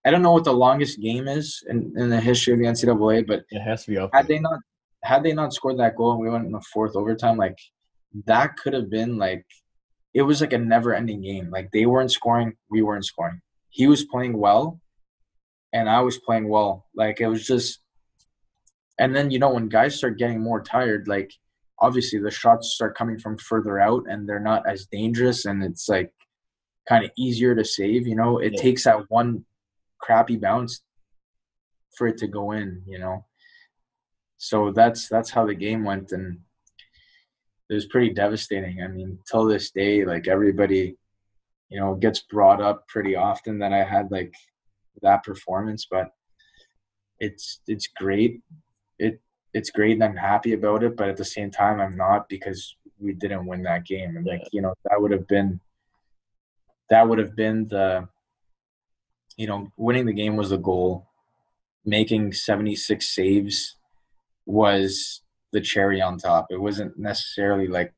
I 0.07 0.09
don't 0.09 0.21
know 0.21 0.31
what 0.31 0.45
the 0.45 0.53
longest 0.53 1.01
game 1.01 1.27
is 1.27 1.61
in, 1.67 1.93
in 1.97 2.09
the 2.09 2.21
history 2.21 2.53
of 2.53 2.59
the 2.59 2.65
NCAA, 2.65 3.27
but 3.27 3.43
it 3.49 3.59
has 3.59 3.83
to 3.83 3.91
be 3.91 3.97
up. 3.97 4.11
Had 4.13 4.27
they 4.27 4.39
not 4.39 4.59
had 5.03 5.21
they 5.21 5.33
not 5.33 5.53
scored 5.53 5.77
that 5.79 5.97
goal 5.97 6.13
and 6.13 6.21
we 6.21 6.29
went 6.29 6.45
in 6.45 6.53
the 6.53 6.61
fourth 6.73 6.95
overtime, 6.95 7.35
like 7.35 7.57
that 8.25 8.55
could 8.55 8.71
have 8.73 8.89
been 8.89 9.17
like 9.17 9.45
it 10.13 10.21
was 10.21 10.39
like 10.39 10.53
a 10.53 10.57
never 10.57 10.95
ending 10.95 11.21
game. 11.21 11.49
Like 11.51 11.71
they 11.71 11.85
weren't 11.85 12.13
scoring, 12.13 12.55
we 12.69 12.81
weren't 12.81 13.03
scoring. 13.03 13.41
He 13.67 13.87
was 13.87 14.05
playing 14.05 14.37
well 14.37 14.79
and 15.73 15.89
I 15.89 15.99
was 15.99 16.17
playing 16.19 16.47
well. 16.47 16.85
Like 16.95 17.19
it 17.19 17.27
was 17.27 17.45
just 17.45 17.79
and 18.97 19.13
then 19.13 19.29
you 19.29 19.39
know 19.39 19.51
when 19.51 19.67
guys 19.67 19.97
start 19.97 20.17
getting 20.17 20.39
more 20.39 20.63
tired, 20.63 21.09
like 21.09 21.33
obviously 21.79 22.17
the 22.17 22.31
shots 22.31 22.73
start 22.73 22.97
coming 22.97 23.19
from 23.19 23.37
further 23.37 23.77
out 23.77 24.03
and 24.09 24.27
they're 24.27 24.39
not 24.39 24.63
as 24.69 24.85
dangerous 24.85 25.43
and 25.43 25.65
it's 25.65 25.89
like 25.89 26.13
kind 26.87 27.03
of 27.03 27.11
easier 27.17 27.53
to 27.53 27.65
save, 27.65 28.07
you 28.07 28.15
know. 28.15 28.37
It 28.37 28.53
yeah. 28.53 28.61
takes 28.61 28.85
that 28.85 29.01
one 29.09 29.43
crappy 29.99 30.37
bounce 30.37 30.81
for 31.97 32.07
it 32.07 32.17
to 32.17 32.27
go 32.27 32.51
in, 32.51 32.83
you 32.85 32.99
know. 32.99 33.25
So 34.37 34.71
that's 34.71 35.07
that's 35.07 35.31
how 35.31 35.45
the 35.45 35.55
game 35.55 35.83
went, 35.83 36.11
and 36.11 36.39
it 37.69 37.73
was 37.73 37.87
pretty 37.87 38.11
devastating. 38.13 38.81
I 38.81 38.87
mean, 38.87 39.19
till 39.29 39.45
this 39.45 39.71
day, 39.71 40.05
like 40.05 40.27
everybody, 40.27 40.95
you 41.69 41.79
know, 41.79 41.95
gets 41.95 42.21
brought 42.21 42.61
up 42.61 42.87
pretty 42.87 43.15
often 43.15 43.59
that 43.59 43.73
I 43.73 43.83
had 43.83 44.11
like 44.11 44.33
that 45.01 45.23
performance, 45.23 45.87
but 45.89 46.11
it's 47.19 47.61
it's 47.67 47.87
great. 47.87 48.41
It 48.99 49.21
it's 49.53 49.71
great 49.71 49.93
and 49.93 50.03
I'm 50.03 50.15
happy 50.15 50.53
about 50.53 50.83
it, 50.83 50.95
but 50.95 51.09
at 51.09 51.17
the 51.17 51.25
same 51.25 51.51
time 51.51 51.79
I'm 51.79 51.97
not 51.97 52.29
because 52.29 52.75
we 52.99 53.13
didn't 53.13 53.45
win 53.45 53.63
that 53.63 53.85
game. 53.85 54.15
And 54.17 54.25
like, 54.25 54.43
you 54.51 54.61
know, 54.61 54.73
that 54.89 55.01
would 55.01 55.11
have 55.11 55.27
been 55.27 55.59
that 56.89 57.07
would 57.07 57.19
have 57.19 57.35
been 57.35 57.67
the 57.67 58.07
you 59.37 59.47
know, 59.47 59.71
winning 59.77 60.05
the 60.05 60.13
game 60.13 60.35
was 60.35 60.49
the 60.49 60.57
goal. 60.57 61.07
Making 61.85 62.33
76 62.33 63.07
saves 63.07 63.77
was 64.45 65.21
the 65.53 65.61
cherry 65.61 66.01
on 66.01 66.17
top. 66.17 66.47
It 66.49 66.59
wasn't 66.59 66.97
necessarily 66.99 67.67
like, 67.67 67.93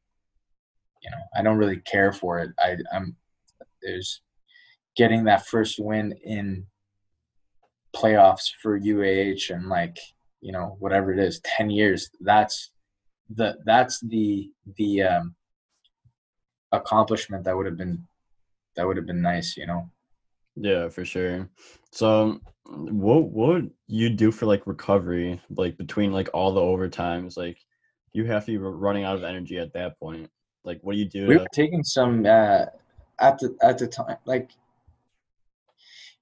you 1.02 1.10
know, 1.10 1.18
I 1.36 1.42
don't 1.42 1.58
really 1.58 1.78
care 1.78 2.12
for 2.12 2.40
it. 2.40 2.52
I, 2.60 2.78
I'm 2.94 3.16
there's 3.82 4.22
getting 4.96 5.24
that 5.24 5.48
first 5.48 5.80
win 5.80 6.14
in 6.24 6.66
playoffs 7.96 8.52
for 8.62 8.80
UAH 8.80 9.50
and 9.50 9.68
like 9.68 9.98
you 10.42 10.52
know 10.52 10.76
whatever 10.80 11.12
it 11.12 11.18
is 11.18 11.40
10 11.44 11.72
years 11.72 12.12
that's 12.22 12.70
the 13.34 13.58
that's 13.66 14.00
the 14.02 14.52
the 14.78 15.02
um 15.02 15.36
accomplishment 16.72 17.44
that 17.46 17.56
would 17.56 17.66
have 17.66 17.78
been 17.78 18.06
that 18.76 18.88
would 18.88 18.98
have 18.98 19.06
been 19.06 19.22
nice, 19.22 19.58
you 19.58 19.66
know. 19.66 19.90
Yeah, 20.60 20.90
for 20.90 21.06
sure. 21.06 21.50
So, 21.92 22.40
what 22.66 23.24
what 23.24 23.48
would 23.48 23.72
you 23.88 24.10
do 24.10 24.30
for 24.32 24.46
like 24.46 24.68
recovery, 24.68 25.40
like 25.50 25.78
between 25.78 26.12
like 26.12 26.30
all 26.34 26.54
the 26.54 26.62
overtimes? 26.62 27.38
Like, 27.38 27.58
you 28.12 28.26
have 28.26 28.46
to 28.46 28.52
be 28.52 28.58
running 28.58 29.06
out 29.06 29.16
of 29.16 29.24
energy 29.24 29.58
at 29.58 29.74
that 29.74 29.98
point. 30.00 30.30
Like, 30.66 30.80
what 30.82 30.94
do 30.94 31.00
you 31.00 31.06
do? 31.06 31.28
We 31.28 31.36
to- 31.36 31.40
were 31.42 31.48
taking 31.54 31.84
some 31.84 32.26
uh, 32.26 32.66
at 33.20 33.40
the 33.40 33.56
at 33.62 33.78
the 33.78 33.88
time, 33.88 34.18
like 34.26 34.52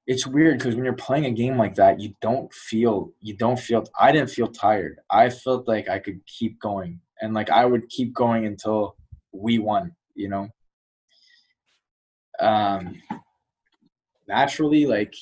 it's 0.05 0.27
weird 0.27 0.59
because 0.59 0.75
when 0.75 0.85
you're 0.85 0.93
playing 0.93 1.25
a 1.25 1.31
game 1.31 1.57
like 1.57 1.73
that, 1.75 1.99
you 1.99 2.13
don't 2.21 2.53
feel 2.53 3.11
you 3.19 3.35
don't 3.35 3.59
feel. 3.59 3.85
I 3.99 4.11
didn't 4.11 4.29
feel 4.29 4.47
tired. 4.47 4.99
I 5.09 5.31
felt 5.31 5.67
like 5.67 5.89
I 5.89 5.97
could 5.97 6.23
keep 6.27 6.59
going, 6.59 7.01
and 7.21 7.33
like 7.33 7.49
I 7.49 7.65
would 7.65 7.89
keep 7.89 8.13
going 8.13 8.45
until 8.45 8.97
we 9.31 9.57
won. 9.57 9.95
You 10.13 10.29
know. 10.29 10.49
Um, 12.39 13.01
naturally, 14.27 14.85
like 14.85 15.13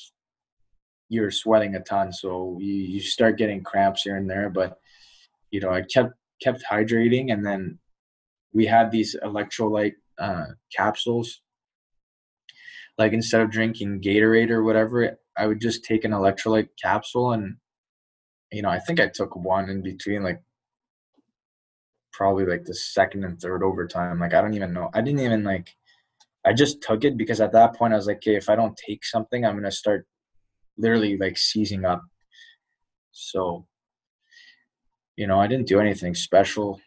you're 1.08 1.30
sweating 1.30 1.76
a 1.76 1.80
ton, 1.80 2.12
so 2.12 2.58
you 2.60 2.74
you 2.74 3.00
start 3.00 3.38
getting 3.38 3.62
cramps 3.62 4.02
here 4.02 4.16
and 4.16 4.28
there. 4.28 4.50
But 4.50 4.78
you 5.50 5.60
know, 5.60 5.70
I 5.70 5.82
kept 5.82 6.14
kept 6.42 6.64
hydrating, 6.70 7.32
and 7.32 7.44
then 7.44 7.78
we 8.52 8.66
had 8.66 8.90
these 8.90 9.16
electrolyte 9.22 9.94
uh, 10.18 10.46
capsules 10.74 11.40
like 12.98 13.12
instead 13.12 13.42
of 13.42 13.50
drinking 13.50 14.00
Gatorade 14.00 14.50
or 14.50 14.62
whatever, 14.62 15.18
I 15.36 15.46
would 15.46 15.60
just 15.60 15.84
take 15.84 16.04
an 16.04 16.12
electrolyte 16.12 16.68
capsule 16.82 17.32
and 17.32 17.56
you 18.52 18.62
know, 18.62 18.68
I 18.70 18.78
think 18.78 19.00
I 19.00 19.08
took 19.08 19.34
one 19.36 19.68
in 19.68 19.82
between 19.82 20.22
like 20.22 20.40
probably 22.12 22.46
like 22.46 22.64
the 22.64 22.74
second 22.74 23.24
and 23.24 23.38
third 23.38 23.62
overtime. 23.62 24.20
Like 24.20 24.34
I 24.34 24.40
don't 24.40 24.54
even 24.54 24.72
know. 24.72 24.88
I 24.94 25.02
didn't 25.02 25.20
even 25.20 25.44
like 25.44 25.76
I 26.46 26.52
just 26.52 26.80
took 26.80 27.04
it 27.04 27.16
because 27.16 27.40
at 27.40 27.52
that 27.52 27.74
point 27.74 27.92
I 27.92 27.96
was 27.96 28.06
like, 28.06 28.18
okay, 28.18 28.36
if 28.36 28.48
I 28.48 28.56
don't 28.56 28.76
take 28.76 29.04
something, 29.04 29.44
I'm 29.44 29.56
gonna 29.56 29.70
start 29.70 30.06
literally 30.78 31.16
like 31.16 31.36
seizing 31.36 31.84
up. 31.84 32.02
So, 33.12 33.66
you 35.16 35.26
know, 35.26 35.40
I 35.40 35.46
didn't 35.46 35.66
do 35.68 35.80
anything 35.80 36.14
special. 36.14 36.80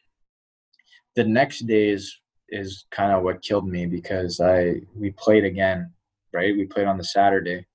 The 1.16 1.24
next 1.26 1.68
day 1.68 1.90
is 1.90 2.16
is 2.50 2.86
kind 2.90 3.12
of 3.12 3.24
what 3.24 3.44
killed 3.44 3.68
me 3.68 3.86
because 3.86 4.40
I 4.40 4.82
we 4.96 5.12
played 5.12 5.44
again 5.44 5.94
right? 6.34 6.56
We 6.56 6.66
played 6.66 6.88
on 6.88 6.98
the 6.98 7.04
Saturday, 7.04 7.66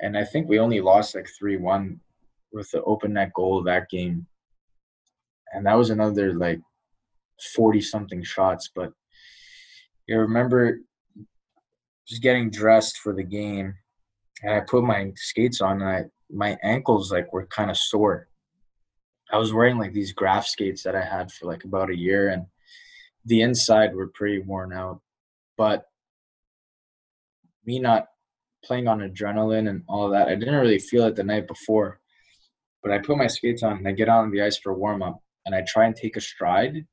and 0.00 0.16
I 0.16 0.24
think 0.24 0.48
we 0.48 0.58
only 0.58 0.80
lost 0.80 1.14
like 1.14 1.28
three 1.38 1.56
one 1.56 2.00
with 2.52 2.70
the 2.70 2.82
open 2.84 3.14
net 3.14 3.32
goal 3.34 3.58
of 3.58 3.64
that 3.66 3.88
game, 3.90 4.26
and 5.52 5.66
that 5.66 5.74
was 5.74 5.90
another 5.90 6.34
like 6.34 6.60
forty 7.54 7.80
something 7.80 8.22
shots. 8.22 8.70
But 8.74 8.92
you 10.06 10.18
remember 10.18 10.80
just 12.06 12.22
getting 12.22 12.50
dressed 12.50 12.98
for 12.98 13.12
the 13.12 13.24
game, 13.24 13.74
and 14.42 14.54
I 14.54 14.60
put 14.60 14.84
my 14.84 15.12
skates 15.16 15.60
on, 15.60 15.82
and 15.82 15.88
I 15.88 16.04
my 16.30 16.56
ankles 16.62 17.12
like 17.12 17.32
were 17.32 17.46
kind 17.46 17.70
of 17.70 17.76
sore. 17.76 18.28
I 19.32 19.38
was 19.38 19.52
wearing 19.52 19.78
like 19.78 19.92
these 19.92 20.12
Graf 20.12 20.46
skates 20.46 20.82
that 20.84 20.94
I 20.94 21.02
had 21.02 21.32
for 21.32 21.46
like 21.46 21.64
about 21.64 21.90
a 21.90 21.96
year, 21.96 22.28
and 22.28 22.46
the 23.24 23.42
inside 23.42 23.94
were 23.94 24.12
pretty 24.14 24.40
worn 24.40 24.72
out. 24.72 25.00
But 25.56 25.86
me 27.64 27.78
not 27.78 28.06
playing 28.64 28.88
on 28.88 29.00
adrenaline 29.00 29.68
and 29.68 29.82
all 29.88 30.08
that, 30.10 30.28
I 30.28 30.34
didn't 30.34 30.54
really 30.54 30.78
feel 30.78 31.04
it 31.06 31.16
the 31.16 31.24
night 31.24 31.46
before. 31.46 32.00
But 32.82 32.92
I 32.92 32.98
put 32.98 33.18
my 33.18 33.26
skates 33.26 33.62
on 33.62 33.78
and 33.78 33.88
I 33.88 33.92
get 33.92 34.08
on 34.08 34.30
the 34.30 34.42
ice 34.42 34.58
for 34.58 34.70
a 34.70 34.78
warm 34.78 35.02
up 35.02 35.20
and 35.44 35.54
I 35.54 35.64
try 35.66 35.86
and 35.86 35.96
take 35.96 36.16
a 36.16 36.20
stride. 36.20 36.86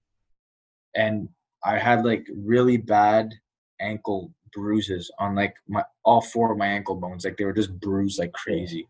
And 0.96 1.30
I 1.66 1.78
had 1.78 2.06
like 2.06 2.28
really 2.36 2.78
bad 2.78 3.34
ankle 3.80 4.34
bruises 4.54 5.12
on 5.20 5.36
like 5.36 5.56
my 5.68 5.84
all 6.04 6.22
four 6.22 6.52
of 6.52 6.58
my 6.58 6.68
ankle 6.68 6.96
bones. 6.96 7.26
Like 7.26 7.38
they 7.38 7.46
were 7.46 7.54
just 7.54 7.80
bruised 7.80 8.20
like 8.20 8.34
crazy 8.34 8.88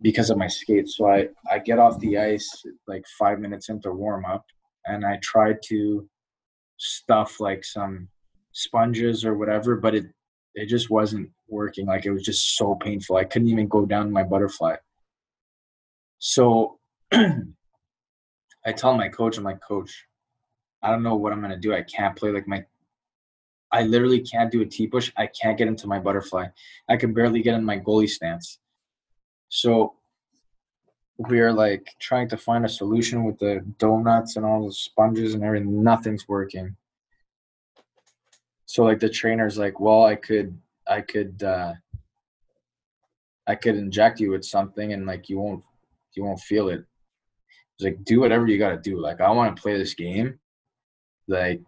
because 0.00 0.30
of 0.30 0.38
my 0.38 0.46
skates. 0.46 0.96
So 0.96 1.08
I, 1.08 1.28
I 1.50 1.58
get 1.58 1.78
off 1.78 1.98
the 2.00 2.18
ice 2.18 2.64
like 2.86 3.04
five 3.18 3.40
minutes 3.40 3.68
into 3.68 3.92
warm 3.92 4.24
up 4.24 4.46
and 4.86 5.04
I 5.04 5.18
try 5.22 5.54
to 5.64 6.08
stuff 6.76 7.40
like 7.40 7.64
some 7.64 8.08
sponges 8.52 9.24
or 9.24 9.36
whatever, 9.36 9.76
but 9.76 9.94
it 9.94 10.06
it 10.54 10.66
just 10.66 10.90
wasn't 10.90 11.30
working. 11.48 11.86
Like 11.86 12.06
it 12.06 12.12
was 12.12 12.24
just 12.24 12.56
so 12.56 12.74
painful. 12.74 13.16
I 13.16 13.24
couldn't 13.24 13.48
even 13.48 13.68
go 13.68 13.86
down 13.86 14.10
my 14.10 14.22
butterfly. 14.22 14.76
So 16.18 16.78
I 17.12 18.72
tell 18.76 18.96
my 18.96 19.08
coach, 19.08 19.38
I'm 19.38 19.44
like, 19.44 19.60
Coach, 19.60 20.04
I 20.82 20.90
don't 20.90 21.02
know 21.02 21.16
what 21.16 21.32
I'm 21.32 21.40
gonna 21.40 21.56
do. 21.56 21.74
I 21.74 21.82
can't 21.82 22.16
play 22.16 22.30
like 22.30 22.48
my 22.48 22.64
I 23.70 23.82
literally 23.82 24.20
can't 24.20 24.50
do 24.50 24.62
a 24.62 24.66
T 24.66 24.86
push. 24.86 25.12
I 25.16 25.26
can't 25.26 25.58
get 25.58 25.68
into 25.68 25.86
my 25.86 25.98
butterfly. 25.98 26.46
I 26.88 26.96
can 26.96 27.12
barely 27.12 27.42
get 27.42 27.54
in 27.54 27.64
my 27.64 27.78
goalie 27.78 28.08
stance. 28.08 28.58
So 29.50 29.94
we're 31.18 31.52
like 31.52 31.86
trying 32.00 32.28
to 32.28 32.36
find 32.36 32.64
a 32.64 32.68
solution 32.68 33.24
with 33.24 33.38
the 33.38 33.64
donuts 33.78 34.36
and 34.36 34.46
all 34.46 34.66
the 34.66 34.72
sponges 34.72 35.34
and 35.34 35.44
everything. 35.44 35.82
Nothing's 35.82 36.28
working 36.28 36.76
so 38.68 38.84
like 38.84 39.00
the 39.00 39.08
trainer's 39.08 39.58
like 39.58 39.80
well 39.80 40.04
i 40.04 40.14
could 40.14 40.56
i 40.86 41.00
could 41.00 41.42
uh 41.42 41.72
i 43.46 43.54
could 43.54 43.74
inject 43.74 44.20
you 44.20 44.30
with 44.30 44.44
something 44.44 44.92
and 44.92 45.06
like 45.06 45.28
you 45.28 45.38
won't 45.38 45.64
you 46.12 46.22
won't 46.22 46.40
feel 46.40 46.68
it 46.68 46.84
He's 47.76 47.86
like 47.86 48.04
do 48.04 48.20
whatever 48.20 48.46
you 48.46 48.58
got 48.58 48.70
to 48.70 48.90
do 48.90 49.00
like 49.00 49.20
i 49.20 49.30
want 49.30 49.56
to 49.56 49.60
play 49.60 49.76
this 49.76 49.94
game 49.94 50.38
like 51.28 51.60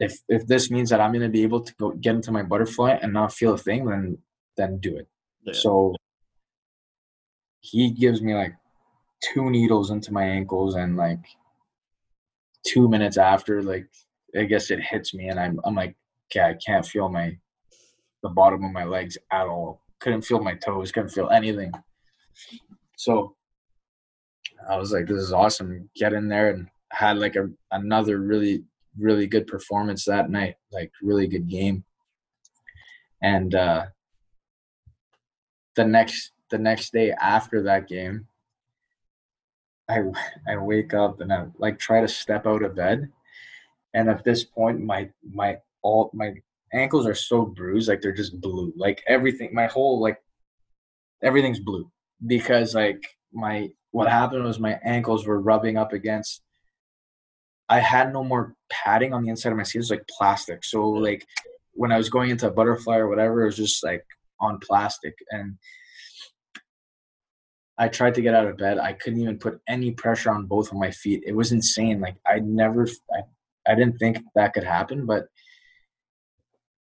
if 0.00 0.18
if 0.28 0.46
this 0.46 0.70
means 0.70 0.90
that 0.90 1.00
i'm 1.00 1.12
going 1.12 1.22
to 1.22 1.28
be 1.28 1.42
able 1.42 1.60
to 1.60 1.74
go 1.78 1.90
get 1.92 2.14
into 2.14 2.32
my 2.32 2.42
butterfly 2.42 2.98
and 3.00 3.12
not 3.12 3.32
feel 3.32 3.54
a 3.54 3.58
thing 3.58 3.86
then 3.86 4.18
then 4.56 4.78
do 4.78 4.96
it. 4.96 5.08
Yeah. 5.44 5.52
so 5.54 5.94
he 7.60 7.90
gives 7.90 8.20
me 8.22 8.34
like 8.34 8.54
two 9.22 9.50
needles 9.50 9.90
into 9.90 10.12
my 10.12 10.24
ankles 10.24 10.74
and 10.74 10.96
like 10.96 11.24
two 12.66 12.88
minutes 12.88 13.16
after 13.16 13.62
like 13.62 13.86
i 14.38 14.44
guess 14.44 14.70
it 14.70 14.80
hits 14.80 15.14
me 15.14 15.28
and 15.28 15.38
i'm, 15.40 15.60
I'm 15.64 15.74
like 15.74 15.96
okay 16.30 16.44
i 16.50 16.54
can't 16.64 16.84
feel 16.84 17.08
my 17.08 17.36
the 18.24 18.30
bottom 18.30 18.64
of 18.64 18.72
my 18.72 18.84
legs 18.84 19.16
at 19.30 19.46
all. 19.46 19.82
Couldn't 20.00 20.22
feel 20.22 20.40
my 20.40 20.54
toes 20.54 20.90
couldn't 20.90 21.10
feel 21.10 21.28
anything. 21.28 21.70
So 22.96 23.36
i 24.68 24.76
was 24.78 24.92
like 24.92 25.06
this 25.06 25.22
is 25.22 25.32
awesome. 25.32 25.88
Get 25.94 26.14
in 26.14 26.28
there 26.28 26.50
and 26.50 26.68
had 26.90 27.18
like 27.18 27.36
a 27.36 27.48
another 27.70 28.18
really 28.18 28.64
really 28.98 29.26
good 29.26 29.46
performance 29.46 30.04
that 30.04 30.30
night 30.30 30.56
like 30.72 30.92
really 31.02 31.26
good 31.26 31.48
game. 31.48 31.84
And 33.22 33.54
uh 33.54 33.86
the 35.76 35.84
next 35.84 36.32
the 36.50 36.58
next 36.58 36.92
day 36.92 37.10
after 37.12 37.62
that 37.62 37.88
game 37.88 38.26
i 39.88 40.00
i 40.48 40.56
wake 40.56 40.94
up 40.94 41.20
and 41.20 41.32
i 41.32 41.46
like 41.58 41.78
try 41.78 42.00
to 42.00 42.08
step 42.08 42.46
out 42.46 42.62
of 42.62 42.76
bed. 42.76 43.10
And 43.94 44.08
at 44.10 44.24
this 44.24 44.44
point 44.44 44.80
my 44.80 45.10
my 45.22 45.58
all 45.82 46.10
my 46.12 46.34
ankles 46.72 47.06
are 47.06 47.14
so 47.14 47.44
bruised 47.46 47.88
like 47.88 48.02
they're 48.02 48.12
just 48.12 48.40
blue. 48.40 48.72
Like 48.76 49.02
everything 49.06 49.54
my 49.54 49.66
whole 49.66 50.00
like 50.00 50.20
everything's 51.22 51.60
blue. 51.60 51.90
Because 52.26 52.74
like 52.74 53.02
my 53.32 53.70
what 53.92 54.08
happened 54.08 54.44
was 54.44 54.58
my 54.58 54.78
ankles 54.84 55.26
were 55.26 55.40
rubbing 55.40 55.76
up 55.76 55.92
against 55.92 56.42
i 57.68 57.78
had 57.78 58.12
no 58.12 58.22
more 58.22 58.54
padding 58.70 59.12
on 59.12 59.22
the 59.22 59.30
inside 59.30 59.50
of 59.52 59.56
my 59.56 59.62
skin 59.62 59.80
it 59.80 59.82
was 59.82 59.90
like 59.90 60.06
plastic 60.08 60.64
so 60.64 60.88
like 60.88 61.26
when 61.72 61.92
i 61.92 61.96
was 61.96 62.08
going 62.08 62.30
into 62.30 62.48
a 62.48 62.52
butterfly 62.52 62.96
or 62.96 63.08
whatever 63.08 63.42
it 63.42 63.46
was 63.46 63.56
just 63.56 63.82
like 63.84 64.04
on 64.40 64.58
plastic 64.60 65.14
and 65.30 65.56
I 67.76 67.88
tried 67.88 68.14
to 68.14 68.22
get 68.22 68.34
out 68.34 68.46
of 68.46 68.56
bed. 68.56 68.78
I 68.78 68.92
couldn't 68.92 69.20
even 69.20 69.38
put 69.38 69.60
any 69.68 69.90
pressure 69.90 70.30
on 70.30 70.46
both 70.46 70.70
of 70.70 70.78
my 70.78 70.90
feet. 70.92 71.24
It 71.26 71.34
was 71.34 71.50
insane. 71.50 72.00
Like 72.00 72.16
I 72.26 72.38
never, 72.38 72.86
I, 73.12 73.22
I 73.70 73.74
didn't 73.74 73.98
think 73.98 74.18
that 74.34 74.54
could 74.54 74.62
happen. 74.64 75.06
But 75.06 75.26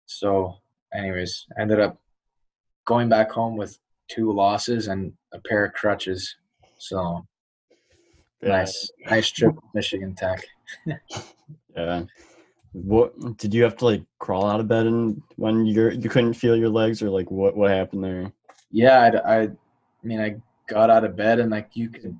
so, 0.06 0.56
anyways, 0.94 1.46
I 1.58 1.62
ended 1.62 1.80
up 1.80 1.98
going 2.86 3.08
back 3.08 3.32
home 3.32 3.56
with 3.56 3.78
two 4.10 4.34
losses 4.34 4.88
and 4.88 5.14
a 5.34 5.40
pair 5.40 5.66
of 5.66 5.74
crutches. 5.74 6.36
So 6.78 7.26
Yeah. 8.42 8.50
nice, 8.50 8.92
nice 9.10 9.30
trip, 9.32 9.56
Michigan 9.74 10.14
Tech. 10.14 10.44
Yeah. 11.76 12.04
What 12.74 13.38
did 13.38 13.54
you 13.54 13.64
have 13.64 13.78
to 13.78 13.86
like 13.86 14.04
crawl 14.20 14.46
out 14.46 14.60
of 14.60 14.68
bed 14.68 14.88
and 14.88 15.22
when 15.36 15.66
you're 15.66 15.92
you 15.92 16.10
couldn't 16.10 16.34
feel 16.34 16.56
your 16.56 16.70
legs 16.70 17.02
or 17.02 17.10
like 17.10 17.30
what 17.30 17.56
what 17.56 17.72
happened 17.72 18.04
there? 18.04 18.32
Yeah, 18.72 19.22
I, 19.26 19.42
I, 19.44 19.50
mean, 20.04 20.22
I 20.22 20.36
got 20.68 20.90
out 20.90 21.04
of 21.04 21.18
bed 21.18 21.40
and 21.40 21.52
like 21.52 21.70
you 21.74 21.90
could, 21.90 22.18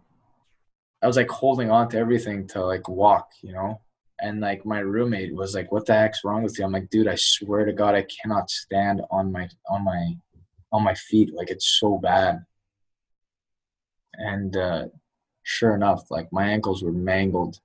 I 1.02 1.08
was 1.08 1.16
like 1.16 1.30
holding 1.30 1.72
on 1.72 1.88
to 1.90 1.98
everything 1.98 2.48
to 2.50 2.66
like 2.66 2.90
walk, 2.90 3.30
you 3.42 3.54
know. 3.54 3.80
And 4.20 4.42
like 4.42 4.66
my 4.66 4.80
roommate 4.80 5.34
was 5.34 5.56
like, 5.56 5.72
"What 5.72 5.88
the 5.88 5.94
heck's 5.94 6.24
wrong 6.24 6.44
with 6.44 6.60
you?" 6.60 6.66
I'm 6.66 6.72
like, 6.72 6.92
"Dude, 6.92 7.08
I 7.08 7.16
swear 7.16 7.66
to 7.66 7.74
God, 7.74 7.96
I 7.96 8.06
cannot 8.22 8.52
stand 8.52 9.02
on 9.10 9.32
my 9.32 9.50
on 9.70 9.84
my 9.84 10.14
on 10.72 10.84
my 10.84 10.94
feet. 10.94 11.34
Like 11.34 11.50
it's 11.50 11.80
so 11.80 11.98
bad." 11.98 12.46
And 14.14 14.56
uh, 14.56 14.86
sure 15.42 15.74
enough, 15.74 16.12
like 16.12 16.32
my 16.32 16.46
ankles 16.46 16.84
were 16.84 16.92
mangled. 16.92 17.60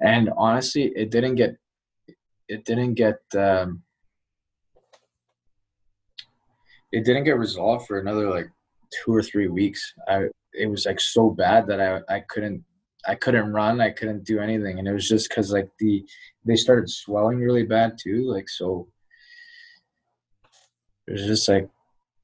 And 0.00 0.30
honestly, 0.36 0.92
it 0.94 1.10
didn't 1.10 1.36
get 1.36 1.56
it 2.48 2.64
didn't 2.64 2.94
get 2.94 3.20
um, 3.36 3.82
it 6.92 7.04
didn't 7.04 7.24
get 7.24 7.38
resolved 7.38 7.86
for 7.86 7.98
another 7.98 8.30
like 8.30 8.50
two 8.90 9.14
or 9.14 9.22
three 9.22 9.48
weeks. 9.48 9.94
I 10.08 10.28
it 10.52 10.66
was 10.66 10.86
like 10.86 11.00
so 11.00 11.30
bad 11.30 11.66
that 11.66 11.80
I 11.80 12.00
I 12.14 12.20
couldn't 12.20 12.64
I 13.06 13.14
couldn't 13.14 13.52
run. 13.52 13.80
I 13.80 13.90
couldn't 13.90 14.24
do 14.24 14.40
anything, 14.40 14.78
and 14.78 14.88
it 14.88 14.92
was 14.92 15.08
just 15.08 15.28
because 15.28 15.52
like 15.52 15.70
the 15.78 16.04
they 16.44 16.56
started 16.56 16.90
swelling 16.90 17.38
really 17.38 17.64
bad 17.64 17.98
too. 18.02 18.30
Like 18.30 18.48
so, 18.48 18.88
it 21.06 21.12
was 21.12 21.26
just 21.26 21.48
like 21.48 21.68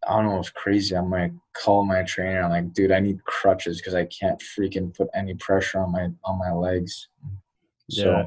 I 0.08 0.16
don't 0.16 0.30
know. 0.30 0.38
It's 0.38 0.50
crazy. 0.50 0.96
I'm 0.96 1.10
like 1.10 1.32
call 1.52 1.84
my 1.84 2.02
trainer. 2.02 2.42
I'm 2.42 2.50
like, 2.50 2.72
dude, 2.72 2.92
I 2.92 3.00
need 3.00 3.24
crutches 3.24 3.78
because 3.78 3.94
I 3.94 4.04
can't 4.06 4.40
freaking 4.40 4.94
put 4.96 5.08
any 5.14 5.34
pressure 5.34 5.80
on 5.80 5.92
my 5.92 6.08
on 6.24 6.38
my 6.38 6.52
legs. 6.52 7.08
So, 7.90 8.10
yeah, 8.10 8.26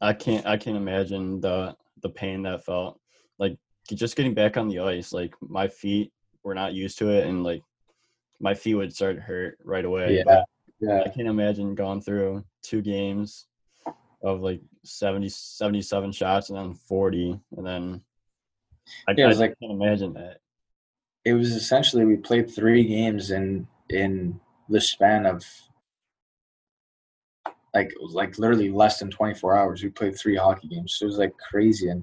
I 0.00 0.12
can't 0.12 0.46
I 0.46 0.56
can't 0.56 0.76
imagine 0.76 1.40
the 1.40 1.76
the 2.02 2.10
pain 2.10 2.42
that 2.42 2.64
felt 2.64 3.00
like 3.38 3.58
just 3.88 4.16
getting 4.16 4.34
back 4.34 4.56
on 4.56 4.68
the 4.68 4.80
ice. 4.80 5.12
Like 5.12 5.34
my 5.40 5.68
feet 5.68 6.12
were 6.42 6.54
not 6.54 6.74
used 6.74 6.98
to 6.98 7.10
it, 7.10 7.26
and 7.26 7.42
like 7.42 7.62
my 8.40 8.54
feet 8.54 8.74
would 8.74 8.94
start 8.94 9.16
to 9.16 9.22
hurt 9.22 9.58
right 9.64 9.84
away. 9.84 10.16
Yeah, 10.16 10.22
but 10.26 10.44
yeah. 10.80 11.02
I 11.04 11.08
can't 11.08 11.28
imagine 11.28 11.74
going 11.74 12.00
through 12.00 12.44
two 12.62 12.82
games 12.82 13.46
of 14.22 14.40
like 14.40 14.60
70, 14.84 15.28
77 15.28 16.12
shots 16.12 16.50
and 16.50 16.58
then 16.58 16.74
40, 16.74 17.38
and 17.56 17.66
then 17.66 18.02
I, 19.06 19.14
yeah, 19.16 19.28
I 19.28 19.32
like, 19.32 19.54
can't 19.60 19.72
imagine 19.72 20.12
that. 20.14 20.38
It 21.28 21.34
was 21.34 21.50
essentially 21.52 22.06
we 22.06 22.16
played 22.16 22.50
three 22.50 22.84
games 22.84 23.30
in 23.30 23.66
in 23.90 24.40
the 24.70 24.80
span 24.80 25.26
of 25.26 25.44
like 27.74 27.92
like 28.12 28.38
literally 28.38 28.70
less 28.70 28.98
than 28.98 29.10
24 29.10 29.54
hours. 29.54 29.82
We 29.82 29.90
played 29.90 30.18
three 30.18 30.36
hockey 30.36 30.68
games, 30.68 30.94
so 30.94 31.04
it 31.04 31.08
was 31.08 31.18
like 31.18 31.34
crazy 31.50 31.88
and 31.88 32.02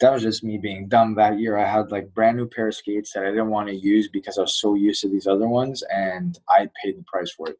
that 0.00 0.12
was 0.12 0.22
just 0.22 0.44
me 0.44 0.58
being 0.58 0.86
dumb 0.88 1.14
that 1.14 1.40
year. 1.40 1.56
I 1.56 1.66
had 1.66 1.90
like 1.90 2.14
brand 2.14 2.36
new 2.36 2.46
pair 2.46 2.68
of 2.68 2.74
skates 2.74 3.12
that 3.12 3.24
I 3.24 3.30
didn't 3.30 3.50
want 3.50 3.68
to 3.68 3.74
use 3.74 4.08
because 4.08 4.38
I 4.38 4.42
was 4.42 4.60
so 4.60 4.74
used 4.74 5.00
to 5.02 5.08
these 5.08 5.26
other 5.26 5.48
ones, 5.48 5.82
and 5.92 6.38
I 6.48 6.68
paid 6.82 6.98
the 6.98 7.04
price 7.06 7.32
for 7.32 7.48
it. 7.50 7.58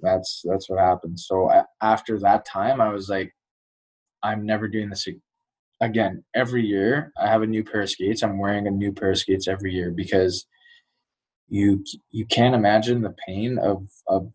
That's 0.00 0.42
that's 0.44 0.70
what 0.70 0.78
happened. 0.78 1.20
So 1.20 1.50
after 1.82 2.18
that 2.20 2.46
time, 2.46 2.80
I 2.80 2.90
was 2.90 3.08
like, 3.10 3.34
I'm 4.22 4.46
never 4.46 4.68
doing 4.68 4.88
this 4.88 5.08
again. 5.80 6.24
Every 6.34 6.64
year, 6.64 7.12
I 7.20 7.28
have 7.28 7.42
a 7.42 7.46
new 7.46 7.64
pair 7.64 7.82
of 7.82 7.90
skates. 7.90 8.22
I'm 8.22 8.38
wearing 8.38 8.66
a 8.66 8.70
new 8.70 8.92
pair 8.92 9.10
of 9.10 9.18
skates 9.18 9.48
every 9.48 9.72
year 9.72 9.90
because 9.90 10.46
you 11.48 11.84
you 12.10 12.26
can't 12.26 12.54
imagine 12.54 13.02
the 13.02 13.14
pain 13.26 13.58
of 13.58 13.88
of 14.06 14.32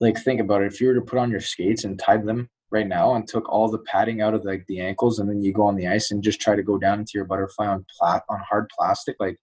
like 0.00 0.18
think 0.18 0.40
about 0.40 0.62
it. 0.62 0.72
If 0.72 0.80
you 0.80 0.88
were 0.88 0.94
to 0.94 1.00
put 1.00 1.18
on 1.18 1.30
your 1.30 1.40
skates 1.40 1.84
and 1.84 1.98
tie 1.98 2.18
them 2.18 2.48
right 2.70 2.86
now 2.86 3.14
and 3.14 3.26
took 3.26 3.48
all 3.48 3.68
the 3.68 3.78
padding 3.78 4.20
out 4.20 4.34
of 4.34 4.44
like 4.44 4.64
the 4.66 4.80
ankles 4.80 5.18
and 5.18 5.28
then 5.28 5.42
you 5.42 5.52
go 5.52 5.62
on 5.62 5.76
the 5.76 5.88
ice 5.88 6.10
and 6.10 6.22
just 6.22 6.40
try 6.40 6.54
to 6.54 6.62
go 6.62 6.78
down 6.78 7.00
into 7.00 7.12
your 7.14 7.24
butterfly 7.24 7.66
on 7.66 7.84
plat 7.98 8.22
on 8.28 8.38
hard 8.48 8.68
plastic 8.76 9.16
like 9.18 9.38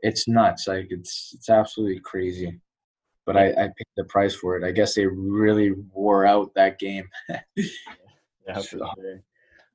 it's 0.00 0.28
nuts 0.28 0.68
like 0.68 0.86
it's 0.90 1.32
it's 1.34 1.48
absolutely 1.48 1.98
crazy 2.00 2.60
but 3.24 3.38
I, 3.38 3.48
I 3.52 3.62
paid 3.68 3.86
the 3.96 4.04
price 4.04 4.34
for 4.34 4.56
it 4.56 4.64
i 4.64 4.72
guess 4.72 4.94
they 4.94 5.06
really 5.06 5.72
wore 5.92 6.26
out 6.26 6.52
that 6.54 6.78
game 6.78 7.08
yeah 8.46 8.54
for 8.54 8.62
sure. 8.62 8.90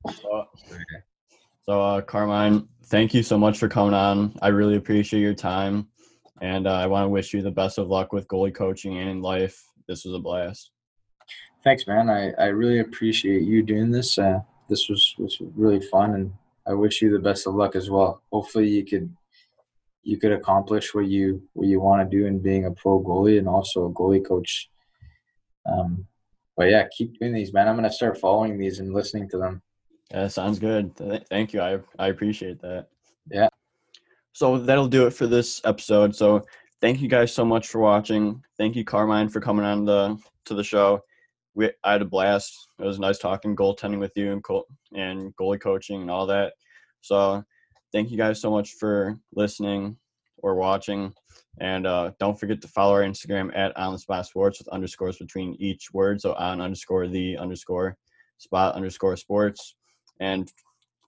so, 0.22 0.48
so 1.62 1.80
uh, 1.82 2.00
carmine 2.00 2.68
thank 2.86 3.14
you 3.14 3.22
so 3.22 3.38
much 3.38 3.58
for 3.58 3.68
coming 3.68 3.94
on 3.94 4.34
i 4.42 4.48
really 4.48 4.76
appreciate 4.76 5.20
your 5.20 5.34
time 5.34 5.86
and 6.40 6.66
uh, 6.66 6.72
i 6.72 6.86
want 6.86 7.04
to 7.04 7.08
wish 7.08 7.34
you 7.34 7.42
the 7.42 7.50
best 7.50 7.78
of 7.78 7.88
luck 7.88 8.12
with 8.12 8.26
goalie 8.28 8.54
coaching 8.54 8.98
and 8.98 9.08
in 9.08 9.20
life 9.20 9.62
this 9.86 10.04
was 10.04 10.14
a 10.14 10.18
blast 10.18 10.70
Thanks, 11.62 11.86
man. 11.86 12.08
I, 12.08 12.32
I 12.42 12.46
really 12.46 12.78
appreciate 12.78 13.42
you 13.42 13.62
doing 13.62 13.90
this. 13.90 14.18
Uh, 14.18 14.40
this 14.68 14.88
was 14.88 15.14
was 15.18 15.36
really 15.54 15.80
fun, 15.80 16.14
and 16.14 16.32
I 16.66 16.72
wish 16.72 17.02
you 17.02 17.10
the 17.10 17.18
best 17.18 17.46
of 17.46 17.54
luck 17.54 17.76
as 17.76 17.90
well. 17.90 18.22
Hopefully, 18.32 18.68
you 18.68 18.84
could 18.84 19.14
you 20.02 20.18
could 20.18 20.32
accomplish 20.32 20.94
what 20.94 21.06
you 21.06 21.42
what 21.52 21.68
you 21.68 21.78
want 21.78 22.10
to 22.10 22.16
do 22.16 22.24
in 22.24 22.38
being 22.38 22.64
a 22.64 22.70
pro 22.70 23.02
goalie 23.02 23.38
and 23.38 23.46
also 23.46 23.86
a 23.86 23.90
goalie 23.90 24.26
coach. 24.26 24.70
Um, 25.66 26.06
but 26.60 26.68
yeah, 26.68 26.86
keep 26.94 27.18
doing 27.18 27.32
these, 27.32 27.54
man. 27.54 27.68
I'm 27.68 27.74
gonna 27.74 27.90
start 27.90 28.20
following 28.20 28.58
these 28.58 28.80
and 28.80 28.92
listening 28.92 29.30
to 29.30 29.38
them. 29.38 29.62
Yeah, 30.10 30.28
sounds 30.28 30.58
good. 30.58 30.94
Thank 31.30 31.54
you. 31.54 31.62
I 31.62 31.78
I 31.98 32.08
appreciate 32.08 32.60
that. 32.60 32.88
Yeah. 33.30 33.48
So 34.34 34.58
that'll 34.58 34.86
do 34.86 35.06
it 35.06 35.14
for 35.14 35.26
this 35.26 35.62
episode. 35.64 36.14
So 36.14 36.44
thank 36.82 37.00
you 37.00 37.08
guys 37.08 37.32
so 37.32 37.46
much 37.46 37.68
for 37.68 37.78
watching. 37.78 38.42
Thank 38.58 38.76
you, 38.76 38.84
Carmine, 38.84 39.30
for 39.30 39.40
coming 39.40 39.64
on 39.64 39.86
the 39.86 40.18
to 40.44 40.52
the 40.52 40.62
show 40.62 41.00
we 41.54 41.70
I 41.82 41.92
had 41.92 42.02
a 42.02 42.04
blast. 42.04 42.52
It 42.78 42.84
was 42.84 42.98
nice 42.98 43.16
talking 43.16 43.56
goaltending 43.56 43.98
with 43.98 44.12
you 44.14 44.30
and 44.30 44.44
and 44.92 45.34
goalie 45.36 45.62
coaching 45.62 46.02
and 46.02 46.10
all 46.10 46.26
that. 46.26 46.52
So 47.00 47.42
thank 47.90 48.10
you 48.10 48.18
guys 48.18 48.38
so 48.38 48.50
much 48.50 48.72
for 48.72 49.18
listening 49.34 49.96
or 50.42 50.56
watching. 50.56 51.14
And 51.60 51.86
uh, 51.86 52.12
don't 52.18 52.40
forget 52.40 52.60
to 52.62 52.68
follow 52.68 52.94
our 52.94 53.02
Instagram 53.02 53.54
at 53.54 53.76
on 53.76 53.92
the 53.92 53.98
spot 53.98 54.26
sports 54.26 54.58
with 54.58 54.68
underscores 54.68 55.18
between 55.18 55.54
each 55.60 55.92
word. 55.92 56.20
So 56.20 56.32
on 56.34 56.60
underscore 56.60 57.06
the 57.06 57.36
underscore 57.36 57.96
spot 58.38 58.74
underscore 58.74 59.16
sports. 59.16 59.74
And 60.20 60.50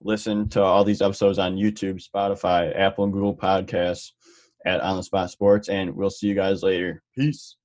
listen 0.01 0.49
to 0.49 0.61
all 0.61 0.83
these 0.83 1.01
episodes 1.01 1.39
on 1.39 1.55
YouTube, 1.55 2.03
Spotify, 2.03 2.77
Apple, 2.77 3.05
and 3.05 3.13
Google 3.13 3.35
Podcasts 3.35 4.11
at 4.65 4.81
On 4.81 4.97
the 4.97 5.03
Spot 5.03 5.29
Sports. 5.29 5.69
And 5.69 5.95
we'll 5.95 6.09
see 6.09 6.27
you 6.27 6.35
guys 6.35 6.63
later. 6.63 7.01
Peace. 7.17 7.55